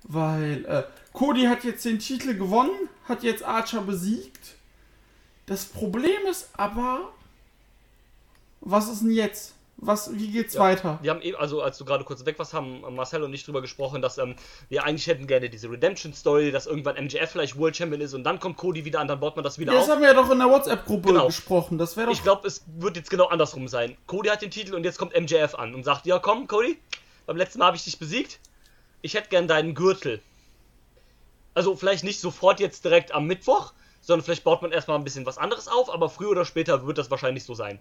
weil 0.03 0.65
äh, 0.65 0.83
Cody 1.13 1.43
hat 1.43 1.63
jetzt 1.63 1.85
den 1.85 1.99
Titel 1.99 2.35
gewonnen, 2.35 2.89
hat 3.07 3.23
jetzt 3.23 3.43
Archer 3.43 3.81
besiegt. 3.81 4.55
Das 5.45 5.65
Problem 5.65 6.25
ist 6.29 6.49
aber, 6.53 7.11
was 8.61 8.87
ist 8.87 9.01
denn 9.01 9.11
jetzt? 9.11 9.53
Was, 9.83 10.13
wie 10.15 10.27
geht's 10.31 10.57
weiter? 10.59 10.99
Wir 11.01 11.09
haben 11.09 11.23
eben, 11.23 11.35
also 11.37 11.63
als 11.63 11.75
du 11.79 11.85
gerade 11.85 12.03
kurz 12.03 12.23
weg 12.25 12.37
warst, 12.37 12.53
haben 12.53 12.81
Marcel 12.95 13.23
und 13.23 13.33
ich 13.33 13.43
drüber 13.43 13.61
gesprochen, 13.61 13.99
dass 14.03 14.19
ähm, 14.19 14.35
wir 14.69 14.83
eigentlich 14.83 15.07
hätten 15.07 15.25
gerne 15.25 15.49
diese 15.49 15.71
Redemption-Story, 15.71 16.51
dass 16.51 16.67
irgendwann 16.67 17.03
MJF 17.03 17.31
vielleicht 17.31 17.57
World 17.57 17.75
Champion 17.75 17.99
ist 17.99 18.13
und 18.13 18.23
dann 18.23 18.39
kommt 18.39 18.57
Cody 18.57 18.85
wieder 18.85 18.99
an, 18.99 19.07
dann 19.07 19.19
baut 19.19 19.35
man 19.35 19.43
das 19.43 19.57
wieder 19.57 19.73
Ja, 19.73 19.79
das 19.79 19.87
auf. 19.89 19.95
haben 19.95 20.01
wir 20.03 20.09
ja 20.09 20.13
doch 20.13 20.29
in 20.29 20.37
der 20.37 20.47
WhatsApp-Gruppe 20.49 21.07
Genau. 21.07 21.25
gesprochen. 21.25 21.79
Das 21.79 21.95
doch. 21.95 22.07
Ich 22.11 22.21
glaube, 22.21 22.47
es 22.47 22.63
wird 22.77 22.95
jetzt 22.95 23.09
genau 23.09 23.25
andersrum 23.29 23.67
sein. 23.67 23.97
Cody 24.05 24.29
hat 24.29 24.43
den 24.43 24.51
Titel 24.51 24.75
und 24.75 24.83
jetzt 24.83 24.99
kommt 24.99 25.19
MJF 25.19 25.55
an 25.55 25.73
und 25.73 25.83
sagt, 25.83 26.05
ja 26.05 26.19
komm, 26.19 26.47
Cody, 26.47 26.77
beim 27.25 27.37
letzten 27.37 27.57
Mal 27.57 27.65
habe 27.65 27.77
ich 27.77 27.83
dich 27.83 27.97
besiegt. 27.97 28.39
Ich 29.01 29.15
hätte 29.15 29.29
gern 29.29 29.47
deinen 29.47 29.73
Gürtel. 29.73 30.21
Also 31.55 31.75
vielleicht 31.75 32.03
nicht 32.03 32.19
sofort 32.19 32.59
jetzt 32.59 32.85
direkt 32.85 33.13
am 33.13 33.25
Mittwoch, 33.25 33.73
sondern 33.99 34.23
vielleicht 34.23 34.43
baut 34.43 34.61
man 34.61 34.71
erstmal 34.71 34.97
ein 34.97 35.03
bisschen 35.03 35.25
was 35.25 35.39
anderes 35.39 35.67
auf, 35.67 35.91
aber 35.91 36.07
früher 36.09 36.29
oder 36.29 36.45
später 36.45 36.85
wird 36.85 36.99
das 36.99 37.09
wahrscheinlich 37.09 37.43
so 37.45 37.55
sein. 37.55 37.79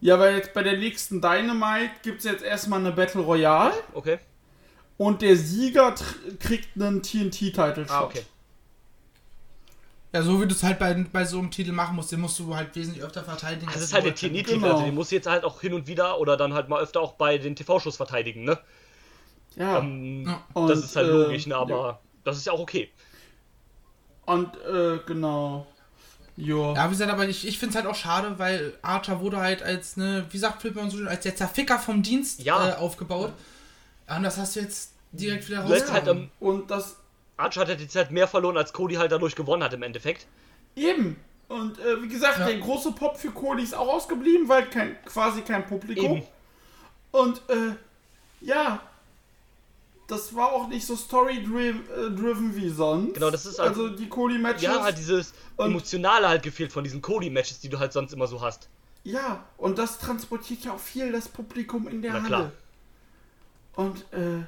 Ja, 0.00 0.18
weil 0.18 0.36
jetzt 0.36 0.54
bei 0.54 0.62
der 0.62 0.76
nächsten 0.76 1.20
Dynamite 1.20 1.90
gibt 2.02 2.18
es 2.18 2.24
jetzt 2.24 2.42
erstmal 2.44 2.80
eine 2.80 2.92
Battle 2.92 3.22
Royale 3.22 3.72
Okay? 3.94 4.18
und 4.96 5.22
der 5.22 5.36
Sieger 5.36 5.94
kriegt 6.40 6.68
einen 6.80 7.02
TNT-Title-Shot. 7.02 7.90
Ah, 7.90 8.04
okay. 8.04 8.22
Ja, 10.12 10.22
so 10.22 10.40
wie 10.40 10.46
du 10.46 10.54
es 10.54 10.62
halt 10.62 10.78
bei, 10.78 10.94
bei 11.12 11.24
so 11.24 11.38
einem 11.38 11.50
Titel 11.50 11.72
machen 11.72 11.94
musst, 11.96 12.10
den 12.12 12.20
musst 12.20 12.38
du 12.38 12.54
halt 12.56 12.74
wesentlich 12.74 13.04
öfter 13.04 13.22
verteidigen. 13.22 13.66
Das 13.66 13.74
als 13.76 13.84
ist 13.84 13.92
halt 13.92 14.04
der. 14.06 14.14
TNT-Titel, 14.14 14.54
Genau. 14.54 14.72
also 14.72 14.84
den 14.84 14.94
musst 14.94 15.10
du 15.10 15.16
jetzt 15.16 15.26
halt 15.26 15.44
auch 15.44 15.60
hin 15.60 15.74
und 15.74 15.86
wieder 15.86 16.18
oder 16.18 16.36
dann 16.38 16.54
halt 16.54 16.68
mal 16.70 16.80
öfter 16.82 17.00
auch 17.00 17.12
bei 17.12 17.36
den 17.36 17.54
TV-Shows 17.54 17.96
verteidigen, 17.96 18.44
ne? 18.44 18.58
Ja. 19.56 19.78
Ähm, 19.80 20.24
Ja. 20.26 20.42
Und, 20.54 20.68
das 20.68 20.78
ist 20.80 20.96
halt 20.96 21.08
äh, 21.08 21.10
logisch, 21.10 21.46
ne? 21.46 21.56
Aber 21.56 21.76
ja. 21.76 22.00
das 22.24 22.38
ist 22.38 22.46
ja 22.46 22.52
auch 22.52 22.60
okay. 22.60 22.90
Und, 24.24 24.56
äh, 24.66 24.98
genau. 25.06 25.66
Jo. 26.40 26.72
Ja, 26.74 26.86
wie 26.86 26.90
gesagt, 26.90 27.10
aber 27.10 27.26
ich, 27.28 27.46
ich 27.46 27.58
finde 27.58 27.70
es 27.70 27.76
halt 27.76 27.86
auch 27.92 27.96
schade, 27.98 28.38
weil 28.38 28.72
Archer 28.80 29.20
wurde 29.20 29.38
halt 29.38 29.60
als, 29.62 29.96
ne, 29.96 30.24
wie 30.30 30.38
sagt 30.38 30.60
Flipper 30.62 30.88
so 30.88 30.96
schön, 30.98 31.08
als 31.08 31.22
der 31.24 31.34
Zerficker 31.34 31.78
vom 31.80 32.02
Dienst 32.02 32.42
Ja. 32.44 32.70
äh, 32.70 32.72
aufgebaut. 32.74 33.32
Ja, 34.08 34.16
und 34.18 34.22
das 34.22 34.36
hast 34.38 34.54
du 34.54 34.60
jetzt 34.60 34.92
direkt 35.10 35.48
wieder 35.48 35.64
hättest 35.66 35.92
halt, 35.92 36.06
ähm, 36.06 36.30
Und 36.38 36.70
das 36.70 36.96
Archer 37.36 37.62
hat 37.62 37.68
halt 37.68 37.80
die 37.80 37.88
Zeit 37.88 38.12
mehr 38.12 38.28
verloren, 38.28 38.56
als 38.56 38.72
Cody 38.72 38.94
halt 38.94 39.10
dadurch 39.10 39.34
gewonnen 39.34 39.64
hat 39.64 39.72
im 39.72 39.82
Endeffekt. 39.82 40.26
Eben. 40.76 41.16
Und 41.48 41.78
äh, 41.80 42.02
wie 42.02 42.08
gesagt, 42.08 42.38
Ja. 42.38 42.46
der 42.46 42.58
große 42.58 42.92
Pop 42.92 43.16
für 43.18 43.30
Cody 43.30 43.62
ist 43.64 43.74
auch 43.74 43.88
ausgeblieben, 43.88 44.48
weil 44.48 44.66
kein, 44.70 44.96
quasi 45.04 45.40
kein 45.42 45.66
Publikum. 45.66 46.18
Eben. 46.18 46.22
Und 47.10 47.38
äh, 47.48 47.74
ja, 48.42 48.80
das 50.08 50.34
war 50.34 50.52
auch 50.52 50.66
nicht 50.68 50.84
so 50.86 50.96
story-driven 50.96 52.56
wie 52.56 52.68
sonst. 52.70 53.14
Genau, 53.14 53.30
das 53.30 53.46
ist 53.46 53.58
halt- 53.60 53.68
also 53.70 53.88
die 53.90 54.08
Cody-Matches. 54.08 54.62
Ja, 54.62 54.82
halt 54.82 54.98
dieses 54.98 55.32
Emotionale 55.56 56.28
halt 56.28 56.42
gefehlt 56.42 56.72
von 56.72 56.82
diesen 56.82 57.00
Cody-Matches, 57.00 57.60
die 57.60 57.68
du 57.68 57.78
halt 57.78 57.92
sonst 57.92 58.12
immer 58.12 58.26
so 58.26 58.40
hast. 58.40 58.68
ja, 59.04 59.44
und 59.56 59.78
das 59.78 59.98
transportiert 59.98 60.64
ja 60.64 60.72
auch 60.74 60.80
viel 60.80 61.12
das 61.12 61.28
Publikum 61.28 61.86
in 61.88 62.02
der 62.02 62.12
Na 62.14 62.18
Halle. 62.18 62.26
klar. 62.28 62.52
Und 63.76 63.98
äh, 64.12 64.44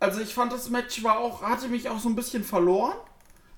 also 0.00 0.20
ich 0.20 0.32
fand 0.32 0.52
das 0.52 0.70
Match 0.70 1.02
war 1.04 1.18
auch, 1.18 1.42
hatte 1.42 1.68
mich 1.68 1.88
auch 1.88 2.00
so 2.00 2.08
ein 2.08 2.16
bisschen 2.16 2.42
verloren. 2.42 2.94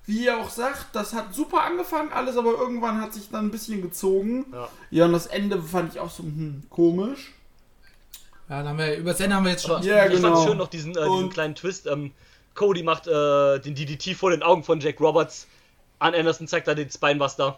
Wie 0.05 0.25
ihr 0.25 0.37
auch 0.37 0.49
sagt, 0.49 0.87
das 0.93 1.13
hat 1.13 1.33
super 1.33 1.61
angefangen, 1.63 2.11
alles, 2.11 2.35
aber 2.35 2.51
irgendwann 2.57 2.99
hat 2.99 3.13
sich 3.13 3.29
dann 3.29 3.45
ein 3.45 3.51
bisschen 3.51 3.81
gezogen. 3.81 4.45
Ja. 4.51 4.67
Ja, 4.91 5.05
und 5.05 5.13
das 5.13 5.27
Ende 5.27 5.61
fand 5.63 5.93
ich 5.93 5.99
auch 6.01 6.09
so 6.11 6.23
hm, 6.23 6.63
komisch. 6.69 7.31
Ja, 8.49 8.57
dann 8.59 8.69
haben 8.69 8.77
wir, 8.77 8.97
über 8.97 9.11
das 9.11 9.19
Ende 9.21 9.35
haben 9.35 9.43
wir 9.45 9.51
jetzt 9.51 9.63
schon. 9.65 9.77
Aber 9.77 9.85
Ja, 9.85 10.05
ich 10.05 10.13
genau. 10.13 10.35
fand 10.35 10.47
schön 10.47 10.57
noch 10.57 10.67
diesen, 10.67 10.95
äh, 10.97 11.03
diesen 11.09 11.29
kleinen 11.29 11.55
Twist. 11.55 11.87
Ähm, 11.87 12.11
Cody 12.55 12.83
macht 12.83 13.07
äh, 13.07 13.59
den 13.59 13.73
DDT 13.75 14.15
vor 14.15 14.31
den 14.31 14.43
Augen 14.43 14.63
von 14.63 14.79
Jack 14.79 14.99
Roberts. 14.99 15.47
An 15.99 16.13
Anderson 16.13 16.47
zeigt 16.47 16.67
da 16.67 16.75
den 16.75 16.89
Spinebuster. 16.89 17.57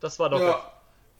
Das 0.00 0.18
war 0.18 0.28
doch. 0.30 0.40
Ja. 0.40 0.72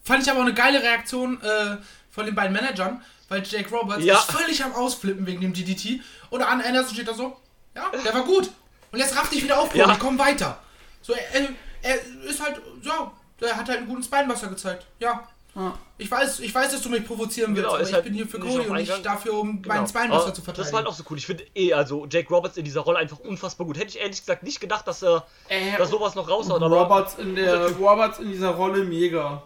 Fand 0.03 0.23
ich 0.23 0.31
aber 0.31 0.41
auch 0.41 0.45
eine 0.45 0.55
geile 0.55 0.83
Reaktion 0.83 1.41
äh, 1.43 1.79
von 2.11 2.27
den 2.27 2.35
beiden 2.35 2.53
Managern, 2.53 3.03
weil 3.29 3.43
Jake 3.43 3.69
Roberts 3.75 4.05
Ja. 4.05 4.19
ist 4.19 4.31
völlig 4.31 4.63
am 4.63 4.73
Ausflippen 4.75 5.27
wegen 5.27 5.41
dem 5.41 5.53
DDT. 5.53 6.01
Und 6.31 6.43
Arn 6.43 6.61
Anderson 6.61 6.95
steht 6.95 7.09
da 7.09 7.15
so, 7.15 7.37
ja, 7.75 7.91
der 8.05 8.15
war 8.15 8.23
gut. 8.25 8.51
Und 8.93 8.99
jetzt 9.01 9.17
raff 9.17 9.31
dich 9.31 9.43
wieder 9.43 9.59
auf, 9.59 9.71
Cody, 9.71 9.81
Ja. 9.81 9.97
komm 9.99 10.19
weiter. 10.19 10.59
So, 11.03 11.13
er, 11.15 11.49
er 11.83 11.97
ist 12.25 12.41
halt, 12.45 12.61
ja, 12.83 13.11
der 13.41 13.57
hat 13.57 13.69
halt 13.69 13.79
einen 13.79 13.89
guten 13.89 14.03
Spinebuster 14.03 14.49
gezeigt. 14.49 14.87
Ja. 15.01 15.27
Ja. 15.57 15.79
Ich 15.97 16.11
weiß, 16.11 16.41
ich 16.41 16.55
weiß, 16.55 16.73
dass 16.73 16.83
du 16.83 16.91
mich 16.91 17.07
provozieren 17.07 17.57
willst, 17.57 17.65
Genau, 17.65 17.75
aber 17.79 17.83
ich 17.89 17.93
halt 17.95 18.05
bin 18.05 18.13
hier 18.13 18.27
für 18.29 18.39
Cody 18.39 18.67
und 18.69 18.77
nicht 18.77 19.05
dafür, 19.07 19.33
um 19.35 19.63
Genau. 19.63 19.75
meinen 19.75 20.13
Aber 20.13 20.35
zu 20.35 20.43
verteidigen. 20.43 20.57
Das 20.65 20.73
war 20.73 20.81
halt 20.81 20.87
auch 20.87 20.93
so 20.93 21.03
cool. 21.09 21.17
Ich 21.17 21.25
finde 21.25 21.45
eh, 21.55 21.73
also 21.73 22.07
Jake 22.07 22.29
Roberts 22.29 22.59
in 22.59 22.65
dieser 22.67 22.83
Rolle 22.83 22.99
einfach 22.99 23.19
unfassbar 23.21 23.67
gut. 23.67 23.79
Hätte 23.79 23.89
ich 23.89 23.99
ehrlich 24.01 24.21
gesagt 24.21 24.43
nicht 24.43 24.61
gedacht, 24.61 24.87
dass 24.87 25.03
er 25.03 25.27
Äh, 25.49 25.79
dass 25.79 25.89
sowas 25.89 26.15
noch 26.15 26.29
raushaut, 26.29 26.63
aber 26.63 26.83
Roberts 26.83 27.15
in 27.15 27.35
der 27.35 27.71
Roberts 27.73 28.19
in 28.19 28.29
dieser 28.31 28.51
Rolle 28.51 28.85
mega. 28.85 29.43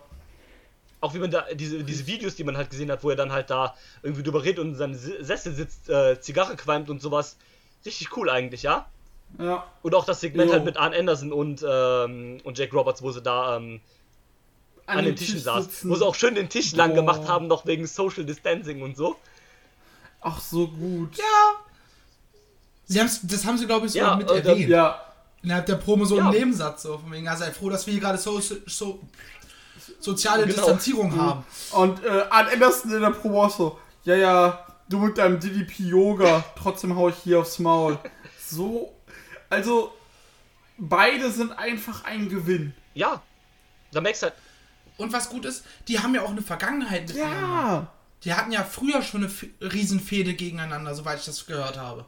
auch 1.00 1.14
wie 1.14 1.18
man 1.20 1.30
da 1.30 1.46
diese, 1.54 1.82
diese 1.84 2.06
Videos, 2.08 2.34
die 2.34 2.44
man 2.44 2.56
halt 2.56 2.68
gesehen 2.70 2.90
hat, 2.90 3.02
wo 3.04 3.11
er 3.11 3.16
dann 3.16 3.30
halt 3.32 3.48
da 3.48 3.74
irgendwie 4.02 4.22
drüber 4.24 4.42
redet 4.42 4.58
und 4.58 4.70
in 4.70 4.74
seinem 4.74 4.94
Sessel 4.94 5.54
sitzt, 5.54 5.88
äh, 5.88 6.20
Zigarre 6.20 6.56
qualmt 6.56 6.90
und 6.90 7.00
sowas. 7.00 7.36
Richtig 7.86 8.14
cool 8.16 8.28
eigentlich, 8.28 8.64
ja? 8.64 8.86
Ja. 9.38 9.64
Und 9.82 9.94
auch 9.94 10.04
das 10.04 10.20
Segment 10.20 10.48
Jo. 10.48 10.54
halt 10.54 10.64
mit 10.64 10.76
Arn 10.76 10.92
Anderson 10.92 11.32
und, 11.32 11.64
ähm, 11.66 12.38
und 12.44 12.58
Jake 12.58 12.74
Roberts, 12.76 13.00
wo 13.00 13.12
sie 13.12 13.22
da 13.22 13.56
ähm, 13.56 13.80
an, 14.99 15.05
den 15.05 15.14
dem 15.14 15.16
Tischen 15.18 15.34
Tisch 15.36 15.45
saß. 15.45 15.64
sitzen. 15.64 15.91
Wo 15.91 15.95
sie 15.97 16.05
auch 16.07 16.14
schön 16.14 16.34
den 16.34 16.49
Tisch 16.49 16.72
lang 16.72 16.91
Boah. 16.91 16.97
gemacht 16.97 17.28
haben, 17.28 17.47
noch 17.47 17.66
wegen 17.66 17.86
Social 17.86 18.24
Distancing 18.24 18.82
und 18.82 18.97
so. 18.97 19.16
Ach 20.20 20.41
so 20.41 20.68
gut. 20.68 21.16
Sie 22.86 22.99
haben's, 22.99 23.20
das 23.22 23.45
haben 23.47 23.57
sie, 23.57 23.66
glaube 23.66 23.86
ich, 23.86 23.93
so 23.93 23.99
Ja, 23.99 24.16
mit 24.16 24.30
äh, 24.30 24.38
erwähnt. 24.38 24.68
Ja. 24.68 25.01
Innerhalb 25.43 25.66
der 25.66 25.76
Promo 25.76 26.05
so 26.05 26.16
Ja. 26.18 26.24
einen 26.24 26.32
Nebensatz. 26.32 26.82
So, 26.82 26.99
von 26.99 27.11
wegen, 27.12 27.24
ja, 27.24 27.36
sei 27.36 27.51
froh, 27.53 27.70
dass 27.70 27.86
wir 27.86 27.93
hier 27.93 28.01
gerade 28.03 28.18
so, 28.18 28.41
so 28.41 29.01
soziale 30.01 30.45
Genau. 30.47 30.57
Distanzierung 30.57 31.16
haben. 31.16 31.45
Und 31.72 32.05
äh, 32.05 32.09
Arn 32.30 32.49
Anderson 32.53 32.93
in 32.93 33.01
der 33.01 33.11
Promo 33.11 33.45
auch 33.45 33.51
so, 33.57 33.78
ja, 34.05 34.16
ja, 34.16 34.66
du 34.88 34.99
mit 34.99 35.16
deinem 35.18 35.38
DDP 35.41 35.84
Yoga, 35.84 36.45
trotzdem 36.61 36.97
hau 36.97 37.09
ich 37.09 37.16
hier 37.16 37.41
aufs 37.41 37.59
Maul. 37.59 37.99
So, 38.47 38.93
also, 39.49 39.93
beide 40.78 41.30
sind 41.30 41.53
einfach 41.53 42.05
ein 42.05 42.28
Gewinn. 42.28 42.74
Ja. 42.95 43.22
Da 43.93 44.01
merkst 44.01 44.22
du 44.22 44.26
halt, 44.26 44.34
Und 45.01 45.12
was 45.12 45.30
gut 45.30 45.44
ist, 45.46 45.64
die 45.88 45.98
haben 46.01 46.14
ja 46.14 46.22
auch 46.22 46.30
eine 46.30 46.42
Vergangenheit 46.42 47.09
miteinander. 47.09 47.40
Ja. 47.40 47.92
Die 48.24 48.34
hatten 48.34 48.53
ja 48.53 48.62
früher 48.64 49.03
schon 49.03 49.24
eine 49.24 49.72
Riesenfehde 49.72 50.34
gegeneinander, 50.34 50.94
soweit 50.94 51.18
ich 51.20 51.24
das 51.24 51.46
gehört 51.46 51.78
habe. 51.78 52.05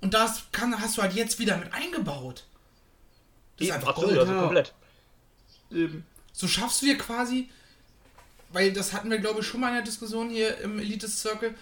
Und 0.00 0.14
das 0.14 0.44
kann, 0.52 0.78
hast 0.80 0.96
du 0.96 1.02
halt 1.02 1.12
jetzt 1.14 1.38
wieder 1.38 1.56
mit 1.58 1.72
eingebaut. 1.74 2.44
Das 3.56 3.66
ist 3.66 3.66
eben, 3.68 3.74
einfach 3.74 3.88
absolut, 3.88 4.10
Gold. 4.14 4.20
also 4.20 4.32
ja. 4.32 4.40
komplett. 4.40 4.74
Eben. 5.70 6.06
So 6.32 6.48
schaffst 6.48 6.80
du 6.82 6.86
dir 6.86 6.96
quasi, 6.98 7.50
weil 8.50 8.72
das 8.72 8.92
hatten 8.92 9.10
wir, 9.10 9.18
glaube 9.18 9.40
ich, 9.40 9.46
schon 9.46 9.60
mal 9.60 9.68
in 9.68 9.74
der 9.74 9.82
Diskussion 9.82 10.30
hier 10.30 10.58
im 10.58 10.78
Elite 10.78 11.08
Circle, 11.08 11.54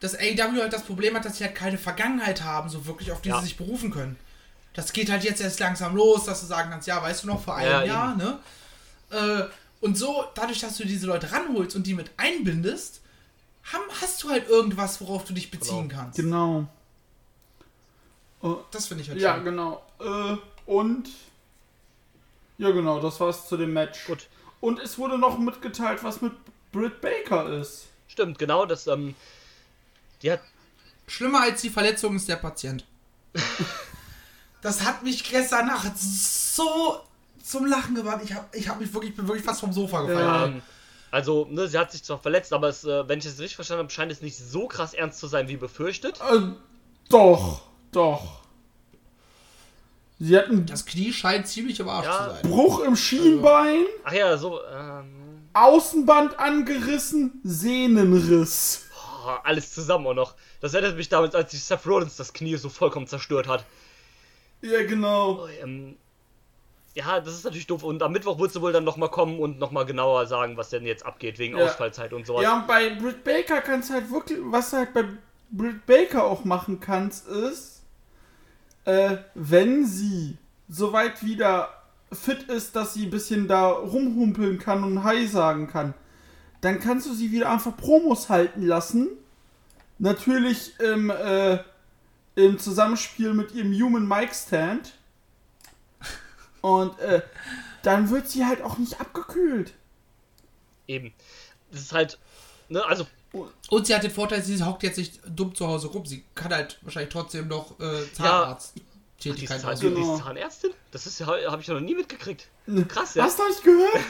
dass 0.00 0.14
AEW 0.14 0.60
halt 0.62 0.72
das 0.72 0.84
Problem 0.84 1.14
hat, 1.16 1.24
dass 1.26 1.36
sie 1.38 1.44
halt 1.44 1.54
keine 1.54 1.76
Vergangenheit 1.78 2.42
haben, 2.42 2.68
so 2.70 2.86
wirklich, 2.86 3.12
auf 3.12 3.20
die 3.20 3.28
Ja. 3.30 3.38
sie 3.40 3.46
sich 3.46 3.56
berufen 3.56 3.90
können. 3.90 4.16
Das 4.72 4.92
geht 4.92 5.10
halt 5.10 5.24
jetzt 5.24 5.40
erst 5.40 5.60
langsam 5.60 5.96
los, 5.96 6.24
dass 6.24 6.40
du 6.40 6.46
sagen 6.46 6.70
kannst, 6.70 6.86
ja, 6.86 7.02
weißt 7.02 7.24
du 7.24 7.26
noch, 7.26 7.42
vor 7.42 7.56
einem 7.56 7.70
Ja, 7.70 7.84
Jahr, 7.84 8.16
ne? 8.16 8.38
Äh, 9.10 9.42
und 9.80 9.96
so, 9.96 10.24
dadurch, 10.34 10.60
dass 10.60 10.76
du 10.76 10.84
diese 10.84 11.06
Leute 11.06 11.32
ranholst 11.32 11.74
und 11.76 11.86
die 11.86 11.94
mit 11.94 12.10
einbindest, 12.16 13.00
haben, 13.72 13.84
hast 14.00 14.22
du 14.22 14.30
halt 14.30 14.48
irgendwas, 14.48 15.00
worauf 15.00 15.24
du 15.24 15.32
dich 15.32 15.50
beziehen 15.50 15.88
Genau. 15.88 16.00
kannst. 16.02 16.16
Genau. 16.18 16.66
Äh, 18.42 18.48
Das 18.70 18.86
finde 18.86 19.02
ich 19.02 19.10
halt 19.10 19.20
ja, 19.20 19.34
schön. 19.36 19.44
genau. 19.44 19.82
Äh, 20.00 20.36
und. 20.66 21.08
Ja, 22.58 22.70
genau, 22.70 23.00
das 23.00 23.18
war's 23.20 23.48
zu 23.48 23.56
dem 23.56 23.72
Match. 23.72 24.04
Gut. 24.06 24.28
Und 24.60 24.78
es 24.80 24.98
wurde 24.98 25.16
noch 25.18 25.38
mitgeteilt, 25.38 26.04
was 26.04 26.20
mit 26.20 26.32
Britt 26.72 27.00
Baker 27.00 27.50
ist. 27.58 27.86
Stimmt, 28.08 28.38
genau, 28.38 28.66
das, 28.66 28.86
ähm, 28.86 29.14
die 30.22 30.30
hat, 30.32 30.40
Schlimmer 31.06 31.40
als 31.42 31.62
die 31.62 31.70
Verletzung 31.70 32.16
ist 32.16 32.28
der 32.28 32.36
Patient. 32.36 32.84
das 34.62 34.82
hat 34.84 35.02
mich 35.02 35.24
gestern 35.28 35.66
Nacht 35.68 35.96
so 35.98 37.00
zum 37.42 37.66
Lachen 37.66 37.94
gebracht. 37.94 38.20
Ich 38.24 38.34
habe 38.34 38.46
ich 38.56 38.68
hab 38.68 38.80
mich 38.80 38.92
wirklich, 38.94 39.14
bin 39.16 39.26
wirklich 39.28 39.44
fast 39.44 39.60
vom 39.60 39.72
Sofa 39.72 40.02
gefallen. 40.02 40.18
Ja. 40.26 40.46
ähm, 40.46 40.62
also, 41.12 41.46
ne, 41.50 41.66
sie 41.66 41.76
hat 41.78 41.90
sich 41.90 42.04
zwar 42.04 42.18
verletzt, 42.20 42.52
aber 42.52 42.68
es, 42.68 42.84
äh, 42.84 43.08
wenn 43.08 43.18
ich 43.18 43.26
es 43.26 43.38
richtig 43.40 43.56
verstanden 43.56 43.82
habe, 43.84 43.90
scheint 43.92 44.12
es 44.12 44.20
nicht 44.22 44.36
so 44.38 44.68
krass 44.68 44.94
ernst 44.94 45.18
zu 45.18 45.26
sein, 45.26 45.48
wie 45.48 45.56
befürchtet. 45.56 46.20
Äh, 46.20 46.40
doch, 47.08 47.62
doch. 47.92 48.40
Sie 50.18 50.36
hatten 50.36 50.66
Das 50.66 50.84
Knie 50.84 51.12
scheint 51.12 51.48
ziemlich 51.48 51.80
am 51.80 51.88
Arsch 51.88 52.04
Ja. 52.06 52.24
zu 52.28 52.30
sein. 52.34 52.42
Bruch 52.50 52.80
im 52.80 52.94
Schienbein, 52.94 53.84
Ach 54.04 54.12
ja, 54.12 54.36
so, 54.36 54.60
ähm, 54.66 55.48
Außenband 55.54 56.38
angerissen, 56.38 57.40
Sehnenriss. 57.42 58.84
oh, 59.26 59.30
alles 59.42 59.72
zusammen 59.72 60.06
auch 60.06 60.14
noch. 60.14 60.34
Das 60.60 60.74
erinnert 60.74 60.96
mich 60.96 61.08
damals, 61.08 61.34
als 61.34 61.50
sich 61.52 61.64
Seth 61.64 61.86
Rollins 61.86 62.16
das 62.16 62.32
Knie 62.32 62.56
so 62.56 62.68
vollkommen 62.68 63.06
zerstört 63.06 63.48
hat. 63.48 63.64
Ja, 64.60 64.82
genau. 64.84 65.44
Oh, 65.44 65.48
ähm, 65.62 65.96
ja, 66.94 67.20
das 67.20 67.34
ist 67.34 67.44
natürlich 67.44 67.66
doof. 67.66 67.82
Und 67.82 68.02
am 68.02 68.12
Mittwoch 68.12 68.38
wird 68.38 68.52
sie 68.52 68.60
wohl 68.60 68.72
dann 68.72 68.84
nochmal 68.84 69.10
kommen 69.10 69.38
und 69.38 69.58
nochmal 69.58 69.86
genauer 69.86 70.26
sagen, 70.26 70.56
was 70.56 70.70
denn 70.70 70.84
jetzt 70.84 71.06
abgeht, 71.06 71.38
wegen 71.38 71.56
Ja. 71.56 71.64
Ausfallzeit 71.66 72.12
und 72.12 72.26
sowas. 72.26 72.42
Ja, 72.42 72.56
und 72.56 72.66
bei 72.66 72.90
Britt 72.90 73.24
Baker 73.24 73.60
kannst 73.60 73.90
du 73.90 73.94
halt 73.94 74.10
wirklich, 74.10 74.38
was 74.42 74.70
du 74.70 74.78
halt 74.78 74.92
bei 74.94 75.04
Britt 75.50 75.86
Baker 75.86 76.24
auch 76.24 76.44
machen 76.44 76.80
kannst, 76.80 77.26
ist, 77.28 77.82
äh, 78.84 79.16
wenn 79.34 79.86
sie 79.86 80.36
soweit 80.68 81.24
wieder 81.24 81.68
fit 82.12 82.44
ist, 82.44 82.74
dass 82.74 82.94
sie 82.94 83.04
ein 83.06 83.10
bisschen 83.10 83.46
da 83.46 83.68
rumhumpeln 83.68 84.58
kann 84.58 84.82
und 84.82 85.04
Hi 85.04 85.26
sagen 85.26 85.68
kann, 85.68 85.94
dann 86.60 86.80
kannst 86.80 87.06
du 87.06 87.14
sie 87.14 87.30
wieder 87.32 87.50
einfach 87.50 87.76
Promos 87.76 88.28
halten 88.28 88.62
lassen. 88.62 89.08
Natürlich 89.98 90.78
im, 90.80 91.10
äh, 91.10 91.58
im 92.34 92.58
Zusammenspiel 92.58 93.32
mit 93.34 93.52
ihrem 93.52 93.72
Human 93.72 94.06
Mic 94.08 94.34
Stand. 94.34 94.94
Und 96.60 96.98
äh, 97.00 97.22
dann 97.82 98.10
wird 98.10 98.28
sie 98.28 98.44
halt 98.44 98.62
auch 98.62 98.78
nicht 98.78 99.00
abgekühlt. 99.00 99.72
Eben. 100.86 101.12
Das 101.70 101.80
ist 101.82 101.92
halt, 101.92 102.18
ne, 102.68 102.84
also, 102.84 103.06
Und 103.70 103.86
sie 103.86 103.94
hat 103.94 104.02
den 104.02 104.10
Vorteil, 104.10 104.42
sie 104.42 104.62
hockt 104.62 104.82
jetzt 104.82 104.98
nicht 104.98 105.20
dumm 105.26 105.54
zu 105.54 105.66
Hause 105.66 105.86
rum. 105.88 106.04
Sie 106.04 106.24
kann 106.34 106.52
halt 106.52 106.78
wahrscheinlich 106.82 107.12
trotzdem 107.12 107.48
noch 107.48 107.78
äh, 107.80 108.12
Zahnarzt 108.12 108.74
die 108.74 108.80
ist, 108.80 109.34
Tätigkeit 109.34 109.60
Zahn, 109.60 109.72
ausüben. 109.72 109.94
die 109.94 110.00
Genau. 110.00 110.16
ist 110.16 110.24
Zahnärztin? 110.24 110.70
Das 110.90 111.06
ist 111.06 111.20
ja, 111.20 111.26
habe 111.26 111.60
ich 111.62 111.68
ja 111.68 111.74
noch 111.74 111.80
nie 111.80 111.94
mitgekriegt. 111.94 112.48
Krass, 112.88 113.14
ja. 113.14 113.24
Hast 113.24 113.38
du 113.38 113.46
nicht 113.48 113.62
gehört? 113.62 113.98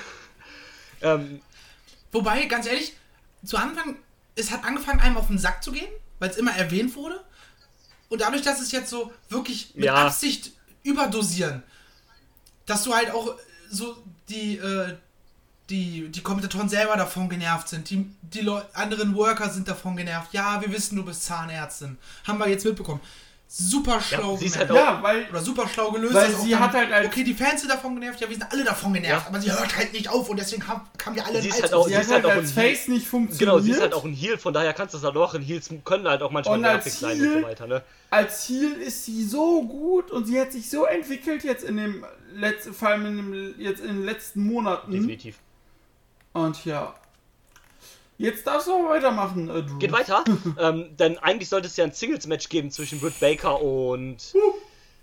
Ähm, 1.03 1.41
Wobei, 2.13 2.45
ganz 2.45 2.67
ehrlich, 2.67 2.95
zu 3.43 3.57
Anfang, 3.57 3.97
es 4.37 4.51
hat 4.51 4.65
angefangen, 4.65 5.01
einem 5.01 5.17
auf 5.17 5.29
den 5.29 5.39
Sack 5.39 5.63
zu 5.65 5.73
gehen, 5.73 5.89
weil 6.19 6.29
es 6.29 6.37
immer 6.37 6.53
erwähnt 6.55 6.95
wurde. 6.95 7.25
Und 8.11 8.21
dadurch, 8.21 8.43
dass 8.43 8.61
es 8.61 8.71
jetzt 8.73 8.91
so 8.91 9.11
wirklich 9.31 9.75
mit 9.75 9.85
Ja. 9.87 9.95
Absicht 10.07 10.53
überdosieren, 10.83 11.63
dass 12.71 12.85
du 12.85 12.95
halt 12.95 13.11
auch 13.11 13.35
so 13.69 13.97
die, 14.29 14.57
äh, 14.57 14.95
die, 15.69 16.09
die 16.09 16.23
Kommentatoren 16.23 16.69
selber 16.69 16.97
davon 16.97 17.29
genervt 17.29 17.69
sind, 17.69 17.91
die, 17.91 18.07
die 18.23 18.49
anderen 18.75 19.15
Worker 19.15 19.51
sind 19.51 19.69
davon 19.69 19.97
genervt. 19.97 20.33
Ja, 20.33 20.61
wir 20.61 20.73
wissen, 20.73 20.97
du 20.97 21.05
bist 21.05 21.25
Zahnärztin. 21.25 21.99
Haben 22.27 22.39
wir 22.39 22.49
jetzt 22.49 22.65
mitbekommen. 22.65 23.01
Super 23.53 24.01
schlau 24.01 24.37
sie 24.37 24.45
ist 24.47 24.53
gemerkt. 24.61 24.71
halt 24.71 24.81
Ja, 24.81 25.03
weil 25.03 25.27
Oder 25.29 25.41
super 25.41 25.67
schlau 25.67 25.91
gelöst. 25.91 26.15
Weil 26.15 26.33
sie 26.37 26.55
hat 26.55 26.73
halt 26.73 26.93
als- 26.93 27.09
okay, 27.09 27.25
die 27.25 27.35
Fans 27.35 27.61
sind 27.61 27.69
davon 27.69 27.97
genervt, 27.97 28.21
ja, 28.21 28.29
wir 28.29 28.37
sind 28.37 28.47
alle 28.49 28.63
davon 28.63 28.93
genervt, 28.95 29.23
Ja. 29.25 29.29
aber 29.29 29.41
sie 29.41 29.51
hört 29.51 29.77
halt 29.77 29.93
nicht 29.93 30.09
auf 30.09 30.29
und 30.29 30.37
deswegen 30.39 30.63
kam, 30.63 30.83
kamen 30.97 31.17
wir 31.17 31.27
alle 31.27 31.43
Sie 31.43 31.49
in 31.49 31.55
ist 31.55 31.63
halt 31.65 31.75
auch- 31.75 31.83
sie 31.85 31.91
sie 31.91 31.97
hat 31.97 32.05
ist 32.05 32.13
halt 32.13 32.23
halt 32.23 32.33
auch 32.33 32.39
als 32.39 32.51
ein 32.51 32.55
Face 32.55 32.87
nicht 32.87 33.09
funktioniert. 33.09 33.41
genau, 33.41 33.59
sie 33.59 33.73
ist 33.73 33.81
halt 33.81 33.93
auch 33.93 34.05
ein 34.05 34.13
Heal, 34.15 34.39
von 34.39 34.55
daher 34.55 34.73
kannst 34.73 34.95
du 34.95 34.99
das 34.99 35.05
halt 35.05 35.17
auch 35.17 35.35
in 35.35 35.43
Heals 35.43 35.69
können 35.85 36.07
halt 36.07 36.23
auch 36.23 36.31
manchmal 36.31 36.59
nervig 36.59 36.93
sein 36.93 37.21
und 37.21 37.33
so 37.41 37.43
weiter, 37.43 37.67
ne? 37.67 37.83
als 38.11 38.49
Heel 38.49 38.71
ist 38.75 39.05
sie 39.05 39.25
so 39.25 39.63
gut 39.65 40.13
und 40.13 40.27
sie 40.27 40.41
hat 40.41 40.53
sich 40.53 40.71
so 40.71 40.85
entwickelt 40.85 41.43
jetzt 41.43 41.65
in 41.65 41.77
dem 41.77 42.05
letzten, 42.33 42.73
vor 42.73 42.89
allem 42.91 43.05
in 43.07 43.17
dem, 43.17 43.55
jetzt 43.59 43.81
in 43.81 43.89
den 43.89 44.05
letzten 44.05 44.45
Monaten. 44.47 44.93
Definitiv. 44.93 45.39
Und 46.33 46.65
ja. 46.65 46.95
Jetzt 48.21 48.47
darfst 48.47 48.69
du 48.69 48.75
aber 48.75 48.91
weitermachen, 48.91 49.49
äh, 49.49 49.63
Drew. 49.63 49.79
Geht 49.79 49.93
weiter, 49.93 50.23
ähm, 50.59 50.95
denn 50.99 51.17
eigentlich 51.19 51.49
sollte 51.49 51.69
es 51.69 51.77
ja 51.79 51.85
ein 51.85 51.93
Singles-Match 51.93 52.51
geben 52.51 52.71
zwischen 52.71 53.01
Britt 53.01 53.19
Baker 53.19 53.63
und 53.63 54.35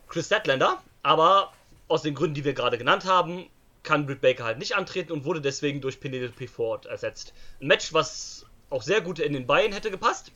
Chris 0.07 0.27
Statlander, 0.27 0.81
aber 1.01 1.51
aus 1.87 2.03
den 2.03 2.13
Gründen, 2.13 2.35
die 2.35 2.45
wir 2.45 2.53
gerade 2.53 2.77
genannt 2.77 3.05
haben, 3.05 3.47
kann 3.81 4.05
Britt 4.05 4.21
Baker 4.21 4.43
halt 4.43 4.59
nicht 4.59 4.75
antreten 4.75 5.11
und 5.13 5.25
wurde 5.25 5.41
deswegen 5.41 5.81
durch 5.81 5.99
Penelope 5.99 6.47
Ford 6.47 6.85
ersetzt. 6.85 7.33
Ein 7.59 7.67
Match, 7.67 7.91
was 7.91 8.45
auch 8.69 8.83
sehr 8.83 9.01
gut 9.01 9.17
in 9.17 9.33
den 9.33 9.47
Beinen 9.47 9.73
hätte 9.73 9.89
gepasst. 9.89 10.31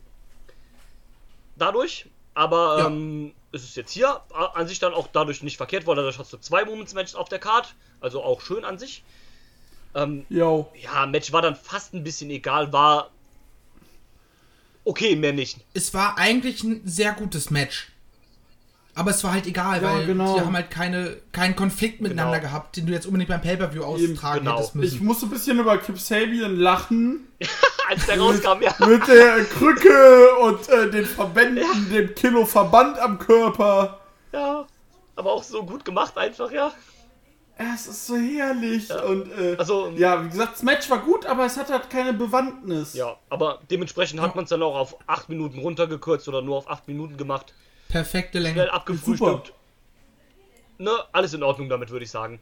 Dadurch, 1.58 2.08
aber 2.34 2.80
Ja. 2.80 2.88
ähm, 2.88 3.34
es 3.52 3.64
ist 3.64 3.76
jetzt 3.76 3.92
hier 3.92 4.22
an 4.32 4.68
sich 4.68 4.80
dann 4.80 4.94
auch 4.94 5.08
dadurch 5.12 5.44
nicht 5.44 5.58
verkehrt, 5.58 5.86
weil 5.86 5.98
dadurch 5.98 6.18
hast 6.18 6.34
du 6.34 6.38
zwei 6.38 6.66
Moments-Matches 6.66 7.14
auf 7.14 7.30
der 7.30 7.40
Card, 7.40 7.76
also 8.00 8.24
auch 8.24 8.42
schön 8.42 8.66
an 8.66 8.80
sich. 8.80 9.04
Ähm, 9.94 10.26
ja, 10.30 10.66
Match 11.08 11.32
war 11.34 11.42
dann 11.42 11.56
fast 11.56 11.94
ein 11.94 12.04
bisschen 12.04 12.30
egal, 12.30 12.72
war 12.72 13.10
okay, 14.86 15.16
mehr 15.16 15.34
nicht. 15.34 15.60
es 15.74 15.94
war 15.94 16.18
eigentlich 16.18 16.64
ein 16.64 16.82
sehr 16.86 17.12
gutes 17.14 17.50
Match. 17.50 17.88
Aber 18.94 19.12
es 19.12 19.24
war 19.24 19.32
halt 19.32 19.48
egal, 19.48 19.82
Ja, 19.82 19.94
weil 19.94 20.06
genau. 20.06 20.36
die 20.36 20.42
haben 20.42 20.54
halt 20.54 20.70
keine, 20.70 21.16
keinen 21.32 21.56
Konflikt 21.56 22.02
miteinander 22.02 22.40
Genau. 22.40 22.50
gehabt, 22.50 22.76
den 22.76 22.88
du 22.88 22.92
jetzt 22.92 23.06
unbedingt 23.06 23.30
beim 23.30 23.42
Pay-Per-View 23.42 23.84
austragen 23.84 24.40
genau. 24.40 24.58
hättest 24.58 24.76
Ich 24.76 24.82
müssen. 24.82 25.06
musste 25.06 25.26
ein 25.28 25.30
bisschen 25.30 25.60
über 25.60 25.78
Kip 25.78 25.98
Sabian 25.98 26.58
lachen. 26.58 27.28
Als 27.90 28.06
der 28.06 28.20
rauskam, 28.20 28.62
ja. 28.62 28.76
Mit 28.86 29.08
der 29.08 29.46
Krücke 29.46 30.36
und 30.42 30.68
äh, 30.70 30.90
den 30.92 31.06
Verbänden, 31.06 31.90
dem 31.92 32.14
Kilo 32.16 32.46
Verband 32.46 33.00
am 33.00 33.18
Körper. 33.18 34.02
Ja, 34.34 34.66
aber 35.16 35.32
auch 35.34 35.44
so 35.44 35.64
gut 35.66 35.86
gemacht 35.86 36.18
einfach, 36.18 36.52
ja. 36.52 36.74
Es 37.74 37.88
ist 37.88 38.08
so 38.08 38.16
herrlich. 38.18 38.90
Und 38.94 39.32
äh, 39.32 39.56
Also, 39.58 39.90
ja, 39.96 40.24
wie 40.24 40.30
gesagt, 40.30 40.54
das 40.54 40.64
Match 40.64 40.90
war 40.90 41.00
gut, 41.00 41.26
aber 41.26 41.46
es 41.46 41.58
hat 41.58 41.70
halt 41.70 41.90
keine 41.90 42.14
Bewandtnis. 42.14 42.94
Ja, 42.94 43.16
aber 43.30 43.60
dementsprechend 43.70 44.22
hat 44.22 44.36
man 44.36 44.44
es 44.46 44.50
dann 44.50 44.62
auch 44.64 44.76
auf 44.76 44.96
8 45.08 45.30
Minuten 45.30 45.60
runtergekürzt 45.60 46.28
oder 46.28 46.42
nur 46.42 46.58
auf 46.58 46.70
8 46.70 46.88
Minuten 46.88 47.18
gemacht. 47.18 47.54
Perfekte 47.90 48.40
Schnell 48.40 48.54
Länge. 48.56 48.74
abgefrühstückt. 48.74 49.54
Ne, 50.78 50.92
alles 51.12 51.34
in 51.34 51.44
Ordnung 51.44 51.70
damit, 51.70 51.90
würde 51.92 52.06
ich 52.06 52.12
sagen. 52.12 52.42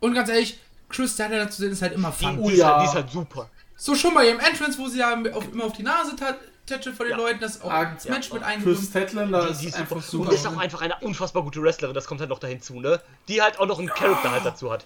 Und 0.00 0.14
ganz 0.14 0.28
ehrlich, 0.28 0.58
Chris 0.88 1.14
Statlander 1.14 1.50
zu 1.50 1.62
sehen 1.62 1.72
ist 1.72 1.82
halt 1.82 1.92
immer 1.94 2.12
Die, 2.18 2.24
fun. 2.24 2.38
Oh 2.40 2.46
die, 2.48 2.54
ist, 2.54 2.58
ja. 2.60 2.66
halt, 2.74 2.82
die 2.82 2.84
ist 2.90 2.94
halt 2.94 3.10
super. 3.10 3.50
So 3.76 3.94
schon 3.94 4.14
bei 4.14 4.26
ihrem 4.28 4.40
Entrance, 4.40 4.78
wo 4.78 4.88
sie 4.88 4.98
ja 4.98 5.14
auf, 5.32 5.52
immer 5.52 5.64
auf 5.64 5.72
die 5.72 5.82
Nase 5.82 6.14
tat- 6.16 6.38
tätschelt 6.66 6.96
von 6.96 7.06
den 7.06 7.12
Ja. 7.18 7.24
Leuten, 7.24 7.40
das 7.40 7.56
ist 7.56 7.64
auch 7.64 7.70
Ah, 7.70 7.82
ins 7.84 8.04
ja. 8.04 8.12
Match 8.12 8.32
mit 8.32 8.42
Chris 8.42 8.52
eingebunden. 8.52 8.82
Statlander 8.86 9.46
Die, 9.46 9.52
ist 9.52 9.62
ist 9.64 9.74
einfach 9.76 10.02
super. 10.02 10.28
Und 10.30 10.34
ist 10.34 10.46
auch 10.46 10.56
einfach 10.56 10.82
eine 10.82 10.96
unfassbar 11.00 11.42
gute 11.42 11.62
Wrestlerin, 11.62 11.94
das 11.94 12.06
kommt 12.06 12.20
halt 12.20 12.30
noch 12.30 12.38
dahin 12.38 12.60
zu, 12.60 12.80
ne? 12.80 13.00
Die 13.28 13.40
halt 13.40 13.58
auch 13.58 13.66
noch 13.66 13.78
einen 13.78 13.88
Charakter 13.88 14.30
halt 14.30 14.44
dazu 14.44 14.70
hat. 14.70 14.84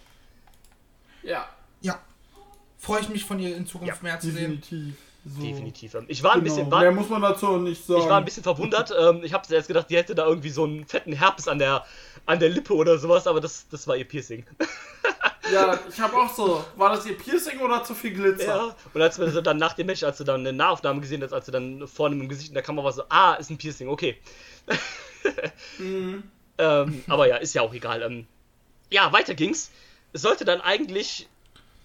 Ja, 1.22 1.49
Ja. 1.81 1.99
Freue 2.78 3.01
ich 3.03 3.09
mich 3.11 3.24
von 3.26 3.39
ihr 3.39 3.55
in 3.57 3.66
Zukunft 3.66 3.95
Ja, 3.97 4.03
mehr 4.03 4.18
zu 4.20 4.31
sehen. 4.31 4.61
definitiv. 4.61 4.95
So. 5.26 5.43
Definitiv. 5.43 5.95
Ähm, 5.95 6.05
Ich 6.09 6.22
war 6.22 6.33
ein 6.33 6.43
bisschen. 6.43 6.64
Genau. 6.64 6.70
War, 6.76 6.81
Mehr 6.81 6.93
muss 6.93 7.11
man 7.11 7.20
dazu 7.20 7.59
nicht 7.59 7.85
sagen. 7.87 8.01
Ich 8.01 8.09
war 8.09 8.16
ein 8.16 8.24
bisschen 8.24 8.43
verwundert. 8.43 8.91
Ähm, 8.99 9.20
ich 9.22 9.35
habe 9.35 9.55
erst 9.55 9.68
gedacht, 9.68 9.91
die 9.91 9.97
hätte 9.99 10.14
da 10.14 10.24
irgendwie 10.26 10.49
so 10.49 10.64
einen 10.64 10.87
fetten 10.87 11.12
Herpes 11.12 11.47
an 11.47 11.59
der, 11.59 11.85
an 12.24 12.39
der 12.39 12.49
Lippe 12.49 12.74
oder 12.74 12.97
sowas, 12.99 13.26
aber 13.26 13.41
das, 13.43 13.66
das 13.68 13.87
war 13.87 13.97
ihr 13.99 14.07
Piercing. 14.09 14.47
Ja, 15.53 15.78
ich 15.88 16.01
habe 16.01 16.16
auch 16.16 16.32
so. 16.32 16.64
War 16.76 16.94
das 16.94 17.07
ihr 17.07 17.16
Piercing 17.16 17.61
oder 17.61 17.82
zu 17.84 17.94
viel 17.94 18.12
Glitzer? 18.12 18.44
Ja. 18.44 18.76
Und 18.92 19.03
als 19.03 19.18
wir 19.18 19.28
dann 19.42 19.57
nach 19.57 19.74
dem 19.74 19.86
Match, 19.86 20.03
als 20.03 20.18
du 20.18 20.24
dann 20.24 20.40
eine 20.40 20.53
Nahaufnahme 20.53 21.01
gesehen 21.01 21.22
hast, 21.22 21.32
als 21.32 21.46
du 21.46 21.53
dann 21.53 21.86
vorne 21.86 22.14
im 22.14 22.28
Gesicht 22.28 22.48
in 22.48 22.55
der 22.55 22.62
Kamera 22.62 22.84
war, 22.84 22.92
so, 22.92 23.03
ah, 23.09 23.34
ist 23.34 23.51
ein 23.51 23.59
Piercing, 23.59 23.88
okay. 23.88 24.16
ähm, 26.59 27.05
aber 27.09 27.28
ja, 27.28 27.36
ist 27.36 27.55
ja 27.55 27.62
auch 27.62 27.74
egal. 27.74 28.03
Ähm, 28.03 28.26
ja, 28.90 29.12
weiter 29.12 29.34
ging's. 29.34 29.70
Es 30.12 30.22
sollte 30.22 30.44
dann 30.44 30.61
eigentlich, 30.61 31.28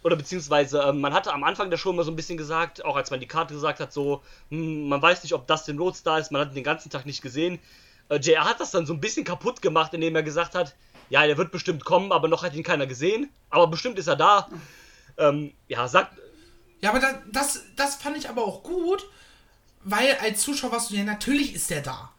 oder 0.04 0.16
beziehungsweise, 0.16 0.82
ähm, 0.82 1.02
man 1.02 1.14
hatte 1.14 1.34
am 1.34 1.44
Anfang 1.44 1.70
der 1.70 1.78
Show 1.78 1.92
immer 1.92 2.04
so 2.04 2.12
ein 2.12 2.16
bisschen 2.16 2.38
gesagt, 2.38 2.84
auch 2.84 2.96
als 2.96 3.12
man 3.12 3.20
die 3.20 3.28
Karte 3.28 3.54
gesagt 3.54 3.80
hat, 3.80 3.94
so, 3.94 4.22
hm, 4.50 4.88
man 4.88 5.02
weiß 5.02 5.24
nicht, 5.24 5.34
ob 5.34 5.48
Dustin 5.48 5.78
Rhodes 5.78 6.04
da 6.04 6.18
ist, 6.18 6.32
man 6.32 6.42
hat 6.42 6.50
ihn 6.50 6.56
den 6.56 6.64
ganzen 6.64 6.90
Tag 6.90 7.06
nicht 7.06 7.22
gesehen. 7.22 7.60
Äh, 8.10 8.18
JR 8.18 8.46
hat 8.46 8.60
das 8.60 8.72
dann 8.72 8.86
so 8.86 8.94
ein 8.94 9.00
bisschen 9.02 9.24
kaputt 9.24 9.62
gemacht, 9.62 9.94
indem 9.94 10.16
er 10.16 10.24
gesagt 10.24 10.56
hat, 10.56 10.76
ja, 11.10 11.26
der 11.26 11.38
wird 11.38 11.52
bestimmt 11.52 11.86
kommen, 11.86 12.12
aber 12.12 12.28
noch 12.28 12.44
hat 12.44 12.54
ihn 12.56 12.64
keiner 12.64 12.88
gesehen. 12.88 13.30
Aber 13.50 13.68
bestimmt 13.68 13.98
ist 14.00 14.08
er 14.08 14.16
da. 14.16 14.48
Ähm, 15.18 15.54
ja, 15.68 15.88
sagt, 15.88 16.18
Ja, 16.82 16.90
aber 16.90 17.00
das, 17.00 17.16
das, 17.32 17.62
das 17.76 17.96
fand 17.96 18.18
ich 18.18 18.30
aber 18.30 18.44
auch 18.44 18.64
gut, 18.64 19.06
weil 19.84 20.16
als 20.22 20.42
Zuschauer 20.42 20.72
warst 20.72 20.92
du 20.92 20.96
ja, 20.96 21.04
natürlich 21.04 21.54
ist 21.56 21.70
der 21.70 21.82
da. 21.82 22.12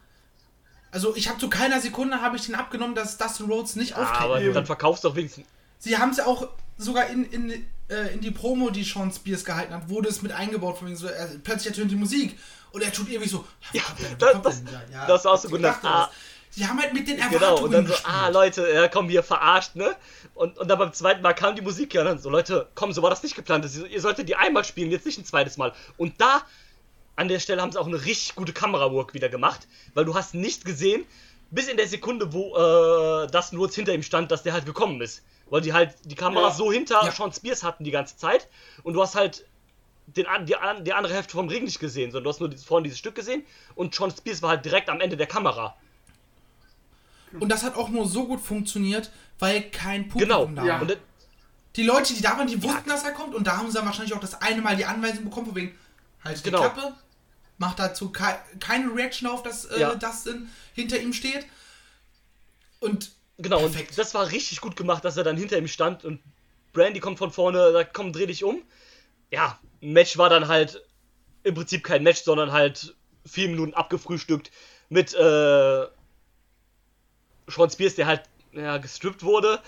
Also 0.91 1.15
ich 1.15 1.27
habe 1.27 1.37
zu 1.37 1.49
keiner 1.49 1.79
Sekunde 1.81 2.21
habe 2.21 2.37
ich 2.37 2.45
den 2.45 2.55
abgenommen, 2.55 2.95
dass 2.95 3.17
Dustin 3.17 3.47
Rhodes 3.47 3.75
nicht 3.75 3.95
auftritt. 3.95 4.21
aber 4.21 4.39
dann 4.39 4.65
verkaufst 4.65 5.03
du 5.03 5.09
doch 5.09 5.15
wenigstens. 5.15 5.45
Sie 5.79 5.97
haben 5.97 6.09
es 6.11 6.17
ja 6.17 6.25
auch 6.25 6.47
sogar 6.77 7.07
in, 7.07 7.25
in, 7.25 7.51
äh, 7.89 8.13
in 8.13 8.21
die 8.21 8.31
Promo, 8.31 8.69
die 8.71 8.83
Sean 8.83 9.11
Spears 9.11 9.43
gehalten 9.45 9.73
hat, 9.73 9.89
wurde 9.89 10.09
es 10.09 10.21
mit 10.21 10.31
eingebaut, 10.31 10.77
von 10.77 10.87
wegen 10.87 10.97
so, 10.97 11.07
er, 11.07 11.27
plötzlich 11.43 11.67
ertönt 11.67 11.91
die 11.91 11.95
Musik 11.95 12.39
und 12.71 12.81
er 12.81 12.91
tut 12.91 13.09
irgendwie 13.09 13.29
so, 13.29 13.45
ja, 13.73 13.81
wo 13.97 14.15
das- 14.15 14.41
das-? 14.41 14.63
Ja, 14.91 15.05
das 15.05 15.25
war 15.25 15.33
auch 15.33 15.37
so 15.37 15.49
gut, 15.49 15.63
dachte 15.63 15.87
ah. 15.87 16.09
Das. 16.57 16.63
Sie 16.65 16.67
haben 16.67 16.79
halt 16.81 16.93
mit 16.93 17.07
den 17.07 17.17
Erwartungen 17.19 17.39
Genau, 17.39 17.63
und 17.63 17.71
dann 17.71 17.85
so, 17.87 17.93
gespielt. 17.93 18.13
ah, 18.15 18.27
Leute, 18.29 18.69
ja, 18.73 18.87
komm, 18.87 19.09
hier 19.09 19.23
verarscht, 19.23 19.75
ne? 19.75 19.95
Und, 20.33 20.57
und 20.57 20.67
dann 20.67 20.77
beim 20.79 20.93
zweiten 20.93 21.21
Mal 21.21 21.33
kam 21.33 21.55
die 21.55 21.61
Musik 21.61 21.93
ja 21.93 22.01
und 22.01 22.07
dann 22.07 22.19
so, 22.19 22.29
Leute, 22.29 22.67
komm, 22.75 22.91
so 22.93 23.01
war 23.01 23.09
das 23.09 23.23
nicht 23.23 23.35
geplant. 23.35 23.63
Das, 23.65 23.75
ihr 23.77 24.01
solltet 24.01 24.27
die 24.29 24.35
einmal 24.35 24.63
spielen, 24.63 24.91
jetzt 24.91 25.05
nicht 25.05 25.17
ein 25.19 25.25
zweites 25.25 25.57
Mal. 25.57 25.73
Und 25.97 26.19
da, 26.21 26.41
an 27.15 27.27
der 27.27 27.39
Stelle 27.39 27.61
haben 27.61 27.71
sie 27.71 27.79
auch 27.79 27.87
eine 27.87 28.03
richtig 28.05 28.35
gute 28.35 28.53
Kamerawork 28.53 29.13
wieder 29.13 29.29
gemacht, 29.29 29.67
weil 29.93 30.05
du 30.05 30.13
hast 30.15 30.33
nicht 30.35 30.65
gesehen, 30.65 31.05
bis 31.49 31.67
in 31.67 31.77
der 31.77 31.87
Sekunde, 31.87 32.33
wo 32.33 32.55
äh, 32.55 33.27
Dustin 33.27 33.57
Rhodes 33.57 33.75
hinter 33.75 33.93
ihm 33.93 34.03
stand, 34.03 34.31
dass 34.31 34.43
der 34.43 34.53
halt 34.53 34.65
gekommen 34.65 35.01
ist. 35.01 35.23
Weil 35.49 35.61
die 35.61 35.71
halt 35.73 35.95
die 36.03 36.15
Kamera 36.15 36.49
Ja. 36.49 36.53
so 36.53 36.71
hinter 36.71 37.01
Ja. 37.05 37.11
Sean 37.11 37.31
Spears 37.31 37.63
hatten 37.63 37.83
die 37.85 37.91
ganze 37.91 38.17
Zeit 38.17 38.49
und 38.83 38.93
du 38.95 39.01
hast 39.01 39.15
halt 39.15 39.45
den, 40.07 40.25
die, 40.45 40.55
die 40.83 40.93
andere 40.93 41.13
Hälfte 41.13 41.31
vom 41.33 41.47
Ring 41.47 41.63
nicht 41.63 41.79
gesehen, 41.79 42.11
sondern 42.11 42.25
du 42.25 42.29
hast 42.31 42.39
nur 42.41 42.49
dieses, 42.49 42.65
vorhin 42.65 42.83
dieses 42.83 42.99
Stück 42.99 43.15
gesehen 43.15 43.45
und 43.75 43.95
Sean 43.95 44.11
Spears 44.11 44.41
war 44.41 44.49
halt 44.49 44.65
direkt 44.65 44.89
am 44.89 44.99
Ende 44.99 45.15
der 45.17 45.27
Kamera. 45.27 45.75
Und 47.39 47.49
das 47.49 47.63
hat 47.63 47.75
auch 47.75 47.89
nur 47.89 48.07
so 48.07 48.27
gut 48.27 48.41
funktioniert, 48.41 49.11
weil 49.39 49.61
kein 49.69 50.07
Publikum 50.09 50.55
Genau. 50.55 50.61
da 50.61 50.65
Ja. 50.67 50.79
war. 50.79 50.87
Das- 50.87 50.97
Die 51.75 51.83
Leute, 51.83 52.13
die 52.15 52.21
da 52.21 52.31
waren, 52.37 52.47
die 52.47 52.61
wussten, 52.63 52.89
dass 52.89 53.03
er 53.03 53.11
kommt 53.11 53.35
und 53.35 53.45
da 53.45 53.57
haben 53.57 53.67
sie 53.67 53.75
dann 53.75 53.85
wahrscheinlich 53.85 54.13
auch 54.15 54.19
das 54.19 54.41
eine 54.41 54.61
Mal 54.61 54.75
die 54.75 54.85
Anweisung 54.85 55.23
bekommen, 55.25 55.45
von 55.47 55.55
wegen, 55.55 55.77
halt 56.23 56.43
Genau. 56.43 56.63
die 56.67 56.73
Klappe, 56.73 56.95
macht 57.59 57.77
dazu 57.79 58.11
kei 58.11 58.39
keine 58.59 58.93
Reaction 58.95 59.27
auf, 59.29 59.43
dass 59.43 59.65
äh, 59.65 59.79
Ja. 59.79 59.93
Dustin 59.95 60.49
hinter 60.73 60.99
ihm 60.99 61.13
steht. 61.13 61.45
Und 62.79 63.11
Genau, 63.39 63.59
Perfekt. 63.59 63.91
und 63.91 63.97
das 63.99 64.13
war 64.15 64.31
richtig 64.31 64.61
gut 64.61 64.75
gemacht, 64.75 65.05
dass 65.05 65.15
er 65.17 65.23
dann 65.23 65.37
hinter 65.37 65.57
ihm 65.59 65.67
stand 65.67 66.03
und 66.03 66.19
Brandy 66.73 66.99
kommt 66.99 67.19
von 67.19 67.31
vorne, 67.31 67.71
sagt, 67.71 67.93
komm, 67.93 68.11
dreh 68.11 68.25
dich 68.25 68.43
um. 68.43 68.63
Ja, 69.31 69.59
Match 69.79 70.17
war 70.17 70.29
dann 70.29 70.47
halt 70.47 70.83
im 71.43 71.53
Prinzip 71.53 71.83
kein 71.83 72.01
Match, 72.01 72.23
sondern 72.23 72.51
halt 72.51 72.95
vier 73.25 73.49
Minuten 73.49 73.75
abgefrühstückt 73.75 74.49
mit 74.89 75.13
äh, 75.13 75.85
Sean 77.47 77.69
Spears, 77.69 77.95
der 77.95 78.07
halt 78.07 78.23
ja, 78.51 78.77
gestrippt 78.77 79.23
wurde. 79.23 79.59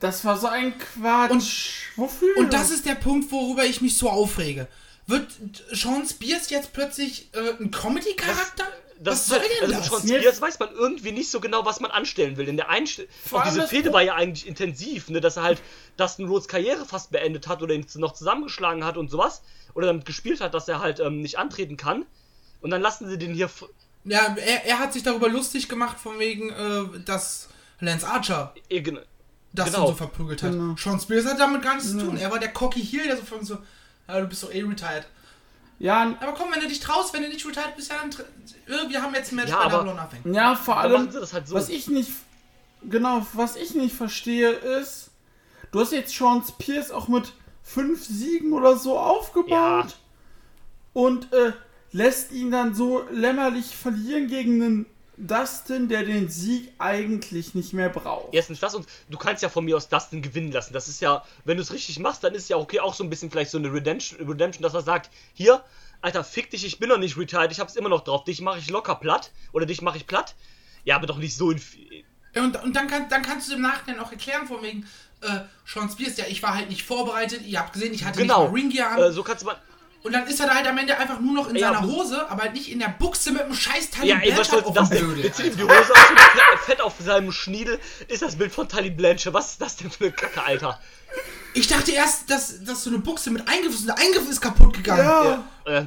Das 0.00 0.24
war 0.24 0.36
so 0.38 0.46
ein 0.48 0.74
Quatsch. 0.78 1.30
Und- 1.30 2.04
Wofür? 2.04 2.36
Und 2.38 2.52
das 2.52 2.70
ist 2.70 2.86
der 2.86 2.94
Punkt, 2.94 3.30
worüber 3.30 3.64
ich 3.64 3.80
mich 3.80 3.96
so 3.98 4.08
aufrege. 4.10 4.66
Wird 5.06 5.30
Sean 5.72 6.06
Spears 6.06 6.50
jetzt 6.50 6.72
plötzlich 6.72 7.28
äh, 7.34 7.62
ein 7.62 7.70
Comedy-Charakter? 7.70 8.64
Das 9.00 9.14
Was 9.14 9.20
ist 9.22 9.28
soll 9.28 9.38
halt, 9.40 9.50
denn 9.62 9.74
also 9.74 9.90
das? 9.96 10.02
Sean 10.02 10.20
Spears 10.20 10.40
weiß 10.40 10.58
man 10.60 10.70
irgendwie 10.74 11.12
nicht 11.12 11.30
so 11.30 11.40
genau, 11.40 11.64
was 11.64 11.80
man 11.80 11.90
anstellen 11.90 12.36
will. 12.36 12.48
In 12.48 12.56
der 12.56 12.68
Einstellung. 12.70 13.10
Diese 13.46 13.66
Fehde 13.66 13.92
war 13.92 14.02
ja 14.02 14.14
eigentlich 14.14 14.46
intensiv, 14.46 15.08
ne, 15.08 15.20
dass 15.20 15.36
er 15.36 15.42
halt 15.42 15.60
Dustin 15.96 16.28
Rhodes 16.28 16.46
Karriere 16.48 16.86
fast 16.86 17.10
beendet 17.10 17.48
hat 17.48 17.62
oder 17.62 17.74
ihn 17.74 17.84
noch 17.96 18.14
zusammengeschlagen 18.14 18.84
hat 18.84 18.96
und 18.96 19.10
sowas. 19.10 19.42
Oder 19.74 19.88
damit 19.88 20.04
gespielt 20.06 20.40
hat, 20.40 20.54
dass 20.54 20.68
er 20.68 20.80
halt 20.80 21.00
ähm, 21.00 21.20
nicht 21.20 21.36
antreten 21.38 21.76
kann. 21.76 22.06
Und 22.60 22.70
dann 22.70 22.80
lassen 22.80 23.08
sie 23.08 23.18
den 23.18 23.34
hier. 23.34 23.50
Ja, 24.04 24.34
er, 24.36 24.64
er 24.66 24.78
hat 24.78 24.92
sich 24.92 25.02
darüber 25.02 25.28
lustig 25.28 25.68
gemacht, 25.68 25.98
von 25.98 26.18
wegen, 26.18 26.50
äh, 26.50 27.00
dass 27.04 27.48
Lance 27.80 28.06
Archer 28.06 28.52
irgend- 28.68 29.00
das 29.52 29.72
Genau. 29.72 29.88
so 29.88 29.94
verprügelt 29.94 30.42
hat. 30.42 30.52
Genau. 30.52 30.74
Sean 30.76 30.98
Spears 30.98 31.26
hat 31.26 31.38
damit 31.38 31.62
gar 31.62 31.74
nichts 31.74 31.90
zu 31.90 31.98
tun. 31.98 32.16
Er 32.16 32.30
war 32.30 32.38
der 32.38 32.52
Cocky 32.52 32.80
Heel, 32.84 33.04
der 33.04 33.16
so 33.18 33.22
von 33.24 33.44
so, 33.44 33.58
ja, 34.08 34.20
du 34.20 34.26
bist 34.26 34.42
doch 34.42 34.52
eh 34.52 34.62
retired. 34.62 35.06
ja, 35.78 36.14
Aber 36.20 36.32
komm, 36.32 36.48
wenn 36.52 36.60
du 36.60 36.68
dich 36.68 36.80
traust, 36.80 37.12
wenn 37.12 37.22
du 37.22 37.28
nicht 37.28 37.46
retired 37.46 37.76
bist, 37.76 37.90
ja, 37.90 37.96
dann 38.02 38.90
wir 38.90 39.02
haben 39.02 39.14
jetzt 39.14 39.32
ein 39.32 39.36
Match 39.36 39.50
Ja, 39.50 39.56
bei 39.58 39.64
aber- 39.64 39.76
Double 39.78 39.90
or 39.90 39.94
Nothing. 39.96 40.32
ja, 40.34 40.54
vor 40.56 40.78
allem, 40.78 41.08
halt 41.32 41.46
so. 41.48 41.54
was 41.54 41.68
ich 41.68 41.86
nicht, 41.88 42.10
genau, 42.88 43.26
was 43.34 43.56
ich 43.56 43.74
nicht 43.74 43.94
verstehe 43.94 44.50
ist, 44.50 45.10
du 45.70 45.80
hast 45.80 45.92
jetzt 45.92 46.14
Sean 46.16 46.42
Spears 46.46 46.90
auch 46.90 47.08
mit 47.08 47.32
fünf 47.62 48.04
Siegen 48.04 48.52
oder 48.52 48.76
so 48.76 48.98
aufgebaut 48.98 49.50
Ja. 49.50 49.86
und 50.94 51.32
äh, 51.32 51.52
lässt 51.92 52.32
ihn 52.32 52.50
dann 52.50 52.74
so 52.74 53.04
lämmerlich 53.10 53.76
verlieren 53.76 54.28
gegen 54.28 54.62
einen 54.62 54.86
Dustin, 55.16 55.88
der 55.88 56.04
den 56.04 56.28
Sieg 56.28 56.72
eigentlich 56.78 57.54
nicht 57.54 57.72
mehr 57.74 57.90
braucht. 57.90 58.32
Erstens 58.32 58.60
das 58.60 58.74
und 58.74 58.86
du 59.10 59.18
kannst 59.18 59.42
ja 59.42 59.48
von 59.48 59.64
mir 59.64 59.76
aus 59.76 59.88
Dustin 59.88 60.22
gewinnen 60.22 60.50
lassen. 60.50 60.72
Das 60.72 60.88
ist 60.88 61.00
ja, 61.00 61.24
wenn 61.44 61.58
du 61.58 61.62
es 61.62 61.72
richtig 61.72 61.98
machst, 61.98 62.24
dann 62.24 62.34
ist 62.34 62.48
ja 62.48 62.56
okay, 62.56 62.80
auch 62.80 62.94
so 62.94 63.04
ein 63.04 63.10
bisschen 63.10 63.30
vielleicht 63.30 63.50
so 63.50 63.58
eine 63.58 63.72
Redemption, 63.72 64.26
Redemption 64.26 64.62
dass 64.62 64.74
er 64.74 64.82
sagt, 64.82 65.10
hier, 65.34 65.62
Alter, 66.00 66.24
fick 66.24 66.50
dich, 66.50 66.64
ich 66.64 66.78
bin 66.78 66.88
noch 66.88 66.98
nicht 66.98 67.16
retired, 67.16 67.52
ich 67.52 67.60
hab's 67.60 67.76
immer 67.76 67.88
noch 67.88 68.02
drauf, 68.02 68.24
dich 68.24 68.40
mache 68.40 68.58
ich 68.58 68.70
locker 68.70 68.96
platt 68.96 69.30
oder 69.52 69.66
dich 69.66 69.82
mache 69.82 69.98
ich 69.98 70.06
platt. 70.06 70.34
Ja, 70.84 70.96
aber 70.96 71.06
doch 71.06 71.18
nicht 71.18 71.36
so 71.36 71.50
in, 71.50 71.60
Ja, 72.34 72.42
Und, 72.42 72.60
und 72.62 72.74
dann, 72.74 72.88
kann, 72.88 73.08
dann 73.08 73.22
kannst 73.22 73.48
du 73.48 73.54
im 73.54 73.60
Nachhinein 73.60 74.00
auch 74.00 74.10
erklären, 74.10 74.48
von 74.48 74.62
wegen, 74.62 74.88
äh, 75.20 75.40
Sean 75.64 75.88
Spears, 75.88 76.16
ja, 76.16 76.24
ich 76.28 76.42
war 76.42 76.56
halt 76.56 76.68
nicht 76.68 76.82
vorbereitet, 76.82 77.42
ihr 77.46 77.60
habt 77.60 77.72
gesehen, 77.72 77.94
ich 77.94 78.04
hatte 78.04 78.20
genau. 78.20 78.42
nicht 78.42 78.50
mal 78.50 78.58
Ringgear 78.58 78.90
an. 78.92 78.98
Äh, 78.98 79.12
so 79.12 79.22
kannst 79.22 79.42
du 79.42 79.46
mal. 79.46 79.56
Und 80.02 80.12
dann 80.12 80.26
ist 80.26 80.40
er 80.40 80.46
da 80.46 80.54
halt 80.54 80.66
am 80.66 80.76
Ende 80.78 80.96
einfach 80.98 81.20
nur 81.20 81.32
noch 81.34 81.48
in 81.48 81.56
Ja, 81.56 81.72
seiner 81.72 81.82
Hose, 81.86 82.28
aber 82.28 82.42
halt 82.42 82.54
nicht 82.54 82.70
in 82.70 82.78
der 82.80 82.88
Buchse 82.98 83.30
mit 83.32 83.42
dem 83.42 83.54
scheiß 83.54 83.90
Tally 83.90 84.08
Ja, 84.08 84.16
ey, 84.18 84.36
was 84.36 84.48
Blanchard 84.48 84.64
soll 84.64 84.74
das 84.74 84.88
denn? 84.90 84.98
Dödel, 85.08 85.24
Jetzt 85.24 85.36
zieht 85.36 85.46
ihm 85.46 85.56
die. 85.56 85.62
Hose 85.62 85.72
aus 85.92 86.10
und 86.10 86.58
Fett 86.60 86.80
auf 86.80 86.94
seinem 86.98 87.32
Schniedel 87.32 87.78
ist 88.08 88.22
das 88.22 88.36
Bild 88.36 88.52
von 88.52 88.68
Tully 88.68 88.90
Blanche. 88.90 89.32
Was 89.32 89.52
ist 89.52 89.62
das 89.62 89.76
denn 89.76 89.90
für 89.90 90.04
eine 90.04 90.12
Kacke, 90.12 90.42
Alter? 90.42 90.80
Ich 91.54 91.66
dachte 91.68 91.92
erst, 91.92 92.30
dass, 92.30 92.64
dass 92.64 92.84
so 92.84 92.90
eine 92.90 92.98
Buchse 92.98 93.30
mit 93.30 93.46
Eingriff 93.48 93.74
ist 93.74 93.80
und 93.82 93.86
der 93.88 93.98
Eingriff 93.98 94.28
ist 94.28 94.40
kaputt 94.40 94.74
gegangen. 94.74 95.04
Ja, 95.04 95.44
Äh, 95.66 95.84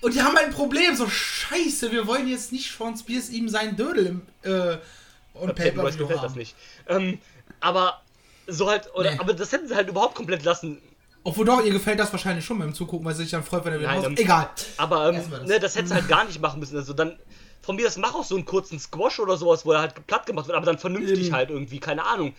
Und 0.00 0.14
die 0.14 0.22
haben 0.22 0.36
halt 0.36 0.46
ein 0.46 0.52
Problem, 0.54 0.94
so 0.96 1.08
scheiße, 1.08 1.90
wir 1.90 2.06
wollen 2.06 2.28
jetzt 2.28 2.52
nicht 2.52 2.72
Sean 2.76 2.96
Spears 2.96 3.30
ihm 3.30 3.48
seinen 3.48 3.76
Dödel 3.76 4.06
im 4.06 4.22
äh, 4.42 4.78
und 5.34 5.54
Pay-Per-View 5.54 5.98
gefällt 5.98 6.22
das 6.22 6.34
nicht. 6.36 6.54
Ähm, 6.88 7.18
aber 7.60 8.00
so 8.46 8.70
halt, 8.70 8.92
oder, 8.94 9.10
Nee. 9.12 9.18
aber 9.20 9.34
das 9.34 9.50
hätten 9.52 9.68
sie 9.68 9.74
halt 9.74 9.88
überhaupt 9.88 10.14
komplett 10.14 10.44
lassen. 10.44 10.80
Obwohl 11.28 11.44
doch, 11.44 11.62
ihr 11.62 11.72
gefällt 11.72 12.00
das 12.00 12.10
wahrscheinlich 12.10 12.42
schon 12.42 12.58
beim 12.58 12.72
Zugucken, 12.72 13.04
weil 13.04 13.14
sie 13.14 13.24
sich 13.24 13.32
dann 13.32 13.44
freut, 13.44 13.62
wenn 13.66 13.74
er 13.74 13.80
wieder 13.80 13.90
Nein, 13.90 14.02
raus 14.02 14.12
Egal. 14.16 14.48
Aber 14.78 15.10
ähm, 15.10 15.22
das. 15.30 15.46
ne, 15.46 15.60
das 15.60 15.76
hättest 15.76 15.90
du 15.90 15.96
halt 15.96 16.08
gar 16.08 16.24
nicht 16.24 16.40
machen 16.40 16.58
müssen. 16.58 16.74
Also 16.74 16.94
dann, 16.94 17.18
von 17.60 17.76
mir, 17.76 17.84
das 17.84 17.98
mach 17.98 18.14
auch 18.14 18.24
so 18.24 18.34
einen 18.34 18.46
kurzen 18.46 18.78
Squash 18.78 19.20
oder 19.20 19.36
sowas, 19.36 19.66
wo 19.66 19.72
er 19.72 19.80
halt 19.80 20.06
platt 20.06 20.24
gemacht 20.24 20.46
wird, 20.46 20.56
aber 20.56 20.64
dann 20.64 20.78
vernünftig 20.78 21.26
Eben. 21.26 21.34
halt 21.34 21.50
irgendwie, 21.50 21.80
keine 21.80 22.06
Ahnung. 22.06 22.32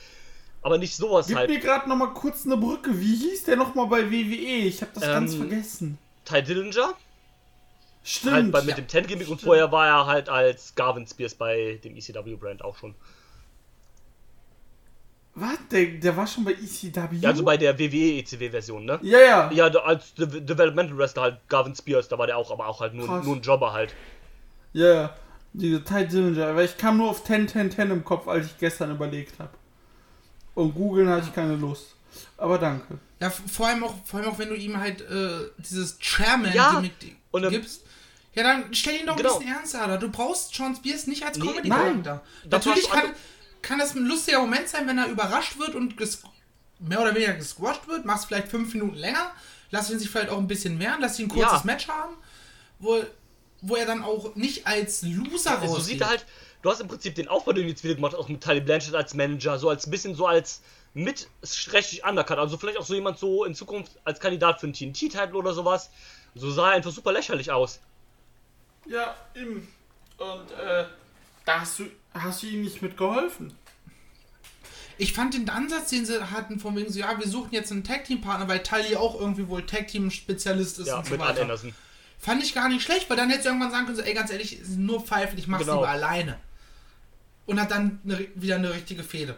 Aber 0.63 0.79
nicht 0.79 0.95
sowas 0.95 1.27
gib 1.27 1.37
halt. 1.37 1.51
mir 1.51 1.59
gerade 1.59 1.87
noch 1.87 1.97
mal 1.97 2.15
kurz 2.15 2.47
eine 2.47 2.57
Brücke. 2.57 2.99
Wie 2.99 3.15
hieß 3.15 3.43
der 3.43 3.57
noch 3.57 3.75
mal 3.75 3.85
bei 3.85 4.09
WWE? 4.09 4.65
Ich 4.65 4.81
habe 4.81 4.91
das 4.95 5.03
Ähm, 5.03 5.09
ganz 5.11 5.35
vergessen. 5.35 5.99
Ty 6.25 6.41
Dillinger, 6.41 6.95
Stimmt. 8.03 8.33
halt 8.33 8.51
bei, 8.51 8.61
mit 8.61 8.69
ja. 8.69 8.75
dem 8.77 8.87
Ten-Gimmick 8.87 9.29
und 9.29 9.39
vorher 9.39 9.71
war 9.71 9.85
er 9.85 10.05
halt 10.07 10.29
als 10.29 10.73
Garvin 10.73 11.05
Spears 11.05 11.35
bei 11.35 11.79
dem 11.83 11.95
ECW-Brand 11.95 12.63
auch 12.63 12.75
schon. 12.75 12.95
Was? 15.36 15.57
Der, 15.71 15.86
der 15.86 16.17
war 16.17 16.27
schon 16.27 16.43
bei 16.43 16.51
ECW? 16.53 17.15
Ja, 17.21 17.30
also 17.30 17.43
bei 17.43 17.55
der 17.55 17.77
WWE-ECW-Version, 17.77 18.84
ne? 18.86 18.99
ja, 19.03 19.19
ja. 19.19 19.51
Ja, 19.51 19.69
da- 19.69 19.80
als 19.80 20.13
De 20.15 20.25
Developmental 20.41 20.97
Wrestler 20.97 21.21
halt 21.23 21.38
Garvin 21.47 21.75
Spears, 21.75 22.07
da 22.09 22.17
war 22.17 22.27
der 22.27 22.38
auch, 22.38 22.51
aber 22.51 22.67
auch 22.67 22.82
halt 22.82 22.93
nur, 22.93 23.07
Krass. 23.07 23.23
nur 23.25 23.36
ein 23.36 23.41
Jobber 23.41 23.71
halt. 23.71 23.93
Ja, 24.73 24.93
ja. 24.93 25.15
Diese 25.53 25.84
Ty 25.84 26.07
Dillinger. 26.07 26.47
Aber 26.47 26.63
ich 26.63 26.77
kam 26.77 26.97
nur 26.97 27.09
auf 27.09 27.23
10, 27.23 27.47
10, 27.47 27.71
10 27.71 27.89
im 27.91 28.03
Kopf, 28.03 28.27
als 28.27 28.47
ich 28.47 28.57
gestern 28.59 28.91
überlegt 28.91 29.39
habe. 29.39 29.49
Und 30.55 30.75
googeln 30.75 31.09
hatte 31.09 31.27
ich 31.27 31.34
keine 31.34 31.55
Lust. 31.55 31.95
Aber 32.38 32.57
danke. 32.57 32.97
Ja, 33.19 33.30
vor 33.30 33.67
allem 33.67 33.84
auch, 33.84 33.93
vor 34.05 34.19
allem 34.19 34.30
auch 34.30 34.39
wenn 34.39 34.49
du 34.49 34.55
ihm 34.55 34.77
halt 34.77 35.01
äh, 35.01 35.49
dieses 35.57 35.97
Chairman 35.99 36.53
Ja, 36.53 36.73
Gimmick 36.73 37.15
und, 37.32 37.43
ähm, 37.43 37.49
gibst. 37.49 37.84
Ja, 38.36 38.43
dann 38.43 38.73
stell 38.73 38.95
ihn 38.99 39.05
doch 39.07 39.15
ein 39.15 39.23
genau. 39.23 39.38
bisschen 39.39 39.53
ernster. 39.53 39.97
Du 39.97 40.09
brauchst 40.09 40.53
Sean 40.53 40.75
Spears 40.75 41.07
nicht 41.07 41.23
als 41.25 41.38
Nee, 41.38 41.47
Comedy-Charakter. 41.47 42.21
Das 42.45 42.65
Natürlich 42.65 42.89
kann, 42.89 43.05
kann 43.62 43.80
das 43.80 43.95
ein 43.95 44.05
lustiger 44.05 44.39
Moment 44.39 44.68
sein, 44.70 44.88
wenn 44.88 44.97
er 44.97 45.07
überrascht 45.07 45.57
wird 45.60 45.76
und 45.76 45.95
mehr 46.80 47.01
oder 47.01 47.14
weniger 47.16 47.34
gesquasht 47.34 47.88
wird. 47.88 48.05
Machst 48.05 48.26
vielleicht 48.26 48.47
fünf 48.47 48.74
Minuten 48.74 48.95
länger. 48.95 49.32
Lass 49.72 49.89
ihn 49.91 49.99
sich 49.99 50.10
vielleicht 50.10 50.30
auch 50.30 50.38
ein 50.38 50.47
bisschen 50.47 50.80
wehren. 50.80 50.97
Lass 50.99 51.20
ihn 51.20 51.26
ein 51.26 51.30
kurzes 51.30 51.60
Ja. 51.60 51.62
Match 51.66 51.88
haben. 51.88 52.16
Wo, 52.80 53.03
wo 53.62 53.76
er 53.76 53.86
dann 53.86 54.03
auch 54.03 54.36
nicht 54.36 54.66
als 54.66 55.01
Loser 55.03 55.60
So 55.62 55.68
rausgeht. 55.74 55.86
sieht 55.86 56.01
er 56.01 56.07
halt, 56.10 56.26
du 56.62 56.72
hast 56.72 56.80
im 56.80 56.88
Prinzip 56.88 57.16
den 57.16 57.28
Aufbau, 57.28 57.51
den 57.53 57.64
du 57.64 57.70
jetzt 57.70 57.84
wieder 57.84 57.95
gemacht 57.95 58.14
hast, 58.14 58.20
auch 58.20 58.30
mit 58.30 58.41
Tully 58.43 58.62
Blanchard 58.62 58.95
als 58.95 59.14
Manager, 59.14 59.60
so 59.60 59.70
als 59.70 59.89
bisschen 59.89 60.16
so 60.16 60.26
als 60.28 60.62
mit 60.93 61.28
richtig 61.72 62.03
undercut, 62.03 62.39
also 62.39 62.57
vielleicht 62.57 62.80
auch 62.80 62.86
so 62.86 62.95
jemand 62.95 63.20
so 63.20 63.45
in 63.45 63.53
Zukunft 63.53 63.91
als 64.05 64.20
Kandidat 64.20 64.60
für 64.60 64.66
einen 64.66 64.74
TNT-Titel 64.74 65.36
oder 65.36 65.53
sowas. 65.53 65.91
So 66.36 66.49
sah 66.49 66.70
er 66.70 66.76
einfach 66.78 66.91
super 66.91 67.12
lächerlich 67.12 67.51
aus. 67.51 67.80
Ja, 68.88 69.16
eben. 69.36 69.68
Und, 70.18 70.51
äh, 70.51 70.86
da 71.45 71.62
hast 71.62 71.80
du, 71.80 71.86
hast 72.14 72.43
du 72.43 72.47
ihm 72.47 72.64
nicht 72.64 72.82
mitgeholfen. 72.82 73.53
Ich 74.97 75.14
fand 75.14 75.34
den 75.34 75.49
Ansatz, 75.49 75.89
den 75.89 76.05
sie 76.05 76.22
hatten, 76.32 76.60
von 76.60 76.76
wegen 76.76 76.91
so, 76.91 76.99
ja, 76.99 77.18
wir 77.18 77.28
suchen 77.28 77.49
jetzt 77.51 77.72
einen 77.72 77.86
Tag-Team-Partner, 77.86 78.49
weil 78.49 78.62
Tully 78.62 78.97
auch 78.97 79.20
irgendwie 79.20 79.47
wohl 79.47 79.66
Tag-Team-Spezialist 79.66 80.80
ist 80.80 80.88
Ja, 80.88 80.97
und 80.97 81.05
so 81.05 81.12
mit 81.12 81.22
weiter. 81.22 81.41
Anderson. 81.43 81.74
Fand 82.20 82.43
ich 82.43 82.53
gar 82.53 82.68
nicht 82.68 82.84
schlecht, 82.84 83.10
weil 83.10 83.16
dann 83.16 83.30
hättest 83.30 83.45
du 83.45 83.49
irgendwann 83.51 83.72
sagen 83.72 83.86
können, 83.86 83.95
so, 83.95 84.01
ey, 84.03 84.14
ganz 84.14 84.30
ehrlich, 84.30 84.53
es 84.60 84.68
ist 84.70 84.78
nur 84.78 84.99
Pfeifen, 84.99 85.38
ich 85.39 85.47
mach's 85.47 85.64
Genau. 85.64 85.76
lieber 85.76 85.88
alleine. 85.89 86.38
Und 87.45 87.62
hat 87.62 87.72
dann 87.72 87.99
eine, 88.03 88.28
wieder 88.36 88.55
eine 88.55 88.74
richtige 88.74 89.03
Fehde. 89.03 89.38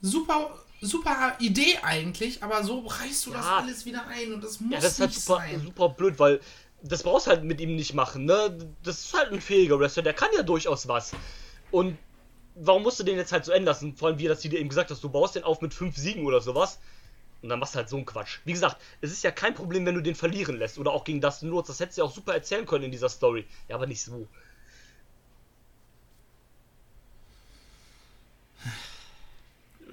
Super, 0.00 0.58
super 0.80 1.34
Idee 1.38 1.78
eigentlich, 1.82 2.42
aber 2.42 2.64
so 2.64 2.80
reißt 2.80 3.26
du 3.26 3.30
das 3.32 3.44
Ja. 3.46 3.58
alles 3.58 3.84
wieder 3.86 4.06
ein 4.08 4.32
und 4.34 4.42
das 4.42 4.58
muss 4.60 4.72
Ja, 4.74 4.80
das 4.80 4.92
ist 4.94 5.00
halt 5.00 5.10
nicht 5.10 5.22
super, 5.24 5.38
sein. 5.38 5.60
super 5.62 5.88
blöd, 5.90 6.18
weil 6.18 6.40
das 6.82 7.04
brauchst 7.04 7.26
du 7.26 7.30
halt 7.30 7.44
mit 7.44 7.60
ihm 7.60 7.76
nicht 7.76 7.94
machen, 7.94 8.24
ne? 8.24 8.56
Das 8.82 8.98
ist 9.04 9.14
halt 9.14 9.32
ein 9.32 9.40
fähiger 9.40 9.78
Wrestler, 9.78 10.02
der 10.02 10.14
kann 10.14 10.28
ja 10.36 10.42
durchaus 10.42 10.86
was. 10.88 11.12
Und 11.70 11.98
warum 12.54 12.82
musst 12.82 12.98
du 12.98 13.04
den 13.04 13.16
jetzt 13.16 13.32
halt 13.32 13.44
so 13.44 13.52
enden 13.52 13.66
lassen? 13.66 13.96
Vor 13.96 14.08
allem, 14.08 14.18
wie 14.18 14.26
das 14.26 14.40
dir 14.40 14.52
eben 14.52 14.68
gesagt 14.68 14.90
hast, 14.90 15.02
du 15.04 15.08
baust 15.08 15.36
den 15.36 15.44
auf 15.44 15.60
mit 15.60 15.74
fünf 15.74 15.96
Siegen 15.96 16.24
oder 16.26 16.40
sowas. 16.40 16.78
Und 17.40 17.50
dann 17.50 17.60
machst 17.60 17.74
du 17.74 17.78
halt 17.78 17.88
so 17.88 17.96
einen 17.96 18.06
Quatsch. 18.06 18.38
Wie 18.44 18.52
gesagt, 18.52 18.78
es 19.00 19.12
ist 19.12 19.22
ja 19.22 19.30
kein 19.30 19.54
Problem, 19.54 19.86
wenn 19.86 19.94
du 19.94 20.00
den 20.00 20.16
verlieren 20.16 20.58
lässt. 20.58 20.78
Oder 20.78 20.92
auch 20.92 21.04
gegen 21.04 21.20
Dustin 21.20 21.50
Rhodes. 21.50 21.68
Das 21.68 21.80
hättest 21.80 21.98
du 21.98 22.02
ja 22.02 22.08
auch 22.08 22.14
super 22.14 22.34
erzählen 22.34 22.66
können 22.66 22.84
in 22.84 22.90
dieser 22.90 23.08
Story. 23.08 23.46
Ja, 23.68 23.76
aber 23.76 23.86
nicht 23.86 24.02
so. 24.02 24.26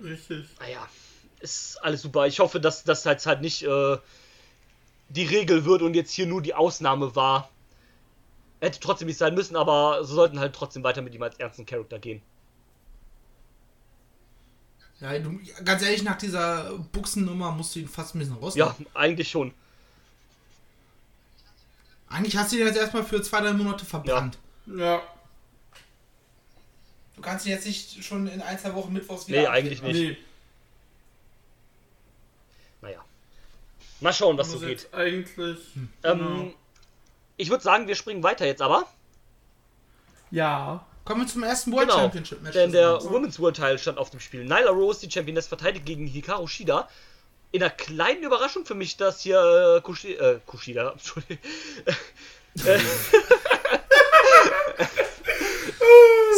Richtig. 0.03 0.47
Naja, 0.59 0.88
ist 1.39 1.78
alles 1.84 2.01
super. 2.01 2.26
Ich 2.26 2.39
hoffe, 2.39 2.59
dass 2.59 2.84
das 2.84 3.05
halt 3.05 3.41
nicht 3.41 3.63
äh, 3.63 3.97
die 5.09 5.26
Regel 5.26 5.65
wird 5.65 5.82
und 5.82 5.93
jetzt 5.93 6.11
hier 6.11 6.26
nur 6.26 6.41
die 6.41 6.53
Ausnahme 6.53 7.15
war. 7.15 7.49
Hätte 8.61 8.79
trotzdem 8.79 9.07
nicht 9.07 9.17
sein 9.17 9.35
müssen, 9.35 9.55
aber 9.55 10.03
sie 10.03 10.13
sollten 10.13 10.39
halt 10.39 10.55
trotzdem 10.55 10.83
weiter 10.83 11.01
mit 11.01 11.13
ihm 11.13 11.21
als 11.23 11.37
ernsten 11.37 11.65
Charakter 11.65 11.99
gehen. 11.99 12.21
Ja, 15.01 15.19
du, 15.19 15.39
ganz 15.65 15.81
ehrlich, 15.83 16.03
nach 16.03 16.17
dieser 16.17 16.71
Buchsennummer 16.93 17.51
musst 17.51 17.75
du 17.75 17.79
ihn 17.79 17.89
fast 17.89 18.15
ein 18.15 18.19
bisschen 18.19 18.35
rausnehmen. 18.37 18.73
Ja, 18.79 18.85
eigentlich 18.99 19.29
schon. 19.29 19.53
Eigentlich 22.07 22.37
hast 22.37 22.51
du 22.53 22.57
ihn 22.57 22.65
jetzt 22.65 22.77
erstmal 22.77 23.03
für 23.03 23.21
zwei, 23.21 23.41
drei 23.41 23.51
Monate 23.53 23.83
verbrannt. 23.85 24.37
Ja. 24.67 25.01
Du 27.15 27.21
kannst 27.21 27.45
ihn 27.45 27.51
jetzt 27.51 27.65
nicht 27.65 28.03
schon 28.03 28.27
in 28.27 28.41
ein, 28.41 28.57
zwei 28.57 28.73
Wochen 28.73 28.93
Mittwochs 28.93 29.27
wieder 29.27 29.41
Nee, 29.41 29.47
abgeben. 29.47 29.65
eigentlich 29.67 29.81
nicht. 29.81 29.95
Nee, 30.11 30.17
Naja. 32.81 33.03
Mal 33.99 34.13
schauen, 34.13 34.37
was 34.37 34.51
so 34.51 34.59
geht. 34.59 34.87
eigentlich. 34.93 35.59
Ähm, 35.75 35.89
genau. 36.03 36.53
Ich 37.38 37.49
würde 37.49 37.63
sagen, 37.63 37.88
wir 37.88 37.95
springen 37.95 38.23
weiter 38.23 38.45
jetzt 38.45 38.61
aber. 38.61 38.86
Ja. 40.31 40.86
Kommen 41.03 41.21
wir 41.21 41.27
zum 41.27 41.43
ersten 41.43 41.71
World 41.71 41.89
Genau. 41.89 41.99
Championship 42.01 42.41
Match. 42.41 42.53
Denn 42.53 42.71
der 42.71 42.88
Abends. 42.89 43.09
Women's 43.09 43.39
World 43.39 43.55
Title 43.57 43.77
stand 43.77 43.97
auf 43.97 44.09
dem 44.09 44.19
Spiel. 44.19 44.43
Nyla 44.43 44.71
Rose, 44.71 45.05
die 45.05 45.11
Championess, 45.11 45.47
verteidigt 45.47 45.86
gegen 45.86 46.07
Hikaru 46.07 46.47
Shida. 46.47 46.89
In 47.51 47.61
einer 47.61 47.69
kleinen 47.71 48.23
Überraschung 48.23 48.65
für 48.65 48.73
mich, 48.75 48.97
dass 48.97 49.21
hier 49.21 49.77
äh, 49.77 49.81
Kushi, 49.81 50.13
äh, 50.13 50.39
Kushida, 50.45 50.91
Entschuldigung, 50.93 51.38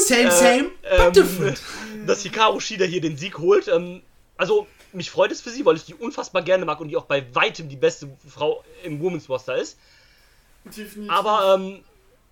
Same, 0.06 0.32
same, 0.32 0.72
ähm, 0.84 1.06
but 1.06 1.16
different. 1.16 1.62
dass 2.06 2.22
Hikaru 2.24 2.60
Shida 2.60 2.86
hier 2.86 3.02
den 3.02 3.18
Sieg 3.18 3.38
holt. 3.40 3.68
Ähm, 3.68 4.02
also, 4.38 4.68
mich 4.94 5.10
freut 5.12 5.32
es 5.32 5.42
für 5.42 5.50
sie, 5.50 5.66
weil 5.66 5.76
ich 5.76 5.86
die 5.86 5.96
unfassbar 5.96 6.42
gerne 6.44 6.66
mag 6.66 6.80
und 6.80 6.88
die 6.90 6.98
auch 6.98 7.06
bei 7.06 7.26
weitem 7.36 7.68
die 7.70 7.76
beste 7.76 8.10
Frau 8.28 8.64
im 8.84 9.02
Women's 9.02 9.28
Roster 9.28 9.58
ist. 9.58 9.78
Definitiv. 10.76 11.12
Aber, 11.12 11.56
ähm, 11.56 11.84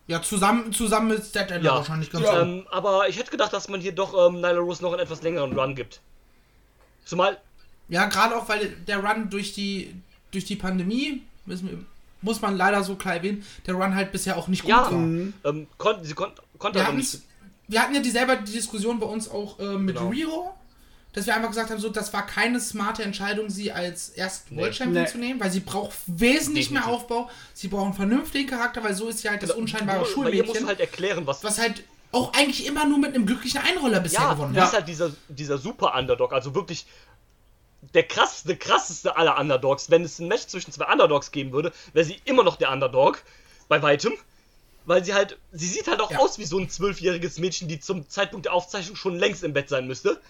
Ja, 0.07 0.21
zusammen, 0.21 0.71
zusammen 0.71 1.07
mit 1.09 1.25
Stat 1.25 1.49
Ja. 1.49 1.63
wahrscheinlich 1.77 2.11
ganz 2.11 2.25
Ja. 2.25 2.31
gut. 2.39 2.41
ähm, 2.47 2.67
aber 2.69 3.09
ich 3.09 3.17
hätte 3.17 3.31
gedacht, 3.31 3.51
dass 3.53 3.67
man 3.69 3.81
hier 3.81 3.91
doch 3.91 4.13
ähm, 4.27 4.35
Nyla 4.35 4.59
Rose 4.59 4.83
noch 4.83 4.91
einen 4.91 5.01
etwas 5.01 5.23
längeren 5.23 5.57
Run 5.57 5.73
gibt. 5.75 5.99
Zumal, 7.05 7.37
Ja, 7.87 8.05
gerade 8.05 8.35
auch, 8.35 8.47
weil 8.49 8.69
der 8.87 9.03
Run 9.03 9.29
durch 9.29 9.53
die, 9.53 9.93
durch 10.31 10.45
die 10.45 10.55
Pandemie, 10.55 11.21
müssen 11.45 11.69
wir, 11.69 11.77
muss 12.21 12.41
man 12.41 12.55
leider 12.57 12.83
so 12.83 12.95
klar 12.95 13.15
erwähnen, 13.15 13.45
der 13.67 13.75
Run 13.75 13.93
halt 13.95 14.11
bisher 14.11 14.37
auch 14.37 14.47
nicht 14.47 14.61
gut 14.63 14.69
ja, 14.71 14.91
war. 14.91 14.91
ähm, 14.91 15.67
kon 15.77 16.03
sie 16.03 16.13
kon 16.15 16.31
konnte 16.57 16.79
Wir, 16.79 16.91
nicht. 16.93 17.19
wir 17.67 17.81
hatten 17.81 17.93
ja 17.95 18.01
dieselbe 18.01 18.37
Diskussion 18.37 18.99
bei 18.99 19.05
uns 19.07 19.29
auch 19.29 19.59
äh, 19.59 19.77
mit 19.77 19.95
Genau. 19.97 20.09
Rio, 20.09 20.53
dass 21.15 21.25
wir 21.25 21.35
einfach 21.35 21.49
gesagt 21.49 21.71
haben, 21.71 21.79
so, 21.79 21.89
das 21.89 22.13
war 22.13 22.25
keine 22.25 22.59
smarte 22.59 23.01
Entscheidung, 23.01 23.49
sie 23.49 23.71
als 23.71 24.09
ersten 24.09 24.55
Nee. 24.55 24.61
World 24.61 24.75
Champion 24.75 25.03
Nee. 25.03 25.09
zu 25.09 25.17
nehmen, 25.17 25.39
weil 25.39 25.49
sie 25.49 25.61
braucht 25.61 25.93
wesentlich 26.05 26.69
mehr 26.69 26.81
Definitiv. 26.81 27.03
Aufbau, 27.03 27.29
sie 27.53 27.67
braucht 27.69 27.85
einen 27.85 27.93
vernünftigen 27.93 28.49
Charakter, 28.49 28.83
weil 28.83 28.93
so 28.93 29.07
ist 29.09 29.19
sie 29.19 29.29
halt 29.29 29.41
das 29.41 29.51
unscheinbare 29.51 29.99
musst 29.99 30.11
Schulmädchen, 30.11 30.61
du 30.63 30.67
halt 30.67 30.79
erklären, 30.79 31.25
was. 31.25 31.43
was 31.43 31.57
halt 31.57 31.83
auch 32.11 32.33
eigentlich 32.33 32.65
immer 32.67 32.85
nur 32.85 32.97
mit 32.99 33.15
einem 33.15 33.25
glücklichen 33.25 33.61
Einroller 33.61 33.99
bisher 33.99 34.21
ja, 34.21 34.33
gewonnen 34.33 34.55
hat. 34.55 34.67
ist 34.67 34.73
halt 34.73 34.87
dieser, 34.87 35.11
dieser 35.29 35.57
super 35.57 35.95
Underdog, 35.95 36.31
also 36.33 36.53
wirklich 36.53 36.85
der 37.93 38.03
krasseste, 38.03 38.55
krasseste 38.57 39.15
aller 39.15 39.37
Underdogs. 39.39 39.89
Wenn 39.89 40.03
es 40.03 40.19
ein 40.19 40.27
Match 40.27 40.47
zwischen 40.47 40.71
zwei 40.71 40.91
Underdogs 40.91 41.31
geben 41.31 41.51
würde, 41.51 41.71
wäre 41.93 42.05
sie 42.05 42.19
immer 42.25 42.43
noch 42.43 42.55
der 42.57 42.71
Underdog, 42.71 43.21
bei 43.67 43.81
weitem. 43.81 44.13
Weil 44.87 45.03
sie 45.03 45.13
halt, 45.15 45.37
sie 45.51 45.65
sieht 45.67 45.87
halt 45.87 45.99
auch 45.99 46.11
Ja. 46.11 46.19
aus 46.19 46.37
wie 46.37 46.45
so 46.45 46.59
ein 46.59 46.69
zwölfjähriges 46.69 47.39
Mädchen, 47.39 47.67
die 47.67 47.79
zum 47.79 48.07
Zeitpunkt 48.07 48.45
der 48.45 48.53
Aufzeichnung 48.53 48.95
schon 48.95 49.17
längst 49.17 49.43
im 49.43 49.51
Bett 49.53 49.67
sein 49.67 49.87
müsste. 49.87 50.21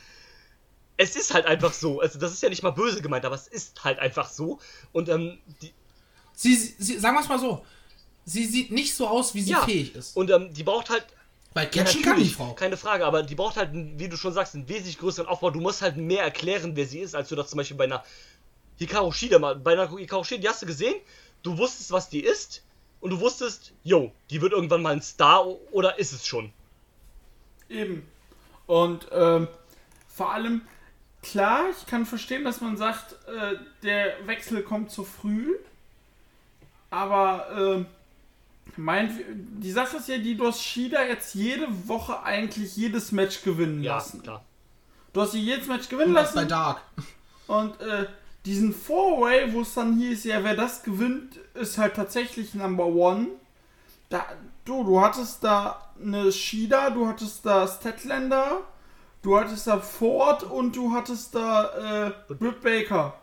Es 0.97 1.15
ist 1.15 1.33
halt 1.33 1.45
einfach 1.45 1.73
so. 1.73 1.99
Also, 1.99 2.19
das 2.19 2.31
ist 2.31 2.41
ja 2.41 2.49
nicht 2.49 2.63
mal 2.63 2.71
böse 2.71 3.01
gemeint, 3.01 3.25
aber 3.25 3.35
es 3.35 3.47
ist 3.47 3.83
halt 3.83 3.99
einfach 3.99 4.29
so. 4.29 4.59
Und, 4.93 5.09
ähm, 5.09 5.39
die, 5.61 5.73
Sie, 6.37 6.53
sie, 6.55 6.99
sagen 6.99 7.15
wir 7.15 7.21
es 7.21 7.29
mal 7.29 7.39
so, 7.39 7.65
sie 8.25 8.45
sieht 8.45 8.71
nicht 8.71 8.93
so 8.93 9.07
aus, 9.07 9.33
wie 9.35 9.41
sie 9.41 9.51
ja. 9.51 9.63
fähig 9.63 9.95
ist. 9.95 10.17
Und, 10.17 10.29
ähm, 10.29 10.53
die 10.53 10.63
braucht 10.63 10.89
halt 10.89 11.05
Weil 11.53 11.65
Ja, 11.65 11.83
catchen 11.83 12.01
kann 12.01 12.17
die 12.17 12.23
natürlich, 12.23 12.35
Frau. 12.35 12.53
Keine 12.53 12.75
Frage, 12.75 13.05
aber 13.05 13.23
die 13.23 13.35
braucht 13.35 13.55
halt, 13.55 13.69
wie 13.73 14.09
du 14.09 14.17
schon 14.17 14.33
sagst, 14.33 14.53
einen 14.55 14.67
wesentlich 14.67 14.97
größeren 14.97 15.27
Aufbau. 15.27 15.51
Du 15.51 15.61
musst 15.61 15.81
halt 15.81 15.95
mehr 15.95 16.23
erklären, 16.23 16.75
wer 16.75 16.85
sie 16.85 16.99
ist, 16.99 17.15
als 17.15 17.29
du 17.29 17.35
das 17.35 17.49
zum 17.49 17.57
Beispiel 17.57 17.77
bei 17.77 17.85
einer 17.85 18.03
Hikaru 18.77 19.13
Shida 19.13 19.39
mal. 19.39 19.55
Bei 19.55 19.71
einer 19.73 19.89
Hikaru 19.89 20.25
Shida, 20.25 20.41
die 20.41 20.49
hast 20.49 20.61
du 20.61 20.65
gesehen, 20.65 20.95
du 21.43 21.57
wusstest, 21.57 21.91
was 21.91 22.09
die 22.09 22.19
ist, 22.19 22.63
und 22.99 23.11
du 23.11 23.19
wusstest, 23.21 23.71
yo, 23.83 24.11
die 24.29 24.41
wird 24.41 24.51
irgendwann 24.51 24.81
mal 24.81 24.91
ein 24.93 25.01
Star 25.01 25.47
oder 25.71 25.97
ist 25.99 26.11
es 26.11 26.25
schon. 26.27 26.51
Eben. 27.69 28.05
Und 28.67 29.07
ähm, 29.11 29.47
vor 30.07 30.33
allem, 30.33 30.61
klar, 31.25 31.65
ich 31.77 31.85
kann 31.87 32.05
verstehen, 32.05 32.43
dass 32.43 32.61
man 32.61 32.77
sagt, 32.77 33.13
äh, 33.27 33.55
der 33.83 34.25
Wechsel 34.27 34.61
kommt 34.63 34.91
zu 34.91 35.03
früh. 35.03 35.55
Aber 36.89 37.47
ähm, 37.57 37.85
mein, 38.77 39.17
die 39.59 39.71
Sache 39.71 39.97
ist 39.97 40.07
ja 40.07 40.17
die, 40.17 40.35
du 40.37 40.47
hast 40.47 40.63
Shida 40.63 41.03
jetzt 41.03 41.33
jede 41.35 41.67
Woche 41.87 42.23
eigentlich 42.23 42.75
jedes 42.77 43.11
Match 43.11 43.41
gewinnen 43.43 43.83
Ja, 43.83 43.95
lassen. 43.95 44.21
klar. 44.23 44.43
Du 45.13 45.21
hast 45.21 45.31
sie 45.31 45.39
jedes 45.41 45.67
Match 45.67 45.89
gewinnen 45.89 46.09
Und 46.09 46.15
das 46.15 46.33
bei 46.33 46.41
lassen. 46.41 46.49
Dark. 46.49 46.81
Und 47.47 47.79
äh, 47.81 48.05
diesen 48.45 48.73
Four-Way, 48.73 49.53
wo 49.53 49.61
es 49.61 49.73
dann 49.73 49.97
hieß, 49.97 50.23
ja, 50.25 50.43
wer 50.43 50.55
das 50.55 50.83
gewinnt, 50.83 51.37
ist 51.53 51.77
halt 51.77 51.95
tatsächlich 51.95 52.53
Number 52.53 52.85
One. 52.85 53.27
Da, 54.09 54.25
du, 54.65 54.83
du 54.83 55.01
hattest 55.01 55.43
da 55.43 55.81
eine 56.01 56.31
Shida, 56.31 56.89
du 56.91 57.07
hattest 57.07 57.45
da 57.45 57.67
Statlander, 57.67 58.61
du 59.25 59.39
hattest 59.39 59.65
da 59.67 59.79
Ford 59.79 60.43
und 60.43 60.75
du 60.75 60.93
hattest 60.93 61.33
da 61.33 62.07
äh, 62.07 62.33
Britt 62.33 62.61
Baker. 62.61 63.19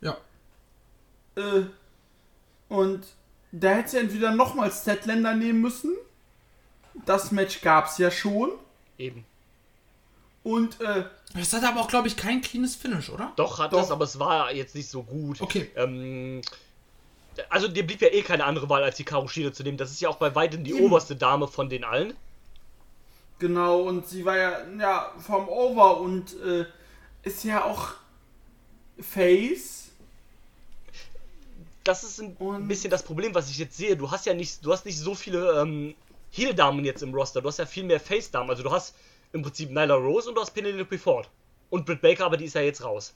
Ja. 0.00 0.16
Äh, 1.36 1.64
und 2.68 3.06
da 3.52 3.70
hättest 3.70 3.94
du 3.94 3.98
entweder 3.98 4.30
nochmal 4.30 4.72
Statlander 4.72 5.34
nehmen 5.34 5.60
müssen. 5.60 5.94
Das 7.04 7.30
Match 7.32 7.60
gab's 7.60 7.98
ja 7.98 8.10
schon. 8.10 8.50
Eben. 8.96 9.24
Und 10.42 10.80
äh, 10.80 11.04
Das 11.34 11.52
hat 11.52 11.64
aber 11.64 11.80
auch, 11.80 11.88
glaube 11.88 12.08
ich, 12.08 12.16
kein 12.16 12.40
cleanes 12.40 12.74
Finish, 12.74 13.10
oder? 13.10 13.32
Doch, 13.36 13.58
hat 13.58 13.72
Doch. 13.74 13.82
es, 13.82 13.90
aber 13.90 14.04
es 14.04 14.18
war 14.18 14.52
jetzt 14.52 14.74
nicht 14.74 14.88
so 14.88 15.02
gut. 15.02 15.40
Okay. 15.40 15.70
Ähm, 15.76 16.40
also 17.50 17.68
dir 17.68 17.86
blieb 17.86 18.00
ja 18.00 18.08
eh 18.08 18.22
keine 18.22 18.44
andere 18.44 18.68
Wahl, 18.70 18.82
als 18.82 18.96
Hikaru 18.96 19.28
Shida 19.28 19.52
zu 19.52 19.62
nehmen. 19.62 19.76
Das 19.76 19.90
ist 19.90 20.00
ja 20.00 20.08
auch 20.08 20.16
bei 20.16 20.34
weitem 20.34 20.64
die 20.64 20.72
Eben. 20.72 20.86
oberste 20.86 21.14
Dame 21.14 21.46
von 21.46 21.68
den 21.68 21.84
allen. 21.84 22.14
Genau, 23.38 23.80
und 23.82 24.06
sie 24.08 24.24
war 24.24 24.36
ja, 24.36 24.66
ja 24.78 25.12
vom 25.18 25.48
Over 25.48 26.00
und 26.00 26.34
äh, 26.42 26.64
ist 27.22 27.44
ja 27.44 27.64
auch 27.64 27.90
Face. 29.00 29.90
das 31.84 32.02
ist 32.04 32.20
ein 32.20 32.34
Und- 32.38 32.66
bisschen 32.68 32.90
das 32.90 33.02
Problem, 33.02 33.34
was 33.34 33.48
ich 33.50 33.58
jetzt 33.58 33.76
sehe. 33.76 33.96
Du 33.96 34.10
hast 34.10 34.26
ja 34.26 34.34
nicht, 34.34 34.64
du 34.64 34.72
hast 34.72 34.84
nicht 34.84 34.98
so 34.98 35.14
viele 35.14 35.60
ähm, 35.62 35.94
Heel-Damen 36.30 36.84
jetzt 36.84 37.02
im 37.02 37.14
Roster. 37.14 37.40
Du 37.40 37.48
hast 37.48 37.58
ja 37.58 37.66
viel 37.66 37.84
mehr 37.84 38.00
Face-Damen. 38.00 38.50
Also 38.50 38.62
du 38.62 38.70
hast 38.70 38.94
im 39.32 39.42
Prinzip 39.42 39.70
Nyla 39.70 39.94
Rose 39.94 40.28
und 40.28 40.34
du 40.34 40.40
hast 40.40 40.50
Penelope 40.50 40.98
Ford. 40.98 41.30
Und 41.70 41.86
Britt 41.86 42.00
Baker, 42.00 42.24
aber 42.26 42.36
die 42.36 42.46
ist 42.46 42.54
ja 42.54 42.60
jetzt 42.62 42.82
raus. 42.82 43.14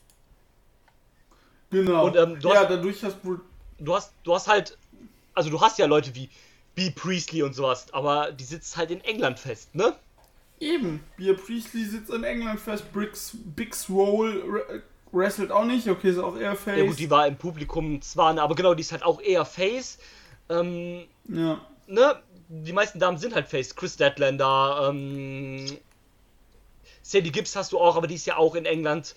Genau. 1.70 2.06
Und, 2.06 2.16
ähm, 2.16 2.38
du 2.40 2.48
ja, 2.50 2.60
hast- 2.60 2.70
dadurch 2.70 3.02
hast 3.02 3.16
du. 3.22 3.40
Du 3.78 3.94
hast, 3.94 4.12
du 4.22 4.34
hast 4.34 4.46
halt, 4.46 4.78
also 5.34 5.50
du 5.50 5.60
hast 5.60 5.78
ja 5.78 5.86
Leute 5.86 6.14
wie 6.14 6.30
B. 6.74 6.90
Priestley 6.90 7.42
und 7.42 7.54
sowas, 7.54 7.86
aber 7.92 8.30
die 8.32 8.44
sitzt 8.44 8.76
halt 8.76 8.90
in 8.90 9.00
England 9.02 9.38
fest, 9.38 9.74
ne? 9.74 9.96
Eben. 10.62 11.00
Bia 11.16 11.34
Priestley 11.34 11.84
sitzt 11.84 12.10
in 12.10 12.22
England 12.24 12.60
fest. 12.60 12.92
Briggs, 12.92 13.32
Big 13.56 13.74
Swole 13.74 14.42
re- 14.44 14.82
wrestelt 15.10 15.50
auch 15.50 15.64
nicht. 15.64 15.88
Okay, 15.88 16.10
ist 16.10 16.18
auch 16.18 16.36
eher 16.36 16.54
Face. 16.54 16.78
Ja 16.78 16.84
gut, 16.86 16.98
die 16.98 17.10
war 17.10 17.26
im 17.26 17.36
Publikum 17.36 18.00
zwar, 18.00 18.32
ne, 18.32 18.40
aber 18.42 18.54
genau, 18.54 18.74
die 18.74 18.82
ist 18.82 18.92
halt 18.92 19.02
auch 19.04 19.20
eher 19.20 19.44
Face. 19.44 19.98
Ähm, 20.48 21.02
ja. 21.28 21.60
ne? 21.86 22.16
Die 22.48 22.72
meisten 22.72 22.98
Damen 23.00 23.18
sind 23.18 23.34
halt 23.34 23.48
Face. 23.48 23.74
Chris 23.74 23.94
Statlander, 23.94 24.88
ähm, 24.90 25.66
Sadie 27.02 27.32
Gibbs 27.32 27.56
hast 27.56 27.72
du 27.72 27.78
auch, 27.78 27.96
aber 27.96 28.06
die 28.06 28.14
ist 28.14 28.26
ja 28.26 28.36
auch 28.36 28.54
in 28.54 28.64
England. 28.64 29.14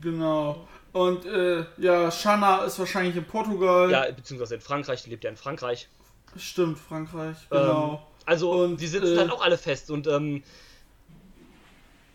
Genau. 0.00 0.68
Und 0.92 1.24
äh, 1.26 1.64
ja, 1.78 2.10
Shanna 2.10 2.64
ist 2.64 2.78
wahrscheinlich 2.78 3.16
in 3.16 3.24
Portugal. 3.24 3.90
Ja, 3.90 4.10
beziehungsweise 4.10 4.54
in 4.56 4.60
Frankreich, 4.60 5.02
die 5.02 5.10
lebt 5.10 5.24
ja 5.24 5.30
in 5.30 5.36
Frankreich. 5.36 5.88
Stimmt, 6.36 6.78
Frankreich. 6.78 7.36
Ähm, 7.50 7.58
Genau. 7.58 8.06
Also, 8.28 8.50
Und, 8.50 8.80
die 8.80 8.86
sitzen 8.86 9.16
äh, 9.16 9.20
halt 9.20 9.30
auch 9.30 9.42
alle 9.42 9.56
fest 9.56 9.90
und 9.90 10.06
ähm, 10.06 10.42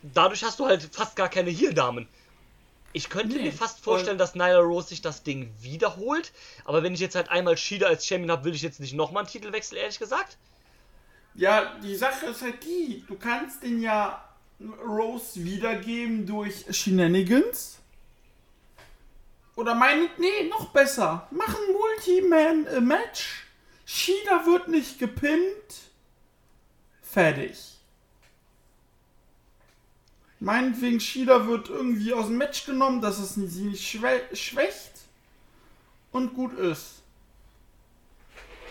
dadurch 0.04 0.44
hast 0.44 0.60
du 0.60 0.68
halt 0.68 0.84
fast 0.92 1.16
gar 1.16 1.28
keine 1.28 1.50
Heel-Damen. 1.50 2.08
Ich 2.96 3.10
könnte 3.10 3.36
Nee, 3.36 3.46
mir 3.46 3.52
fast 3.52 3.80
vorstellen, 3.84 4.20
dass 4.20 4.36
Nyla 4.36 4.60
Rose 4.60 4.90
sich 4.90 5.02
das 5.02 5.24
Ding 5.24 5.52
wiederholt, 5.60 6.32
aber 6.66 6.84
wenn 6.84 6.94
ich 6.94 7.00
jetzt 7.00 7.16
halt 7.16 7.30
einmal 7.30 7.58
Shida 7.58 7.88
als 7.88 8.06
Champion 8.06 8.30
habe, 8.30 8.44
will 8.46 8.54
ich 8.54 8.62
jetzt 8.62 8.80
nicht 8.80 8.94
nochmal 8.94 9.24
einen 9.24 9.32
Titelwechsel, 9.32 9.80
ehrlich 9.80 9.98
gesagt. 9.98 10.38
Ja, 11.34 11.74
die 11.82 11.96
Sache 11.96 12.28
ist 12.28 12.44
halt 12.44 12.64
die, 12.64 13.04
du 13.08 13.16
kannst 13.16 13.64
den 13.64 13.82
ja 13.82 14.24
Rose 14.88 15.44
wiedergeben 15.44 16.28
durch 16.28 16.66
Shenanigans. 16.70 17.80
Oder 19.56 19.74
mein, 19.74 20.10
nee, 20.20 20.48
noch 20.48 20.70
besser. 20.70 21.28
Mach 21.32 21.48
ein 21.48 21.74
Multi-Man-Match. 21.74 23.48
Shida 23.86 24.46
wird 24.46 24.68
nicht 24.68 25.00
gepinnt. 25.00 25.93
Fertig. 27.14 27.58
Meinetwegen, 30.40 31.00
Shida 31.00 31.48
wird 31.48 31.70
irgendwie 31.70 32.14
aus 32.14 32.26
dem 32.26 32.38
Match 32.38 32.66
genommen, 32.66 33.02
dass 33.02 33.18
es 33.20 33.36
sie 33.36 33.62
nicht 33.64 33.88
schwä 33.88 34.22
schwächt. 34.34 34.92
Und 36.12 36.34
gut 36.36 36.54
ist. 36.58 37.02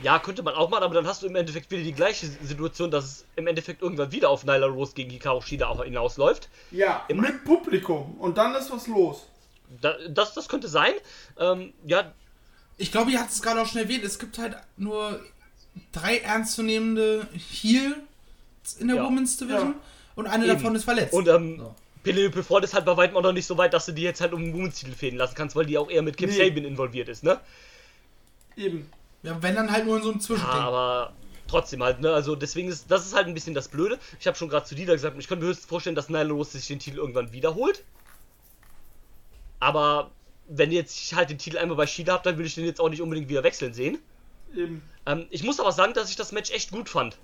Ja, 0.02 0.18
könnte 0.18 0.42
man 0.42 0.54
auch 0.54 0.68
machen, 0.68 0.82
aber 0.82 0.94
dann 0.94 1.06
hast 1.06 1.22
du 1.22 1.26
im 1.26 1.36
Endeffekt 1.36 1.70
wieder 1.70 1.82
die 1.82 1.92
gleiche 1.92 2.26
Situation, 2.26 2.90
dass 2.90 3.04
es 3.04 3.24
im 3.36 3.46
Endeffekt 3.46 3.82
irgendwann 3.82 4.10
wieder 4.12 4.28
auf 4.30 4.44
Nyla 4.44 4.66
Rose 4.66 4.92
gegen 4.94 5.10
Hikaru 5.10 5.40
Shida 5.40 5.68
auch 5.68 5.82
hinausläuft. 5.84 6.48
Ja, 6.72 7.04
Im- 7.08 7.20
mit 7.20 7.44
Publikum. 7.44 8.16
Und 8.18 8.36
dann 8.38 8.54
ist 8.54 8.70
was 8.70 8.86
los. 8.86 9.26
Da, 9.80 9.94
das, 10.08 10.34
das 10.34 10.48
könnte 10.48 10.68
sein. 10.68 10.92
Ähm, 11.38 11.72
ja, 11.86 12.12
Ich 12.78 12.90
glaube, 12.92 13.10
ihr 13.12 13.20
habt 13.20 13.30
es 13.30 13.40
gerade 13.42 13.60
auch 13.62 13.66
schon 13.66 13.80
erwähnt, 13.80 14.04
es 14.04 14.18
gibt 14.18 14.38
halt 14.38 14.56
nur 14.76 15.20
drei 15.92 16.18
ernstzunehmende 16.18 17.26
Heal 17.32 17.94
in 18.78 18.88
der 18.88 18.96
Ja. 18.98 19.04
Women's 19.04 19.36
Division 19.36 19.68
Ja. 19.70 19.74
und 20.14 20.26
eine 20.26 20.44
Eben. 20.46 20.54
davon 20.54 20.74
ist 20.74 20.84
verletzt. 20.84 21.12
Und 21.12 21.28
ähm, 21.28 21.58
So. 21.58 21.74
Penelope 22.02 22.42
Ford 22.42 22.64
ist 22.64 22.74
halt 22.74 22.84
bei 22.84 22.96
weitem 22.96 23.16
auch 23.16 23.22
noch 23.22 23.32
nicht 23.32 23.46
so 23.46 23.56
weit, 23.58 23.72
dass 23.74 23.86
du 23.86 23.92
die 23.92 24.02
jetzt 24.02 24.20
halt 24.20 24.32
um 24.32 24.42
den 24.42 24.52
Women's-Titel 24.54 24.92
fäden 24.92 25.18
lassen 25.18 25.34
kannst, 25.36 25.54
weil 25.54 25.66
die 25.66 25.78
auch 25.78 25.88
eher 25.90 26.02
mit 26.02 26.16
Kim 26.16 26.30
Nee. 26.30 26.36
Sabin 26.48 26.64
involviert 26.64 27.08
ist, 27.08 27.22
ne? 27.22 27.38
Eben. 28.56 28.90
ja, 29.22 29.40
wenn 29.42 29.54
dann 29.54 29.70
halt 29.70 29.86
nur 29.86 29.96
in 29.98 30.02
so 30.02 30.10
einem 30.10 30.18
Ja, 30.18 30.24
Zwischending. 30.26 30.58
aber 30.60 31.12
trotzdem 31.46 31.82
halt, 31.82 32.00
ne? 32.00 32.12
Also 32.12 32.34
deswegen 32.34 32.68
ist 32.68 32.90
das 32.90 33.06
ist 33.06 33.14
halt 33.14 33.26
ein 33.28 33.34
bisschen 33.34 33.54
das 33.54 33.68
Blöde. 33.68 33.98
Ich 34.18 34.26
habe 34.26 34.36
schon 34.36 34.48
gerade 34.48 34.66
zu 34.66 34.74
Dieter 34.74 34.92
gesagt, 34.94 35.16
ich 35.18 35.28
könnte 35.28 35.44
mir 35.44 35.50
höchstens 35.50 35.68
vorstellen, 35.68 35.94
dass 35.94 36.08
Nyla 36.08 36.30
Rose 36.32 36.52
sich 36.58 36.66
den 36.66 36.78
Titel 36.80 36.98
irgendwann 36.98 37.32
wiederholt. 37.32 37.84
Aber 39.60 40.10
wenn 40.48 40.72
jetzt 40.72 40.98
ich 40.98 41.14
halt 41.14 41.30
den 41.30 41.38
Titel 41.38 41.58
einmal 41.58 41.76
bei 41.76 41.86
Shida 41.86 42.14
habe, 42.14 42.24
dann 42.24 42.36
will 42.38 42.46
ich 42.46 42.54
den 42.54 42.64
jetzt 42.64 42.80
auch 42.80 42.88
nicht 42.88 43.00
unbedingt 43.00 43.28
wieder 43.28 43.44
wechseln 43.44 43.72
sehen. 43.74 43.98
Eben. 44.54 44.82
Ähm, 45.06 45.26
ich 45.30 45.44
muss 45.44 45.60
aber 45.60 45.72
sagen, 45.72 45.94
dass 45.94 46.10
ich 46.10 46.16
das 46.16 46.32
Match 46.32 46.50
echt 46.50 46.72
gut 46.72 46.88
fand. 46.88 47.16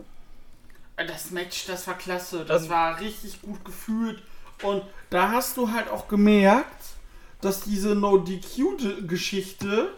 Das 1.07 1.31
Match, 1.31 1.67
das 1.67 1.87
war 1.87 1.95
klasse. 1.97 2.45
Das 2.45 2.65
Ähm, 2.65 2.71
war 2.71 3.01
richtig 3.01 3.41
gut 3.43 3.65
gefühlt. 3.65 4.23
Und 4.63 4.83
da 5.11 5.31
hast 5.31 5.57
du 5.57 5.71
halt 5.71 5.89
auch 5.89 6.09
gemerkt, 6.09 6.83
dass 7.41 7.61
diese 7.61 7.95
No-DQ-Geschichte, 7.95 9.93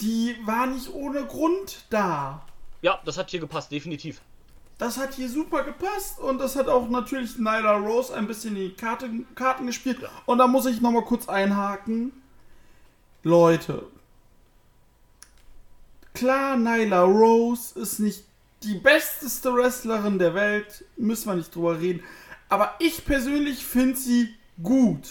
die 0.00 0.36
war 0.44 0.66
nicht 0.68 0.92
ohne 0.94 1.24
Grund 1.26 1.84
da. 1.90 2.46
Ja, 2.82 3.00
das 3.04 3.18
hat 3.18 3.30
hier 3.30 3.40
gepasst, 3.40 3.72
definitiv. 3.72 4.20
Das 4.78 4.96
hat 4.96 5.14
hier 5.14 5.28
super 5.28 5.64
gepasst 5.64 6.18
und 6.18 6.38
das 6.38 6.56
hat 6.56 6.68
auch 6.68 6.88
natürlich 6.88 7.38
Nyla 7.38 7.76
Rose 7.76 8.14
ein 8.14 8.26
bisschen 8.26 8.56
in 8.56 8.70
die 8.70 8.74
Karte, 8.74 9.08
Karten 9.34 9.66
gespielt. 9.66 9.98
Und 10.26 10.38
da 10.38 10.46
muss 10.46 10.66
ich 10.66 10.80
nochmal 10.80 11.04
kurz 11.04 11.28
einhaken. 11.28 12.12
Leute, 13.22 13.86
klar, 16.14 16.56
Nyla 16.56 17.02
Rose 17.02 17.78
ist 17.78 18.00
nicht 18.00 18.24
die 18.64 18.74
besteste 18.74 19.54
Wrestlerin 19.54 20.18
der 20.18 20.34
Welt, 20.34 20.84
müssen 20.96 21.28
wir 21.28 21.36
nicht 21.36 21.54
drüber 21.54 21.78
reden. 21.80 22.02
Aber 22.48 22.74
ich 22.78 23.04
persönlich 23.04 23.64
finde 23.64 23.96
sie 23.98 24.34
gut. 24.62 25.08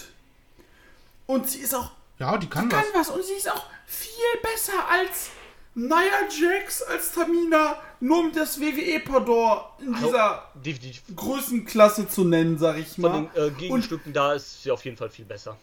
Und 1.25 1.49
sie 1.49 1.59
ist 1.59 1.73
auch 1.73 1.91
ja, 2.19 2.37
die 2.37 2.47
kann 2.47 2.69
kann 2.69 2.83
was. 2.93 3.07
was 3.07 3.15
und 3.15 3.25
sie 3.25 3.33
ist 3.33 3.49
auch 3.49 3.65
viel 3.87 4.39
besser 4.43 4.87
als 4.87 5.31
Nia 5.73 5.97
Jax, 6.29 6.83
als 6.83 7.13
Tamina, 7.13 7.77
nur 7.99 8.19
um 8.19 8.31
das 8.31 8.59
WWE-Pardon 8.59 9.61
in 9.79 9.93
dieser 9.95 10.51
Definitiv. 10.53 11.01
Größenklasse 11.15 12.07
zu 12.07 12.25
nennen, 12.25 12.59
sag 12.59 12.77
ich 12.77 12.89
Von 12.89 13.01
mal. 13.01 13.29
den 13.35 13.47
äh, 13.47 13.49
Gegenstücken 13.51 14.13
da 14.13 14.33
ist 14.33 14.61
sie 14.61 14.69
auf 14.69 14.85
jeden 14.85 14.97
Fall 14.97 15.09
viel 15.09 15.25
besser. 15.25 15.57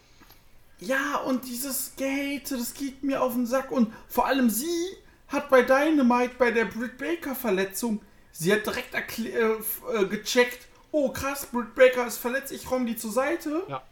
Ja, 0.80 1.18
und 1.18 1.44
dieses 1.44 1.92
Gehate, 1.96 2.56
das 2.56 2.74
geht 2.74 3.02
mir 3.02 3.22
auf 3.22 3.34
den 3.34 3.46
Sack. 3.46 3.70
Und 3.70 3.92
vor 4.08 4.26
allem 4.26 4.48
sie 4.50 4.96
hat 5.28 5.50
bei 5.50 5.62
Dynamite, 5.62 6.34
bei 6.38 6.50
der 6.50 6.64
Britt 6.64 6.98
Baker-Verletzung, 6.98 8.00
sie 8.32 8.52
hat 8.52 8.66
direkt 8.66 8.94
äh, 8.94 9.40
äh, 9.40 10.06
gecheckt, 10.06 10.66
oh 10.90 11.10
krass, 11.10 11.46
Britt 11.46 11.74
Baker 11.74 12.06
ist 12.06 12.18
verletzt, 12.18 12.52
ich 12.52 12.70
räume 12.70 12.86
die 12.86 12.96
zur 12.96 13.12
Seite. 13.12 13.62
Ja. 13.68 13.82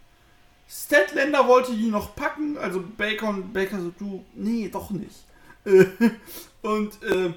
Statlander 0.68 1.46
wollte 1.46 1.72
die 1.72 1.90
noch 1.90 2.16
packen, 2.16 2.58
also 2.58 2.82
Baker 2.96 3.28
und 3.28 3.52
Baker 3.52 3.80
so, 3.80 3.92
du, 3.98 4.24
nee, 4.34 4.68
doch 4.68 4.90
nicht. 4.90 5.24
Und, 6.62 7.00
äh, 7.04 7.32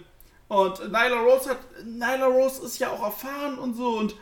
und 0.47 0.80
Nyla 0.88 1.21
Rose 1.21 1.51
hat, 1.51 1.59
Nyla 1.85 2.26
Rose 2.26 2.65
ist 2.65 2.80
ja 2.80 2.89
auch 2.89 3.03
erfahren 3.03 3.59
und 3.59 3.76
so 3.76 3.99
und 3.99 4.15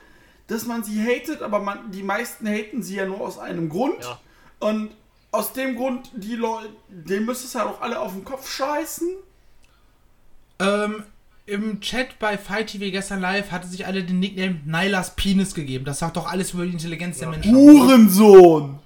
dass 0.48 0.66
man 0.66 0.84
sie 0.84 1.02
hatet, 1.02 1.42
aber 1.42 1.60
man, 1.60 1.92
die 1.92 2.04
meisten 2.04 2.46
haten 2.48 2.84
sie 2.84 2.96
ja 2.96 3.06
nur 3.06 3.22
aus 3.22 3.38
einem 3.38 3.70
Grund. 3.70 4.02
Ja. 4.02 4.20
Und 4.60 4.92
aus 5.32 5.54
dem 5.54 5.76
Grund, 5.76 6.10
die 6.14 6.36
Leute, 6.36 6.70
dem 6.90 7.26
müsstest 7.26 7.56
halt 7.56 7.68
auch 7.68 7.82
alle 7.82 8.00
auf 8.00 8.14
den 8.14 8.24
Kopf 8.24 8.50
scheißen. 8.50 9.10
Ähm, 10.60 11.04
Im 11.46 11.80
Chat 11.82 12.20
bei 12.20 12.38
Fight 12.38 12.68
TV 12.68 12.92
gestern 12.92 13.22
live 13.22 13.52
hatte 13.52 13.68
sich 13.68 13.86
alle 13.86 14.04
den 14.04 14.20
Nickname 14.20 14.60
Nylas 14.66 15.16
Penis 15.16 15.54
gegeben. 15.54 15.86
Das 15.86 16.00
sagt 16.00 16.18
doch 16.18 16.28
alles 16.28 16.54
über 16.54 16.66
die 16.66 16.72
Intelligenz 16.74 17.20
der 17.20 17.30
Menschen. 17.30 17.56
aus. 17.56 17.62
Hurensohn! 17.62 18.80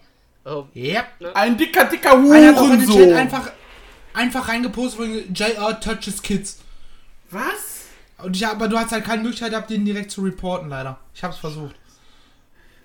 Also, 0.44 0.68
Yep. 0.76 1.06
Ein 1.34 1.58
dicker, 1.58 1.86
dicker 1.86 2.12
Einer 2.14 2.48
hat 2.50 2.58
auch 2.58 2.66
in 2.66 2.80
den 2.80 2.80
Chat 2.82 2.90
Hurensohn! 2.96 3.14
einfach, 3.18 3.52
einfach 4.14 4.48
reingepostet 4.48 5.00
von 5.00 5.34
JR 5.34 5.80
touches 5.80 6.22
Kids. 6.22 6.60
Was? 7.30 7.86
Und 8.24 8.36
ich, 8.36 8.46
aber 8.46 8.68
du 8.68 8.78
hast 8.78 8.92
halt 8.92 9.06
keine 9.06 9.24
Möglichkeit 9.24 9.52
gehabt, 9.52 9.70
den 9.70 9.86
direkt 9.86 10.12
zu 10.12 10.22
reporten, 10.22 10.70
leider. 10.70 11.00
Ich 11.16 11.24
hab's 11.24 11.38
versucht. 11.38 11.76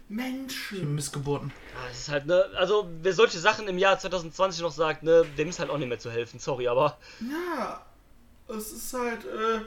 Menschen. 0.09 0.79
ja, 0.79 0.85
Missgeburten. 0.85 1.53
das 1.89 1.99
ist 1.99 2.09
halt, 2.09 2.27
ne, 2.27 2.45
also 2.57 2.89
wer 3.03 3.13
solche 3.13 3.39
Sachen 3.39 3.67
im 3.67 3.77
Jahr 3.77 3.99
2020 3.99 4.63
noch 4.63 4.71
sagt, 4.71 5.03
ne, 5.03 5.25
dem 5.37 5.49
ist 5.49 5.59
halt 5.59 5.69
auch 5.69 5.79
nicht 5.79 5.89
mehr 5.89 5.99
zu 5.99 6.11
helfen, 6.13 6.39
sorry, 6.39 6.69
aber 6.69 6.97
Ja, 7.21 7.81
es 8.49 8.73
ist 8.73 8.93
halt, 8.95 9.25
äh. 9.25 9.61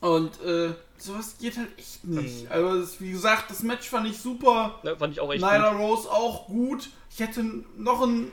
Und, 0.00 0.40
äh, 0.42 0.74
sowas 0.98 1.36
geht 1.40 1.56
halt 1.56 1.78
echt 1.78 2.04
nicht. 2.04 2.44
Ähm. 2.44 2.52
Also, 2.52 2.80
das, 2.80 3.00
wie 3.00 3.10
gesagt, 3.12 3.50
das 3.50 3.62
Match 3.62 3.88
fand 3.88 4.06
ich 4.06 4.18
super. 4.18 4.78
ne, 4.82 4.96
fand 4.96 5.12
ich 5.14 5.20
auch 5.20 5.32
echt 5.32 5.42
Nyla 5.42 5.72
gut. 5.72 5.80
Rose 5.80 6.10
auch 6.10 6.46
gut. 6.46 6.90
Ich 7.10 7.20
hätte 7.20 7.42
noch 7.76 8.02
einen 8.02 8.32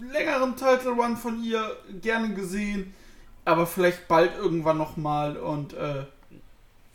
längeren 0.00 0.56
Title 0.56 0.90
Run 0.90 1.16
von 1.16 1.42
ihr 1.42 1.76
gerne 2.02 2.34
gesehen. 2.34 2.94
Aber 3.44 3.66
vielleicht 3.66 4.06
bald 4.08 4.36
irgendwann 4.36 4.76
nochmal 4.76 5.38
und 5.38 5.72
äh, 5.72 6.04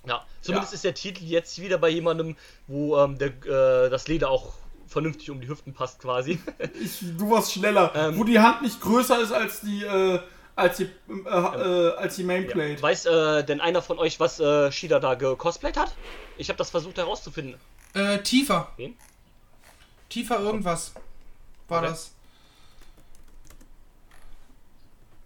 Ja, 0.06 0.24
zumindest 0.42 0.74
Ja. 0.74 0.76
ist 0.76 0.84
der 0.84 0.94
Titel 0.94 1.24
jetzt 1.24 1.60
wieder 1.60 1.80
bei 1.80 1.90
jemandem, 1.90 2.36
wo 2.68 2.98
ähm, 3.00 3.18
der, 3.18 3.30
äh, 3.30 3.90
das 3.90 4.08
Leder 4.08 4.30
auch 4.30 4.54
vernünftig 4.94 5.30
um 5.32 5.42
die 5.42 5.48
Hüften 5.50 5.74
passt 5.74 6.00
quasi. 6.00 6.40
ich, 6.82 7.00
du 7.18 7.30
warst 7.30 7.52
schneller. 7.52 7.92
Ähm. 7.96 8.18
wo 8.18 8.24
die 8.24 8.40
Hand 8.40 8.62
nicht 8.62 8.80
größer 8.80 9.20
ist 9.20 9.32
als 9.34 9.60
die, 9.62 9.84
äh, 9.84 10.20
als 10.56 10.78
die, 10.78 10.84
äh, 10.84 10.90
äh, 11.26 11.96
als 11.98 12.16
die 12.16 12.24
Mainplate. 12.24 12.82
Weiß 12.82 13.06
äh, 13.08 13.44
denn 13.44 13.60
einer 13.60 13.82
von 13.82 14.00
euch, 14.00 14.20
was 14.20 14.40
äh, 14.40 14.72
Shida 14.72 15.00
da 15.00 15.16
gecosplayt 15.16 15.76
hat? 15.78 15.94
Ich 16.38 16.48
habe 16.50 16.58
das 16.58 16.70
versucht 16.70 16.98
herauszufinden. 16.98 17.60
Äh, 17.94 18.20
tiefer. 18.20 18.72
Wen? 18.78 18.96
Tiefer 20.10 20.40
irgendwas. 20.40 20.94
War 21.68 21.80
Okay. 21.80 21.90
das. 21.90 22.12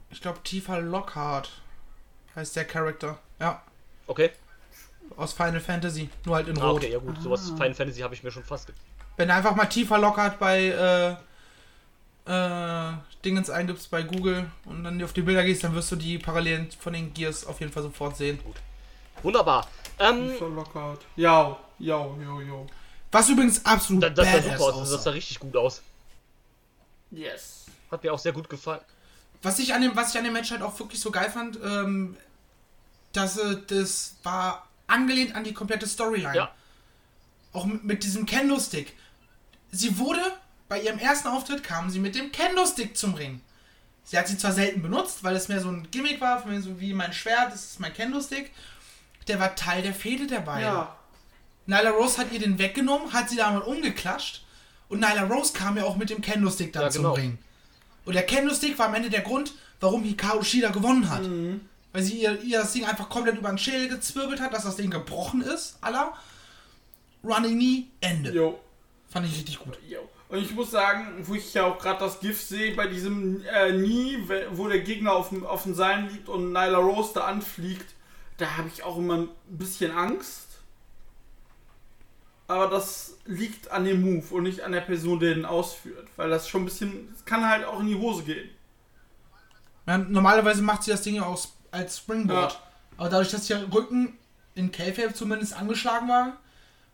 Ich 0.09 0.21
glaube, 0.21 0.39
tiefer 0.43 0.79
Lockhart 0.81 1.61
heißt 2.35 2.55
der 2.55 2.65
Charakter. 2.65 3.19
Ja. 3.39 3.61
Okay. 4.07 4.31
Aus 5.15 5.33
Final 5.33 5.59
Fantasy. 5.59 6.09
Nur 6.25 6.35
halt 6.35 6.47
in 6.47 6.57
Ah, 6.59 6.67
Rot. 6.69 6.77
okay, 6.77 6.91
ja 6.91 6.99
gut, 6.99 7.21
sowas 7.21 7.49
Final 7.49 7.73
Fantasy 7.73 8.01
habe 8.01 8.13
ich 8.13 8.23
mir 8.23 8.31
schon 8.31 8.43
fast 8.43 8.71
Wenn 9.17 9.27
du 9.27 9.33
einfach 9.33 9.55
mal 9.55 9.65
tiefer 9.65 9.97
Lockhart 9.97 10.39
bei 10.39 11.17
äh, 12.27 12.31
äh, 12.31 12.93
Dingens 13.25 13.49
eingibst 13.49 13.89
bei 13.89 14.03
Google 14.03 14.49
und 14.65 14.83
dann 14.83 15.03
auf 15.03 15.13
die 15.13 15.21
Bilder 15.23 15.43
gehst, 15.43 15.63
dann 15.63 15.73
wirst 15.73 15.91
du 15.91 15.95
die 15.95 16.17
Parallelen 16.19 16.69
von 16.71 16.93
den 16.93 17.13
Gears 17.13 17.45
auf 17.45 17.59
jeden 17.59 17.71
Fall 17.71 17.83
sofort 17.83 18.15
sehen. 18.15 18.39
Wunderbar. 19.23 19.67
Ähm, 19.99 20.33
So 20.37 20.47
lockout. 20.47 20.99
Ja, 21.15 21.57
ja, 21.79 21.97
jo, 21.97 22.41
jo. 22.41 22.67
Was 23.11 23.29
übrigens 23.29 23.65
absolut 23.65 24.03
da, 24.03 24.09
das 24.09 24.25
sah 24.25 24.33
badass 24.33 24.59
super 24.59 24.75
aus, 24.75 24.91
das 24.91 25.03
sah 25.03 25.11
richtig 25.11 25.39
gut 25.39 25.55
aus. 25.55 25.81
Yes. 27.11 27.65
Hat 27.89 28.03
mir 28.03 28.13
auch 28.13 28.19
sehr 28.19 28.33
gut 28.33 28.49
gefallen. 28.49 28.81
Was 29.41 29.59
ich 29.59 29.73
an 29.73 29.81
dem, 29.81 29.95
was 29.95 30.11
ich 30.11 30.17
an 30.17 30.25
dem 30.25 30.33
Match 30.33 30.51
halt 30.51 30.61
auch 30.61 30.77
wirklich 30.79 30.99
so 30.99 31.09
geil 31.09 31.29
fand, 31.29 31.57
ähm, 31.63 32.17
dass 33.13 33.37
äh, 33.37 33.57
das 33.67 34.15
war 34.23 34.67
angelehnt 34.87 35.35
an 35.35 35.43
die 35.43 35.53
komplette 35.53 35.87
Storyline. 35.87 36.35
Ja. 36.35 36.51
Auch 37.53 37.65
mit, 37.65 37.83
mit 37.83 38.03
diesem 38.03 38.25
Kendo-Stick. 38.25 38.93
Sie 39.71 39.97
wurde, 39.97 40.21
bei 40.69 40.81
ihrem 40.81 40.99
ersten 40.99 41.27
Auftritt 41.27 41.63
kam 41.63 41.89
sie 41.89 41.99
mit 41.99 42.15
dem 42.15 42.31
Kendo-Stick 42.31 42.97
zum 42.97 43.13
Ring. 43.13 43.41
Sie 44.03 44.17
hat 44.17 44.27
sie 44.27 44.37
zwar 44.37 44.53
selten 44.53 44.81
benutzt, 44.81 45.23
weil 45.23 45.35
es 45.35 45.49
mehr 45.49 45.59
so 45.59 45.69
ein 45.69 45.87
Gimmick 45.91 46.21
war, 46.21 46.41
von 46.41 46.51
mir 46.51 46.61
so 46.61 46.79
wie 46.79 46.93
mein 46.93 47.11
Schwert, 47.13 47.51
das 47.51 47.65
ist 47.71 47.79
mein 47.79 47.93
Kendo-Stick. 47.93 48.51
Der 49.27 49.39
war 49.39 49.55
Teil 49.55 49.81
der 49.81 49.93
Fehde 49.93 50.27
der 50.27 50.39
beiden. 50.39 50.63
Ja. 50.63 50.95
Nyla 51.65 51.89
Rose 51.89 52.17
hat 52.17 52.31
ihr 52.31 52.39
den 52.39 52.57
weggenommen, 52.57 53.11
hat 53.11 53.29
sie 53.29 53.35
damit 53.35 53.65
umgeklatscht 53.65 54.45
und 54.87 55.01
Nyla 55.01 55.23
Rose 55.23 55.51
kam 55.51 55.75
ja 55.75 55.83
auch 55.83 55.97
mit 55.97 56.09
dem 56.09 56.21
Kendo-Stick 56.21 56.71
dann 56.71 56.83
Ja, 56.83 56.89
zum 56.89 57.03
genau. 57.03 57.15
Ring. 57.15 57.37
Und 58.05 58.13
der 58.13 58.25
Kendo-Stick 58.25 58.79
war 58.79 58.87
am 58.87 58.95
Ende 58.95 59.09
der 59.09 59.21
Grund, 59.21 59.51
warum 59.81 60.03
Hikaru 60.03 60.41
Shida 60.43 60.69
gewonnen 60.69 61.09
hat. 61.09 61.23
Weil 61.91 62.03
sie 62.03 62.21
ihr, 62.21 62.41
ihr 62.41 62.59
das 62.59 62.71
Ding 62.71 62.85
einfach 62.85 63.09
komplett 63.09 63.37
über 63.37 63.49
den 63.49 63.57
Schädel 63.57 63.89
gezwirbelt 63.89 64.39
hat, 64.39 64.53
dass 64.53 64.63
das 64.63 64.77
Ding 64.77 64.89
gebrochen 64.89 65.41
ist, 65.41 65.77
aller 65.81 66.13
Running 67.23 67.55
Knee, 67.57 67.85
Ende. 67.99 68.31
Jo. 68.31 68.59
Fand 69.09 69.25
ich 69.25 69.37
richtig 69.37 69.59
gut. 69.59 69.77
Und 70.29 70.39
ich 70.39 70.53
muss 70.53 70.71
sagen, 70.71 71.19
wo 71.23 71.35
ich 71.35 71.53
ja 71.53 71.65
auch 71.65 71.79
gerade 71.79 71.99
das 71.99 72.19
GIF 72.19 72.41
sehe, 72.41 72.75
bei 72.75 72.87
diesem 72.87 73.45
äh, 73.45 73.71
Nie, 73.71 74.17
wo 74.51 74.67
der 74.67 74.81
Gegner 74.81 75.13
auf 75.13 75.29
dem, 75.29 75.45
auf 75.45 75.63
dem 75.63 75.73
Seilen 75.73 76.09
liegt 76.09 76.27
und 76.27 76.51
Nyla 76.51 76.77
Rose 76.77 77.11
da 77.13 77.21
anfliegt, 77.21 77.95
da 78.37 78.57
habe 78.57 78.67
ich 78.67 78.83
auch 78.83 78.97
immer 78.97 79.15
ein 79.17 79.29
bisschen 79.47 79.91
Angst. 79.91 80.47
Aber 82.47 82.67
das 82.67 83.17
liegt 83.25 83.71
an 83.71 83.85
dem 83.85 84.01
Move 84.01 84.25
und 84.35 84.43
nicht 84.43 84.61
an 84.61 84.71
der 84.71 84.81
Person, 84.81 85.19
der 85.19 85.33
den 85.33 85.45
ausführt. 85.45 86.07
Weil 86.15 86.29
das 86.29 86.47
schon 86.47 86.61
ein 86.61 86.65
bisschen, 86.65 87.13
es 87.15 87.25
kann 87.25 87.47
halt 87.47 87.65
auch 87.65 87.79
in 87.79 87.87
die 87.87 87.95
Hose 87.95 88.23
gehen. 88.23 88.49
Ja, 89.85 89.97
normalerweise 89.97 90.61
macht 90.61 90.83
sie 90.83 90.91
das 90.91 91.01
Ding 91.01 91.15
ja 91.15 91.23
aus, 91.23 91.57
als 91.71 91.97
Springboard. 91.97 92.53
Ja. 92.53 92.59
Aber 92.97 93.09
dadurch, 93.09 93.31
dass 93.31 93.49
ihr 93.49 93.67
Rücken 93.73 94.17
in 94.55 94.71
K-Fape 94.71 95.13
zumindest 95.13 95.53
angeschlagen 95.53 96.07
war, 96.09 96.37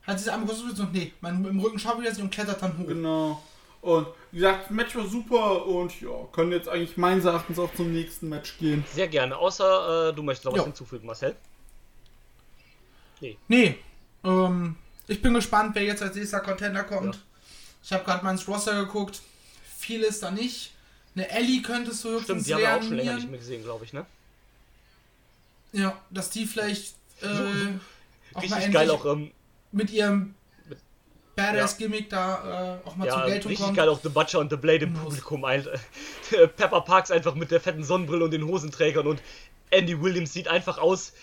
hat 0.05 0.19
sie 0.19 0.25
es 0.25 0.33
einmal 0.33 0.47
kurz 0.47 0.75
so, 0.75 0.83
nee, 0.91 1.13
mein, 1.21 1.43
im 1.45 1.59
Rücken 1.59 1.79
schaffe 1.79 2.01
ich 2.01 2.07
das 2.07 2.17
nicht 2.17 2.23
und 2.23 2.31
klettert 2.31 2.61
dann 2.61 2.77
hoch. 2.77 2.87
Genau. 2.87 3.41
Und 3.81 4.07
wie 4.31 4.37
gesagt, 4.37 4.65
das 4.65 4.71
Match 4.71 4.95
war 4.95 5.07
super 5.07 5.65
und 5.65 5.99
ja, 6.01 6.09
können 6.31 6.51
jetzt 6.51 6.69
eigentlich 6.69 6.95
meines 6.95 7.25
Erachtens 7.25 7.59
auch 7.59 7.73
zum 7.75 7.91
nächsten 7.91 8.29
Match 8.29 8.57
gehen. 8.57 8.85
Sehr 8.93 9.09
gerne. 9.09 9.35
Außer 9.35 10.09
äh, 10.09 10.13
du 10.13 10.23
möchtest 10.23 10.45
noch 10.45 10.53
was 10.53 10.63
hinzufügen, 10.63 11.05
Marcel. 11.05 11.35
Nee, 13.47 13.77
ähm, 14.23 14.75
ich 15.07 15.21
bin 15.21 15.33
gespannt, 15.33 15.75
wer 15.75 15.83
jetzt 15.83 16.01
als 16.01 16.15
nächster 16.15 16.39
Contender 16.39 16.83
kommt. 16.83 17.15
Ja. 17.15 17.21
Ich 17.83 17.93
habe 17.93 18.03
gerade 18.03 18.23
mal 18.23 18.31
ins 18.31 18.47
Roster 18.47 18.73
geguckt. 18.85 19.21
Viel 19.77 20.01
ist 20.01 20.23
da 20.23 20.31
nicht. 20.31 20.73
Eine 21.15 21.29
Ellie 21.29 21.61
könntest 21.61 22.03
du 22.03 22.19
Stimmt, 22.19 22.39
höchstens 22.39 22.45
die 22.45 22.53
haben 22.53 22.61
wir 22.61 22.75
auch 22.75 22.81
schon 22.81 22.93
länger 22.93 23.15
nicht 23.15 23.29
mehr 23.29 23.39
gesehen, 23.39 23.63
glaube 23.63 23.85
ich, 23.85 23.93
ne? 23.93 24.05
Ja, 25.73 25.97
dass 26.09 26.29
die 26.29 26.45
vielleicht 26.45 26.95
äh, 27.21 27.25
auch 27.27 27.29
mal 27.29 28.41
Richtig 28.41 28.51
endlich 28.51 28.73
geil 28.73 28.89
auch, 28.91 29.05
ähm, 29.05 29.31
mit 29.73 29.91
ihrem 29.91 30.35
Badass-Gimmick 31.35 32.09
da 32.09 32.79
äh, 32.83 32.87
auch 32.87 32.95
mal 32.95 33.07
ja, 33.07 33.13
zur 33.15 33.25
Geltung 33.25 33.49
richtig 33.49 33.65
kommt. 33.65 33.77
geil 33.77 33.89
auch 33.89 33.99
The 34.01 34.09
Butcher 34.09 34.39
und 34.39 34.51
The 34.51 34.55
Blade 34.57 34.85
im. 34.85 34.93
Publikum. 34.93 35.43
Ein, 35.45 35.65
äh, 36.31 36.47
Pepper 36.47 36.81
Parks 36.81 37.09
einfach 37.11 37.33
mit 37.35 37.51
der 37.51 37.59
fetten 37.59 37.83
Sonnenbrille 37.83 38.23
und 38.23 38.31
den 38.31 38.45
Hosenträgern 38.45 39.07
und 39.07 39.21
Andy 39.71 39.99
Williams 40.01 40.31
sieht 40.31 40.47
einfach 40.47 40.77
aus 40.77 41.13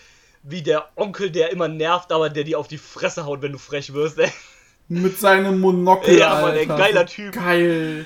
wie 0.43 0.61
der 0.61 0.89
Onkel, 0.95 1.31
der 1.31 1.51
immer 1.51 1.67
nervt, 1.67 2.11
aber 2.11 2.29
der 2.29 2.43
dir 2.43 2.59
auf 2.59 2.67
die 2.67 2.77
Fresse 2.79 3.25
haut, 3.25 3.41
wenn 3.41 3.51
du 3.53 3.57
frech 3.57 3.93
wirst. 3.93 4.17
Ey. 4.19 4.31
Mit 4.89 5.17
seinem 5.17 5.61
Monokel. 5.61 6.17
Ja, 6.17 6.41
Mann, 6.41 6.53
ey, 6.55 6.61
Alter. 6.61 6.77
geiler 6.77 7.05
Typ. 7.05 7.33
Geil. 7.33 8.05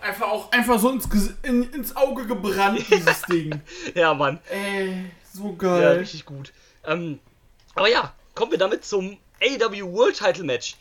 Einfach 0.00 0.28
auch 0.28 0.50
einfach 0.52 0.78
so 0.78 0.90
ins, 0.90 1.06
in, 1.42 1.62
ins 1.72 1.94
Auge 1.96 2.26
gebrannt, 2.26 2.84
dieses 2.90 3.22
Ding. 3.22 3.60
Ja, 3.94 4.12
Mann. 4.12 4.38
Ey, 4.50 5.06
so 5.32 5.50
Ja, 5.50 5.56
geil. 5.56 5.98
richtig 5.98 6.26
gut. 6.26 6.52
Ähm, 6.84 7.20
aber 7.74 7.88
ja, 7.88 8.12
kommen 8.34 8.50
wir 8.50 8.58
damit 8.58 8.84
zum 8.84 9.16
AW 9.42 9.92
World 9.92 10.16
Title 10.16 10.44
Match. 10.44 10.76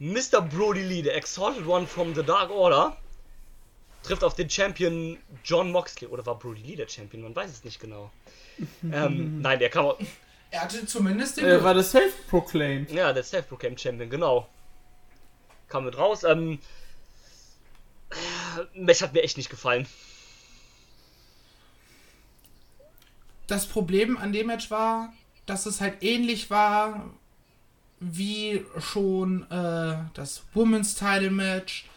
Mr. 0.00 0.40
Brody 0.40 0.82
Lee, 0.82 1.02
der 1.02 1.16
Exalted 1.16 1.66
One 1.66 1.86
from 1.86 2.14
the 2.14 2.22
Dark 2.22 2.50
Order, 2.50 2.96
trifft 4.04 4.22
auf 4.22 4.34
den 4.34 4.48
Champion 4.48 5.18
John 5.44 5.72
Moxley. 5.72 6.08
Oder 6.08 6.24
war 6.24 6.38
Brody 6.38 6.62
Lee 6.62 6.76
der 6.76 6.88
Champion? 6.88 7.22
Man 7.22 7.34
weiß 7.34 7.50
es 7.50 7.64
nicht 7.64 7.80
genau. 7.80 8.10
ähm, 8.92 9.40
nein, 9.40 9.58
der 9.58 9.70
kam. 9.70 9.86
au- 9.86 9.98
Er 10.50 10.62
hatte 10.62 10.86
zumindest 10.86 11.36
den 11.38 11.44
äh, 11.46 11.62
war 11.64 11.74
das 11.74 11.90
self-proclaimed. 11.90 12.90
Ja, 12.92 13.12
der 13.12 13.22
Self-Proclaimed 13.24 13.80
Champion, 13.80 14.08
genau. 14.10 14.48
Kam 15.68 15.84
mit 15.84 15.96
raus. 15.98 16.22
Ähm, 16.24 16.58
äh, 18.10 18.14
Match 18.78 19.02
hat 19.02 19.12
mir 19.14 19.22
echt 19.22 19.36
nicht 19.36 19.50
gefallen. 19.50 19.86
Das 23.46 23.66
Problem 23.66 24.16
an 24.16 24.32
dem 24.32 24.46
Match 24.46 24.70
war, 24.70 25.12
dass 25.46 25.66
es 25.66 25.80
halt 25.80 26.02
ähnlich 26.02 26.50
war 26.50 27.10
wie 28.00 28.64
schon 28.78 29.42
äh, 29.50 29.96
das 30.14 30.42
Women's 30.54 30.94
Title 30.94 31.30
Match, 31.30 31.88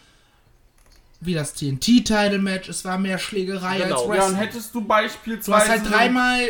wie 1.20 1.34
das 1.34 1.54
TNT 1.54 2.04
Title 2.06 2.40
Match. 2.40 2.68
Es 2.70 2.84
war 2.86 2.98
mehr 2.98 3.20
Schlägerei 3.20 3.78
Genau. 3.80 3.96
als 3.96 4.02
Ja, 4.02 4.08
und 4.08 4.12
Wrestling. 4.18 4.36
hättest 4.38 4.76
du 4.76 4.82
beispielsweise. 4.82 5.52
du 5.52 5.56
hast 5.56 5.70
halt 5.70 5.92
dreimal 5.92 6.48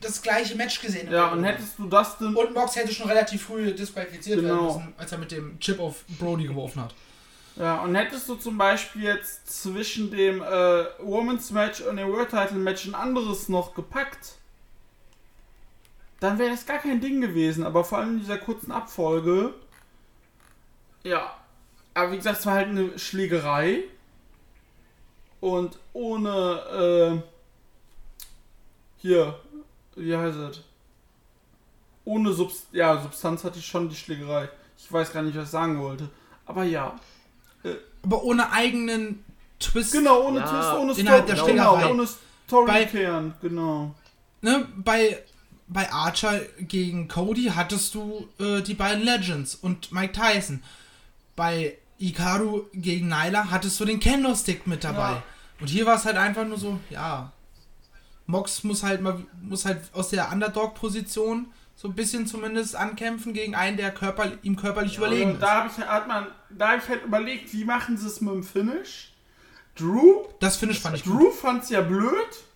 das 0.00 0.20
gleiche 0.20 0.54
Match 0.56 0.80
gesehen. 0.82 1.10
Ja, 1.10 1.28
und 1.28 1.42
hättest 1.44 1.78
du 1.78 1.86
das 1.88 2.18
denn. 2.18 2.34
Und 2.34 2.52
Mox 2.54 2.76
hätte 2.76 2.92
schon 2.92 3.08
relativ 3.08 3.42
früh 3.44 3.72
disqualifiziert 3.72 4.40
Genau. 4.40 4.54
werden 4.54 4.66
müssen, 4.66 4.94
als 4.98 5.12
er 5.12 5.18
mit 5.18 5.32
dem 5.32 5.58
Chip 5.58 5.80
auf 5.80 6.04
Brody 6.18 6.46
geworfen 6.46 6.82
hat. 6.82 6.94
Ja, 7.56 7.76
und 7.80 7.94
hättest 7.94 8.28
du 8.28 8.34
zum 8.34 8.58
Beispiel 8.58 9.04
jetzt 9.04 9.62
zwischen 9.62 10.10
dem 10.10 10.42
äh, 10.42 10.84
Women's 11.00 11.50
Match 11.50 11.80
und 11.80 11.96
dem 11.96 12.08
World 12.08 12.28
Title 12.28 12.58
Match 12.58 12.84
ein 12.84 12.94
anderes 12.94 13.48
noch 13.48 13.74
gepackt, 13.74 14.34
dann 16.20 16.38
wäre 16.38 16.50
das 16.50 16.66
gar 16.66 16.78
kein 16.78 17.00
Ding 17.00 17.20
gewesen. 17.20 17.64
Aber 17.64 17.84
vor 17.84 17.98
allem 17.98 18.14
in 18.14 18.20
dieser 18.20 18.38
kurzen 18.38 18.72
Abfolge. 18.72 19.54
Ja. 21.02 21.36
Aber 21.94 22.12
wie 22.12 22.16
gesagt, 22.16 22.40
es 22.40 22.46
war 22.46 22.54
halt 22.54 22.68
eine 22.68 22.98
Schlägerei. 22.98 23.84
Und 25.40 25.78
ohne. 25.92 27.22
Äh, 27.22 27.28
hier. 28.98 29.38
Wie 29.94 30.16
heißt 30.16 30.36
es? 30.38 30.60
Ohne 32.04 32.32
Subst 32.32 32.68
ja, 32.72 33.00
Substanz 33.00 33.42
hatte 33.44 33.58
ich 33.58 33.66
schon 33.66 33.88
die 33.88 33.96
Schlägerei. 33.96 34.48
Ich 34.78 34.92
weiß 34.92 35.12
gar 35.12 35.22
nicht, 35.22 35.36
was 35.36 35.44
ich 35.44 35.50
sagen 35.50 35.80
wollte. 35.80 36.08
Aber 36.44 36.64
ja. 36.64 36.94
Aber 38.02 38.22
ohne 38.22 38.52
eigenen 38.52 39.24
Twist. 39.58 39.92
Genau, 39.92 40.28
ohne 40.28 40.40
Ja, 40.40 40.46
Twist, 40.46 40.72
ohne 40.74 40.94
Story, 40.94 41.22
der 41.26 41.44
genau, 41.46 41.90
ohne 41.90 42.04
Bei- 42.04 42.86
Storykern, 42.86 43.34
genau. 43.42 43.94
ne, 44.42 44.68
bei, 44.76 45.24
bei 45.68 45.90
Archer 45.92 46.40
gegen 46.60 47.08
Cody 47.08 47.50
hattest 47.54 47.94
du 47.94 48.28
äh, 48.38 48.62
die 48.62 48.74
beiden 48.74 49.02
Legends 49.04 49.54
und 49.54 49.92
Mike 49.92 50.12
Tyson. 50.12 50.62
Bei 51.34 51.76
Ikaru 51.98 52.64
gegen 52.72 53.08
Nyla 53.08 53.50
hattest 53.50 53.78
du 53.80 53.84
den 53.84 54.00
Kendo-Stick 54.00 54.66
mit 54.66 54.84
dabei. 54.84 55.12
Ja. 55.12 55.22
Und 55.60 55.68
hier 55.68 55.86
war 55.86 55.96
es 55.96 56.04
halt 56.04 56.16
einfach 56.16 56.44
nur 56.46 56.58
so, 56.58 56.78
ja. 56.90 57.32
Mox 58.26 58.64
muss 58.64 58.82
halt 58.82 59.00
mal 59.02 59.24
muss 59.40 59.64
halt 59.64 59.80
aus 59.92 60.08
der 60.10 60.30
Underdog-Position 60.32 61.46
so 61.76 61.88
ein 61.88 61.94
bisschen 61.94 62.26
zumindest 62.26 62.74
ankämpfen 62.74 63.34
gegen 63.34 63.54
einen, 63.54 63.76
der 63.76 63.92
körper, 63.92 64.32
ihm 64.42 64.56
körperlich 64.56 64.96
überlegen 64.96 65.30
Und 65.30 65.36
ist. 65.36 65.42
da 65.42 65.62
habe 65.62 65.70
ich, 65.70 65.86
hat 65.86 66.08
man, 66.08 66.26
da 66.50 66.70
hab 66.70 66.82
ich 66.82 66.88
halt 66.88 67.04
überlegt, 67.04 67.52
wie 67.52 67.64
machen 67.64 67.96
sie 67.98 68.06
es 68.06 68.20
mit 68.20 68.32
dem 68.32 68.42
Finish? 68.42 69.12
Drew, 69.76 70.24
Das 70.40 70.56
Finish 70.56 70.80
fand 70.80 70.96
ich 70.96 71.04
gut. 71.04 71.12
Drew 71.20 71.30
fand's 71.30 71.68
ja 71.68 71.82
blöd, 71.82 72.12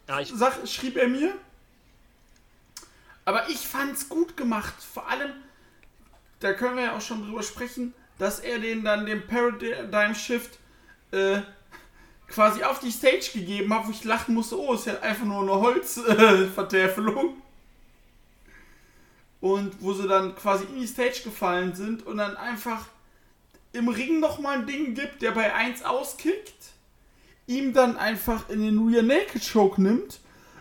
Ja, 0.09 0.21
ich, 0.21 0.33
sag, 0.35 0.67
schrieb 0.67 0.97
er 0.97 1.09
mir. 1.09 1.35
Aber 3.31 3.49
ich 3.49 3.59
fand's 3.59 4.09
gut 4.09 4.37
gemacht. 4.37 4.75
Vor 4.93 5.09
allem, 5.09 5.31
da 6.41 6.53
können 6.53 6.75
wir 6.75 6.83
ja 6.83 6.97
auch 6.97 7.01
schon 7.01 7.25
drüber 7.25 7.45
sprechen, 7.45 7.95
dass 8.19 8.41
er 8.41 8.59
den 8.59 8.83
dann 8.83 9.07
den 9.07 9.25
Paradigm 9.25 10.17
Shift 10.17 10.59
äh, 11.13 11.43
quasi 12.27 12.65
auf 12.65 12.81
die 12.81 12.91
Stage 12.91 13.31
gegeben 13.33 13.73
hat, 13.73 13.87
wo 13.87 13.93
ich 13.93 14.03
lachen 14.03 14.35
musste, 14.35 14.59
oh, 14.59 14.75
ist 14.75 14.87
ja 14.87 14.99
einfach 14.99 15.27
nur 15.27 15.43
eine 15.43 15.53
Holzvertäfelung. 15.53 17.41
Und 19.41 19.81
wo 19.81 19.93
sie 19.93 20.09
dann 20.09 20.35
quasi 20.35 20.65
in 20.65 20.81
die 20.81 20.89
Stage 20.89 21.21
gefallen 21.23 21.77
sind 21.77 22.05
und 22.05 22.17
dann 22.17 22.37
einfach 22.37 22.87
im 23.73 23.89
Ring 23.89 24.19
nochmal 24.19 24.59
ein 24.59 24.67
Ding 24.67 24.97
gibt, 24.97 25.23
der 25.23 25.31
bei 25.31 25.55
1 25.55 25.85
auskickt, 25.85 26.73
ihm 27.47 27.75
dann 27.75 27.97
einfach 27.97 28.49
in 28.49 28.61
den 28.61 28.89
Rear 28.89 29.05
Naked 29.05 29.49
Choke 29.53 29.81
nimmt 29.81 30.19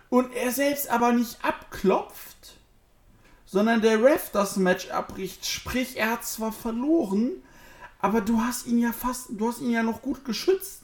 und 0.10 0.36
er 0.36 0.52
selbst 0.52 0.90
aber 0.90 1.14
nicht 1.14 1.44
abklopft, 1.44 2.59
sondern 3.52 3.82
der 3.82 4.02
Ref 4.04 4.30
das 4.32 4.58
Match 4.58 4.90
abbricht. 4.90 5.46
Sprich, 5.46 5.98
er 5.98 6.12
hat 6.12 6.26
zwar 6.26 6.52
verloren, 6.52 7.32
aber 8.00 8.22
du 8.22 8.42
hast 8.42 8.68
ihn 8.68 8.80
ja 8.80 8.92
fast, 8.94 9.28
du 9.32 9.50
hast 9.50 9.60
ihn 9.60 9.72
ja 9.72 9.82
noch 9.84 10.02
gut 10.02 10.24
geschützt. 10.24 10.84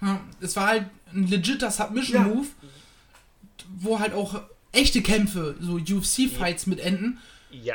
Ja, 0.00 0.20
es 0.40 0.56
war 0.56 0.68
halt 0.68 0.86
ein 1.12 1.26
legitter 1.26 1.70
Submission-Move, 1.70 2.46
wo 3.80 3.98
halt 3.98 4.14
auch 4.14 4.40
echte 4.72 5.02
Kämpfe, 5.02 5.56
so 5.60 5.74
UFC-Fights 5.74 6.66
mit 6.66 6.80
enden. 6.80 7.20
ja. 7.50 7.74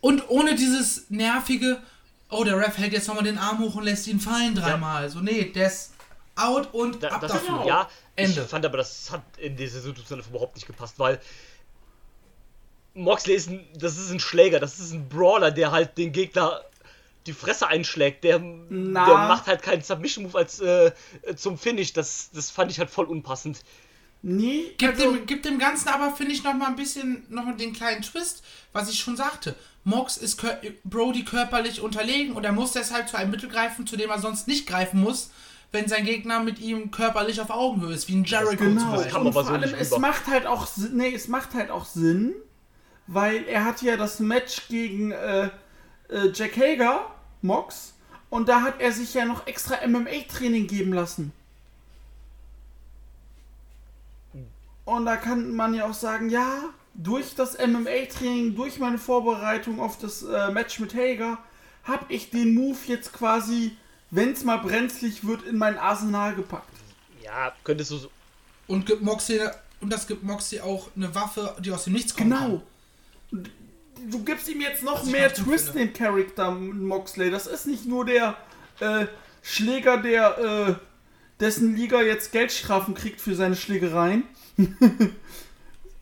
Und 0.00 0.28
ohne 0.28 0.54
dieses 0.54 1.10
nervige, 1.10 1.82
oh, 2.30 2.44
der 2.44 2.56
Ref 2.56 2.78
hält 2.78 2.92
jetzt 2.92 3.08
nochmal 3.08 3.24
den 3.24 3.36
Arm 3.36 3.58
hoch 3.58 3.74
und 3.74 3.82
lässt 3.82 4.06
ihn 4.06 4.20
fallen 4.20 4.54
dreimal. 4.54 5.10
So, 5.10 5.18
nee, 5.18 5.46
der 5.46 5.66
ist 5.66 5.92
out 6.36 6.72
und 6.72 7.02
Da, 7.02 7.08
ab 7.08 7.20
das, 7.22 7.32
dafür. 7.32 7.66
Ja, 7.66 7.88
Ende. 8.14 8.42
ich 8.42 8.46
fand 8.46 8.64
aber, 8.64 8.76
das 8.76 9.10
hat 9.10 9.22
in 9.38 9.56
dieser 9.56 9.80
Situation 9.80 10.20
überhaupt 10.20 10.54
nicht 10.54 10.68
gepasst, 10.68 11.00
weil 11.00 11.20
Moxley 12.98 13.34
ist 13.34 13.48
ein, 13.48 13.66
das 13.76 13.96
ist 13.96 14.10
ein 14.10 14.20
Schläger, 14.20 14.60
das 14.60 14.78
ist 14.78 14.92
ein 14.92 15.08
Brawler, 15.08 15.50
der 15.50 15.70
halt 15.70 15.96
den 15.98 16.12
Gegner 16.12 16.62
die 17.26 17.32
Fresse 17.32 17.68
einschlägt. 17.68 18.24
Der, 18.24 18.38
Na. 18.38 19.06
der 19.06 19.14
macht 19.28 19.46
halt 19.46 19.62
keinen 19.62 19.82
Submission-Move 19.82 20.36
als 20.36 20.60
äh, 20.60 20.92
zum 21.36 21.58
Finish. 21.58 21.92
Das, 21.92 22.30
das 22.32 22.50
fand 22.50 22.70
ich 22.70 22.78
halt 22.78 22.90
voll 22.90 23.06
unpassend. 23.06 23.60
Nee, 24.20 24.74
Gibt, 24.78 24.94
also, 24.94 25.12
dem, 25.12 25.26
gibt 25.26 25.44
dem 25.44 25.58
Ganzen 25.58 25.88
aber, 25.88 26.14
finde 26.14 26.32
ich, 26.32 26.42
noch 26.42 26.54
mal 26.54 26.66
ein 26.66 26.76
bisschen 26.76 27.24
noch 27.28 27.44
den 27.56 27.72
kleinen 27.72 28.02
Twist, 28.02 28.42
was 28.72 28.90
ich 28.90 28.98
schon 28.98 29.16
sagte. 29.16 29.54
Mox 29.84 30.16
ist 30.16 30.38
kör 30.38 30.60
Brody 30.84 31.24
körperlich 31.24 31.80
unterlegen 31.80 32.32
und 32.32 32.44
er 32.44 32.52
muss 32.52 32.72
deshalb 32.72 33.08
zu 33.08 33.16
einem 33.16 33.30
Mittel 33.30 33.48
greifen, 33.48 33.86
zu 33.86 33.96
dem 33.96 34.10
er 34.10 34.18
sonst 34.18 34.48
nicht 34.48 34.66
greifen 34.66 35.00
muss, 35.00 35.30
wenn 35.70 35.86
sein 35.86 36.04
Gegner 36.04 36.40
mit 36.40 36.58
ihm 36.58 36.90
körperlich 36.90 37.40
auf 37.40 37.50
Augenhöhe 37.50 37.94
ist, 37.94 38.08
wie 38.08 38.16
ein 38.16 38.24
Jericho 38.24 38.56
zum 38.56 38.76
Genau. 38.76 38.96
Das 38.96 39.08
kam 39.08 39.12
Beispiel. 39.12 39.20
Und 39.20 39.26
aber 39.26 39.32
vor 39.32 39.44
so 39.44 39.50
allem, 39.52 39.70
nicht 39.70 39.80
es 39.80 39.98
macht 39.98 40.26
halt 40.26 40.46
auch 40.46 40.66
nee, 40.92 41.14
es 41.14 41.28
macht 41.28 41.54
halt 41.54 41.70
auch 41.70 41.84
Sinn, 41.84 42.34
weil 43.08 43.44
er 43.44 43.64
hat 43.64 43.82
ja 43.82 43.96
das 43.96 44.20
Match 44.20 44.68
gegen 44.68 45.10
äh, 45.10 45.46
äh, 46.08 46.30
Jack 46.32 46.56
Hager, 46.56 47.10
Mox, 47.42 47.94
und 48.30 48.48
da 48.48 48.62
hat 48.62 48.80
er 48.80 48.92
sich 48.92 49.14
ja 49.14 49.24
noch 49.24 49.46
extra 49.46 49.86
MMA-Training 49.86 50.66
geben 50.66 50.92
lassen. 50.92 51.32
Und 54.84 55.06
da 55.06 55.16
kann 55.16 55.54
man 55.54 55.74
ja 55.74 55.88
auch 55.88 55.94
sagen, 55.94 56.30
ja, 56.30 56.62
durch 56.94 57.34
das 57.34 57.58
MMA-Training, 57.58 58.54
durch 58.54 58.78
meine 58.78 58.98
Vorbereitung 58.98 59.80
auf 59.80 59.98
das 59.98 60.22
äh, 60.22 60.50
Match 60.50 60.78
mit 60.78 60.94
Hager, 60.94 61.38
habe 61.84 62.12
ich 62.12 62.30
den 62.30 62.54
Move 62.54 62.78
jetzt 62.86 63.12
quasi, 63.12 63.76
wenn 64.10 64.32
es 64.32 64.44
mal 64.44 64.58
brenzlig 64.58 65.26
wird, 65.26 65.42
in 65.44 65.56
mein 65.56 65.78
Arsenal 65.78 66.34
gepackt. 66.34 66.68
Ja, 67.22 67.52
könntest 67.64 67.90
du 67.90 67.96
so. 67.96 68.10
Und 68.66 68.84
gibt 68.84 69.02
Moxley 69.02 69.40
und 69.80 69.90
das 69.90 70.06
gibt 70.06 70.22
Moxley 70.22 70.60
auch 70.60 70.88
eine 70.96 71.14
Waffe, 71.14 71.56
die 71.60 71.72
aus 71.72 71.84
dem 71.84 71.94
Nichts 71.94 72.14
kommt. 72.14 72.30
Genau. 72.30 72.62
Du 73.30 74.24
gibst 74.24 74.48
ihm 74.48 74.60
jetzt 74.60 74.82
noch 74.82 75.04
mehr 75.04 75.32
Twist 75.32 75.70
finde. 75.70 75.82
in 75.88 75.92
Charakter 75.92 76.50
Moxley. 76.50 77.30
Das 77.30 77.46
ist 77.46 77.66
nicht 77.66 77.86
nur 77.86 78.04
der 78.04 78.36
äh, 78.80 79.06
Schläger, 79.42 79.98
der 79.98 80.38
äh, 80.38 80.74
dessen 81.40 81.76
Liga 81.76 82.02
jetzt 82.02 82.32
Geldstrafen 82.32 82.94
kriegt 82.94 83.20
für 83.20 83.34
seine 83.34 83.56
Schlägereien, 83.56 84.24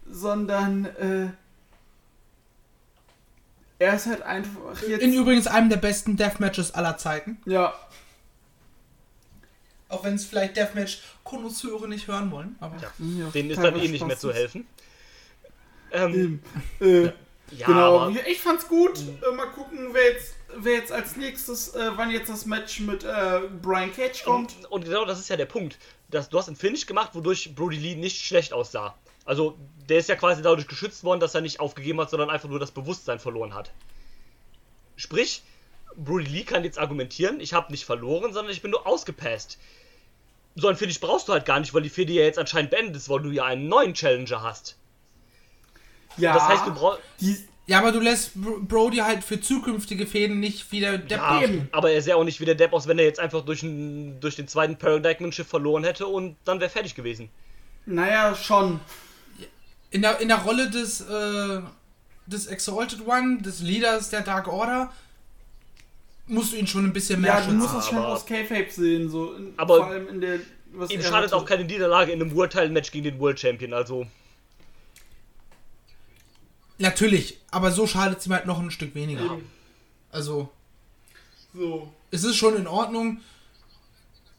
sondern 0.07 0.87
äh, 0.87 1.29
er 3.79 3.95
ist 3.95 4.07
halt 4.07 4.23
einfach 4.23 4.83
jetzt 4.89 5.03
In 5.03 5.13
übrigens 5.13 5.47
einem 5.47 5.69
der 5.69 5.77
besten 5.77 6.17
Deathmatches 6.17 6.75
aller 6.75 6.97
Zeiten. 6.97 7.39
ja 7.45 7.75
Auch 9.89 10.05
wenn 10.05 10.15
es 10.15 10.25
vielleicht 10.25 10.57
Deathmatch-Konnoisseure 10.57 11.87
nicht 11.87 12.09
hören 12.09 12.31
wollen. 12.31 12.57
Aber 12.61 12.77
Ja, 12.81 12.91
Denen 13.35 13.51
ist 13.51 13.63
dann 13.63 13.77
eh 13.79 13.89
nicht 13.89 14.07
mehr 14.07 14.19
zu 14.19 14.33
helfen. 14.33 14.67
Ähm, 15.97 16.43
Äh, 16.81 17.13
ja, 17.53 17.67
genau, 17.67 18.01
aber 18.01 18.27
ich 18.27 18.41
fand's 18.41 18.67
gut. 18.67 18.99
Äh, 18.99 19.35
mal 19.35 19.47
gucken, 19.47 19.91
wer 19.93 20.13
jetzt, 20.13 20.35
wer 20.57 20.75
jetzt 20.75 20.93
als 20.93 21.17
nächstes, 21.17 21.75
äh, 21.75 21.91
wann 21.97 22.11
jetzt 22.11 22.29
das 22.29 22.45
Match 22.45 22.81
mit 22.81 23.05
äh, 23.05 23.41
Brian 23.63 23.93
Cage 23.93 24.25
kommt. 24.25 24.57
Und, 24.57 24.67
und 24.67 24.85
genau 24.85 25.05
das 25.05 25.21
ist 25.21 25.29
ja 25.29 25.37
der 25.37 25.47
Punkt. 25.47 25.79
Dass 26.11 26.29
du 26.29 26.39
hast 26.39 26.49
einen 26.49 26.57
Finish 26.57 26.87
gemacht, 26.87 27.11
wodurch 27.15 27.55
Brody 27.55 27.77
Lee 27.77 27.95
nicht 27.95 28.25
schlecht 28.25 28.53
aussah. 28.53 28.97
Also, 29.25 29.57
der 29.89 29.99
ist 29.99 30.09
ja 30.09 30.17
quasi 30.17 30.43
dadurch 30.43 30.69
geschützt 30.69 31.03
worden, 31.03 31.21
dass 31.21 31.35
er 31.35 31.41
nicht 31.41 31.59
aufgegeben 31.61 32.01
hat, 32.01 32.11
sondern 32.11 32.31
einfach 32.31 32.49
nur 32.49 32.61
das 32.61 32.71
Bewusstsein 32.71 33.19
verloren 33.19 33.55
hat. 33.55 33.73
Sprich, 34.97 35.43
Brody 35.97 36.25
Lee 36.25 36.45
kann 36.45 36.65
jetzt 36.65 36.79
argumentieren, 36.79 37.41
ich 37.41 37.53
habe 37.53 37.73
nicht 37.73 37.85
verloren, 37.85 38.33
sondern 38.33 38.53
ich 38.53 38.63
bin 38.63 38.71
nur 38.71 38.87
ausgepasst. 38.87 39.59
So 40.55 40.69
ein 40.69 40.77
Finish 40.77 41.01
brauchst 41.01 41.29
du 41.29 41.33
halt 41.33 41.45
gar 41.45 41.61
nicht, 41.61 41.75
weil 41.75 41.83
die 41.83 41.91
Fehde 41.91 42.13
ja 42.13 42.23
jetzt 42.23 42.39
anscheinend 42.39 42.71
beendet 42.71 42.97
ist, 42.97 43.09
weil 43.09 43.21
du 43.21 43.31
ja 43.31 43.45
einen 43.45 43.69
neuen 43.69 43.95
Challenger 43.95 44.43
hast. 44.43 44.77
Ja, 46.17 46.35
Das 46.35 46.49
heißt, 46.49 46.67
du 46.67 46.75
brauchst. 46.75 47.01
Ja, 47.69 47.79
aber 47.81 47.91
du 47.91 47.99
lässt 47.99 48.41
Bro- 48.41 48.61
Brody 48.61 48.99
halt 48.99 49.25
für 49.25 49.41
zukünftige 49.41 50.07
Fäden 50.07 50.39
nicht 50.39 50.71
wieder 50.71 50.99
Depp 50.99 51.19
Ja, 51.19 51.41
geben. 51.41 51.69
aber 51.73 51.91
er 51.91 52.01
sähe 52.01 52.15
auch 52.15 52.23
nicht 52.23 52.39
wie 52.41 52.45
der 52.45 52.55
Depp 52.55 52.73
aus, 52.73 52.87
wenn 52.87 52.99
er 52.99 53.05
jetzt 53.05 53.19
einfach 53.19 53.45
durch, 53.45 53.65
ein, 53.65 54.21
durch 54.21 54.37
den 54.37 54.47
zweiten 54.47 54.77
Paradigmen-Schiff 54.77 55.49
verloren 55.49 55.83
hätte 55.83 56.07
und 56.07 56.37
dann 56.45 56.61
wäre 56.61 56.71
fertig 56.71 56.95
gewesen. 56.95 57.29
naja, 57.85 58.35
schon. 58.37 58.79
In 59.91 60.03
der, 60.03 60.21
in 60.21 60.29
der 60.29 60.39
Rolle 60.39 60.71
des, 60.71 61.01
äh, 61.01 61.61
des 62.27 62.47
Exalted 62.47 63.05
One, 63.07 63.39
des 63.43 63.61
Leaders 63.61 64.11
der 64.11 64.21
Dark 64.21 64.47
Order, 64.47 64.93
musst 66.29 66.53
du 66.53 66.57
ihn 66.57 66.67
schon 66.67 66.85
ein 66.85 66.93
bisschen 66.93 67.21
mehr 67.21 67.33
Ja, 67.33 67.37
du 67.41 67.45
schützen. 67.45 67.59
musst 67.59 67.75
es 67.77 67.87
schon 67.87 67.99
aus 67.99 68.27
K-Fape 68.27 68.71
sehen, 68.71 69.09
so. 69.11 69.33
In, 69.35 69.55
Aber 69.57 69.77
vor 69.79 69.87
allem 69.87 70.09
in 70.09 70.21
der. 70.21 70.39
Was 70.73 70.91
Ihm 70.91 71.01
er 71.01 71.07
schadet 71.07 71.33
auch 71.33 71.45
keine 71.45 71.65
Niederlage 71.65 72.13
in 72.13 72.21
einem 72.21 72.35
World-Title-Match 72.35 72.91
gegen 72.91 73.05
den 73.05 73.19
World 73.19 73.41
Champion, 73.41 73.73
also. 73.73 74.07
Natürlich, 76.79 77.39
aber 77.51 77.73
so 77.73 77.87
schadet 77.87 78.19
es 78.21 78.27
ihm 78.27 78.33
halt 78.33 78.47
noch 78.47 78.59
ein 78.59 78.71
Stück 78.71 78.95
weniger. 78.95 79.39
Also, 80.13 80.51
So. 81.55 81.93
es 82.11 82.23
ist 82.25 82.37
schon 82.37 82.57
in 82.57 82.67
Ordnung. 82.67 83.21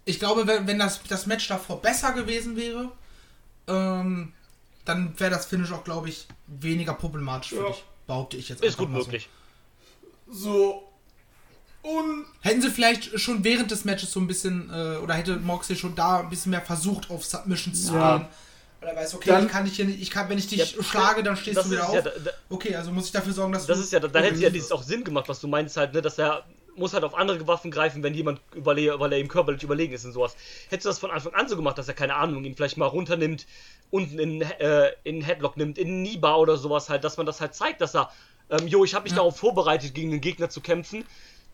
Ich 0.05 0.19
glaube, 0.19 0.45
wenn, 0.47 0.67
wenn 0.67 0.79
das, 0.79 1.01
das 1.09 1.25
Match 1.25 1.47
davor 1.47 1.81
besser 1.81 2.13
gewesen 2.13 2.55
wäre, 2.55 2.91
ähm, 3.67 4.33
dann 4.85 5.19
wäre 5.19 5.31
das 5.31 5.47
Finish 5.47 5.71
auch, 5.71 5.83
glaube 5.83 6.09
ich, 6.09 6.27
weniger 6.47 6.93
problematisch 6.93 7.49
für 7.49 7.57
Ja. 7.63 7.67
dich. 7.67 7.83
Behaupte 8.05 8.37
ich 8.37 8.47
jetzt 8.49 8.63
Ist 8.63 8.77
gut 8.77 8.89
mal 8.89 8.99
möglich. 8.99 9.27
So. 10.29 10.83
Und. 11.81 12.25
So. 12.25 12.25
Hätten 12.41 12.61
sie 12.61 12.69
vielleicht 12.69 13.19
schon 13.19 13.43
während 13.43 13.71
des 13.71 13.83
Matches 13.83 14.11
so 14.11 14.19
ein 14.19 14.27
bisschen, 14.27 14.69
äh, 14.69 14.97
oder 14.97 15.13
hätte 15.15 15.37
Moxley 15.37 15.75
schon 15.75 15.95
da 15.95 16.19
ein 16.21 16.29
bisschen 16.29 16.51
mehr 16.51 16.61
versucht, 16.61 17.09
auf 17.09 17.25
Submissions 17.25 17.87
zu 17.87 17.93
Ja. 17.95 18.17
gehen. 18.19 18.27
Weil 18.87 18.95
er 18.95 19.01
weiß, 19.01 19.15
okay, 19.15 19.29
Dann- 19.31 19.45
ich 19.47 19.51
kann 19.51 19.65
dich 19.65 19.75
hier 19.75 19.83
nicht, 19.85 20.01
ich 20.01 20.09
kann, 20.09 20.29
wenn 20.29 20.37
ich 20.37 20.47
dich 20.47 20.59
Ja, 20.59 20.81
schlage, 20.83 21.21
dann 21.21 21.35
stehst 21.35 21.57
das 21.57 21.65
du 21.65 21.71
wieder 21.71 21.81
ist 21.83 21.89
auf. 21.89 21.95
ja, 21.95 22.01
da, 22.03 22.11
da, 22.23 22.31
okay, 22.49 22.73
also 22.73 22.91
muss 22.91 23.07
ich 23.07 23.11
dafür 23.11 23.33
sorgen, 23.33 23.51
dass 23.51 23.65
das 23.65 23.77
du. 23.79 23.83
ist 23.83 23.91
ja, 23.91 23.99
da, 23.99 24.07
da 24.07 24.19
hätte 24.21 24.39
ja 24.39 24.49
dieses 24.49 24.71
auch 24.71 24.81
Sinn 24.81 25.03
gemacht, 25.03 25.27
was 25.27 25.41
du 25.41 25.49
meinst 25.49 25.75
halt, 25.75 25.93
ne, 25.93 26.01
dass 26.01 26.17
er 26.17 26.45
muss 26.77 26.93
halt 26.93 27.03
auf 27.03 27.13
andere 27.15 27.45
Waffen 27.47 27.69
greifen, 27.69 28.01
wenn 28.01 28.13
jemand 28.13 28.39
überle 28.55 28.97
weil 28.97 29.11
er 29.11 29.19
ihm 29.19 29.27
körperlich 29.27 29.61
überlegen 29.63 29.91
ist 29.93 30.05
und 30.05 30.13
sowas. 30.13 30.37
Hättest 30.69 30.85
du 30.85 30.89
das 30.89 30.99
von 30.99 31.11
Anfang 31.11 31.33
an 31.33 31.49
so 31.49 31.57
gemacht, 31.57 31.77
dass 31.77 31.89
er, 31.89 31.95
keine 31.95 32.15
Ahnung, 32.15 32.45
ihn 32.45 32.55
vielleicht 32.55 32.77
mal 32.77 32.85
runternimmt, 32.85 33.45
unten 33.89 34.19
in, 34.19 34.41
äh, 34.43 34.91
in 35.03 35.21
Headlock 35.21 35.57
nimmt, 35.57 35.77
in 35.77 36.01
Niba 36.01 36.35
oder 36.35 36.55
sowas 36.55 36.87
halt, 36.87 37.03
dass 37.03 37.17
man 37.17 37.25
das 37.25 37.41
halt 37.41 37.55
zeigt, 37.55 37.81
dass 37.81 37.93
er, 37.93 38.09
ähm, 38.49 38.67
jo, 38.67 38.85
ich 38.85 38.93
habe 38.95 39.03
mich 39.03 39.13
darauf 39.13 39.35
vorbereitet, 39.37 39.95
gegen 39.95 40.11
den 40.11 40.21
Gegner 40.21 40.49
zu 40.49 40.61
kämpfen, 40.61 41.03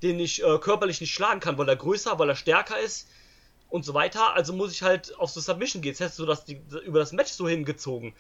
den 0.04 0.20
ich 0.20 0.44
äh, 0.44 0.58
körperlich 0.60 1.02
nicht 1.02 1.14
schlagen 1.16 1.40
kann, 1.40 1.58
weil 1.58 1.68
er 1.70 1.78
größer, 1.78 2.20
weil 2.20 2.30
er 2.30 2.36
stärker 2.36 2.78
ist 2.80 3.08
und 3.74 3.84
so 3.84 3.96
weiter. 3.96 4.36
Also 4.36 4.54
muss 4.54 4.72
ich 4.72 4.84
halt 4.84 5.18
auf 5.18 5.32
so 5.32 5.42
Submission 5.42 5.82
gehen. 5.82 5.94
Jetzt 5.94 6.00
hättest 6.00 6.20
du 6.20 6.28
das 6.28 6.46
die, 6.46 6.62
über 6.86 7.00
das 7.00 7.12
Match 7.12 7.32
so 7.32 7.50
hingezogen. 7.50 8.14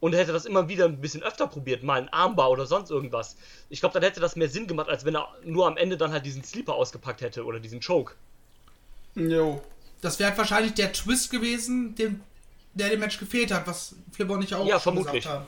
Und 0.00 0.14
hätte 0.14 0.32
das 0.32 0.46
immer 0.46 0.68
wieder 0.70 0.86
ein 0.86 1.02
bisschen 1.02 1.22
öfter 1.22 1.46
probiert, 1.46 1.82
mal 1.82 2.00
ein 2.00 2.08
Armbar 2.08 2.50
oder 2.50 2.64
sonst 2.64 2.90
irgendwas. 2.90 3.36
Ich 3.68 3.80
glaube, 3.80 3.92
dann 3.92 4.02
hätte 4.02 4.20
das 4.20 4.34
mehr 4.36 4.48
Sinn 4.48 4.66
gemacht, 4.66 4.88
als 4.88 5.04
wenn 5.04 5.14
er 5.14 5.28
nur 5.44 5.66
am 5.66 5.76
Ende 5.76 5.98
dann 5.98 6.12
halt 6.12 6.24
diesen 6.24 6.42
Sleeper 6.42 6.72
ausgepackt 6.74 7.20
hätte 7.20 7.44
oder 7.44 7.60
diesen 7.60 7.80
Choke. 7.80 8.14
Jo. 9.14 9.60
Das 10.00 10.18
wäre 10.18 10.30
halt 10.30 10.38
wahrscheinlich 10.38 10.72
der 10.72 10.94
Twist 10.94 11.30
gewesen, 11.30 11.94
dem, 11.96 12.22
der 12.72 12.88
dem 12.88 13.00
Match 13.00 13.18
gefehlt 13.18 13.52
hat, 13.52 13.66
was 13.66 13.94
Flipper 14.12 14.32
und 14.32 14.42
ich 14.44 14.54
auch 14.54 14.64
Ja, 14.66 14.80
schon 14.80 14.94
vermutlich. 14.94 15.24
gesagt 15.24 15.40
haben. 15.40 15.46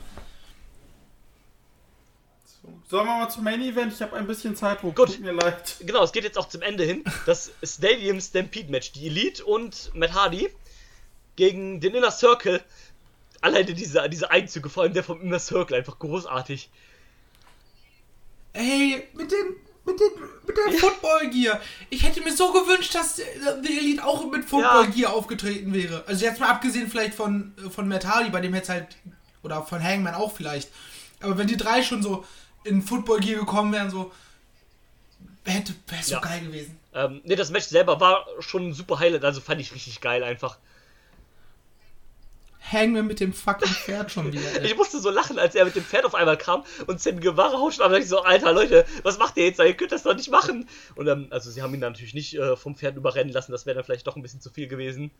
Sollen 2.89 3.07
wir 3.07 3.17
mal 3.17 3.29
zum 3.29 3.43
Main 3.43 3.61
Event? 3.61 3.93
Ich 3.93 4.01
habe 4.01 4.15
ein 4.15 4.27
bisschen 4.27 4.55
Zeitdruck. 4.55 4.95
Gut. 4.95 5.07
Tut 5.07 5.19
mir 5.19 5.33
leid. 5.33 5.77
Genau, 5.81 6.03
es 6.03 6.11
geht 6.11 6.23
jetzt 6.23 6.37
auch 6.37 6.47
zum 6.47 6.61
Ende 6.61 6.83
hin. 6.83 7.03
Das 7.25 7.51
Stadium 7.63 8.21
Stampede 8.21 8.71
Match. 8.71 8.91
Die 8.93 9.07
Elite 9.07 9.43
und 9.43 9.91
Matt 9.93 10.13
Hardy 10.13 10.49
gegen 11.35 11.81
den 11.81 11.93
Inner 11.95 12.11
Circle. 12.11 12.61
Alleine 13.41 13.73
diese, 13.73 14.07
diese 14.09 14.31
Einzüge, 14.31 14.69
vor 14.69 14.83
allem 14.83 14.93
der 14.93 15.03
vom 15.03 15.21
Inner 15.21 15.39
Circle, 15.39 15.77
einfach 15.77 15.99
großartig. 15.99 16.69
Ey, 18.53 19.07
mit 19.13 19.31
dem, 19.31 19.55
mit 19.85 19.99
dem, 19.99 20.11
mit 20.47 20.55
der 20.55 20.79
Football 20.79 21.29
Gear. 21.31 21.59
Ich 21.89 22.03
hätte 22.03 22.21
mir 22.21 22.33
so 22.33 22.53
gewünscht, 22.53 22.95
dass 22.95 23.19
äh, 23.19 23.25
The 23.63 23.77
Elite 23.77 24.05
auch 24.05 24.29
mit 24.31 24.45
Football 24.45 24.85
Ja. 24.85 24.91
Gear 24.91 25.13
aufgetreten 25.13 25.73
wäre. 25.73 26.03
Also 26.07 26.23
jetzt 26.23 26.39
mal 26.39 26.49
abgesehen 26.49 26.89
vielleicht 26.89 27.15
von, 27.15 27.53
äh, 27.65 27.69
von 27.69 27.87
Matt 27.87 28.05
Hardy, 28.05 28.29
bei 28.29 28.39
dem 28.41 28.53
hätte 28.53 28.63
es 28.63 28.69
halt, 28.69 28.87
oder 29.41 29.63
von 29.63 29.83
Hangman 29.83 30.13
auch 30.13 30.31
vielleicht. 30.33 30.69
Aber 31.19 31.37
wenn 31.37 31.47
die 31.47 31.57
drei 31.57 31.81
schon 31.83 32.03
so 32.03 32.23
in 32.63 32.81
Football 32.81 33.19
Gear 33.19 33.39
gekommen 33.39 33.71
wären, 33.73 33.89
so, 33.89 34.11
hätte, 35.45 35.73
wäre 35.87 36.03
so 36.03 36.13
Ja. 36.13 36.19
geil 36.19 36.41
gewesen. 36.41 36.77
Ähm, 36.93 37.21
ne, 37.23 37.35
das 37.35 37.51
Match 37.51 37.65
selber 37.65 37.99
war 37.99 38.25
schon 38.39 38.69
ein 38.69 38.73
super 38.73 38.99
Highlight, 38.99 39.23
also 39.25 39.41
fand 39.41 39.61
ich 39.61 39.73
richtig 39.73 39.99
geil 40.01 40.23
einfach. 40.23 40.57
Hangman 42.71 43.05
mit 43.07 43.19
dem 43.19 43.33
fucking 43.33 43.67
Pferd 43.67 44.11
schon 44.11 44.31
wieder. 44.31 44.41
Ey. 44.61 44.65
Ich 44.71 44.77
musste 44.77 44.99
so 44.99 45.09
lachen, 45.09 45.37
als 45.37 45.53
er 45.55 45.65
mit 45.65 45.75
dem 45.75 45.83
Pferd 45.83 46.05
auf 46.05 46.15
einmal 46.15 46.37
kam 46.37 46.63
und 46.87 47.01
Sam 47.01 47.19
Guevara 47.19 47.57
hauscht, 47.59 47.81
aber 47.81 47.97
ich 47.99 48.07
so, 48.07 48.21
Alter 48.23 48.53
Leute, 48.53 48.85
was 49.03 49.17
macht 49.17 49.37
ihr 49.37 49.45
jetzt? 49.45 49.59
Ihr 49.59 49.73
könnt 49.73 49.91
das 49.91 50.03
doch 50.03 50.15
nicht 50.15 50.31
machen. 50.31 50.67
Und 50.95 51.05
dann, 51.05 51.27
also 51.31 51.51
sie 51.51 51.61
haben 51.61 51.73
ihn 51.73 51.81
natürlich 51.81 52.13
nicht 52.13 52.35
äh, 52.35 52.55
vom 52.55 52.75
Pferd 52.75 52.95
überrennen 52.95 53.33
lassen, 53.33 53.51
das 53.51 53.65
wäre 53.65 53.75
dann 53.75 53.83
vielleicht 53.83 54.07
doch 54.07 54.15
ein 54.15 54.21
bisschen 54.21 54.39
zu 54.41 54.49
viel 54.49 54.67
gewesen. 54.67 55.11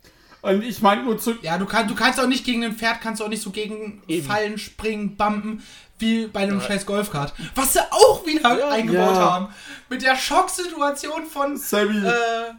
Und 0.41 0.63
ich 0.63 0.81
meine 0.81 1.03
nur 1.03 1.17
zu. 1.17 1.35
Ja, 1.41 1.57
du, 1.57 1.65
kann, 1.65 1.87
du 1.87 1.95
kannst 1.95 2.19
auch 2.19 2.27
nicht 2.27 2.45
gegen 2.45 2.63
ein 2.63 2.75
Pferd, 2.75 3.01
kannst 3.01 3.21
du 3.21 3.25
auch 3.25 3.29
nicht 3.29 3.41
so 3.43 3.51
gegen 3.51 4.01
Eben. 4.07 4.25
Fallen, 4.25 4.57
Springen, 4.57 5.15
Bumpen, 5.15 5.63
wie 5.99 6.27
bei 6.27 6.41
einem 6.41 6.59
scheiß 6.61 6.85
Golfkart. 6.85 7.33
Was 7.55 7.73
sie 7.73 7.79
auch 7.91 8.25
wieder 8.25 8.57
Ja. 8.57 8.69
eingebaut 8.69 9.15
Ja. 9.15 9.31
haben. 9.31 9.53
Mit 9.89 10.01
der 10.01 10.15
Schocksituation 10.17 11.25
von, 11.27 11.55
Sammy. 11.57 12.05
äh, 12.07 12.51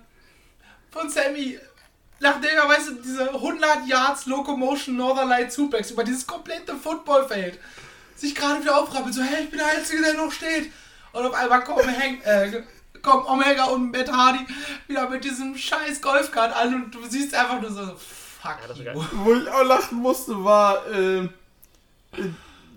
von 0.91 1.11
Sammy. 1.11 1.59
Nachdem 2.21 2.57
er, 2.57 2.69
weißt 2.69 2.89
du, 2.89 2.95
diese 2.95 3.29
100 3.29 3.87
Yards 3.87 4.27
Locomotion 4.27 4.97
Northern 4.97 5.29
Light 5.29 5.53
Suplex 5.53 5.91
über 5.91 6.05
dieses 6.05 6.27
komplette 6.27 6.75
Footballfeld 6.77 7.59
sich 8.17 8.35
gerade 8.35 8.63
wieder 8.63 8.79
aufrappelt, 8.79 9.15
so, 9.15 9.23
hey, 9.23 9.45
ich 9.45 9.51
bin 9.51 9.59
der 9.59 9.69
Einzige, 9.69 10.03
der 10.03 10.15
noch 10.15 10.31
steht. 10.31 10.71
Und 11.13 11.27
auf 11.27 11.35
einmal 11.35 11.63
kommen, 11.63 11.87
Hank, 11.87 12.25
äh, 12.25 12.63
kommen 13.03 13.27
Omega 13.27 13.65
und 13.65 13.93
Matt 13.93 14.11
Hardy 14.11 14.47
wieder 14.89 15.09
mit 15.09 15.25
diesem 15.25 15.57
scheiß 15.57 16.01
Golfkart 16.01 16.55
an 16.57 16.75
und 16.75 16.95
du 16.95 17.01
siehst 17.09 17.35
einfach 17.35 17.61
nur 17.61 17.71
so, 17.71 17.95
fuck 17.97 18.59
geil. 18.85 18.95
Wo 18.95 19.35
ich 19.35 19.49
auch 19.49 19.65
lachen 19.65 19.99
musste, 19.99 20.45
war 20.45 20.87
äh, 20.91 21.29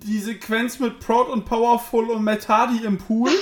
die 0.04 0.20
Sequenz 0.20 0.80
mit 0.80 1.00
Proud 1.00 1.30
und 1.30 1.46
Powerful 1.46 2.10
und 2.10 2.24
Matt 2.24 2.48
Hardy 2.48 2.84
im 2.84 2.98
Pool. 2.98 3.32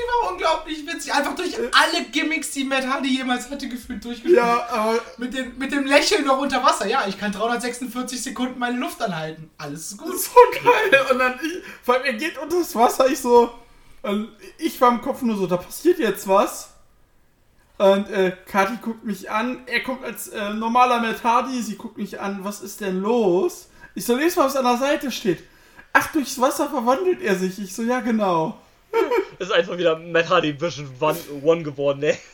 Die 0.00 0.24
war 0.24 0.32
unglaublich 0.32 0.86
witzig. 0.86 1.12
Einfach 1.12 1.34
durch 1.34 1.54
alle 1.56 2.04
Gimmicks, 2.10 2.52
die 2.52 2.64
Matt 2.64 2.86
Hardy 2.86 3.16
jemals 3.16 3.50
hatte, 3.50 3.68
gefühlt 3.68 4.02
durchgeführt. 4.04 4.36
Ja, 4.36 4.66
aber 4.70 5.00
Mit, 5.18 5.34
dem, 5.34 5.58
mit 5.58 5.72
dem 5.72 5.84
Lächeln 5.84 6.24
noch 6.24 6.38
unter 6.38 6.62
Wasser. 6.62 6.86
Ja, 6.86 7.04
ich 7.06 7.18
kann 7.18 7.32
346 7.32 8.22
Sekunden 8.22 8.58
meine 8.58 8.78
Luft 8.78 9.02
anhalten. 9.02 9.50
Alles 9.58 9.92
ist 9.92 9.98
gut. 9.98 10.18
so 10.18 10.30
geil. 10.64 11.06
Und 11.10 11.18
dann, 11.18 11.38
ich, 11.42 11.62
vor 11.82 11.94
allem, 11.96 12.04
er 12.04 12.14
geht 12.14 12.38
unter 12.38 12.58
das 12.58 12.74
Wasser, 12.74 13.08
ich 13.08 13.18
so. 13.18 13.52
Und 14.02 14.28
ich 14.58 14.80
war 14.80 14.90
im 14.90 15.02
Kopf 15.02 15.20
nur 15.22 15.36
so, 15.36 15.46
da 15.46 15.58
passiert 15.58 15.98
jetzt 15.98 16.26
was. 16.26 16.70
Und 17.76 18.10
äh, 18.10 18.36
Kati 18.46 18.78
guckt 18.82 19.04
mich 19.04 19.30
an. 19.30 19.62
Er 19.66 19.82
kommt 19.82 20.04
als 20.04 20.28
äh, 20.28 20.50
normaler 20.54 21.00
Matt 21.00 21.22
Hardy. 21.24 21.62
Sie 21.62 21.76
guckt 21.76 21.98
mich 21.98 22.20
an. 22.20 22.44
Was 22.44 22.60
ist 22.62 22.80
denn 22.80 23.00
los? 23.00 23.68
Ich 23.94 24.04
so, 24.04 24.16
lese 24.16 24.38
mal, 24.38 24.46
was 24.46 24.56
an 24.56 24.64
der 24.64 24.76
Seite 24.76 25.10
steht. 25.10 25.42
Ach, 25.92 26.12
durchs 26.12 26.40
Wasser 26.40 26.68
verwandelt 26.68 27.20
er 27.22 27.36
sich. 27.36 27.58
Ich 27.58 27.74
so, 27.74 27.82
ja, 27.82 28.00
genau. 28.00 28.58
Ist 29.38 29.52
einfach 29.52 29.78
wieder 29.78 29.98
Matt 29.98 30.28
Hardy 30.28 30.54
Version 30.54 30.88
1 31.00 31.64
geworden, 31.64 32.00
ne? 32.00 32.16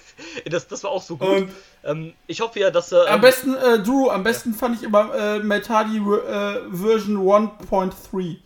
Das, 0.47 0.67
das 0.67 0.83
war 0.83 0.93
auch 0.93 1.03
so 1.03 1.19
gut. 1.19 1.29
Und 1.29 1.51
ähm, 1.85 2.15
ich 2.27 2.41
hoffe 2.41 2.59
ja, 2.59 2.71
dass 2.71 2.91
äh, 2.91 3.07
am 3.07 3.21
besten, 3.21 3.55
äh, 3.55 3.83
Drew, 3.83 4.09
am 4.09 4.23
besten 4.23 4.55
fand 4.55 4.77
ich 4.77 4.83
immer 4.83 5.15
äh, 5.15 5.41
Matt 5.41 5.69
Hardy 5.69 5.99
äh, 5.99 6.75
Version 6.75 7.19
1.3. 7.19 8.37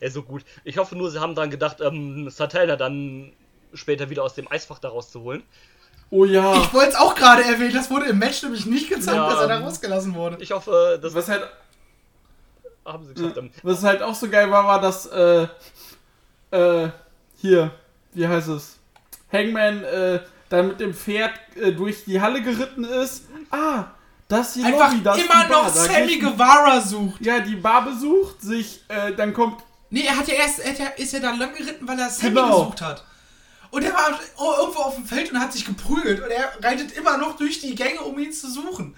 Er 0.00 0.08
ist 0.08 0.14
so 0.14 0.22
gut. 0.22 0.44
Ich 0.64 0.78
hoffe 0.78 0.96
nur, 0.96 1.10
sie 1.10 1.20
haben 1.20 1.34
dran 1.34 1.50
gedacht, 1.50 1.80
ähm, 1.80 2.30
Santana 2.30 2.76
dann 2.76 3.32
später 3.74 4.10
wieder 4.10 4.22
aus 4.22 4.34
dem 4.34 4.50
Eisfach 4.50 4.78
da 4.78 4.88
rauszuholen. 4.88 5.42
Oh 6.10 6.24
ja. 6.24 6.54
Ich 6.62 6.72
wollte 6.72 6.90
es 6.90 6.96
auch 6.96 7.14
gerade 7.14 7.42
erwähnen, 7.44 7.74
das 7.74 7.90
wurde 7.90 8.06
im 8.06 8.18
Match 8.18 8.42
nämlich 8.42 8.64
nicht 8.66 8.88
gezeigt, 8.88 9.16
Ja, 9.16 9.28
dass 9.28 9.40
er 9.40 9.48
da 9.48 9.58
ähm, 9.58 9.64
rausgelassen 9.64 10.14
wurde. 10.14 10.38
Ich 10.40 10.52
hoffe, 10.52 10.98
das 11.02 11.14
Was 11.14 11.28
halt, 11.28 11.46
haben 12.84 13.06
sie 13.06 13.14
geschafft. 13.14 13.36
Ähm, 13.36 13.50
was 13.62 13.82
halt 13.82 14.02
auch 14.02 14.14
so 14.14 14.28
geil 14.28 14.50
war, 14.50 14.64
war, 14.64 14.80
dass, 14.80 15.06
äh, 16.50 16.88
hier, 17.36 17.70
wie 18.14 18.26
heißt 18.26 18.48
es? 18.48 18.78
Hangman, 19.32 19.84
äh, 19.84 20.20
dann 20.48 20.68
mit 20.68 20.80
dem 20.80 20.94
Pferd 20.94 21.32
äh, 21.56 21.72
durch 21.72 22.04
die 22.04 22.20
Halle 22.20 22.42
geritten 22.42 22.84
ist. 22.84 23.24
Ah, 23.50 23.84
das 24.28 24.54
hier 24.54 24.66
Einfach 24.66 24.90
Lobby, 24.92 25.02
das 25.04 25.18
immer 25.18 25.44
die 25.44 25.50
noch 25.50 25.68
Sammy 25.68 26.18
Guevara 26.18 26.80
sucht. 26.80 27.24
Ja, 27.24 27.40
die 27.40 27.56
Bar 27.56 27.84
besucht, 27.84 28.40
sich, 28.42 28.84
äh, 28.88 29.12
dann 29.14 29.32
kommt, 29.32 29.62
Nee, 29.90 30.02
er 30.02 30.18
hat 30.18 30.28
ja 30.28 30.34
erst, 30.34 30.58
er 30.58 30.98
ist 30.98 31.12
ja 31.14 31.20
da 31.20 31.30
lang 31.30 31.54
geritten, 31.54 31.88
weil 31.88 31.98
er 31.98 32.10
Sammy 32.10 32.34
Genau. 32.34 32.60
gesucht 32.64 32.82
hat. 32.82 33.04
Und 33.70 33.82
er 33.82 33.92
war 33.92 34.10
irgendwo 34.58 34.80
auf 34.80 34.94
dem 34.94 35.06
Feld 35.06 35.30
und 35.32 35.40
hat 35.40 35.52
sich 35.52 35.64
geprügelt. 35.64 36.22
Und 36.22 36.30
er 36.30 36.52
reitet 36.62 36.92
immer 36.92 37.16
noch 37.18 37.36
durch 37.36 37.60
die 37.60 37.74
Gänge, 37.74 38.00
um 38.00 38.18
ihn 38.18 38.32
zu 38.32 38.50
suchen. 38.50 38.94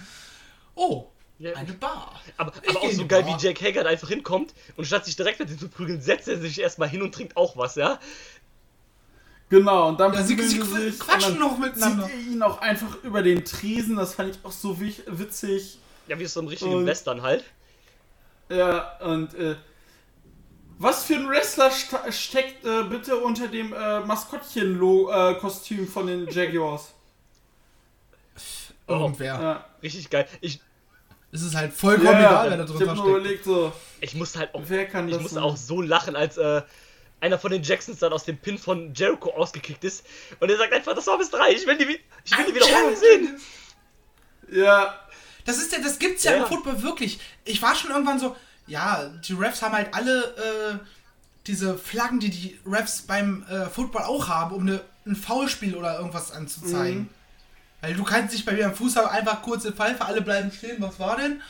Oh, 0.75 1.10
Ja. 1.41 1.55
eine 1.55 1.73
Bar. 1.73 2.21
aber 2.37 2.53
aber 2.69 2.83
auch 2.83 2.91
so 2.93 3.07
geil, 3.07 3.23
Bar. 3.25 3.41
wie 3.41 3.47
Jack 3.47 3.61
Hager 3.63 3.83
da 3.83 3.89
einfach 3.91 4.09
hinkommt 4.09 4.53
und 4.77 4.85
statt 4.85 5.07
sich 5.07 5.17
direkt 5.17 5.41
mit 5.41 5.51
ihm 5.51 5.59
zu 5.59 5.69
prügeln, 5.69 6.01
setzt 6.03 6.29
er 6.29 6.39
sich 6.39 6.61
erstmal 6.61 6.89
hin 6.89 7.01
und 7.03 7.15
trinkt 7.15 7.37
auch 7.37 7.57
was, 7.57 7.75
ja? 7.77 7.99
genau, 9.49 9.89
und 9.89 9.99
dann 9.99 10.13
Ja, 10.13 10.23
sie- 10.23 10.37
sie 10.41 10.61
sie 10.63 10.91
sich 10.91 11.01
quatschen 11.01 11.33
und 11.33 11.41
dann 11.41 11.49
noch 11.49 11.59
miteinander. 11.59 12.09
Er 12.09 12.19
ihn 12.21 12.43
auch 12.43 12.61
einfach 12.61 13.03
über 13.03 13.23
den 13.23 13.45
Tresen, 13.45 13.97
das 13.97 14.15
fand 14.15 14.37
ich 14.37 14.45
auch 14.45 14.53
so 14.53 14.79
witzig. 14.81 15.79
Ja, 16.09 16.19
wie 16.19 16.27
so 16.27 16.41
ein 16.41 16.47
richtigen 16.49 16.75
Und- 16.75 16.87
Western 16.87 17.23
halt. 17.23 17.43
Ja, 18.51 18.99
und 19.01 19.33
äh, 19.35 19.57
was 20.79 21.05
für 21.05 21.15
ein 21.15 21.29
Wrestler 21.29 21.71
sta- 21.71 22.11
steckt 22.13 22.65
äh, 22.67 22.83
bitte 22.85 23.17
unter 23.17 23.49
dem 23.49 23.73
äh, 23.73 24.01
Maskottchen-Kostüm 24.01 25.87
von 25.89 26.07
den 26.07 26.29
Jaguars? 26.29 26.93
Oh, 28.87 28.93
Irgendwer. 28.95 29.41
Ja, 29.41 29.65
richtig 29.83 30.11
geil. 30.11 30.27
Ich, 30.41 30.61
Es 31.33 31.43
ist 31.43 31.55
halt 31.55 31.73
vollkommen 31.73 32.11
ja, 32.13 32.19
egal, 32.45 32.51
wer 32.51 32.57
da 32.57 32.65
ich 32.65 32.71
drunter 32.71 32.87
nur 32.87 32.97
steckt. 32.97 33.09
überlegt, 33.09 33.45
so, 33.45 33.73
ich 34.01 34.15
musste 34.15 34.39
halt 34.41 34.55
auch, 34.55 34.63
wer 34.67 34.87
kann 34.87 35.07
ich 35.09 35.15
das 35.15 35.23
musste 35.23 35.43
auch 35.43 35.57
so 35.57 35.81
lachen, 35.81 36.17
als 36.17 36.37
äh, 36.39 36.63
einer 37.21 37.39
von 37.39 37.53
den 37.53 37.63
Jacksons 37.63 37.99
dann 38.01 38.13
aus 38.13 38.25
dem 38.25 38.37
Pin 38.39 38.59
von 38.59 38.93
Jericho 38.95 39.31
ausgekickt 39.31 39.85
ist 39.85 40.05
und 40.41 40.51
er 40.51 40.57
sagt 40.57 40.73
einfach, 40.73 40.95
das 40.95 41.07
war 41.07 41.19
bis 41.19 41.31
drei, 41.31 41.53
ich 41.53 41.67
will 41.67 41.77
die, 41.79 42.01
ich 42.25 42.37
will 42.39 42.47
die 42.47 42.55
Wiederholung 42.55 42.97
sehen. 42.97 43.39
Ja, 44.51 44.99
Das 45.45 45.59
ist 45.59 45.73
ja, 45.73 45.79
das 45.81 45.99
gibt's 45.99 46.25
ja, 46.25 46.33
Ja. 46.33 46.39
im 46.43 46.47
Football 46.47 46.83
wirklich. 46.83 47.21
Ich 47.45 47.63
war 47.63 47.75
schon 47.75 47.91
irgendwann 47.91 48.19
so, 48.19 48.37
ja, 48.67 49.09
die 49.27 49.33
Refs 49.35 49.63
haben 49.63 49.73
halt 49.75 49.95
alle 49.95 50.21
äh, 50.25 50.79
diese 51.47 51.79
Flaggen, 51.79 52.21
die 52.21 52.31
die 52.31 52.59
Refs 52.67 53.03
beim 53.03 53.45
äh, 53.49 53.67
Football 53.67 54.03
auch 54.03 54.29
haben, 54.29 54.55
um 54.55 54.63
eine, 54.63 54.81
ein 55.07 55.17
Foulspiel 55.17 55.77
oder 55.77 55.99
irgendwas 55.99 56.33
anzuzeigen. 56.33 57.03
Mhm. 57.03 57.09
Weil 57.81 57.95
du 57.95 58.05
kannst 58.05 58.35
dich 58.35 58.45
bei 58.45 58.53
mir 58.53 58.67
am 58.67 58.75
Fußball 58.75 59.07
einfach 59.07 59.43
kurz 59.43 59.65
in 59.65 59.75
Pfeife, 59.75 60.05
alle 60.05 60.21
bleiben 60.21 60.53
stehen, 60.53 60.77
was 60.81 60.99
war 60.99 61.17
denn? 61.17 61.41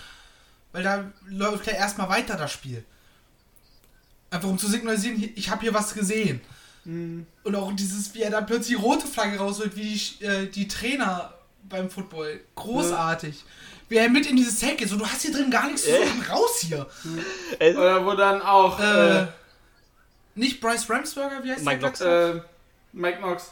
Weil 0.73 0.83
da 0.85 1.05
läuft 1.27 1.67
ja 1.67 1.73
erstmal 1.73 2.09
weiter 2.09 2.37
das 2.37 2.53
Spiel. 2.53 2.85
Einfach 4.31 4.49
um 4.49 4.59
zu 4.59 4.69
signalisieren, 4.69 5.33
ich 5.35 5.51
habe 5.51 5.63
hier 5.63 5.75
was 5.75 5.93
gesehen. 5.93 6.41
Mhm. 6.85 7.27
Und 7.43 7.57
auch 7.57 7.73
dieses, 7.73 8.15
wie 8.15 8.23
er 8.23 8.31
dann 8.31 8.47
plötzlich 8.47 8.77
die 8.77 8.83
rote 8.83 9.07
Flagge 9.07 9.39
rausholt, 9.39 9.75
wie 9.77 9.95
die, 9.95 10.25
äh, 10.25 10.47
die 10.47 10.69
Trainer 10.69 11.35
beim 11.65 11.91
Football. 11.91 12.41
Großartig. 12.55 13.45
Wie 13.89 13.97
er 13.97 14.09
mit 14.09 14.27
in 14.27 14.37
dieses 14.37 14.61
Zelt 14.61 14.79
geht. 14.79 14.89
So, 14.89 14.97
du 14.97 15.05
hast 15.07 15.23
hier 15.23 15.33
drin 15.33 15.51
gar 15.51 15.67
nichts 15.67 15.83
zu 15.83 15.91
suchen. 15.91 16.23
Raus 16.31 16.61
hier. 16.61 16.87
Äh, 17.59 17.75
oder 17.75 18.07
wo 18.07 18.15
dann 18.15 18.41
auch 18.41 18.79
Äh, 18.79 19.23
äh, 19.23 19.27
nicht 20.37 20.61
Bryce 20.61 20.89
Ramsberger, 20.89 21.43
wie 21.43 21.51
heißt 21.51 21.65
Mike 21.65 21.81
der? 21.81 21.89
Knox. 21.89 21.99
Knox? 21.99 22.37
äh, 22.37 22.41
Mike 22.93 23.19
Knox. 23.19 23.51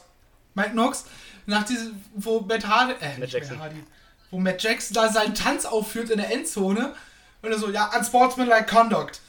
Mike 0.55 0.71
Knox. 0.71 1.05
Nach 1.49 1.65
diesem, 1.65 2.05
wo 2.15 2.41
Matt 2.41 2.67
Hardy, 2.67 2.93
äh, 3.01 3.19
nicht 3.19 3.33
Jackson. 3.33 3.57
Matt 3.57 3.69
Hardy, 3.71 3.83
wo 4.31 4.39
Matt 4.39 4.63
Jackson 4.63 4.95
da 4.95 5.11
seinen 5.11 5.35
Tanz 5.35 5.65
aufführt 5.65 6.11
in 6.11 6.19
der 6.19 6.31
Endzone. 6.31 6.95
Und 7.41 7.51
er 7.51 7.59
so, 7.59 7.71
ja, 7.71 7.91
unsportsmanlike 7.97 8.67
conduct. 8.71 9.21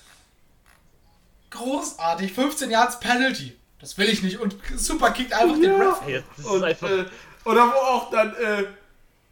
Großartig. 1.51 2.33
15 2.33 2.69
Yards 2.71 2.99
Penalty. 2.99 3.55
Das 3.79 3.97
will 3.97 4.09
ich 4.09 4.21
nicht. 4.21 4.39
Und 4.39 4.55
super 4.75 5.11
kickt 5.11 5.33
einfach 5.33 5.55
den 5.55 5.63
Ja. 5.63 5.89
Ref. 5.91 6.01
ey, 6.07 6.23
das 6.35 6.39
ist 6.39 6.51
Und, 6.51 6.63
einfach. 6.63 6.89
äh, 6.89 7.05
oder 7.45 7.67
wo 7.67 7.77
auch 7.77 8.09
dann, 8.11 8.33
äh, 8.35 8.65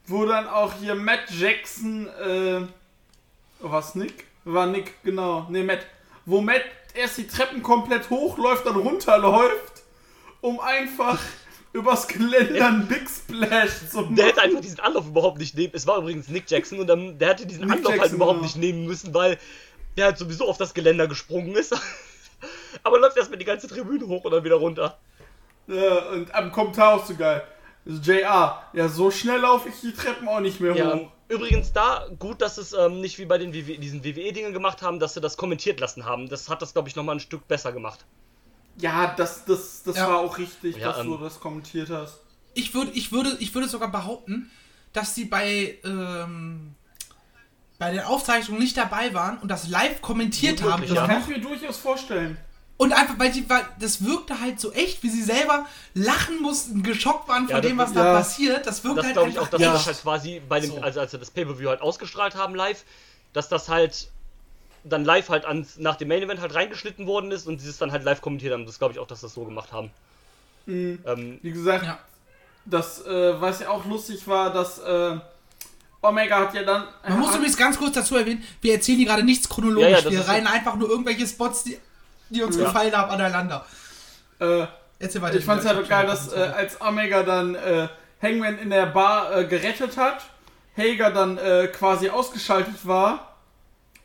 wo 0.05 0.25
dann 0.25 0.47
auch 0.47 0.73
hier 0.79 0.95
Matt 0.95 1.29
Jackson, 1.29 2.07
äh, 2.07 2.61
was 3.59 3.95
Nick? 3.95 4.25
War 4.45 4.65
Nick, 4.67 5.03
genau. 5.03 5.45
Ne, 5.49 5.63
Matt. 5.63 5.85
Wo 6.25 6.39
Matt 6.41 6.61
erst 6.93 7.17
die 7.17 7.27
Treppen 7.27 7.61
komplett 7.61 8.09
hochläuft, 8.09 8.65
dann 8.65 8.75
runterläuft, 8.77 9.83
um 10.39 10.59
einfach 10.61 11.19
übers 11.73 12.07
Geländer 12.07 12.67
einen 12.67 12.87
Big 12.87 13.07
Splash 13.09 13.89
zu 13.89 14.01
machen. 14.01 14.15
Der 14.15 14.27
hätte 14.27 14.41
einfach 14.41 14.61
diesen 14.61 14.79
Anlauf 14.79 15.07
überhaupt 15.07 15.37
nicht 15.37 15.55
nehmen. 15.55 15.73
Es 15.73 15.85
war 15.87 15.99
übrigens 15.99 16.27
Nick 16.29 16.49
Jackson 16.49 16.79
und 16.79 16.87
dann, 16.87 17.17
der 17.19 17.29
hätte 17.29 17.45
diesen 17.45 17.65
Nick 17.65 17.77
Anlauf 17.77 17.91
halt 17.91 18.01
Jackson, 18.01 18.15
überhaupt 18.15 18.35
genau. 18.37 18.45
nicht 18.45 18.57
nehmen 18.57 18.85
müssen, 18.85 19.13
weil 19.13 19.37
der 19.97 20.05
halt 20.05 20.17
sowieso 20.17 20.47
auf 20.47 20.57
das 20.57 20.73
Geländer 20.73 21.07
gesprungen 21.07 21.55
ist. 21.55 21.75
Aber 22.83 22.99
läuft 22.99 23.17
erstmal 23.17 23.39
die 23.39 23.45
ganze 23.45 23.67
Tribüne 23.67 24.07
hoch 24.07 24.23
und 24.23 24.31
dann 24.31 24.43
wieder 24.43 24.55
runter. 24.55 24.97
Ja, 25.67 26.09
und 26.09 26.33
am 26.33 26.51
Kommentar 26.51 26.95
auch 26.95 27.05
so 27.05 27.15
geil. 27.15 27.43
JR. 27.85 28.63
Ja, 28.73 28.87
so 28.89 29.11
schnell 29.11 29.39
laufe 29.39 29.69
ich 29.69 29.75
die 29.81 29.93
Treppen 29.93 30.27
auch 30.27 30.39
nicht 30.39 30.59
mehr 30.59 30.75
Ja, 30.75 30.93
hoch. 30.93 31.11
übrigens 31.29 31.71
da, 31.73 32.07
gut, 32.19 32.41
dass 32.41 32.57
es 32.57 32.73
ähm, 32.73 33.01
nicht 33.01 33.17
wie 33.17 33.25
bei 33.25 33.37
den 33.37 33.53
WWE, 33.53 33.77
diesen 33.77 34.03
WWE-Dingen 34.03 34.53
gemacht 34.53 34.81
haben, 34.81 34.99
dass 34.99 35.13
sie 35.13 35.21
das 35.21 35.37
kommentiert 35.37 35.79
lassen 35.79 36.05
haben. 36.05 36.27
Das 36.29 36.49
hat 36.49 36.61
das, 36.61 36.73
glaube 36.73 36.89
ich, 36.89 36.95
nochmal 36.95 37.15
ein 37.15 37.19
Stück 37.21 37.47
besser 37.47 37.71
gemacht. 37.71 38.05
Ja, 38.79 39.13
das, 39.17 39.45
das, 39.45 39.83
das 39.83 39.95
Ja. 39.97 40.07
war 40.07 40.17
auch 40.19 40.37
richtig, 40.37 40.77
Ja, 40.77 40.89
dass 40.91 40.99
ähm, 40.99 41.07
du 41.07 41.17
das 41.17 41.39
kommentiert 41.39 41.89
hast. 41.89 42.19
ich 42.53 42.73
würde, 42.73 42.91
ich 42.91 43.11
würde, 43.11 43.35
ich 43.39 43.53
würde 43.55 43.67
sogar 43.67 43.89
behaupten, 43.91 44.51
dass 44.93 45.15
sie 45.15 45.25
bei, 45.25 45.77
ähm, 45.83 46.75
bei 47.79 47.91
den 47.91 48.01
Aufzeichnungen 48.01 48.61
nicht 48.61 48.77
dabei 48.77 49.13
waren 49.13 49.37
und 49.39 49.49
das 49.49 49.67
live 49.67 50.01
kommentiert 50.01 50.61
haben. 50.63 50.81
Das 50.83 50.91
ja. 50.91 51.07
kann 51.07 51.21
ich 51.21 51.27
mir 51.27 51.39
durchaus 51.39 51.77
vorstellen. 51.77 52.37
Und 52.77 52.93
einfach, 52.93 53.17
weil 53.17 53.31
die, 53.31 53.49
weil 53.49 53.65
das 53.79 54.05
wirkte 54.05 54.39
halt 54.39 54.59
so 54.59 54.71
echt, 54.71 55.01
wie 55.01 55.09
sie 55.09 55.23
selber 55.23 55.65
lachen 55.95 56.39
mussten, 56.41 56.83
geschockt 56.83 57.27
waren 57.27 57.45
von 57.47 57.55
Ja, 57.55 57.61
das- 57.61 57.69
dem, 57.71 57.77
was 57.79 57.93
da 57.93 58.05
ja. 58.05 58.13
passiert. 58.13 58.67
Das 58.67 58.83
wirkt 58.83 58.99
Das 58.99 59.05
halt 59.05 59.13
glaube 59.15 59.29
ich 59.29 59.39
auch, 59.39 59.47
dass 59.47 59.57
sie 59.59 59.65
Ja. 59.65 59.73
das 59.73 59.87
halt 59.87 60.01
quasi 60.01 60.41
bei 60.47 60.59
dem, 60.59 60.69
So. 60.71 60.81
also 60.81 60.99
als 60.99 61.09
sie 61.11 61.17
das 61.17 61.31
Pay-Per-View 61.31 61.69
halt 61.69 61.81
ausgestrahlt 61.81 62.35
haben 62.35 62.53
live, 62.53 62.83
dass 63.33 63.49
das 63.49 63.67
halt 63.69 64.09
dann 64.89 65.05
live 65.05 65.29
halt 65.29 65.45
ans, 65.45 65.77
nach 65.77 65.95
dem 65.95 66.07
Main 66.07 66.23
Event 66.23 66.41
halt 66.41 66.53
reingeschnitten 66.55 67.05
worden 67.07 67.31
ist 67.31 67.47
und 67.47 67.59
sie 67.59 67.69
es 67.69 67.77
dann 67.77 67.91
halt 67.91 68.03
live 68.03 68.21
kommentiert 68.21 68.53
haben. 68.53 68.65
Das 68.65 68.79
glaube 68.79 68.93
ich 68.93 68.99
auch, 68.99 69.07
dass 69.07 69.21
das 69.21 69.33
so 69.33 69.43
gemacht 69.45 69.71
haben. 69.71 69.91
Ähm, 70.67 71.39
Wie 71.41 71.51
gesagt, 71.51 71.85
Ja. 71.85 71.99
das, 72.65 73.05
äh, 73.05 73.39
was 73.41 73.59
ja 73.61 73.69
auch 73.69 73.85
lustig 73.85 74.27
war, 74.27 74.51
dass 74.51 74.79
äh, 74.79 75.15
Omega 76.01 76.39
hat 76.39 76.53
ja 76.53 76.63
dann. 76.63 76.83
Man 77.07 77.19
muss 77.19 77.29
hat, 77.29 77.37
übrigens 77.37 77.57
ganz 77.57 77.77
kurz 77.77 77.93
dazu 77.95 78.15
erwähnen, 78.17 78.43
wir 78.61 78.73
erzählen 78.73 78.97
hier 78.97 79.07
gerade 79.07 79.23
nichts 79.23 79.47
chronologisch. 79.49 79.89
Ja, 79.89 79.99
ja, 79.99 80.11
wir 80.11 80.27
reihen 80.27 80.47
einfach 80.47 80.75
nur 80.75 80.89
irgendwelche 80.89 81.25
Spots, 81.25 81.63
die, 81.63 81.77
die 82.29 82.43
uns 82.43 82.57
Ja. 82.57 82.65
gefallen 82.65 82.95
haben, 82.95 83.11
aneinander. 83.11 83.65
äh, 84.39 84.65
Erzähl 84.99 85.21
weiter. 85.21 85.37
ich 85.37 85.45
fand's 85.45 85.63
ja 85.63 85.73
doch 85.73 85.87
geil, 85.87 86.07
dass 86.07 86.33
äh, 86.33 86.37
als 86.37 86.81
Omega 86.81 87.21
dann 87.23 87.53
äh, 87.55 87.87
Hangman 88.21 88.57
in 88.57 88.71
der 88.71 88.87
Bar 88.87 89.35
äh, 89.37 89.45
gerettet 89.45 89.95
hat, 89.95 90.23
Hager 90.75 91.11
dann 91.11 91.37
äh, 91.37 91.67
quasi 91.67 92.09
ausgeschaltet 92.09 92.85
war 92.85 93.26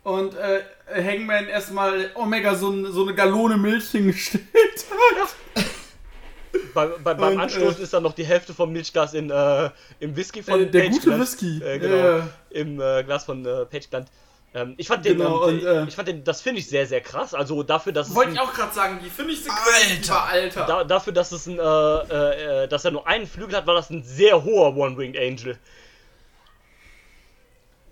und 0.05 0.35
äh, 0.35 0.63
Hangman 0.95 1.47
erstmal 1.49 2.11
Omega 2.15 2.55
so, 2.55 2.71
ein, 2.71 2.93
so 2.93 3.03
eine 3.03 3.15
Gallone 3.15 3.57
Milch 3.57 3.91
hingestellt 3.91 4.45
hat. 4.91 5.65
bei, 6.75 6.87
bei, 6.87 7.15
beim 7.15 7.35
Und, 7.35 7.41
Anstoßen 7.41 7.81
äh, 7.81 7.85
ist 7.85 7.93
dann 7.95 8.03
noch 8.03 8.15
die 8.15 8.25
Hälfte 8.25 8.53
vom 8.55 8.73
Milchglas 8.73 9.15
in, 9.15 9.31
äh, 9.31 9.71
im 10.01 10.17
Whisky 10.17 10.43
von 10.43 10.61
Äh, 10.61 10.67
der 10.67 10.81
Page 10.81 10.91
gute 10.93 11.05
gelandet. 11.05 11.29
Whisky. 11.29 11.63
Äh, 11.65 11.79
genau. 11.79 12.23
Im 12.51 12.81
äh, 12.81 13.05
Glas 13.05 13.25
von 13.25 13.45
äh, 13.47 13.65
Page 13.67 13.89
gelandet. 13.91 14.13
Ähm, 14.55 14.75
ich 14.77 14.87
fand 14.87 15.05
den, 15.07 15.17
Genau, 15.17 15.49
ähm, 15.49 15.59
und, 15.61 15.65
äh, 15.65 15.85
ich 15.85 15.95
fand 15.97 16.09
den, 16.09 16.25
das 16.25 16.43
finde 16.43 16.59
ich 16.61 16.69
sehr, 16.69 16.87
sehr 16.87 17.01
krass. 17.01 17.33
Also 17.33 17.63
dafür, 17.63 17.93
dass 17.93 18.09
es 18.09 18.15
Wollte 18.15 18.33
ich 18.33 18.41
auch 18.41 18.53
gerade 18.53 18.75
sagen, 18.75 19.01
die 19.03 19.09
finde 19.09 19.33
ich 19.33 19.41
Alter. 19.51 20.13
war 20.13 20.27
Alter. 20.29 20.67
Da, 20.67 20.85
dafür, 20.85 21.13
dass 21.15 21.33
es 21.33 21.47
ein, 21.47 21.59
äh, 21.59 21.63
äh, 21.63 22.65
äh, 22.65 22.69
dass 22.69 22.85
er 22.85 22.91
nur 22.91 23.07
einen 23.07 23.27
Flügel 23.27 23.57
hat, 23.57 23.67
war 23.67 23.75
das 23.75 23.89
ein 23.89 24.03
sehr 24.03 24.45
hoher 24.45 24.77
One-Winged 24.77 25.17
Angel. 25.17 25.59